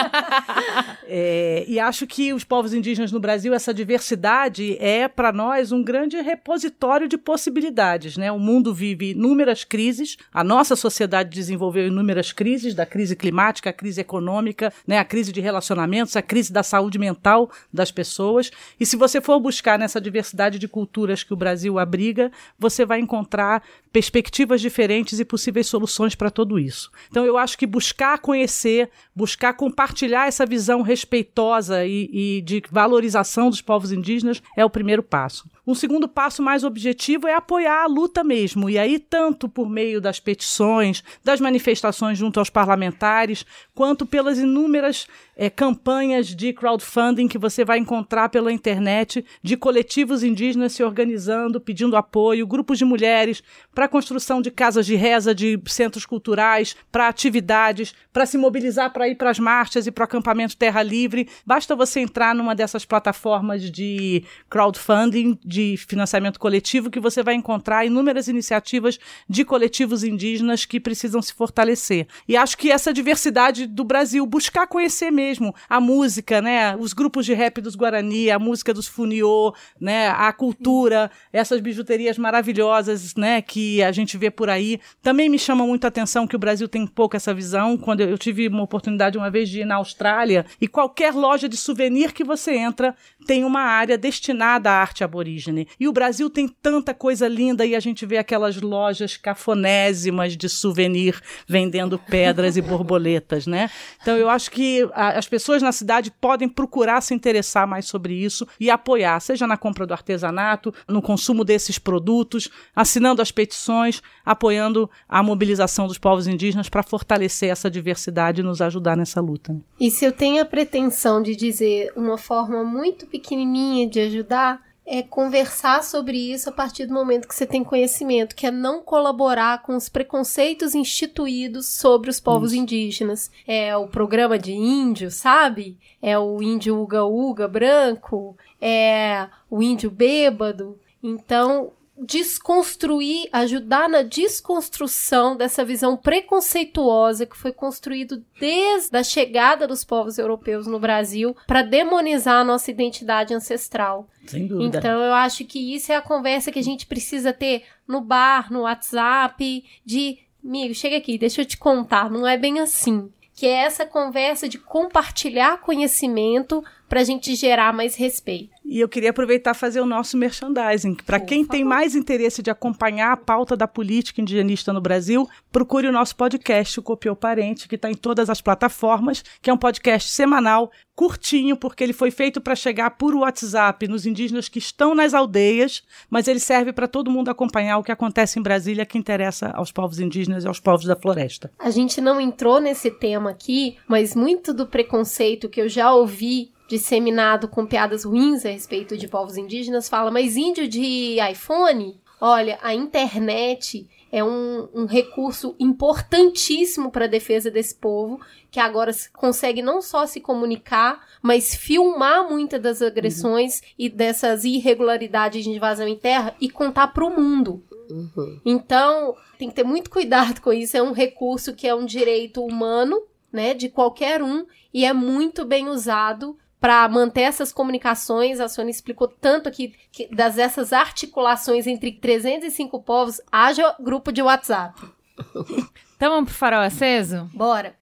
é, 1.07 1.65
e 1.67 1.79
acho 1.79 2.07
que 2.07 2.33
os 2.33 2.43
povos 2.43 2.73
indígenas 2.73 3.11
no 3.11 3.19
Brasil, 3.19 3.53
essa 3.53 3.73
diversidade 3.73 4.75
é 4.79 5.07
para 5.07 5.31
nós 5.31 5.71
um 5.71 5.83
grande 5.83 6.19
repositório 6.19 7.07
de 7.07 7.17
possibilidades, 7.17 8.17
né? 8.17 8.31
O 8.31 8.39
mundo 8.39 8.73
vive 8.73 9.11
inúmeras 9.11 9.63
crises, 9.63 10.17
a 10.33 10.43
nossa 10.43 10.75
sociedade 10.75 11.29
desenvolveu 11.29 11.87
inúmeras 11.87 12.31
crises, 12.31 12.73
da 12.73 12.85
crise 12.85 13.15
climática, 13.15 13.69
a 13.69 13.73
crise 13.73 14.01
econômica, 14.01 14.73
né, 14.87 14.97
a 14.97 15.05
crise 15.05 15.31
de 15.31 15.41
relacionamentos, 15.41 16.15
a 16.15 16.21
crise 16.21 16.51
da 16.51 16.63
saúde 16.63 16.97
mental 16.97 17.49
das 17.71 17.91
pessoas. 17.91 18.51
E 18.79 18.85
se 18.85 18.95
você 18.95 19.21
for 19.21 19.39
buscar 19.39 19.77
nessa 19.77 20.01
diversidade 20.01 20.57
de 20.57 20.67
culturas 20.67 21.23
que 21.23 21.33
o 21.33 21.37
Brasil 21.37 21.77
abriga 21.77 22.14
você 22.57 22.85
vai 22.85 22.99
encontrar 22.99 23.63
perspectivas 23.91 24.61
diferentes 24.61 25.19
e 25.19 25.25
possíveis 25.25 25.67
soluções 25.67 26.15
para 26.15 26.31
tudo 26.31 26.59
isso. 26.59 26.91
Então, 27.09 27.25
eu 27.25 27.37
acho 27.37 27.57
que 27.57 27.67
buscar 27.67 28.19
conhecer, 28.19 28.89
buscar 29.15 29.53
compartilhar 29.53 30.27
essa 30.27 30.45
visão 30.45 30.81
respeitosa 30.81 31.85
e, 31.85 32.09
e 32.11 32.41
de 32.41 32.61
valorização 32.71 33.49
dos 33.49 33.61
povos 33.61 33.91
indígenas 33.91 34.41
é 34.57 34.65
o 34.65 34.69
primeiro 34.69 35.03
passo. 35.03 35.49
Um 35.67 35.73
segundo 35.73 36.07
passo 36.07 36.43
mais 36.43 36.63
objetivo 36.63 37.27
é 37.27 37.33
apoiar 37.33 37.83
a 37.83 37.87
luta 37.87 38.23
mesmo, 38.23 38.69
e 38.69 38.77
aí, 38.77 38.99
tanto 38.99 39.49
por 39.49 39.69
meio 39.69 39.99
das 39.99 40.19
petições, 40.19 41.03
das 41.23 41.41
manifestações 41.41 42.17
junto 42.17 42.39
aos 42.39 42.49
parlamentares, 42.49 43.45
quanto 43.73 44.05
pelas 44.05 44.37
inúmeras 44.37 45.07
é, 45.35 45.49
campanhas 45.49 46.27
de 46.27 46.53
crowdfunding 46.53 47.27
que 47.27 47.37
você 47.37 47.65
vai 47.65 47.77
encontrar 47.77 48.29
pela 48.29 48.51
internet 48.51 49.25
de 49.43 49.57
coletivos 49.57 50.23
indígenas 50.23 50.73
se 50.73 50.83
organizando, 50.83 51.59
pedindo 51.59 51.97
apoio, 51.97 52.47
grupos 52.47 52.77
de 52.77 52.85
mulheres 52.85 53.43
para 53.73 53.85
a 53.85 53.89
construção 53.89 54.41
de 54.41 54.49
casas 54.49 54.85
de 54.85 54.95
reza, 54.95 55.35
de 55.35 55.59
centros 55.67 56.05
culturais, 56.05 56.75
para 56.91 57.07
atividades, 57.07 57.93
para 58.13 58.25
se 58.25 58.37
mobilizar 58.37 58.93
para 58.93 59.09
ir 59.09 59.15
para 59.15 59.29
as 59.29 59.39
marchas 59.39 59.87
e 59.87 59.91
para 59.91 60.03
o 60.03 60.05
acampamento 60.05 60.55
Terra 60.55 60.81
Livre. 60.81 61.27
Basta 61.45 61.75
você 61.75 61.99
entrar 61.99 62.33
numa 62.33 62.55
dessas 62.55 62.85
plataformas 62.85 63.69
de 63.69 64.23
crowdfunding, 64.49 65.37
de 65.55 65.77
financiamento 65.77 66.37
coletivo, 66.37 66.91
que 66.91 66.99
você 66.99 67.23
vai 67.23 67.33
encontrar 67.33 67.85
inúmeras 67.85 68.27
iniciativas 68.27 68.99
de 69.27 69.45
coletivos 69.45 70.03
indígenas 70.03 70.65
que 70.65 70.79
precisam 70.79 71.21
se 71.21 71.33
fortalecer. 71.33 72.07
E 72.27 72.35
acho 72.35 72.57
que 72.57 72.71
essa 72.71 72.93
diversidade 72.93 73.65
do 73.65 73.85
Brasil, 73.85 74.25
buscar 74.25 74.67
conhecer 74.67 75.11
mesmo 75.11 75.55
a 75.69 75.79
música, 75.79 76.41
né? 76.41 76.75
Os 76.75 76.91
grupos 76.91 77.25
de 77.25 77.33
rap 77.33 77.61
dos 77.61 77.75
Guarani, 77.75 78.29
a 78.29 78.37
música 78.37 78.73
dos 78.73 78.87
Funiô, 78.87 79.55
né? 79.79 80.09
A 80.09 80.33
cultura, 80.33 81.09
essas 81.31 81.61
bijuterias 81.61 82.17
maravilhosas, 82.17 83.15
né? 83.15 83.41
Que 83.41 83.81
a 83.81 83.93
gente 83.93 84.17
vê 84.17 84.29
por 84.29 84.49
aí. 84.49 84.79
Também 85.01 85.29
me 85.29 85.39
chama 85.39 85.65
muito 85.65 85.85
a 85.85 85.87
atenção 85.87 86.27
que 86.27 86.35
o 86.35 86.39
Brasil 86.39 86.67
tem 86.67 86.85
pouco 86.85 87.15
essa 87.15 87.33
visão. 87.33 87.77
Quando 87.77 88.01
eu 88.01 88.17
tive 88.17 88.49
uma 88.49 88.63
oportunidade 88.63 89.17
uma 89.17 89.31
vez 89.31 89.47
de 89.47 89.61
ir 89.61 89.65
na 89.65 89.75
Austrália 89.75 90.45
e 90.59 90.67
qualquer 90.67 91.13
loja 91.13 91.47
de 91.47 91.55
souvenir 91.55 92.11
que 92.11 92.23
você 92.23 92.55
entra 92.55 92.93
tem 93.25 93.45
uma 93.45 93.61
área 93.61 93.97
destinada 93.97 94.69
à 94.69 94.81
arte 94.81 95.03
aborígene. 95.03 95.44
E 95.79 95.87
o 95.87 95.91
Brasil 95.91 96.29
tem 96.29 96.47
tanta 96.47 96.93
coisa 96.93 97.27
linda 97.27 97.65
e 97.65 97.75
a 97.75 97.79
gente 97.79 98.05
vê 98.05 98.17
aquelas 98.17 98.59
lojas 98.61 99.17
cafonésimas 99.17 100.35
de 100.35 100.49
souvenir 100.49 101.21
vendendo 101.47 101.97
pedras 101.97 102.57
e 102.57 102.61
borboletas, 102.61 103.47
né? 103.47 103.69
Então 104.01 104.15
eu 104.17 104.29
acho 104.29 104.51
que 104.51 104.87
a, 104.93 105.17
as 105.17 105.27
pessoas 105.27 105.61
na 105.61 105.71
cidade 105.71 106.11
podem 106.11 106.47
procurar 106.47 107.01
se 107.01 107.13
interessar 107.13 107.67
mais 107.67 107.85
sobre 107.85 108.13
isso 108.13 108.47
e 108.59 108.69
apoiar, 108.69 109.19
seja 109.19 109.47
na 109.47 109.57
compra 109.57 109.85
do 109.85 109.93
artesanato, 109.93 110.73
no 110.87 111.01
consumo 111.01 111.43
desses 111.43 111.77
produtos, 111.77 112.49
assinando 112.75 113.21
as 113.21 113.31
petições, 113.31 114.01
apoiando 114.25 114.89
a 115.07 115.21
mobilização 115.21 115.87
dos 115.87 115.97
povos 115.97 116.27
indígenas 116.27 116.69
para 116.69 116.83
fortalecer 116.83 117.49
essa 117.49 117.69
diversidade 117.69 118.41
e 118.41 118.43
nos 118.43 118.61
ajudar 118.61 118.95
nessa 118.95 119.21
luta. 119.21 119.55
E 119.79 119.91
se 119.91 120.05
eu 120.05 120.11
tenho 120.11 120.41
a 120.41 120.45
pretensão 120.45 121.21
de 121.21 121.35
dizer 121.35 121.91
uma 121.95 122.17
forma 122.17 122.63
muito 122.63 123.05
pequenininha 123.07 123.87
de 123.87 123.99
ajudar, 123.99 124.61
é 124.85 125.01
conversar 125.01 125.83
sobre 125.83 126.17
isso 126.17 126.49
a 126.49 126.51
partir 126.51 126.85
do 126.85 126.93
momento 126.93 127.27
que 127.27 127.33
você 127.33 127.45
tem 127.45 127.63
conhecimento, 127.63 128.35
que 128.35 128.45
é 128.45 128.51
não 128.51 128.81
colaborar 128.81 129.63
com 129.63 129.75
os 129.75 129.89
preconceitos 129.89 130.75
instituídos 130.75 131.67
sobre 131.67 132.09
os 132.09 132.19
povos 132.19 132.51
isso. 132.51 132.61
indígenas. 132.61 133.31
É 133.47 133.75
o 133.75 133.87
programa 133.87 134.37
de 134.37 134.53
índio, 134.53 135.09
sabe? 135.09 135.77
É 136.01 136.17
o 136.19 136.41
índio 136.41 136.79
uga-uga 136.79 137.47
branco, 137.47 138.37
é 138.61 139.27
o 139.49 139.61
índio 139.61 139.89
bêbado. 139.89 140.79
Então, 141.01 141.71
desconstruir, 141.97 143.29
ajudar 143.31 143.87
na 143.87 144.01
desconstrução 144.01 145.35
dessa 145.35 145.63
visão 145.63 145.95
preconceituosa 145.95 147.25
que 147.25 147.37
foi 147.37 147.53
construído 147.53 148.23
desde 148.39 148.97
a 148.97 149.03
chegada 149.03 149.65
dos 149.65 149.83
povos 149.85 150.17
europeus 150.17 150.67
no 150.67 150.79
Brasil 150.79 151.35
para 151.47 151.61
demonizar 151.61 152.41
a 152.41 152.43
nossa 152.43 152.69
identidade 152.69 153.33
ancestral. 153.33 154.09
Sem 154.27 154.45
dúvida. 154.45 154.77
Então 154.77 155.01
eu 155.01 155.13
acho 155.13 155.45
que 155.45 155.73
isso 155.73 155.91
é 155.91 155.95
a 155.95 156.01
conversa 156.01 156.51
que 156.51 156.59
a 156.59 156.63
gente 156.63 156.85
precisa 156.85 157.31
ter 157.31 157.63
no 157.87 158.01
bar, 158.01 158.51
no 158.51 158.61
WhatsApp, 158.61 159.63
de 159.85 160.19
amigo, 160.43 160.75
chega 160.75 160.97
aqui, 160.97 161.17
deixa 161.17 161.41
eu 161.41 161.45
te 161.45 161.57
contar, 161.57 162.09
não 162.09 162.27
é 162.27 162.37
bem 162.37 162.59
assim. 162.59 163.09
Que 163.33 163.47
é 163.47 163.65
essa 163.65 163.85
conversa 163.85 164.47
de 164.47 164.57
compartilhar 164.57 165.59
conhecimento 165.59 166.63
para 166.87 167.01
a 167.01 167.03
gente 167.03 167.35
gerar 167.35 167.73
mais 167.73 167.95
respeito. 167.95 168.55
E 168.63 168.79
eu 168.79 168.89
queria 168.89 169.11
aproveitar 169.11 169.51
e 169.51 169.57
fazer 169.57 169.79
o 169.79 169.85
nosso 169.85 170.17
merchandising. 170.17 170.95
Para 171.05 171.19
quem 171.19 171.43
favor. 171.43 171.51
tem 171.51 171.63
mais 171.63 171.95
interesse 171.95 172.41
de 172.41 172.49
acompanhar 172.49 173.11
a 173.11 173.17
pauta 173.17 173.55
da 173.55 173.67
política 173.67 174.21
indigenista 174.21 174.73
no 174.73 174.81
Brasil, 174.81 175.27
procure 175.51 175.87
o 175.87 175.91
nosso 175.91 176.15
podcast, 176.15 176.79
o 176.79 176.83
Copiou 176.83 177.15
Parente, 177.15 177.67
que 177.67 177.75
está 177.75 177.89
em 177.89 177.95
todas 177.95 178.29
as 178.29 178.41
plataformas, 178.41 179.23
que 179.41 179.49
é 179.49 179.53
um 179.53 179.57
podcast 179.57 180.09
semanal, 180.09 180.71
curtinho, 180.95 181.57
porque 181.57 181.83
ele 181.83 181.93
foi 181.93 182.09
feito 182.09 182.39
para 182.39 182.55
chegar 182.55 182.91
por 182.91 183.13
WhatsApp 183.13 183.87
nos 183.87 184.05
indígenas 184.05 184.47
que 184.47 184.59
estão 184.59 184.95
nas 184.95 185.13
aldeias, 185.13 185.83
mas 186.09 186.27
ele 186.27 186.39
serve 186.39 186.71
para 186.71 186.87
todo 186.87 187.11
mundo 187.11 187.29
acompanhar 187.29 187.77
o 187.77 187.83
que 187.83 187.91
acontece 187.91 188.39
em 188.39 188.41
Brasília, 188.41 188.85
que 188.85 188.97
interessa 188.97 189.49
aos 189.49 189.71
povos 189.71 189.99
indígenas 189.99 190.43
e 190.43 190.47
aos 190.47 190.59
povos 190.59 190.85
da 190.85 190.95
floresta. 190.95 191.51
A 191.59 191.69
gente 191.69 191.99
não 191.99 192.19
entrou 192.19 192.59
nesse 192.59 192.89
tema 192.89 193.29
aqui, 193.29 193.77
mas 193.87 194.15
muito 194.15 194.53
do 194.53 194.65
preconceito 194.65 195.49
que 195.49 195.61
eu 195.61 195.67
já 195.67 195.93
ouvi 195.93 196.54
disseminado 196.67 197.47
com 197.47 197.65
piadas 197.65 198.03
ruins 198.03 198.45
a 198.45 198.49
respeito 198.49 198.97
de 198.97 199.07
povos 199.07 199.37
indígenas, 199.37 199.89
fala, 199.89 200.11
mas 200.11 200.35
índio 200.35 200.67
de 200.67 201.17
iPhone? 201.31 201.99
Olha, 202.19 202.57
a 202.61 202.73
internet 202.73 203.87
é 204.11 204.23
um, 204.23 204.69
um 204.73 204.85
recurso 204.85 205.55
importantíssimo 205.59 206.89
para 206.89 207.05
a 207.05 207.09
defesa 207.09 207.51
desse 207.51 207.75
povo, 207.75 208.19
que 208.49 208.59
agora 208.59 208.91
consegue 209.13 209.61
não 209.61 209.81
só 209.81 210.05
se 210.05 210.21
comunicar, 210.21 211.05
mas 211.21 211.53
filmar 211.53 212.27
muitas 212.29 212.61
das 212.61 212.81
agressões 212.81 213.59
uhum. 213.59 213.67
e 213.77 213.89
dessas 213.89 214.45
irregularidades 214.45 215.43
de 215.43 215.49
invasão 215.49 215.87
em 215.87 215.97
terra 215.97 216.33
e 216.39 216.49
contar 216.49 216.87
para 216.87 217.05
o 217.05 217.13
mundo. 217.13 217.61
Uhum. 217.89 218.39
Então, 218.45 219.15
tem 219.37 219.49
que 219.49 219.55
ter 219.55 219.65
muito 219.65 219.89
cuidado 219.89 220.39
com 220.39 220.53
isso. 220.53 220.77
É 220.77 220.81
um 220.81 220.93
recurso 220.93 221.53
que 221.53 221.67
é 221.67 221.75
um 221.75 221.85
direito 221.85 222.43
humano, 222.43 223.03
né, 223.31 223.53
de 223.53 223.67
qualquer 223.67 224.23
um, 224.23 224.45
e 224.73 224.85
é 224.85 224.93
muito 224.93 225.43
bem 225.43 225.67
usado 225.67 226.37
para 226.59 226.87
manter 226.87 227.21
essas 227.21 227.51
comunicações. 227.51 228.39
A 228.39 228.47
Sônia 228.47 228.71
explicou 228.71 229.07
tanto 229.07 229.49
aqui 229.49 229.73
que 229.91 230.07
das 230.13 230.37
essas 230.37 230.73
articulações 230.73 231.67
entre 231.67 231.91
305 231.91 232.81
povos, 232.81 233.21
haja 233.31 233.75
grupo 233.79 234.11
de 234.11 234.21
WhatsApp. 234.21 234.81
Então 235.97 236.11
vamos 236.11 236.29
pro 236.29 236.37
farol 236.37 236.59
aceso? 236.59 237.29
Bora. 237.33 237.73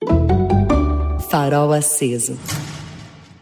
Farol 1.31 1.73
aceso. 1.73 2.37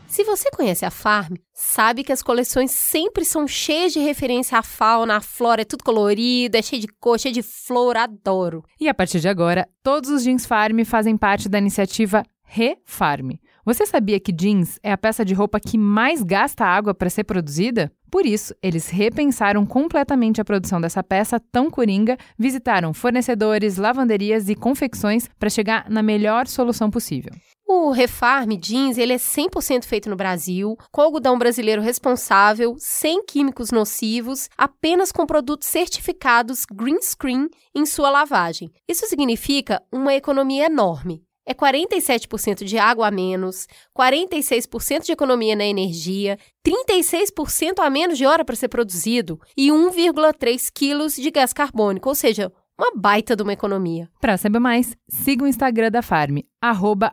Se 0.08 0.24
você 0.24 0.49
conhece 0.52 0.86
a 0.86 0.90
Farm, 0.91 1.36
sabe 1.53 2.03
que 2.03 2.12
as 2.12 2.22
coleções 2.22 2.72
sempre 2.72 3.24
são 3.24 3.48
cheias 3.48 3.94
de 3.94 3.99
referência 3.99 4.58
à 4.58 4.64
fauna, 4.64 5.18
à 5.18 5.22
flora, 5.22 5.62
é 5.62 5.66
tudo 5.66 5.84
colorido, 5.84 6.58
é 6.58 6.62
cheio 6.62 6.82
de 6.82 6.88
cor, 6.88 7.20
cheio 7.20 7.34
de 7.34 7.41
flor, 7.41 7.95
adoro. 7.95 8.64
E 8.80 8.90
a 8.90 8.94
partir 8.94 9.20
de 9.20 9.30
agora, 9.30 9.68
todos 9.84 10.10
os 10.10 10.24
jeans 10.24 10.45
Farm 10.45 10.84
fazem 10.84 11.18
parte 11.18 11.48
da 11.48 11.60
iniciativa 11.60 12.24
Refarm. 12.44 13.40
Você 13.63 13.85
sabia 13.85 14.19
que 14.19 14.31
jeans 14.31 14.79
é 14.81 14.91
a 14.91 14.97
peça 14.97 15.23
de 15.23 15.35
roupa 15.35 15.59
que 15.59 15.77
mais 15.77 16.23
gasta 16.23 16.65
água 16.65 16.95
para 16.95 17.11
ser 17.11 17.25
produzida? 17.25 17.91
Por 18.09 18.25
isso, 18.25 18.55
eles 18.61 18.89
repensaram 18.89 19.65
completamente 19.67 20.41
a 20.41 20.45
produção 20.45 20.81
dessa 20.81 21.03
peça 21.03 21.39
tão 21.51 21.69
coringa, 21.69 22.17
visitaram 22.38 22.91
fornecedores, 22.91 23.77
lavanderias 23.77 24.49
e 24.49 24.55
confecções 24.55 25.29
para 25.38 25.49
chegar 25.49 25.88
na 25.89 26.01
melhor 26.01 26.47
solução 26.47 26.89
possível. 26.89 27.31
O 27.67 27.91
Refarm 27.91 28.57
Jeans 28.59 28.97
ele 28.97 29.13
é 29.13 29.17
100% 29.17 29.85
feito 29.85 30.09
no 30.09 30.15
Brasil, 30.15 30.75
com 30.91 31.01
algodão 31.01 31.38
brasileiro 31.38 31.83
responsável, 31.83 32.75
sem 32.79 33.23
químicos 33.23 33.71
nocivos, 33.71 34.49
apenas 34.57 35.11
com 35.11 35.25
produtos 35.25 35.67
certificados 35.67 36.65
Green 36.65 37.01
Screen 37.01 37.47
em 37.75 37.85
sua 37.85 38.09
lavagem. 38.09 38.71
Isso 38.89 39.05
significa 39.05 39.81
uma 39.91 40.15
economia 40.15 40.65
enorme 40.65 41.23
é 41.45 41.53
47% 41.53 42.63
de 42.63 42.77
água 42.77 43.07
a 43.07 43.11
menos, 43.11 43.68
46% 43.97 45.05
de 45.05 45.11
economia 45.11 45.55
na 45.55 45.65
energia, 45.65 46.38
36% 46.65 47.80
a 47.80 47.89
menos 47.89 48.18
de 48.18 48.26
hora 48.26 48.45
para 48.45 48.55
ser 48.55 48.68
produzido 48.68 49.39
e 49.57 49.69
1,3 49.69 50.69
quilos 50.73 51.15
de 51.15 51.31
gás 51.31 51.53
carbônico, 51.53 52.09
ou 52.09 52.15
seja, 52.15 52.51
uma 52.80 52.91
baita 52.95 53.35
de 53.35 53.43
uma 53.43 53.53
economia. 53.53 54.09
Para 54.19 54.38
saber 54.38 54.59
mais, 54.59 54.95
siga 55.07 55.43
o 55.43 55.47
Instagram 55.47 55.91
da 55.91 56.01
Farm, 56.01 56.38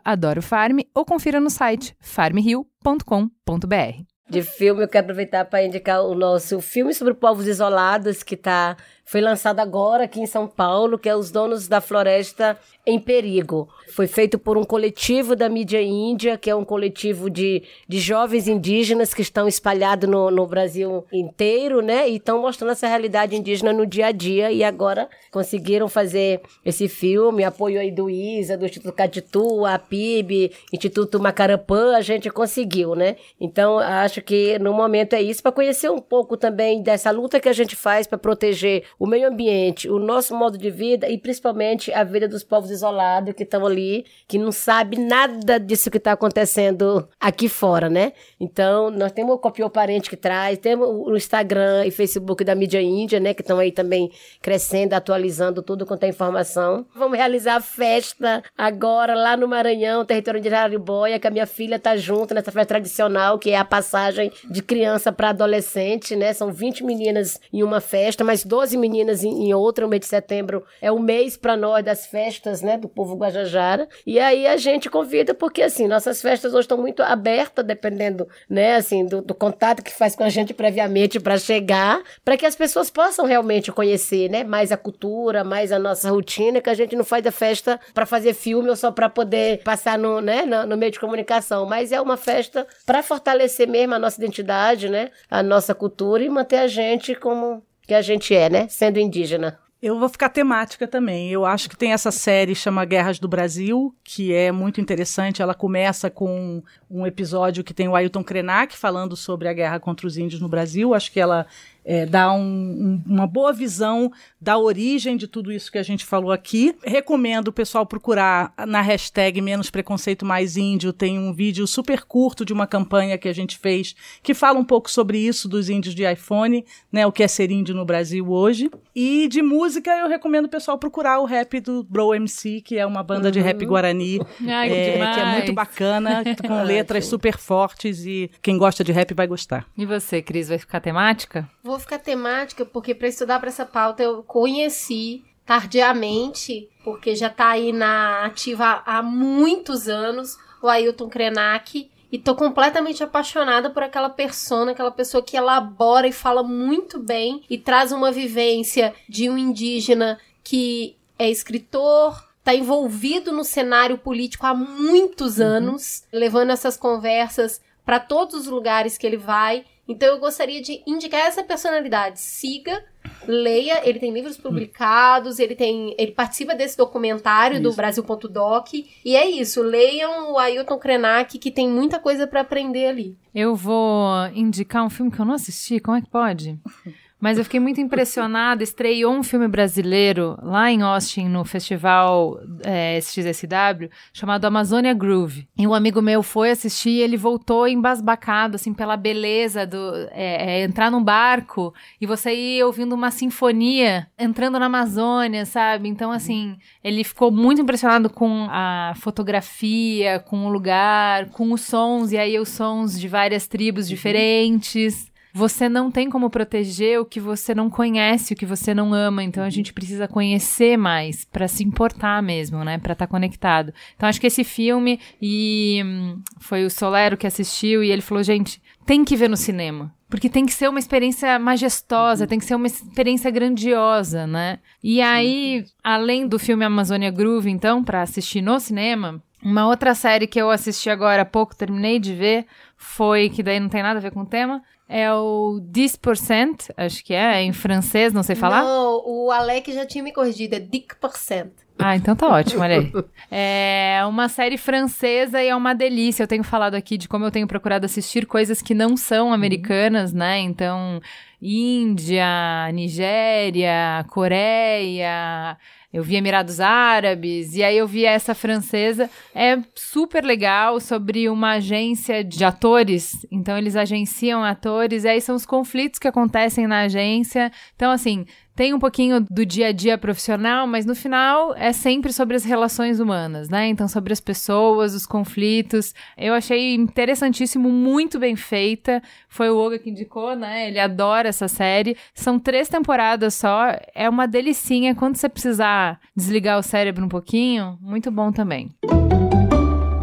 @adorofarm 0.03 0.79
ou 0.95 1.05
confira 1.05 1.39
no 1.39 1.49
site 1.49 1.95
farmrio.com.br. 1.99 4.09
De 4.29 4.43
filme, 4.43 4.83
eu 4.83 4.87
quero 4.87 5.05
aproveitar 5.05 5.43
para 5.45 5.63
indicar 5.63 6.03
o 6.03 6.13
nosso 6.13 6.61
filme 6.61 6.93
sobre 6.93 7.15
povos 7.15 7.47
isolados, 7.47 8.21
que 8.21 8.37
tá, 8.37 8.77
foi 9.09 9.21
lançado 9.21 9.59
agora 9.59 10.03
aqui 10.03 10.21
em 10.21 10.27
São 10.27 10.47
Paulo, 10.47 10.99
que 10.99 11.09
é 11.09 11.15
Os 11.15 11.31
Donos 11.31 11.67
da 11.67 11.81
Floresta 11.81 12.55
em 12.85 12.99
Perigo. 12.99 13.67
Foi 13.89 14.05
feito 14.05 14.37
por 14.37 14.55
um 14.55 14.63
coletivo 14.63 15.35
da 15.35 15.49
mídia 15.49 15.81
índia, 15.81 16.37
que 16.37 16.47
é 16.47 16.55
um 16.55 16.63
coletivo 16.63 17.27
de, 17.27 17.63
de 17.87 17.99
jovens 17.99 18.47
indígenas 18.47 19.11
que 19.11 19.23
estão 19.23 19.47
espalhados 19.47 20.07
no, 20.07 20.29
no 20.29 20.45
Brasil 20.45 21.03
inteiro, 21.11 21.81
né? 21.81 22.07
E 22.07 22.17
estão 22.17 22.39
mostrando 22.39 22.71
essa 22.71 22.87
realidade 22.87 23.35
indígena 23.35 23.73
no 23.73 23.83
dia 23.83 24.07
a 24.07 24.11
dia. 24.11 24.51
E 24.51 24.63
agora 24.63 25.09
conseguiram 25.31 25.89
fazer 25.89 26.41
esse 26.63 26.87
filme, 26.87 27.43
apoio 27.43 27.79
aí 27.79 27.91
do 27.91 28.11
ISA, 28.11 28.57
do 28.57 28.65
Instituto 28.65 28.93
Catitu, 28.93 29.65
a 29.65 29.79
PIB, 29.79 30.51
Instituto 30.71 31.19
Macarapã, 31.19 31.95
a 31.95 32.01
gente 32.01 32.29
conseguiu, 32.29 32.93
né? 32.93 33.15
Então, 33.41 33.79
acho 33.79 34.21
que 34.21 34.59
no 34.59 34.71
momento 34.71 35.13
é 35.13 35.21
isso, 35.21 35.41
para 35.41 35.51
conhecer 35.51 35.89
um 35.89 35.99
pouco 35.99 36.37
também 36.37 36.83
dessa 36.83 37.09
luta 37.09 37.39
que 37.39 37.49
a 37.49 37.53
gente 37.53 37.75
faz 37.75 38.05
para 38.05 38.19
proteger 38.19 38.83
o 38.99 39.07
meio 39.07 39.29
ambiente, 39.29 39.89
o 39.89 39.97
nosso 39.97 40.35
modo 40.35 40.57
de 40.57 40.69
vida 40.69 41.07
e 41.07 41.17
principalmente 41.17 41.91
a 41.93 42.03
vida 42.03 42.27
dos 42.27 42.43
povos 42.43 42.69
isolados 42.69 43.33
que 43.33 43.43
estão 43.43 43.65
ali 43.65 44.05
que 44.27 44.37
não 44.37 44.51
sabe 44.51 44.99
nada 44.99 45.57
disso 45.57 45.89
que 45.89 45.97
está 45.97 46.11
acontecendo 46.11 47.07
aqui 47.17 47.47
fora, 47.47 47.89
né? 47.89 48.11
Então, 48.37 48.91
nós 48.91 49.13
temos 49.13 49.35
o 49.35 49.37
Copiou 49.37 49.69
Parente 49.69 50.09
que 50.09 50.17
traz, 50.17 50.57
temos 50.57 50.87
o 50.89 51.15
Instagram 51.15 51.85
e 51.85 51.91
Facebook 51.91 52.43
da 52.43 52.53
mídia 52.53 52.81
índia, 52.81 53.19
né? 53.21 53.33
Que 53.33 53.41
estão 53.41 53.57
aí 53.57 53.71
também 53.71 54.11
crescendo, 54.41 54.93
atualizando 54.93 55.61
tudo 55.61 55.85
quanto 55.85 56.03
é 56.03 56.09
informação. 56.09 56.85
Vamos 56.93 57.17
realizar 57.17 57.55
a 57.55 57.61
festa 57.61 58.43
agora 58.57 59.15
lá 59.15 59.37
no 59.37 59.47
Maranhão, 59.47 60.03
território 60.03 60.41
de 60.41 60.49
Araribóia, 60.49 61.19
que 61.19 61.27
a 61.27 61.31
minha 61.31 61.47
filha 61.47 61.75
está 61.75 61.95
junto 61.95 62.33
nessa 62.33 62.51
festa 62.51 62.65
tradicional, 62.65 63.39
que 63.39 63.51
é 63.51 63.57
a 63.57 63.63
passagem 63.63 64.29
de 64.49 64.61
criança 64.61 65.11
para 65.11 65.29
adolescente, 65.29 66.15
né? 66.17 66.33
São 66.33 66.51
20 66.51 66.83
meninas 66.83 67.39
em 67.53 67.63
uma 67.63 67.79
festa, 67.79 68.23
mais 68.25 68.43
12 68.43 68.75
meninas 68.75 68.88
em, 68.95 69.47
em 69.47 69.53
outra. 69.53 69.85
O 69.85 69.89
mês 69.89 70.01
de 70.01 70.07
setembro 70.07 70.63
é 70.81 70.91
o 70.91 70.99
mês 70.99 71.37
para 71.37 71.55
nós 71.55 71.83
das 71.83 72.05
festas, 72.05 72.61
né? 72.61 72.77
Do 72.77 72.87
povo 72.87 73.15
Guajajara. 73.15 73.87
E 74.05 74.19
aí 74.19 74.47
a 74.47 74.57
gente 74.57 74.89
convida, 74.89 75.33
porque 75.33 75.61
assim, 75.61 75.87
nossas 75.87 76.21
festas 76.21 76.53
hoje 76.53 76.61
estão 76.61 76.77
muito 76.77 77.01
abertas, 77.01 77.65
dependendo, 77.65 78.27
né, 78.49 78.75
assim, 78.75 79.05
do, 79.05 79.21
do 79.21 79.33
contato 79.33 79.83
que 79.83 79.91
faz 79.91 80.15
com 80.15 80.23
a 80.23 80.29
gente 80.29 80.53
previamente 80.53 81.19
para 81.19 81.37
chegar, 81.37 82.01
para 82.23 82.37
que 82.37 82.45
as 82.45 82.55
pessoas 82.55 82.89
possam 82.89 83.25
realmente 83.25 83.71
conhecer, 83.71 84.29
né, 84.29 84.43
mais 84.43 84.71
a 84.71 84.77
cultura, 84.77 85.43
mais 85.43 85.71
a 85.71 85.79
nossa 85.79 86.09
rotina, 86.09 86.61
que 86.61 86.69
a 86.69 86.73
gente 86.73 86.95
não 86.95 87.03
faz 87.03 87.25
a 87.25 87.31
festa 87.31 87.79
para 87.93 88.05
fazer 88.05 88.33
filme 88.33 88.69
ou 88.69 88.75
só 88.75 88.91
para 88.91 89.09
poder 89.09 89.63
passar 89.63 89.97
no, 89.97 90.21
né, 90.21 90.45
no, 90.45 90.65
no 90.65 90.77
meio 90.77 90.91
de 90.91 90.99
comunicação, 90.99 91.65
mas 91.65 91.91
é 91.91 92.01
uma 92.01 92.17
festa 92.17 92.67
para 92.85 93.03
fortalecer 93.03 93.67
mesmo 93.67 93.95
a 93.95 93.99
nossa 93.99 94.19
identidade, 94.19 94.89
né, 94.89 95.11
a 95.29 95.41
nossa 95.41 95.73
cultura 95.73 96.23
e 96.23 96.29
manter 96.29 96.57
a 96.57 96.67
gente 96.67 97.15
como 97.15 97.63
que 97.89 97.93
a 97.95 98.01
gente 98.03 98.35
é, 98.35 98.47
né, 98.49 98.67
sendo 98.69 98.99
indígena. 98.99 99.57
Eu 99.81 99.97
vou 99.97 100.07
ficar 100.09 100.29
temática 100.29 100.87
também. 100.87 101.31
Eu 101.31 101.43
acho 101.43 101.67
que 101.69 101.75
tem 101.75 101.91
essa 101.91 102.11
série 102.11 102.53
chama 102.53 102.85
Guerras 102.85 103.17
do 103.17 103.27
Brasil, 103.27 103.95
que 104.03 104.31
é 104.31 104.51
muito 104.51 104.79
interessante. 104.79 105.41
Ela 105.41 105.55
começa 105.55 106.09
com 106.09 106.61
um 106.91 107.07
episódio 107.07 107.63
que 107.63 107.73
tem 107.73 107.87
o 107.87 107.95
Ailton 107.95 108.23
Krenak 108.23 108.77
falando 108.77 109.15
sobre 109.15 109.47
a 109.47 109.53
guerra 109.53 109.79
contra 109.79 110.05
os 110.05 110.17
índios 110.17 110.39
no 110.39 110.49
Brasil. 110.49 110.93
Acho 110.93 111.11
que 111.11 111.19
ela 111.19 111.47
é, 111.89 112.05
dá 112.05 112.31
um, 112.31 112.39
um, 112.39 113.03
uma 113.03 113.25
boa 113.25 113.51
visão 113.51 114.11
da 114.39 114.59
origem 114.59 115.17
de 115.17 115.27
tudo 115.27 115.51
isso 115.51 115.71
que 115.71 115.77
a 115.79 115.83
gente 115.83 116.05
falou 116.05 116.31
aqui. 116.31 116.75
Recomendo 116.85 117.47
o 117.47 117.51
pessoal 117.51 117.83
procurar 117.83 118.53
na 118.67 118.79
hashtag 118.79 119.41
Menos 119.41 119.71
Preconceito 119.71 120.23
Mais 120.23 120.55
Índio. 120.55 120.93
Tem 120.93 121.17
um 121.17 121.33
vídeo 121.33 121.65
super 121.65 122.03
curto 122.03 122.45
de 122.45 122.53
uma 122.53 122.67
campanha 122.67 123.17
que 123.17 123.27
a 123.27 123.33
gente 123.33 123.57
fez 123.57 123.95
que 124.21 124.35
fala 124.35 124.59
um 124.59 124.63
pouco 124.63 124.91
sobre 124.91 125.17
isso 125.17 125.49
dos 125.49 125.67
índios 125.67 125.95
de 125.95 126.03
iPhone, 126.03 126.63
né? 126.91 127.07
O 127.07 127.11
que 127.11 127.23
é 127.23 127.27
ser 127.27 127.49
índio 127.49 127.73
no 127.73 127.83
Brasil 127.83 128.29
hoje. 128.29 128.69
E 128.95 129.27
de 129.27 129.41
música, 129.41 129.89
eu 129.97 130.07
recomendo 130.07 130.45
o 130.45 130.49
pessoal 130.49 130.77
procurar 130.77 131.19
o 131.19 131.25
rap 131.25 131.59
do 131.59 131.83
Bro 131.83 132.13
MC, 132.13 132.61
que 132.61 132.77
é 132.77 132.85
uma 132.85 133.01
banda 133.01 133.29
uhum. 133.29 133.31
de 133.31 133.39
rap 133.39 133.65
guarani, 133.65 134.19
Ai, 134.47 134.71
é, 134.71 134.91
que, 134.91 135.13
que, 135.15 135.19
é 135.19 135.25
muito 135.25 135.53
bacana, 135.53 136.23
com 136.45 136.61
letras 136.61 137.07
super 137.07 137.35
fortes 137.35 138.05
e 138.05 138.29
quem 138.43 138.59
gosta 138.59 138.83
de 138.83 138.91
rap 138.91 139.11
vai 139.15 139.25
gostar. 139.25 139.65
E 139.75 139.87
você, 139.87 140.21
Cris, 140.21 140.49
vai 140.49 140.59
ficar 140.59 140.79
temática? 140.79 141.49
Vou 141.63 141.78
ficar 141.79 141.99
temática 141.99 142.65
porque 142.65 142.93
para 142.93 143.07
estudar 143.07 143.39
para 143.39 143.49
essa 143.49 143.65
pauta 143.65 144.03
eu 144.03 144.23
conheci 144.23 145.23
tardiamente, 145.45 146.69
porque 146.83 147.15
já 147.15 147.25
está 147.25 147.49
aí 147.49 147.73
na 147.73 148.23
ativa 148.23 148.83
há 148.85 149.01
muitos 149.01 149.87
anos, 149.87 150.37
o 150.61 150.67
Ailton 150.67 151.09
Krenak. 151.09 151.89
E 152.11 152.19
tô 152.19 152.35
completamente 152.35 153.03
apaixonada 153.03 153.69
por 153.69 153.81
aquela 153.81 154.09
persona, 154.09 154.71
aquela 154.71 154.91
pessoa 154.91 155.23
que 155.23 155.37
elabora 155.37 156.07
e 156.07 156.11
fala 156.11 156.43
muito 156.43 156.99
bem 156.99 157.43
e 157.49 157.57
traz 157.57 157.91
uma 157.91 158.11
vivência 158.11 158.93
de 159.07 159.29
um 159.29 159.37
indígena 159.37 160.19
que 160.43 160.95
é 161.17 161.29
escritor, 161.29 162.23
tá 162.43 162.53
envolvido 162.53 163.31
no 163.31 163.43
cenário 163.43 163.97
político 163.97 164.45
há 164.45 164.53
muitos 164.53 165.39
uhum. 165.39 165.45
anos, 165.45 166.03
levando 166.11 166.51
essas 166.51 166.77
conversas 166.77 167.61
para 167.83 167.99
todos 167.99 168.41
os 168.41 168.47
lugares 168.47 168.99
que 168.99 169.07
ele 169.07 169.17
vai 169.17 169.65
então 169.89 170.07
eu 170.07 170.19
gostaria 170.19 170.61
de 170.61 170.83
indicar 170.85 171.21
essa 171.21 171.43
personalidade. 171.43 172.19
Siga, 172.19 172.83
leia, 173.27 173.81
ele 173.89 173.99
tem 173.99 174.13
livros 174.13 174.37
publicados, 174.37 175.39
ele 175.39 175.55
tem, 175.55 175.95
ele 175.97 176.11
participa 176.11 176.53
desse 176.53 176.77
documentário 176.77 177.55
isso. 177.55 177.63
do 177.63 177.73
Brasil.doc 177.73 178.73
e 178.73 179.15
é 179.15 179.27
isso, 179.27 179.63
leiam 179.63 180.33
o 180.33 180.37
Ailton 180.37 180.77
Krenak 180.77 181.39
que 181.39 181.49
tem 181.49 181.67
muita 181.67 181.97
coisa 181.99 182.27
para 182.27 182.41
aprender 182.41 182.85
ali. 182.85 183.17
Eu 183.33 183.55
vou 183.55 184.27
indicar 184.35 184.85
um 184.85 184.89
filme 184.91 185.11
que 185.11 185.19
eu 185.19 185.25
não 185.25 185.33
assisti, 185.33 185.79
como 185.79 185.97
é 185.97 186.01
que 186.01 186.09
pode? 186.09 186.59
Mas 187.19 187.37
eu 187.37 187.43
fiquei 187.43 187.59
muito 187.59 187.81
impressionada. 187.81 188.63
Estreou 188.63 189.13
um 189.13 189.23
filme 189.23 189.47
brasileiro 189.47 190.37
lá 190.41 190.71
em 190.71 190.81
Austin, 190.81 191.27
no 191.27 191.43
festival 191.43 192.39
é, 192.63 192.99
XSW, 193.01 193.89
chamado 194.13 194.45
Amazônia 194.45 194.93
Groove. 194.93 195.47
E 195.57 195.67
um 195.67 195.73
amigo 195.73 196.01
meu 196.01 196.23
foi 196.23 196.51
assistir 196.51 196.91
e 196.91 197.01
ele 197.01 197.17
voltou 197.17 197.67
embasbacado, 197.67 198.55
assim, 198.55 198.73
pela 198.73 198.95
beleza 198.95 199.67
do 199.67 199.93
é, 200.11 200.61
é, 200.61 200.63
entrar 200.63 200.89
num 200.89 201.03
barco 201.03 201.73
e 201.99 202.05
você 202.05 202.33
ir 202.33 202.63
ouvindo 202.63 202.93
uma 202.93 203.11
sinfonia 203.11 204.07
entrando 204.17 204.57
na 204.57 204.67
Amazônia, 204.67 205.45
sabe? 205.45 205.89
Então, 205.89 206.11
assim, 206.11 206.57
ele 206.81 207.03
ficou 207.03 207.31
muito 207.31 207.61
impressionado 207.61 208.09
com 208.09 208.47
a 208.49 208.93
fotografia, 208.95 210.19
com 210.19 210.45
o 210.45 210.49
lugar, 210.49 211.29
com 211.31 211.51
os 211.51 211.61
sons, 211.61 212.11
e 212.11 212.17
aí 212.17 212.39
os 212.39 212.49
sons 212.49 212.97
de 212.97 213.07
várias 213.07 213.45
tribos 213.45 213.89
diferentes. 213.89 215.09
Você 215.33 215.69
não 215.69 215.91
tem 215.91 216.09
como 216.09 216.29
proteger 216.29 216.99
o 216.99 217.05
que 217.05 217.19
você 217.19 217.53
não 217.53 217.69
conhece, 217.69 218.33
o 218.33 218.35
que 218.35 218.45
você 218.45 218.73
não 218.73 218.93
ama. 218.93 219.23
Então 219.23 219.43
a 219.43 219.49
gente 219.49 219.73
precisa 219.73 220.07
conhecer 220.07 220.77
mais 220.77 221.25
para 221.25 221.47
se 221.47 221.63
importar 221.63 222.21
mesmo, 222.21 222.63
né? 222.63 222.77
Para 222.77 222.93
estar 222.93 223.07
tá 223.07 223.11
conectado. 223.11 223.73
Então 223.95 224.09
acho 224.09 224.19
que 224.19 224.27
esse 224.27 224.43
filme 224.43 224.99
e 225.21 225.81
hum, 225.85 226.21
foi 226.39 226.65
o 226.65 226.69
Solero 226.69 227.17
que 227.17 227.27
assistiu 227.27 227.83
e 227.83 227.91
ele 227.91 228.01
falou, 228.01 228.23
gente, 228.23 228.61
tem 228.85 229.05
que 229.05 229.15
ver 229.15 229.29
no 229.29 229.37
cinema. 229.37 229.93
Porque 230.09 230.27
tem 230.27 230.43
que 230.43 230.53
ser 230.53 230.67
uma 230.67 230.79
experiência 230.79 231.37
majestosa, 231.37 232.25
tem 232.25 232.39
que 232.39 232.45
ser 232.45 232.55
uma 232.55 232.65
experiência 232.65 233.29
grandiosa, 233.29 234.25
né? 234.25 234.57
E 234.83 234.99
aí, 235.01 235.65
além 235.83 236.27
do 236.27 236.39
filme 236.39 236.65
Amazônia 236.65 237.11
Groove, 237.11 237.51
então, 237.51 237.83
para 237.83 238.01
assistir 238.01 238.41
no 238.41 238.59
cinema, 238.59 239.21
uma 239.43 239.67
outra 239.67 239.95
série 239.95 240.27
que 240.27 240.39
eu 240.39 240.49
assisti 240.49 240.89
agora 240.89 241.21
há 241.21 241.25
pouco, 241.25 241.55
terminei 241.55 241.99
de 241.99 242.13
ver, 242.13 242.45
foi, 242.75 243.29
que 243.29 243.41
daí 243.41 243.59
não 243.59 243.69
tem 243.69 243.83
nada 243.83 243.99
a 243.99 244.01
ver 244.01 244.11
com 244.11 244.21
o 244.21 244.25
tema, 244.25 244.61
é 244.87 245.13
o 245.13 245.61
10%, 245.71 246.71
acho 246.75 247.05
que 247.05 247.13
é, 247.13 247.35
é 247.35 247.43
em 247.43 247.53
francês, 247.53 248.11
não 248.11 248.23
sei 248.23 248.35
falar. 248.35 248.63
Não, 248.63 249.03
o 249.05 249.31
Alec 249.31 249.71
já 249.71 249.85
tinha 249.85 250.03
me 250.03 250.11
corrigido, 250.11 250.55
é 250.55 250.59
10%. 250.59 251.51
Ah, 251.77 251.95
então 251.95 252.13
tá 252.13 252.27
ótimo, 252.27 252.61
olha 252.61 252.79
aí. 252.79 252.91
É 253.31 254.01
uma 254.05 254.27
série 254.27 254.57
francesa 254.57 255.41
e 255.41 255.47
é 255.47 255.55
uma 255.55 255.73
delícia. 255.73 256.23
Eu 256.23 256.27
tenho 256.27 256.43
falado 256.43 256.73
aqui 256.73 256.97
de 256.97 257.07
como 257.07 257.23
eu 257.23 257.31
tenho 257.31 257.47
procurado 257.47 257.85
assistir 257.85 258.25
coisas 258.25 258.61
que 258.61 258.73
não 258.73 258.97
são 258.97 259.31
americanas, 259.31 260.11
né? 260.11 260.39
Então, 260.39 260.99
Índia, 261.41 262.69
Nigéria, 262.73 264.05
Coreia, 264.09 265.57
eu 265.91 266.03
vi 266.03 266.17
Emirados 266.17 266.59
Árabes, 266.59 267.55
e 267.55 267.63
aí 267.63 267.77
eu 267.77 267.87
vi 267.87 268.05
essa 268.05 268.35
francesa. 268.35 269.09
É 269.33 269.57
super 269.73 270.23
legal 270.23 270.79
sobre 270.79 271.27
uma 271.27 271.53
agência 271.53 272.23
de 272.23 272.45
atores. 272.45 273.25
Então, 273.31 273.57
eles 273.57 273.75
agenciam 273.75 274.43
atores, 274.43 275.03
e 275.03 275.07
aí 275.07 275.19
são 275.19 275.35
os 275.35 275.47
conflitos 275.47 275.97
que 275.97 276.07
acontecem 276.07 276.67
na 276.67 276.81
agência. 276.81 277.51
Então, 277.75 277.91
assim, 277.91 278.25
tem 278.59 278.73
um 278.73 278.79
pouquinho 278.79 279.21
do 279.21 279.45
dia 279.45 279.67
a 279.67 279.71
dia 279.71 279.97
profissional, 279.97 280.67
mas 280.67 280.85
no 280.85 280.93
final 280.93 281.55
é 281.55 281.71
sempre 281.71 282.11
sobre 282.11 282.35
as 282.35 282.43
relações 282.43 282.99
humanas, 282.99 283.47
né? 283.47 283.69
Então, 283.69 283.87
sobre 283.87 284.11
as 284.11 284.19
pessoas, 284.19 284.93
os 284.93 285.05
conflitos. 285.05 285.95
Eu 286.17 286.33
achei 286.33 286.75
interessantíssimo, 286.75 287.69
muito 287.69 288.19
bem 288.19 288.35
feita. 288.35 289.01
Foi 289.29 289.49
o 289.49 289.57
Oga 289.57 289.79
que 289.79 289.89
indicou, 289.89 290.35
né? 290.35 290.67
Ele 290.67 290.77
adora 290.77 291.29
essa 291.29 291.47
série. 291.47 291.95
São 292.13 292.37
três 292.37 292.67
temporadas 292.67 293.33
só. 293.33 293.79
É 293.95 294.09
uma 294.09 294.27
delicinha. 294.27 294.93
Quando 294.93 295.15
você 295.15 295.29
precisar 295.29 295.97
desligar 296.13 296.59
o 296.59 296.63
cérebro 296.63 297.05
um 297.05 297.09
pouquinho, 297.09 297.77
muito 297.79 298.11
bom 298.11 298.29
também. 298.29 298.71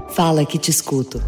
Fala 0.08 0.46
que 0.46 0.58
te 0.58 0.70
escuto. 0.70 1.20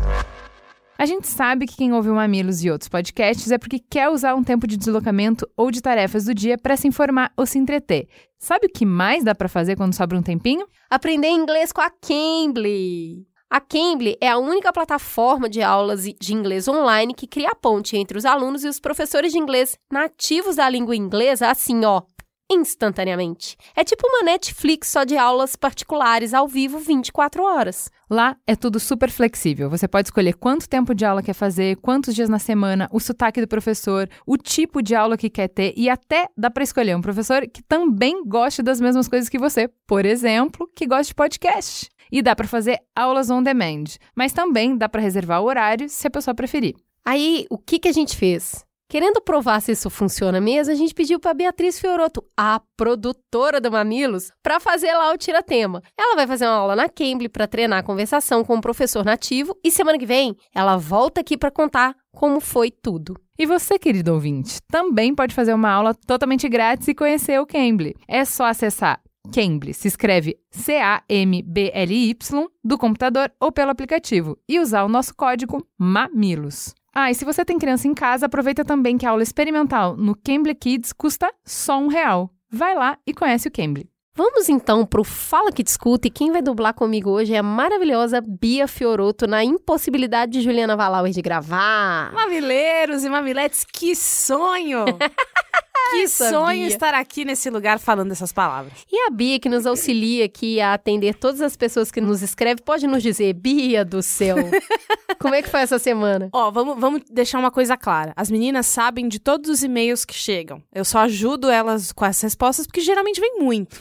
A 1.00 1.06
gente 1.06 1.28
sabe 1.28 1.64
que 1.64 1.76
quem 1.76 1.92
ouve 1.92 2.10
o 2.10 2.14
Mamilos 2.16 2.64
e 2.64 2.70
outros 2.72 2.88
podcasts 2.88 3.52
é 3.52 3.56
porque 3.56 3.78
quer 3.78 4.08
usar 4.08 4.34
um 4.34 4.42
tempo 4.42 4.66
de 4.66 4.76
deslocamento 4.76 5.48
ou 5.56 5.70
de 5.70 5.80
tarefas 5.80 6.24
do 6.24 6.34
dia 6.34 6.58
para 6.58 6.76
se 6.76 6.88
informar 6.88 7.32
ou 7.36 7.46
se 7.46 7.56
entreter. 7.56 8.08
Sabe 8.36 8.66
o 8.66 8.68
que 8.68 8.84
mais 8.84 9.22
dá 9.22 9.32
para 9.32 9.48
fazer 9.48 9.76
quando 9.76 9.94
sobra 9.94 10.18
um 10.18 10.22
tempinho? 10.22 10.66
Aprender 10.90 11.28
inglês 11.28 11.70
com 11.70 11.80
a 11.80 11.88
Cambly. 11.88 13.24
A 13.48 13.60
Cambly 13.60 14.16
é 14.20 14.28
a 14.28 14.38
única 14.38 14.72
plataforma 14.72 15.48
de 15.48 15.62
aulas 15.62 16.02
de 16.02 16.34
inglês 16.34 16.66
online 16.66 17.14
que 17.14 17.28
cria 17.28 17.50
a 17.50 17.54
ponte 17.54 17.96
entre 17.96 18.18
os 18.18 18.24
alunos 18.24 18.64
e 18.64 18.68
os 18.68 18.80
professores 18.80 19.30
de 19.30 19.38
inglês 19.38 19.78
nativos 19.88 20.56
da 20.56 20.68
língua 20.68 20.96
inglesa, 20.96 21.48
assim, 21.48 21.84
ó, 21.84 22.02
instantaneamente. 22.50 23.56
É 23.76 23.84
tipo 23.84 24.06
uma 24.06 24.22
Netflix 24.22 24.88
só 24.88 25.04
de 25.04 25.16
aulas 25.16 25.56
particulares 25.56 26.32
ao 26.32 26.48
vivo 26.48 26.78
24 26.78 27.42
horas. 27.42 27.90
Lá 28.10 28.36
é 28.46 28.56
tudo 28.56 28.80
super 28.80 29.10
flexível. 29.10 29.68
Você 29.68 29.86
pode 29.86 30.08
escolher 30.08 30.34
quanto 30.34 30.68
tempo 30.68 30.94
de 30.94 31.04
aula 31.04 31.22
quer 31.22 31.34
fazer, 31.34 31.76
quantos 31.76 32.14
dias 32.14 32.28
na 32.28 32.38
semana, 32.38 32.88
o 32.90 32.98
sotaque 32.98 33.40
do 33.40 33.48
professor, 33.48 34.08
o 34.26 34.36
tipo 34.36 34.82
de 34.82 34.94
aula 34.94 35.16
que 35.16 35.28
quer 35.28 35.48
ter 35.48 35.74
e 35.76 35.90
até 35.90 36.28
dá 36.36 36.50
para 36.50 36.64
escolher 36.64 36.96
um 36.96 37.02
professor 37.02 37.46
que 37.46 37.62
também 37.62 38.24
goste 38.24 38.62
das 38.62 38.80
mesmas 38.80 39.08
coisas 39.08 39.28
que 39.28 39.38
você. 39.38 39.68
Por 39.86 40.06
exemplo, 40.06 40.70
que 40.74 40.86
goste 40.86 41.08
de 41.08 41.14
podcast. 41.14 41.88
E 42.10 42.22
dá 42.22 42.34
para 42.34 42.48
fazer 42.48 42.78
aulas 42.96 43.28
on 43.28 43.42
demand, 43.42 43.84
mas 44.16 44.32
também 44.32 44.76
dá 44.76 44.88
para 44.88 45.02
reservar 45.02 45.42
o 45.42 45.46
horário 45.46 45.88
se 45.88 46.06
a 46.06 46.10
pessoa 46.10 46.34
preferir. 46.34 46.74
Aí, 47.04 47.46
o 47.50 47.58
que, 47.58 47.78
que 47.78 47.88
a 47.88 47.92
gente 47.92 48.16
fez? 48.16 48.67
Querendo 48.90 49.20
provar 49.20 49.60
se 49.60 49.72
isso 49.72 49.90
funciona 49.90 50.40
mesmo, 50.40 50.72
a 50.72 50.76
gente 50.76 50.94
pediu 50.94 51.20
para 51.20 51.34
Beatriz 51.34 51.78
Fioroto, 51.78 52.24
a 52.34 52.58
produtora 52.74 53.60
do 53.60 53.70
Mamilos, 53.70 54.32
para 54.42 54.58
fazer 54.58 54.94
lá 54.94 55.12
o 55.12 55.18
Tira-Tema. 55.18 55.82
Ela 55.94 56.16
vai 56.16 56.26
fazer 56.26 56.46
uma 56.46 56.54
aula 56.54 56.74
na 56.74 56.88
Cambly 56.88 57.28
para 57.28 57.46
treinar 57.46 57.80
a 57.80 57.82
conversação 57.82 58.42
com 58.42 58.54
um 58.54 58.60
professor 58.62 59.04
nativo 59.04 59.54
e 59.62 59.70
semana 59.70 59.98
que 59.98 60.06
vem 60.06 60.34
ela 60.54 60.78
volta 60.78 61.20
aqui 61.20 61.36
para 61.36 61.50
contar 61.50 61.94
como 62.16 62.40
foi 62.40 62.70
tudo. 62.70 63.14
E 63.38 63.44
você, 63.44 63.78
querido 63.78 64.14
ouvinte, 64.14 64.58
também 64.66 65.14
pode 65.14 65.34
fazer 65.34 65.52
uma 65.52 65.70
aula 65.70 65.92
totalmente 65.92 66.48
grátis 66.48 66.88
e 66.88 66.94
conhecer 66.94 67.38
o 67.38 67.46
Cambly. 67.46 67.94
É 68.08 68.24
só 68.24 68.46
acessar 68.46 69.02
Cambly, 69.34 69.74
se 69.74 69.86
escreve 69.86 70.38
C-A-M-B-L-Y, 70.50 72.48
do 72.64 72.78
computador 72.78 73.30
ou 73.38 73.52
pelo 73.52 73.70
aplicativo 73.70 74.38
e 74.48 74.58
usar 74.58 74.82
o 74.84 74.88
nosso 74.88 75.14
código 75.14 75.62
MAMILOS. 75.78 76.74
Ah, 77.00 77.12
e 77.12 77.14
se 77.14 77.24
você 77.24 77.44
tem 77.44 77.60
criança 77.60 77.86
em 77.86 77.94
casa, 77.94 78.26
aproveita 78.26 78.64
também 78.64 78.98
que 78.98 79.06
a 79.06 79.10
aula 79.10 79.22
experimental 79.22 79.96
no 79.96 80.16
Cambly 80.16 80.52
Kids 80.52 80.92
custa 80.92 81.32
só 81.44 81.78
um 81.78 81.86
real. 81.86 82.28
Vai 82.50 82.74
lá 82.74 82.98
e 83.06 83.14
conhece 83.14 83.46
o 83.46 83.52
Cambly. 83.52 83.88
Vamos 84.16 84.48
então 84.48 84.84
pro 84.84 85.04
Fala 85.04 85.52
que 85.52 85.62
Discuta 85.62 86.08
e 86.08 86.10
quem 86.10 86.32
vai 86.32 86.42
dublar 86.42 86.74
comigo 86.74 87.08
hoje 87.08 87.34
é 87.34 87.38
a 87.38 87.42
maravilhosa 87.42 88.20
Bia 88.20 88.66
Fioroto 88.66 89.28
na 89.28 89.44
impossibilidade 89.44 90.32
de 90.32 90.40
Juliana 90.40 90.76
Valauer 90.76 91.12
de 91.12 91.22
gravar. 91.22 92.12
Mamileiros 92.12 93.04
e 93.04 93.08
mamiletes, 93.08 93.64
que 93.64 93.94
sonho! 93.94 94.84
Que 95.90 96.08
sonho 96.08 96.66
Bia. 96.66 96.66
estar 96.66 96.94
aqui 96.94 97.24
nesse 97.24 97.48
lugar 97.50 97.78
falando 97.78 98.12
essas 98.12 98.32
palavras. 98.32 98.72
E 98.90 99.06
a 99.06 99.10
Bia, 99.10 99.38
que 99.38 99.48
nos 99.48 99.66
auxilia 99.66 100.24
aqui 100.24 100.60
a 100.60 100.74
atender 100.74 101.14
todas 101.14 101.40
as 101.40 101.56
pessoas 101.56 101.90
que 101.90 102.00
nos 102.00 102.22
escrevem, 102.22 102.62
pode 102.62 102.86
nos 102.86 103.02
dizer, 103.02 103.32
Bia 103.32 103.84
do 103.84 104.02
céu, 104.02 104.36
como 105.18 105.34
é 105.34 105.42
que 105.42 105.48
foi 105.48 105.60
essa 105.60 105.78
semana? 105.78 106.28
Ó, 106.32 106.50
vamos, 106.50 106.78
vamos 106.78 107.02
deixar 107.10 107.38
uma 107.38 107.50
coisa 107.50 107.76
clara. 107.76 108.12
As 108.16 108.30
meninas 108.30 108.66
sabem 108.66 109.08
de 109.08 109.18
todos 109.18 109.50
os 109.50 109.62
e-mails 109.62 110.04
que 110.04 110.14
chegam. 110.14 110.62
Eu 110.74 110.84
só 110.84 111.00
ajudo 111.00 111.50
elas 111.50 111.92
com 111.92 112.04
as 112.04 112.20
respostas, 112.20 112.66
porque 112.66 112.80
geralmente 112.80 113.20
vem 113.20 113.38
muito. 113.38 113.78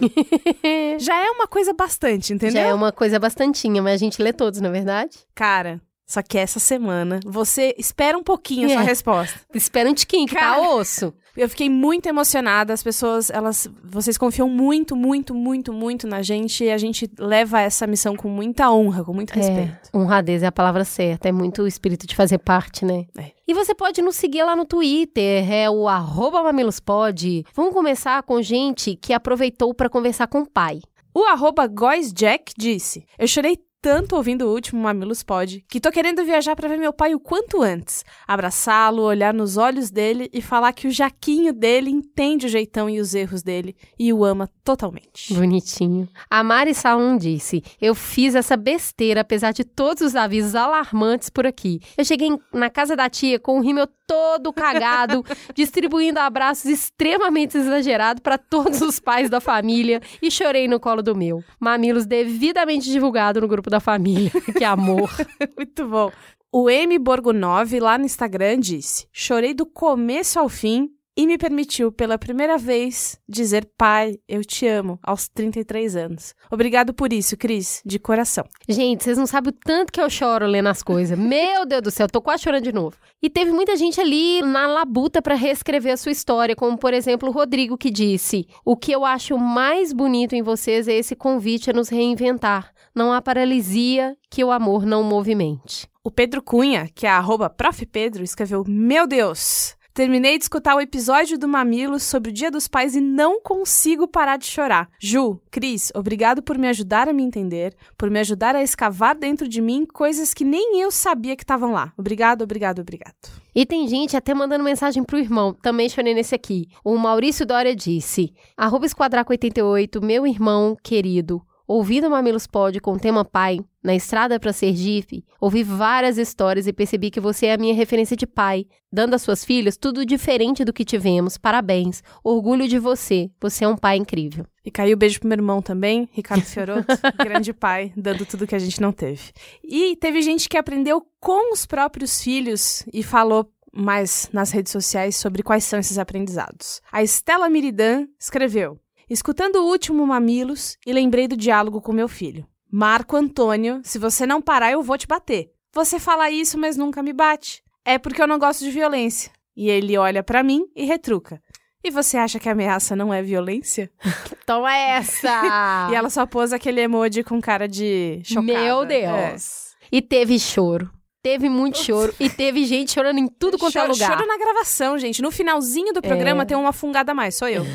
Já 1.00 1.26
é 1.26 1.30
uma 1.30 1.48
coisa 1.48 1.74
bastante, 1.74 2.34
entendeu? 2.34 2.62
Já 2.62 2.70
é 2.70 2.74
uma 2.74 2.92
coisa 2.92 3.20
bastantinha, 3.20 3.82
mas 3.82 3.94
a 3.94 3.98
gente 3.98 4.22
lê 4.22 4.32
todos, 4.32 4.62
na 4.62 4.70
é 4.70 4.72
verdade? 4.72 5.18
Cara, 5.36 5.82
só 6.08 6.22
que 6.22 6.38
essa 6.38 6.58
semana, 6.58 7.20
você 7.26 7.76
espera 7.78 8.18
um 8.18 8.24
pouquinho 8.24 8.68
a 8.68 8.74
sua 8.74 8.82
é. 8.82 8.86
resposta. 8.86 9.42
Espera 9.54 9.90
um 9.90 9.94
tiquinho, 9.94 10.26
que 10.26 10.34
tá 10.34 10.40
Cara, 10.40 10.62
tá 10.62 10.70
osso. 10.70 11.14
Eu 11.38 11.48
fiquei 11.48 11.70
muito 11.70 12.08
emocionada. 12.08 12.74
As 12.74 12.82
pessoas, 12.82 13.30
elas, 13.30 13.70
vocês 13.84 14.18
confiam 14.18 14.50
muito, 14.50 14.96
muito, 14.96 15.36
muito, 15.36 15.72
muito 15.72 16.08
na 16.08 16.24
gente 16.24 16.64
e 16.64 16.72
a 16.72 16.78
gente 16.78 17.10
leva 17.20 17.62
essa 17.62 17.86
missão 17.86 18.16
com 18.16 18.28
muita 18.28 18.72
honra, 18.72 19.04
com 19.04 19.14
muito 19.14 19.34
é, 19.34 19.36
respeito. 19.36 19.90
É, 19.94 19.98
honradez 19.98 20.42
é 20.42 20.48
a 20.48 20.52
palavra 20.52 20.84
certa. 20.84 21.30
É 21.30 21.32
muito 21.32 21.62
o 21.62 21.68
espírito 21.68 22.08
de 22.08 22.16
fazer 22.16 22.40
parte, 22.40 22.84
né? 22.84 23.06
É. 23.18 23.32
E 23.48 23.54
você 23.54 23.76
pode 23.76 24.02
nos 24.02 24.16
seguir 24.16 24.44
lá 24.44 24.56
no 24.56 24.66
Twitter, 24.66 25.50
é 25.50 25.70
o 25.70 25.88
arroba 25.88 26.42
mamilospod. 26.42 27.46
Vamos 27.56 27.74
começar 27.74 28.22
com 28.24 28.42
gente 28.42 28.96
que 28.96 29.14
aproveitou 29.14 29.74
para 29.74 29.90
conversar 29.90 30.28
com 30.28 30.40
o 30.40 30.50
pai. 30.50 30.82
O 31.14 31.24
arroba 31.24 31.68
Jack 32.14 32.54
disse: 32.58 33.06
Eu 33.18 33.28
chorei 33.28 33.58
tanto 33.82 34.16
ouvindo 34.16 34.46
o 34.46 34.54
último 34.54 34.82
Mamilos 34.82 35.24
Pod 35.24 35.64
que 35.68 35.80
tô 35.80 35.92
querendo 35.92 36.24
viajar 36.26 36.56
para 36.56 36.68
ver 36.68 36.78
meu 36.78 36.92
pai 36.92 37.14
o 37.14 37.20
quanto 37.20 37.62
antes. 37.62 38.04
Abraçá-lo, 38.28 39.04
olhar 39.04 39.34
nos 39.34 39.58
olhos 39.58 39.90
dele 39.90 40.30
e 40.34 40.42
falar 40.42 40.74
que 40.74 40.88
o 40.88 40.92
Jaquinho 40.92 41.54
dele 41.54 41.90
entende 41.90 42.46
o 42.46 42.50
jeitão 42.50 42.90
e 42.90 43.00
os 43.00 43.14
erros 43.14 43.44
dele 43.44 43.76
e 43.98 44.12
o 44.12 44.24
ama 44.24 44.50
totalmente. 44.64 45.34
Bonitinho. 45.34 46.10
A 46.30 46.44
Mari 46.44 46.74
Salum 46.74 47.18
disse: 47.18 47.64
Eu 47.80 47.96
fiz 47.96 48.36
essa 48.36 48.58
besteira 48.58 49.22
apesar 49.22 49.52
de 49.52 49.64
todos 49.64 50.02
os 50.02 50.16
avisos 50.16 50.56
alarmantes 50.56 51.30
por 51.30 51.46
aqui. 51.46 51.80
Eu 51.98 52.04
cheguei 52.04 52.30
na 52.54 52.70
casa 52.70 52.96
da 52.96 53.10
tia 53.10 53.40
com 53.40 53.58
o 53.58 53.62
rímel 53.62 53.88
todo 54.08 54.54
cagado, 54.54 55.24
distribuindo 55.54 56.20
abraços 56.20 56.66
extremamente 56.66 57.58
exagerados 57.58 58.22
para 58.22 58.38
todos 58.38 58.82
os 58.82 59.00
pais 59.00 59.30
da 59.30 59.42
família 59.42 60.02
e 60.22 60.32
chorei 60.32 60.68
no 60.68 60.80
colo 60.80 61.04
do 61.04 61.16
meu. 61.16 61.44
Mamilos 61.60 62.06
devidamente 62.06 62.90
divulgado 62.90 63.42
no 63.42 63.48
grupo 63.48 63.67
da 63.70 63.80
família. 63.80 64.32
que 64.58 64.64
amor. 64.64 65.10
Muito 65.58 65.88
bom. 65.88 66.12
O 66.52 66.70
M 66.70 66.98
Borgonov 66.98 67.78
lá 67.80 67.98
no 67.98 68.06
Instagram 68.06 68.60
disse: 68.60 69.08
Chorei 69.12 69.54
do 69.54 69.66
começo 69.66 70.40
ao 70.40 70.48
fim 70.48 70.90
e 71.18 71.26
me 71.26 71.36
permitiu 71.36 71.92
pela 71.92 72.16
primeira 72.16 72.60
vez 72.60 73.20
dizer 73.28 73.68
pai, 73.76 74.20
eu 74.28 74.46
te 74.46 74.68
amo, 74.68 75.00
aos 75.02 75.28
33 75.28 75.96
anos. 75.96 76.36
Obrigado 76.52 76.94
por 76.94 77.12
isso, 77.12 77.36
Cris, 77.36 77.82
de 77.84 77.98
coração. 77.98 78.46
Gente, 78.70 79.04
vocês 79.04 79.18
não 79.18 79.26
sabem 79.26 79.50
o 79.50 79.58
tanto 79.66 79.92
que 79.92 80.00
eu 80.00 80.12
choro 80.12 80.46
lendo 80.46 80.70
as 80.70 80.84
coisas. 80.84 81.18
Meu 81.18 81.66
Deus 81.66 81.82
do 81.82 81.90
céu, 81.90 82.08
tô 82.08 82.22
quase 82.22 82.44
chorando 82.44 82.66
de 82.66 82.72
novo. 82.72 82.96
E 83.20 83.32
teve 83.32 83.52
muita 83.52 83.76
gente 83.76 84.00
ali 84.00 84.44
na 84.44 84.68
labuta 84.68 85.20
para 85.20 85.34
reescrever 85.34 85.94
a 85.94 85.98
sua 85.98 86.12
história, 86.12 86.56
como 86.56 86.78
por 86.78 86.94
exemplo 86.94 87.30
o 87.30 87.32
Rodrigo 87.32 87.80
que 87.80 87.90
disse: 87.90 88.48
"O 88.64 88.78
que 88.78 88.92
eu 88.92 89.04
acho 89.04 89.40
mais 89.40 89.92
bonito 89.92 90.34
em 90.34 90.44
vocês 90.44 90.88
é 90.88 90.94
esse 90.94 91.16
convite 91.16 91.72
a 91.72 91.74
nos 91.74 91.90
reinventar. 91.90 92.72
Não 92.98 93.14
há 93.14 93.22
paralisia 93.22 94.18
que 94.30 94.44
o 94.44 94.52
amor 94.52 94.86
não 94.86 95.04
movimente." 95.04 95.88
O 96.04 96.10
Pedro 96.10 96.42
Cunha, 96.42 96.90
que 96.96 97.06
é 97.06 97.10
arroba 97.10 97.50
Prof. 97.50 97.86
Pedro, 97.86 98.24
escreveu: 98.24 98.64
Meu 98.68 99.06
Deus! 99.06 99.78
Terminei 99.98 100.38
de 100.38 100.44
escutar 100.44 100.76
o 100.76 100.80
episódio 100.80 101.40
do 101.40 101.48
Mamilos 101.48 102.04
sobre 102.04 102.30
o 102.30 102.34
Dia 102.34 102.52
dos 102.52 102.68
Pais 102.68 102.96
e 102.96 103.02
não 103.02 103.42
consigo 103.42 104.08
parar 104.08 104.38
de 104.38 104.46
chorar. 104.46 104.88
Ju, 105.02 105.42
Cris, 105.50 105.92
obrigado 105.96 106.44
por 106.44 106.56
me 106.56 106.68
ajudar 106.68 107.10
a 107.10 107.14
me 107.14 107.24
entender, 107.24 107.76
por 107.98 108.10
me 108.12 108.20
ajudar 108.20 108.56
a 108.56 108.62
escavar 108.62 109.16
dentro 109.16 109.48
de 109.48 109.60
mim 109.60 109.88
coisas 109.92 110.36
que 110.36 110.46
nem 110.46 110.80
eu 110.80 110.92
sabia 110.92 111.36
que 111.36 111.42
estavam 111.42 111.72
lá. 111.72 111.92
Obrigado, 111.98 112.44
obrigado, 112.44 112.80
obrigado. 112.80 113.16
E 113.56 113.66
tem 113.66 113.88
gente 113.88 114.16
até 114.16 114.36
mandando 114.36 114.64
mensagem 114.64 115.04
pro 115.04 115.18
irmão. 115.18 115.52
Também 115.52 115.90
chorei 115.90 116.14
nesse 116.14 116.36
aqui. 116.36 116.68
O 116.86 116.96
Maurício 116.96 117.44
Dória 117.44 117.76
disse: 117.76 118.36
Arroba 118.56 118.86
Esquadraco 118.86 119.34
88, 119.34 120.00
meu 120.00 120.28
irmão 120.28 120.78
querido. 120.84 121.42
Ouvindo 121.68 122.10
Mamilos 122.10 122.48
Pod 122.48 122.80
com 122.80 122.94
o 122.94 123.00
tema 123.00 123.26
pai, 123.26 123.60
na 123.84 123.94
estrada 123.94 124.40
para 124.40 124.54
Sergipe, 124.54 125.26
ouvi 125.40 125.64
várias 125.64 126.18
histórias 126.18 126.66
e 126.66 126.72
percebi 126.72 127.12
que 127.12 127.20
você 127.20 127.48
é 127.48 127.54
a 127.54 127.58
minha 127.58 127.74
referência 127.74 128.16
de 128.16 128.26
pai, 128.26 128.66
dando 128.90 129.16
às 129.16 129.22
suas 129.22 129.44
filhas 129.44 129.76
tudo 129.76 130.06
diferente 130.06 130.64
do 130.64 130.72
que 130.72 130.86
tivemos. 130.86 131.38
Parabéns. 131.38 132.02
Orgulho 132.24 132.70
de 132.70 132.80
você. 132.80 133.30
Você 133.42 133.66
é 133.66 133.68
um 133.68 133.76
pai 133.76 133.98
incrível. 133.98 134.46
E 134.64 134.72
caiu 134.72 134.96
o 134.96 134.98
beijo 134.98 135.20
pro 135.20 135.28
meu 135.28 135.36
irmão 135.36 135.62
também, 135.62 136.08
Ricardo 136.14 136.44
Fiorotto, 136.44 136.88
grande 137.22 137.52
pai, 137.52 137.92
dando 137.98 138.26
tudo 138.26 138.48
que 138.48 138.56
a 138.56 138.60
gente 138.60 138.80
não 138.80 138.94
teve. 138.94 139.34
E 139.62 139.98
teve 139.98 140.22
gente 140.22 140.48
que 140.48 140.58
aprendeu 140.58 141.06
com 141.20 141.52
os 141.52 141.66
próprios 141.66 142.24
filhos 142.24 142.86
e 142.94 143.04
falou 143.04 143.46
mais 143.74 144.30
nas 144.32 144.52
redes 144.52 144.72
sociais 144.72 145.18
sobre 145.18 145.44
quais 145.44 145.66
são 145.66 145.80
esses 145.80 145.98
aprendizados. 145.98 146.82
A 146.90 147.04
Estela 147.04 147.50
Miridan 147.50 148.08
escreveu: 148.18 148.80
Escutando 149.10 149.58
o 149.58 149.66
último 149.66 150.06
Mamilos 150.06 150.78
e 150.86 150.92
lembrei 150.92 151.30
do 151.30 151.38
diálogo 151.38 151.80
com 151.80 151.94
meu 151.94 152.10
filho. 152.10 152.46
Marco 152.70 153.16
Antônio, 153.16 153.80
se 153.84 153.98
você 153.98 154.26
não 154.26 154.42
parar, 154.42 154.72
eu 154.72 154.84
vou 154.84 154.98
te 154.98 155.08
bater. 155.08 155.50
Você 155.74 155.98
fala 155.98 156.30
isso, 156.30 156.58
mas 156.58 156.76
nunca 156.76 157.02
me 157.02 157.14
bate. 157.14 157.64
É 157.86 157.98
porque 157.98 158.22
eu 158.22 158.28
não 158.28 158.38
gosto 158.38 158.66
de 158.66 158.72
violência. 158.72 159.32
E 159.56 159.70
ele 159.70 159.98
olha 159.98 160.22
para 160.22 160.44
mim 160.44 160.66
e 160.76 160.84
retruca. 160.84 161.42
E 161.82 161.90
você 161.90 162.18
acha 162.18 162.38
que 162.38 162.50
a 162.50 162.52
ameaça 162.52 162.98
não 162.98 163.14
é 163.14 163.22
violência? 163.22 163.90
Toma 164.46 164.76
essa! 164.76 165.88
e 165.90 165.96
ela 165.96 166.10
só 166.10 166.26
pôs 166.26 166.52
aquele 166.52 166.82
emoji 166.82 167.24
com 167.24 167.40
cara 167.40 167.66
de 167.66 168.20
chocada. 168.26 168.60
Meu 168.60 168.86
Deus! 168.86 169.76
É. 169.84 169.88
E 169.90 170.02
teve 170.02 170.38
choro. 170.38 170.92
Teve 171.28 171.50
muito 171.50 171.80
choro 171.80 172.16
e 172.22 172.30
teve 172.30 172.64
gente 172.64 172.94
chorando 172.94 173.18
em 173.18 173.28
tudo 173.28 173.58
quanto 173.58 173.74
choro, 173.74 173.88
é 173.88 173.90
lugar. 173.90 174.14
Choro 174.14 174.26
na 174.26 174.38
gravação, 174.38 174.98
gente. 174.98 175.22
No 175.22 175.30
finalzinho 175.30 175.92
do 175.92 176.02
programa 176.02 176.44
é. 176.44 176.46
tem 176.46 176.56
uma 176.56 176.72
fungada 176.72 177.12
a 177.12 177.14
mais, 177.14 177.36
sou 177.36 177.50
eu. 177.50 177.66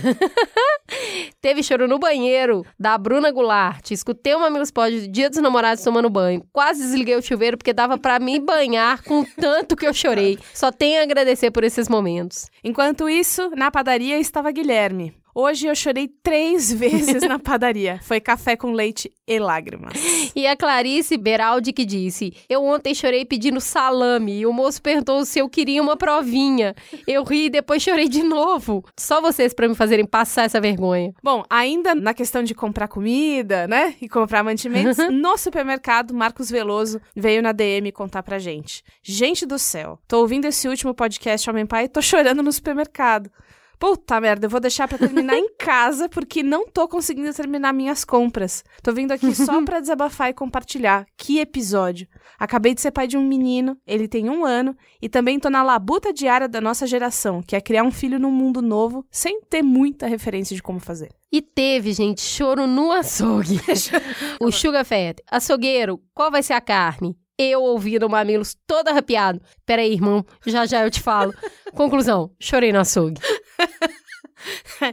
teve 1.39 1.63
choro 1.63 1.87
no 1.87 1.99
banheiro 1.99 2.65
da 2.81 2.97
Bruna 2.97 3.31
Goulart. 3.31 3.91
Escutei 3.91 4.35
uma 4.35 4.47
Amigos 4.47 4.71
Pod 4.71 5.07
dia 5.07 5.29
dos 5.29 5.39
namorados 5.43 5.85
tomando 5.85 6.09
banho. 6.09 6.43
Quase 6.51 6.81
desliguei 6.81 7.15
o 7.15 7.21
chuveiro 7.21 7.59
porque 7.59 7.75
dava 7.75 7.99
para 7.99 8.19
me 8.19 8.41
banhar 8.41 9.03
com 9.03 9.23
tanto 9.23 9.77
que 9.77 9.87
eu 9.87 9.93
chorei. 9.93 10.39
Só 10.55 10.73
tenho 10.73 11.01
a 11.01 11.03
agradecer 11.03 11.51
por 11.51 11.63
esses 11.63 11.91
momentos. 11.91 12.47
Enquanto 12.65 13.07
isso, 13.07 13.51
na 13.55 13.71
padaria 13.71 14.19
estava 14.19 14.51
Guilherme. 14.51 15.15
Hoje 15.35 15.67
eu 15.67 15.75
chorei 15.75 16.09
três 16.23 16.71
vezes 16.73 17.23
na 17.23 17.39
padaria. 17.39 17.99
Foi 18.03 18.21
café 18.21 18.55
com 18.55 18.73
leite 18.73 19.11
e 19.27 19.39
lágrimas. 19.39 19.95
E 20.37 20.47
a 20.47 20.55
Clarice 20.57 21.17
Beraldi 21.17 21.73
que 21.73 21.85
disse: 21.85 22.35
Eu 22.49 22.63
ontem 22.65 22.95
chorei 22.95 23.25
pedindo 23.25 23.61
salame 23.61 24.41
e 24.41 24.47
o 24.47 24.53
moço 24.53 24.83
perguntou 24.83 25.25
se 25.25 25.39
eu 25.39 25.49
queria 25.49 25.83
uma 25.83 25.97
provinha. 25.97 26.75
Eu 27.07 27.25
ri 27.25 27.47
e 27.47 27.51
depois 27.51 27.83
chorei 27.83 28.09
de 28.09 28.23
novo. 28.23 28.85
Só 28.99 29.21
vocês 29.21 29.55
para 29.55 29.69
me 29.69 29.75
fazerem 29.75 30.05
passar 30.05 30.45
essa 30.45 30.61
vergonha. 30.61 31.15
Bom, 31.23 31.43
ainda 31.49 31.95
na 31.95 32.13
questão 32.13 32.43
de 32.43 32.55
comprar 32.55 32.89
comida, 32.89 33.67
né? 33.67 33.95
E 34.03 34.09
comprar 34.09 34.43
mantimentos, 34.43 34.99
no 35.11 35.39
supermercado, 35.39 36.13
Marcos 36.13 36.51
Veloso 36.51 37.01
veio 37.17 37.43
na 37.43 37.53
DM 37.53 37.91
contar 37.93 38.23
pra 38.23 38.39
gente. 38.39 38.83
Gente 39.03 39.47
do 39.47 39.59
céu, 39.59 39.99
tô 40.07 40.21
ouvindo 40.21 40.45
esse 40.45 40.69
último 40.69 40.95
podcast 40.95 41.49
Homem 41.49 41.65
Pai 41.65 41.85
e 41.85 41.89
tô 41.89 42.03
chorando 42.03 42.43
no 42.43 42.53
supermercado. 42.53 43.31
Puta 43.83 44.21
merda, 44.21 44.47
eu 44.47 44.49
vou 44.49 44.61
deixar 44.61 44.87
para 44.87 44.97
terminar 44.97 45.37
em 45.37 45.49
casa 45.59 46.09
porque 46.09 46.41
não 46.41 46.69
tô 46.69 46.87
conseguindo 46.87 47.35
terminar 47.35 47.73
minhas 47.73 48.05
compras. 48.05 48.63
Tô 48.81 48.93
vindo 48.93 49.11
aqui 49.11 49.35
só 49.35 49.61
pra 49.67 49.81
desabafar 49.81 50.31
e 50.31 50.33
compartilhar. 50.33 51.05
Que 51.19 51.41
episódio! 51.41 52.07
Acabei 52.39 52.77
de 52.77 52.81
ser 52.81 52.93
pai 52.93 53.09
de 53.09 53.17
um 53.17 53.27
menino, 53.27 53.77
ele 53.85 54.07
tem 54.07 54.31
um 54.31 54.45
ano, 54.45 54.77
e 55.01 55.09
também 55.09 55.41
tô 55.41 55.51
na 55.51 55.65
labuta 55.65 56.13
diária 56.13 56.49
da 56.49 56.61
nossa 56.61 56.87
geração, 56.87 57.43
que 57.43 57.57
é 57.57 57.61
criar 57.61 57.83
um 57.83 57.91
filho 57.91 58.21
num 58.21 58.31
mundo 58.31 58.63
novo 58.63 59.05
sem 59.11 59.41
ter 59.43 59.63
muita 59.63 60.07
referência 60.07 60.55
de 60.55 60.63
como 60.63 60.79
fazer. 60.79 61.09
E 61.33 61.43
teve, 61.43 61.93
gente, 61.93 62.21
choro 62.21 62.69
no 62.69 62.93
açougue. 62.93 63.61
o 64.41 64.53
Sugar 64.53 64.85
Fat. 64.85 65.17
Açougueiro, 65.29 66.01
qual 66.15 66.31
vai 66.31 66.45
ser 66.45 66.53
a 66.53 66.61
carne? 66.61 67.17
Eu 67.39 67.63
ouvindo 67.63 68.07
o 68.07 68.11
Mamilos 68.11 68.57
todo 68.67 68.89
arrepiado. 68.89 69.41
Peraí, 69.65 69.93
irmão, 69.93 70.25
já 70.47 70.67
já 70.67 70.85
eu 70.85 70.91
te 70.91 71.01
falo. 71.01 71.33
Conclusão, 71.75 72.35
chorei 72.41 72.73
no 72.73 72.81
açougue. 72.81 73.21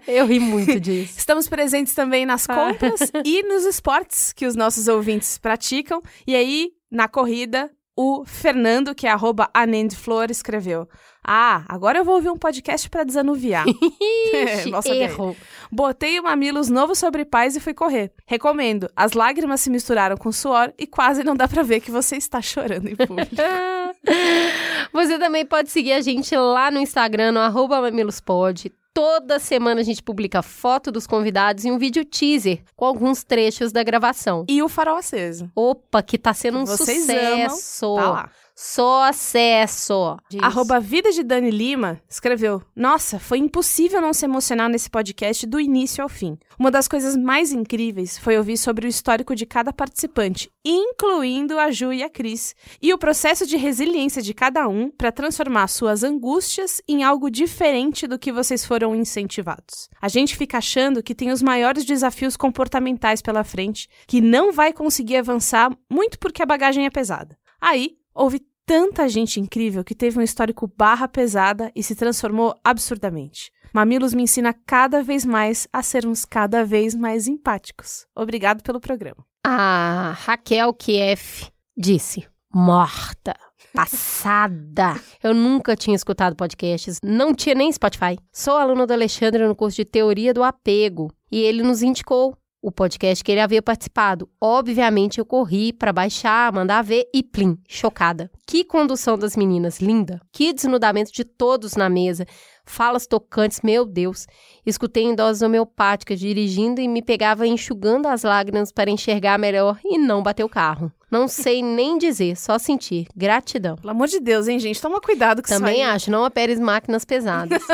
Eu 0.07 0.27
ri 0.27 0.39
muito 0.39 0.79
disso. 0.79 1.17
Estamos 1.17 1.47
presentes 1.47 1.95
também 1.95 2.23
nas 2.23 2.45
compras 2.45 3.11
e 3.25 3.41
nos 3.41 3.65
esportes 3.65 4.31
que 4.31 4.45
os 4.45 4.55
nossos 4.55 4.87
ouvintes 4.87 5.39
praticam. 5.39 6.03
E 6.27 6.35
aí, 6.35 6.69
na 6.91 7.07
corrida, 7.07 7.71
o 8.01 8.23
Fernando, 8.23 8.95
que 8.95 9.05
é 9.05 9.09
arroba 9.11 9.49
Anendflor, 9.53 10.31
escreveu. 10.31 10.87
Ah, 11.21 11.65
agora 11.67 11.97
eu 11.97 12.05
vou 12.05 12.15
ouvir 12.15 12.29
um 12.29 12.37
podcast 12.37 12.89
para 12.89 13.03
desanuviar. 13.03 13.65
Nossa, 14.71 14.95
erro. 14.95 15.35
Botei 15.69 16.17
o 16.17 16.23
Mamilos 16.23 16.69
novo 16.69 16.95
sobre 16.95 17.25
paz 17.25 17.57
e 17.57 17.59
fui 17.59 17.73
correr. 17.73 18.13
Recomendo. 18.25 18.89
As 18.95 19.11
lágrimas 19.11 19.59
se 19.59 19.69
misturaram 19.69 20.15
com 20.15 20.31
suor 20.31 20.73
e 20.79 20.87
quase 20.87 21.25
não 21.25 21.35
dá 21.35 21.45
para 21.45 21.61
ver 21.61 21.81
que 21.81 21.91
você 21.91 22.15
está 22.15 22.41
chorando 22.41 22.87
em 22.87 22.95
público. 22.95 23.35
você 24.93 25.19
também 25.19 25.45
pode 25.45 25.69
seguir 25.69 25.91
a 25.91 25.99
gente 25.99 26.33
lá 26.37 26.71
no 26.71 26.79
Instagram, 26.79 27.33
no 27.33 27.41
arroba 27.41 27.81
mamilospod. 27.81 28.71
Toda 28.99 29.39
semana 29.39 29.79
a 29.79 29.83
gente 29.83 30.03
publica 30.03 30.41
foto 30.41 30.91
dos 30.91 31.07
convidados 31.07 31.63
e 31.63 31.71
um 31.71 31.77
vídeo 31.77 32.03
teaser 32.03 32.63
com 32.75 32.83
alguns 32.83 33.23
trechos 33.23 33.71
da 33.71 33.81
gravação. 33.81 34.43
E 34.45 34.61
o 34.61 34.67
farol 34.67 34.97
aceso. 34.97 35.49
Opa, 35.55 36.03
que 36.03 36.17
tá 36.17 36.33
sendo 36.33 36.57
um 36.57 36.65
Vocês 36.65 37.03
sucesso. 37.03 37.85
Amam, 37.85 38.03
tá 38.03 38.11
lá. 38.11 38.29
Só 38.61 39.03
acesso. 39.03 40.17
Diz. 40.29 40.43
Arroba 40.43 40.81
Vida 40.81 41.13
de 41.13 41.23
Dani 41.23 41.49
Lima 41.49 42.01
escreveu: 42.09 42.61
Nossa, 42.75 43.17
foi 43.17 43.37
impossível 43.37 44.01
não 44.01 44.11
se 44.11 44.25
emocionar 44.25 44.67
nesse 44.67 44.89
podcast 44.89 45.47
do 45.47 45.61
início 45.61 46.03
ao 46.03 46.09
fim. 46.09 46.37
Uma 46.59 46.69
das 46.69 46.85
coisas 46.85 47.15
mais 47.15 47.53
incríveis 47.53 48.17
foi 48.17 48.37
ouvir 48.37 48.57
sobre 48.57 48.85
o 48.85 48.89
histórico 48.89 49.33
de 49.33 49.45
cada 49.45 49.71
participante, 49.71 50.51
incluindo 50.65 51.57
a 51.57 51.71
Ju 51.71 51.93
e 51.93 52.03
a 52.03 52.09
Cris, 52.09 52.53
e 52.81 52.93
o 52.93 52.97
processo 52.97 53.47
de 53.47 53.55
resiliência 53.55 54.21
de 54.21 54.33
cada 54.33 54.67
um 54.67 54.91
para 54.91 55.09
transformar 55.09 55.69
suas 55.69 56.03
angústias 56.03 56.81
em 56.85 57.01
algo 57.01 57.31
diferente 57.31 58.07
do 58.07 58.19
que 58.19 58.29
vocês 58.29 58.65
foram 58.65 58.93
incentivados. 58.93 59.89
A 60.01 60.09
gente 60.09 60.35
fica 60.35 60.57
achando 60.57 61.01
que 61.01 61.15
tem 61.15 61.31
os 61.31 61.41
maiores 61.41 61.85
desafios 61.85 62.35
comportamentais 62.35 63.21
pela 63.21 63.45
frente, 63.45 63.87
que 64.05 64.19
não 64.19 64.51
vai 64.51 64.73
conseguir 64.73 65.15
avançar 65.15 65.71
muito 65.89 66.19
porque 66.19 66.43
a 66.43 66.45
bagagem 66.45 66.85
é 66.85 66.89
pesada. 66.89 67.37
Aí, 67.61 67.97
houve 68.13 68.48
tanta 68.69 69.09
gente 69.09 69.39
incrível 69.39 69.83
que 69.83 69.95
teve 69.95 70.19
um 70.19 70.21
histórico 70.21 70.71
barra 70.77 71.07
pesada 71.07 71.71
e 71.75 71.81
se 71.81 71.95
transformou 71.95 72.53
absurdamente. 72.63 73.51
Mamilos 73.73 74.13
me 74.13 74.21
ensina 74.21 74.53
cada 74.53 75.01
vez 75.01 75.25
mais 75.25 75.67
a 75.73 75.81
sermos 75.81 76.23
cada 76.23 76.63
vez 76.63 76.93
mais 76.93 77.27
empáticos. 77.27 78.05
Obrigado 78.15 78.61
pelo 78.61 78.79
programa. 78.79 79.25
A 79.43 80.15
Raquel 80.19 80.71
Kieff 80.75 81.47
disse: 81.75 82.27
morta. 82.53 83.35
Passada! 83.73 84.99
Eu 85.23 85.33
nunca 85.33 85.75
tinha 85.75 85.95
escutado 85.95 86.35
podcasts, 86.35 86.99
não 87.03 87.33
tinha 87.33 87.55
nem 87.55 87.71
Spotify. 87.71 88.19
Sou 88.31 88.55
aluna 88.55 88.85
do 88.85 88.93
Alexandre 88.93 89.47
no 89.47 89.55
curso 89.55 89.77
de 89.77 89.85
Teoria 89.85 90.31
do 90.31 90.43
Apego 90.43 91.11
e 91.31 91.39
ele 91.41 91.63
nos 91.63 91.81
indicou 91.81 92.35
o 92.61 92.71
podcast 92.71 93.23
que 93.23 93.31
ele 93.31 93.41
havia 93.41 93.61
participado. 93.61 94.29
Obviamente, 94.39 95.19
eu 95.19 95.25
corri 95.25 95.71
para 95.71 95.93
baixar, 95.93 96.51
mandar 96.51 96.81
ver 96.81 97.09
e 97.13 97.23
plim, 97.23 97.57
chocada. 97.67 98.29
Que 98.45 98.63
condução 98.63 99.17
das 99.17 99.35
meninas, 99.35 99.79
linda. 99.79 100.21
Que 100.31 100.53
desnudamento 100.53 101.11
de 101.11 101.23
todos 101.23 101.75
na 101.75 101.89
mesa. 101.89 102.25
Falas 102.65 103.07
tocantes, 103.07 103.61
meu 103.63 103.85
Deus. 103.85 104.27
Escutei 104.65 105.03
em 105.03 105.15
doses 105.15 105.41
homeopáticas 105.41 106.19
dirigindo 106.19 106.79
e 106.79 106.87
me 106.87 107.01
pegava 107.01 107.47
enxugando 107.47 108.07
as 108.07 108.23
lágrimas 108.23 108.71
para 108.71 108.91
enxergar 108.91 109.39
melhor 109.39 109.79
e 109.83 109.97
não 109.97 110.21
bater 110.21 110.43
o 110.43 110.49
carro. 110.49 110.91
Não 111.09 111.27
sei 111.27 111.63
nem 111.63 111.97
dizer, 111.97 112.35
só 112.37 112.59
sentir. 112.59 113.07
Gratidão. 113.15 113.75
Pelo 113.75 113.91
amor 113.91 114.07
de 114.07 114.19
Deus, 114.19 114.47
hein, 114.47 114.59
gente? 114.59 114.81
Toma 114.81 115.01
cuidado 115.01 115.41
com 115.41 115.47
Também 115.47 115.73
isso 115.73 115.79
Também 115.79 115.95
acho, 115.95 116.11
não 116.11 116.25
operes 116.25 116.59
máquinas 116.59 117.03
pesadas. 117.05 117.63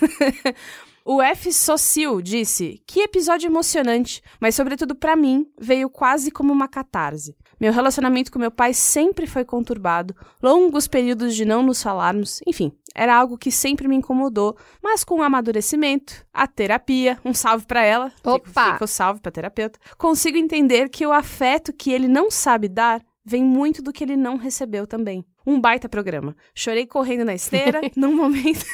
O 1.10 1.22
F. 1.22 1.50
Socil 1.54 2.20
disse: 2.20 2.82
Que 2.86 3.00
episódio 3.00 3.48
emocionante, 3.48 4.20
mas 4.38 4.54
sobretudo 4.54 4.94
para 4.94 5.16
mim 5.16 5.50
veio 5.58 5.88
quase 5.88 6.30
como 6.30 6.52
uma 6.52 6.68
catarse. 6.68 7.34
Meu 7.58 7.72
relacionamento 7.72 8.30
com 8.30 8.38
meu 8.38 8.50
pai 8.50 8.74
sempre 8.74 9.26
foi 9.26 9.42
conturbado, 9.42 10.14
longos 10.42 10.86
períodos 10.86 11.34
de 11.34 11.46
não 11.46 11.62
nos 11.62 11.82
falarmos, 11.82 12.42
enfim, 12.46 12.72
era 12.94 13.16
algo 13.16 13.38
que 13.38 13.50
sempre 13.50 13.88
me 13.88 13.96
incomodou, 13.96 14.54
mas 14.82 15.02
com 15.02 15.20
o 15.20 15.22
amadurecimento, 15.22 16.26
a 16.30 16.46
terapia, 16.46 17.18
um 17.24 17.32
salve 17.32 17.64
para 17.64 17.82
ela, 17.82 18.12
Opa! 18.22 18.46
Fica, 18.46 18.72
fica 18.72 18.84
o 18.84 18.86
salve 18.86 19.22
para 19.22 19.32
terapeuta, 19.32 19.78
consigo 19.96 20.36
entender 20.36 20.90
que 20.90 21.06
o 21.06 21.12
afeto 21.12 21.72
que 21.72 21.90
ele 21.90 22.06
não 22.06 22.30
sabe 22.30 22.68
dar 22.68 23.02
vem 23.24 23.42
muito 23.42 23.82
do 23.82 23.94
que 23.94 24.04
ele 24.04 24.16
não 24.16 24.36
recebeu 24.36 24.86
também. 24.86 25.24
Um 25.46 25.58
baita 25.58 25.88
programa. 25.88 26.36
Chorei 26.54 26.86
correndo 26.86 27.24
na 27.24 27.34
esteira, 27.34 27.80
num 27.96 28.14
momento. 28.14 28.66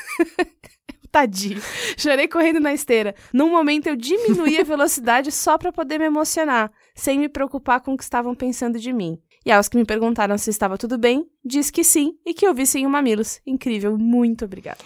Tadinho. 1.15 1.63
Chorei 1.97 2.27
correndo 2.27 2.59
na 2.59 2.75
esteira. 2.75 3.15
Num 3.33 3.49
momento 3.49 3.87
eu 3.87 3.95
diminuí 3.95 4.59
a 4.59 4.65
velocidade 4.67 5.31
só 5.31 5.57
para 5.57 5.71
poder 5.71 5.97
me 5.97 6.07
emocionar, 6.07 6.73
sem 6.93 7.21
me 7.21 7.29
preocupar 7.29 7.81
com 7.81 7.95
o 7.95 7.97
que 7.97 8.03
estavam 8.03 8.35
pensando 8.35 8.81
de 8.81 8.93
mim. 8.93 9.17
E 9.47 9.53
aos 9.53 9.69
que 9.69 9.77
me 9.77 9.85
perguntaram 9.85 10.37
se 10.37 10.51
estava 10.51 10.77
tudo 10.77 10.99
bem, 10.99 11.25
disse 11.45 11.71
que 11.71 11.85
sim 11.85 12.15
e 12.27 12.35
que 12.35 12.49
ouvissem 12.49 12.85
o 12.85 12.91
Mamilos. 12.91 13.41
Incrível, 13.47 13.97
muito 13.97 14.45
obrigada. 14.45 14.79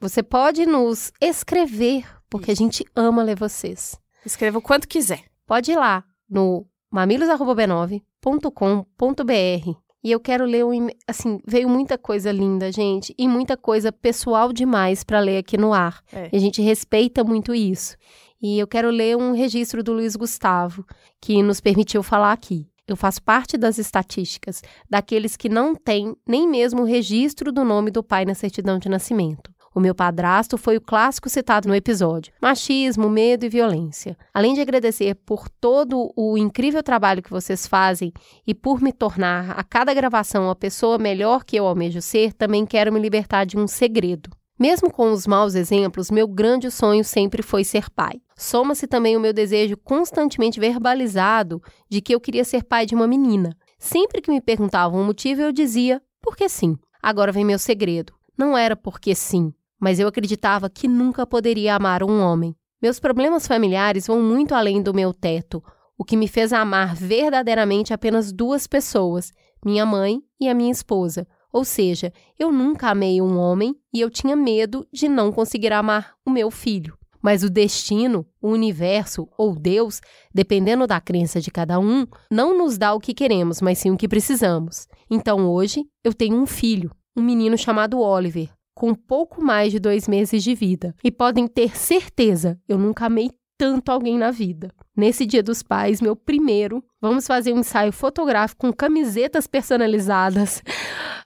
Você 0.00 0.22
pode 0.22 0.64
nos 0.64 1.12
escrever, 1.20 2.06
porque 2.30 2.50
a 2.50 2.56
gente 2.56 2.82
ama 2.96 3.22
ler 3.22 3.36
vocês. 3.36 4.00
Escreva 4.24 4.56
o 4.56 4.62
quanto 4.62 4.88
quiser. 4.88 5.22
Pode 5.46 5.72
ir 5.72 5.76
lá 5.76 6.02
no 6.30 6.66
mamilos.b9.com.br 6.90 9.83
e 10.04 10.12
eu 10.12 10.20
quero 10.20 10.44
ler 10.44 10.66
um, 10.66 10.88
assim, 11.08 11.40
veio 11.46 11.66
muita 11.66 11.96
coisa 11.96 12.30
linda, 12.30 12.70
gente, 12.70 13.14
e 13.16 13.26
muita 13.26 13.56
coisa 13.56 13.90
pessoal 13.90 14.52
demais 14.52 15.02
para 15.02 15.18
ler 15.18 15.38
aqui 15.38 15.56
no 15.56 15.72
ar. 15.72 16.02
É. 16.12 16.28
E 16.30 16.36
a 16.36 16.38
gente 16.38 16.60
respeita 16.60 17.24
muito 17.24 17.54
isso. 17.54 17.96
E 18.42 18.58
eu 18.58 18.66
quero 18.66 18.90
ler 18.90 19.16
um 19.16 19.32
registro 19.32 19.82
do 19.82 19.94
Luiz 19.94 20.14
Gustavo, 20.14 20.84
que 21.22 21.42
nos 21.42 21.58
permitiu 21.58 22.02
falar 22.02 22.32
aqui. 22.32 22.68
Eu 22.86 22.96
faço 22.96 23.22
parte 23.22 23.56
das 23.56 23.78
estatísticas 23.78 24.60
daqueles 24.90 25.38
que 25.38 25.48
não 25.48 25.74
têm 25.74 26.14
nem 26.28 26.46
mesmo 26.46 26.82
o 26.82 26.84
registro 26.84 27.50
do 27.50 27.64
nome 27.64 27.90
do 27.90 28.04
pai 28.04 28.26
na 28.26 28.34
certidão 28.34 28.78
de 28.78 28.90
nascimento. 28.90 29.53
O 29.74 29.80
meu 29.80 29.94
padrasto 29.94 30.56
foi 30.56 30.76
o 30.76 30.80
clássico 30.80 31.28
citado 31.28 31.66
no 31.66 31.74
episódio: 31.74 32.32
machismo, 32.40 33.10
medo 33.10 33.44
e 33.44 33.48
violência. 33.48 34.16
Além 34.32 34.54
de 34.54 34.60
agradecer 34.60 35.16
por 35.16 35.48
todo 35.48 36.12
o 36.14 36.38
incrível 36.38 36.82
trabalho 36.82 37.22
que 37.22 37.30
vocês 37.30 37.66
fazem 37.66 38.12
e 38.46 38.54
por 38.54 38.80
me 38.80 38.92
tornar 38.92 39.50
a 39.50 39.64
cada 39.64 39.92
gravação 39.92 40.48
a 40.48 40.54
pessoa 40.54 40.96
melhor 40.96 41.42
que 41.44 41.56
eu 41.56 41.66
almejo 41.66 42.00
ser, 42.00 42.32
também 42.32 42.64
quero 42.64 42.92
me 42.92 43.00
libertar 43.00 43.44
de 43.44 43.58
um 43.58 43.66
segredo. 43.66 44.30
Mesmo 44.56 44.88
com 44.88 45.10
os 45.10 45.26
maus 45.26 45.56
exemplos, 45.56 46.12
meu 46.12 46.28
grande 46.28 46.70
sonho 46.70 47.04
sempre 47.04 47.42
foi 47.42 47.64
ser 47.64 47.90
pai. 47.90 48.20
Soma-se 48.36 48.86
também 48.86 49.16
o 49.16 49.20
meu 49.20 49.32
desejo 49.32 49.76
constantemente 49.76 50.60
verbalizado 50.60 51.60
de 51.90 52.00
que 52.00 52.14
eu 52.14 52.20
queria 52.20 52.44
ser 52.44 52.62
pai 52.62 52.86
de 52.86 52.94
uma 52.94 53.08
menina. 53.08 53.56
Sempre 53.76 54.22
que 54.22 54.30
me 54.30 54.40
perguntavam 54.40 55.00
o 55.00 55.04
motivo, 55.04 55.42
eu 55.42 55.50
dizia, 55.50 56.00
porque 56.22 56.48
sim. 56.48 56.76
Agora 57.02 57.32
vem 57.32 57.44
meu 57.44 57.58
segredo. 57.58 58.14
Não 58.38 58.56
era 58.56 58.76
porque 58.76 59.14
sim, 59.14 59.52
mas 59.80 59.98
eu 59.98 60.08
acreditava 60.08 60.70
que 60.70 60.88
nunca 60.88 61.26
poderia 61.26 61.74
amar 61.74 62.02
um 62.02 62.20
homem. 62.20 62.54
Meus 62.80 63.00
problemas 63.00 63.46
familiares 63.46 64.06
vão 64.06 64.22
muito 64.22 64.54
além 64.54 64.82
do 64.82 64.92
meu 64.92 65.12
teto, 65.12 65.62
o 65.96 66.04
que 66.04 66.16
me 66.16 66.28
fez 66.28 66.52
amar 66.52 66.94
verdadeiramente 66.94 67.92
apenas 67.92 68.32
duas 68.32 68.66
pessoas, 68.66 69.32
minha 69.64 69.86
mãe 69.86 70.20
e 70.40 70.48
a 70.48 70.54
minha 70.54 70.70
esposa. 70.70 71.26
Ou 71.52 71.64
seja, 71.64 72.12
eu 72.38 72.50
nunca 72.50 72.88
amei 72.88 73.22
um 73.22 73.38
homem 73.38 73.76
e 73.92 74.00
eu 74.00 74.10
tinha 74.10 74.34
medo 74.34 74.86
de 74.92 75.08
não 75.08 75.30
conseguir 75.30 75.72
amar 75.72 76.14
o 76.26 76.30
meu 76.30 76.50
filho. 76.50 76.98
Mas 77.22 77.42
o 77.42 77.48
destino, 77.48 78.26
o 78.42 78.50
universo 78.50 79.26
ou 79.38 79.54
Deus, 79.54 80.00
dependendo 80.34 80.86
da 80.86 81.00
crença 81.00 81.40
de 81.40 81.50
cada 81.50 81.78
um, 81.78 82.06
não 82.30 82.58
nos 82.58 82.76
dá 82.76 82.92
o 82.92 83.00
que 83.00 83.14
queremos, 83.14 83.62
mas 83.62 83.78
sim 83.78 83.90
o 83.90 83.96
que 83.96 84.08
precisamos. 84.08 84.86
Então 85.08 85.48
hoje 85.48 85.86
eu 86.02 86.12
tenho 86.12 86.36
um 86.36 86.44
filho, 86.44 86.90
um 87.16 87.22
menino 87.22 87.56
chamado 87.56 87.98
Oliver, 87.98 88.50
com 88.74 88.94
pouco 88.94 89.42
mais 89.42 89.70
de 89.72 89.78
dois 89.78 90.08
meses 90.08 90.42
de 90.42 90.54
vida. 90.54 90.94
E 91.02 91.10
podem 91.10 91.46
ter 91.46 91.76
certeza, 91.76 92.58
eu 92.68 92.76
nunca 92.76 93.06
amei 93.06 93.30
tanto 93.56 93.90
alguém 93.90 94.18
na 94.18 94.30
vida. 94.30 94.70
Nesse 94.96 95.24
Dia 95.24 95.42
dos 95.42 95.62
Pais, 95.62 96.00
meu 96.00 96.16
primeiro, 96.16 96.82
vamos 97.00 97.26
fazer 97.26 97.52
um 97.52 97.60
ensaio 97.60 97.92
fotográfico 97.92 98.66
com 98.66 98.72
camisetas 98.72 99.46
personalizadas. 99.46 100.62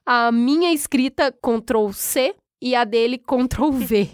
A 0.05 0.31
minha 0.33 0.73
escrita 0.73 1.33
Ctrl 1.33 1.91
C 1.93 2.35
e 2.63 2.75
a 2.75 2.85
dele 2.85 3.19
Ctrl 3.19 3.71
V. 3.71 4.09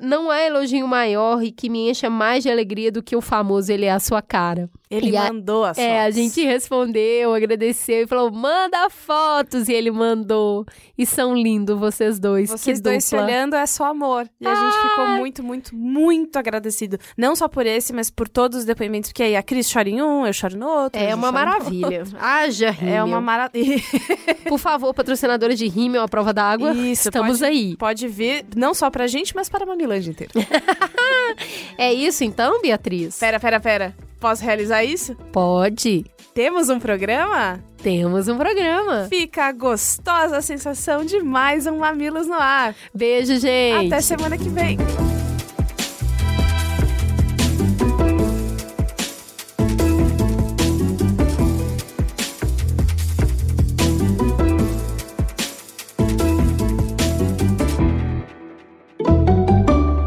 Não 0.00 0.30
há 0.30 0.40
elogio 0.42 0.86
maior 0.86 1.42
e 1.42 1.50
que 1.50 1.70
me 1.70 1.88
encha 1.88 2.10
mais 2.10 2.42
de 2.42 2.50
alegria 2.50 2.90
do 2.90 3.02
que 3.02 3.16
o 3.16 3.20
famoso 3.20 3.72
ele 3.72 3.86
é 3.86 3.92
a 3.92 4.00
sua 4.00 4.20
cara. 4.20 4.68
Ele 4.90 5.16
a- 5.16 5.24
mandou 5.32 5.64
as 5.64 5.78
É, 5.78 6.00
a 6.00 6.02
fotos. 6.04 6.14
gente 6.16 6.44
respondeu, 6.44 7.32
agradeceu 7.34 8.02
e 8.02 8.06
falou: 8.06 8.30
manda 8.30 8.88
fotos. 8.90 9.68
E 9.68 9.72
ele 9.72 9.90
mandou. 9.90 10.64
E 10.96 11.04
são 11.06 11.34
lindos 11.34 11.78
vocês 11.78 12.18
dois. 12.20 12.50
Vocês 12.50 12.78
que 12.78 12.82
dois 12.82 13.04
se 13.04 13.16
dupla. 13.16 13.26
olhando 13.26 13.56
é 13.56 13.66
só 13.66 13.86
amor. 13.86 14.28
E 14.40 14.46
a 14.46 14.54
gente 14.54 14.88
ficou 14.88 15.06
muito, 15.08 15.42
muito, 15.42 15.74
muito 15.74 16.36
agradecido. 16.38 16.98
Não 17.16 17.34
só 17.34 17.48
por 17.48 17.66
esse, 17.66 17.92
mas 17.92 18.10
por 18.10 18.28
todos 18.28 18.58
os 18.58 18.64
depoimentos. 18.64 19.10
Porque 19.10 19.22
aí 19.22 19.34
a 19.36 19.42
Cris 19.42 19.72
chora 19.72 19.88
em 19.88 20.00
um, 20.02 20.26
eu 20.26 20.32
choro 20.32 20.56
no 20.56 20.66
outro. 20.68 21.00
É 21.00 21.12
a 21.12 21.16
uma 21.16 21.32
maravilha. 21.32 22.04
Haja 22.20 22.70
rímel. 22.70 22.94
É 22.94 23.02
uma 23.02 23.20
maravilha. 23.20 23.82
Por 24.46 24.58
favor, 24.58 24.92
patrocinadora 24.94 25.54
de 25.56 25.66
rímel 25.66 26.02
à 26.02 26.08
prova 26.08 26.32
d'água. 26.32 26.72
Isso, 26.74 27.08
Estamos 27.08 27.38
pode, 27.40 27.44
aí. 27.50 27.76
Pode 27.76 28.06
vir, 28.06 28.44
não 28.54 28.74
só 28.74 28.90
pra 28.90 29.06
gente, 29.06 29.34
mas 29.34 29.48
para 29.48 29.64
a 29.64 29.66
Mamilândia 29.66 30.10
inteira. 30.10 30.32
É 31.76 31.92
isso 31.92 32.22
então, 32.24 32.60
Beatriz? 32.62 33.18
pera, 33.18 33.40
pera, 33.40 33.58
pera. 33.60 33.94
Posso 34.20 34.42
realizar 34.42 34.73
isso? 34.82 35.14
Pode. 35.30 36.06
Temos 36.34 36.68
um 36.68 36.80
programa? 36.80 37.62
Temos 37.82 38.26
um 38.28 38.36
programa. 38.38 39.06
Fica 39.08 39.44
a 39.44 39.52
gostosa 39.52 40.40
sensação 40.40 41.04
de 41.04 41.22
mais 41.22 41.66
um 41.66 41.78
Mamilos 41.78 42.26
no 42.26 42.34
ar. 42.34 42.74
Beijo, 42.94 43.38
gente. 43.38 43.86
Até 43.86 44.00
semana 44.00 44.38
que 44.38 44.48
vem. 44.48 44.78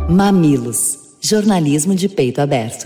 Mamilos. 0.09 0.97
Jornalismo 1.21 1.93
de 1.93 2.09
peito 2.09 2.41
aberto. 2.41 2.85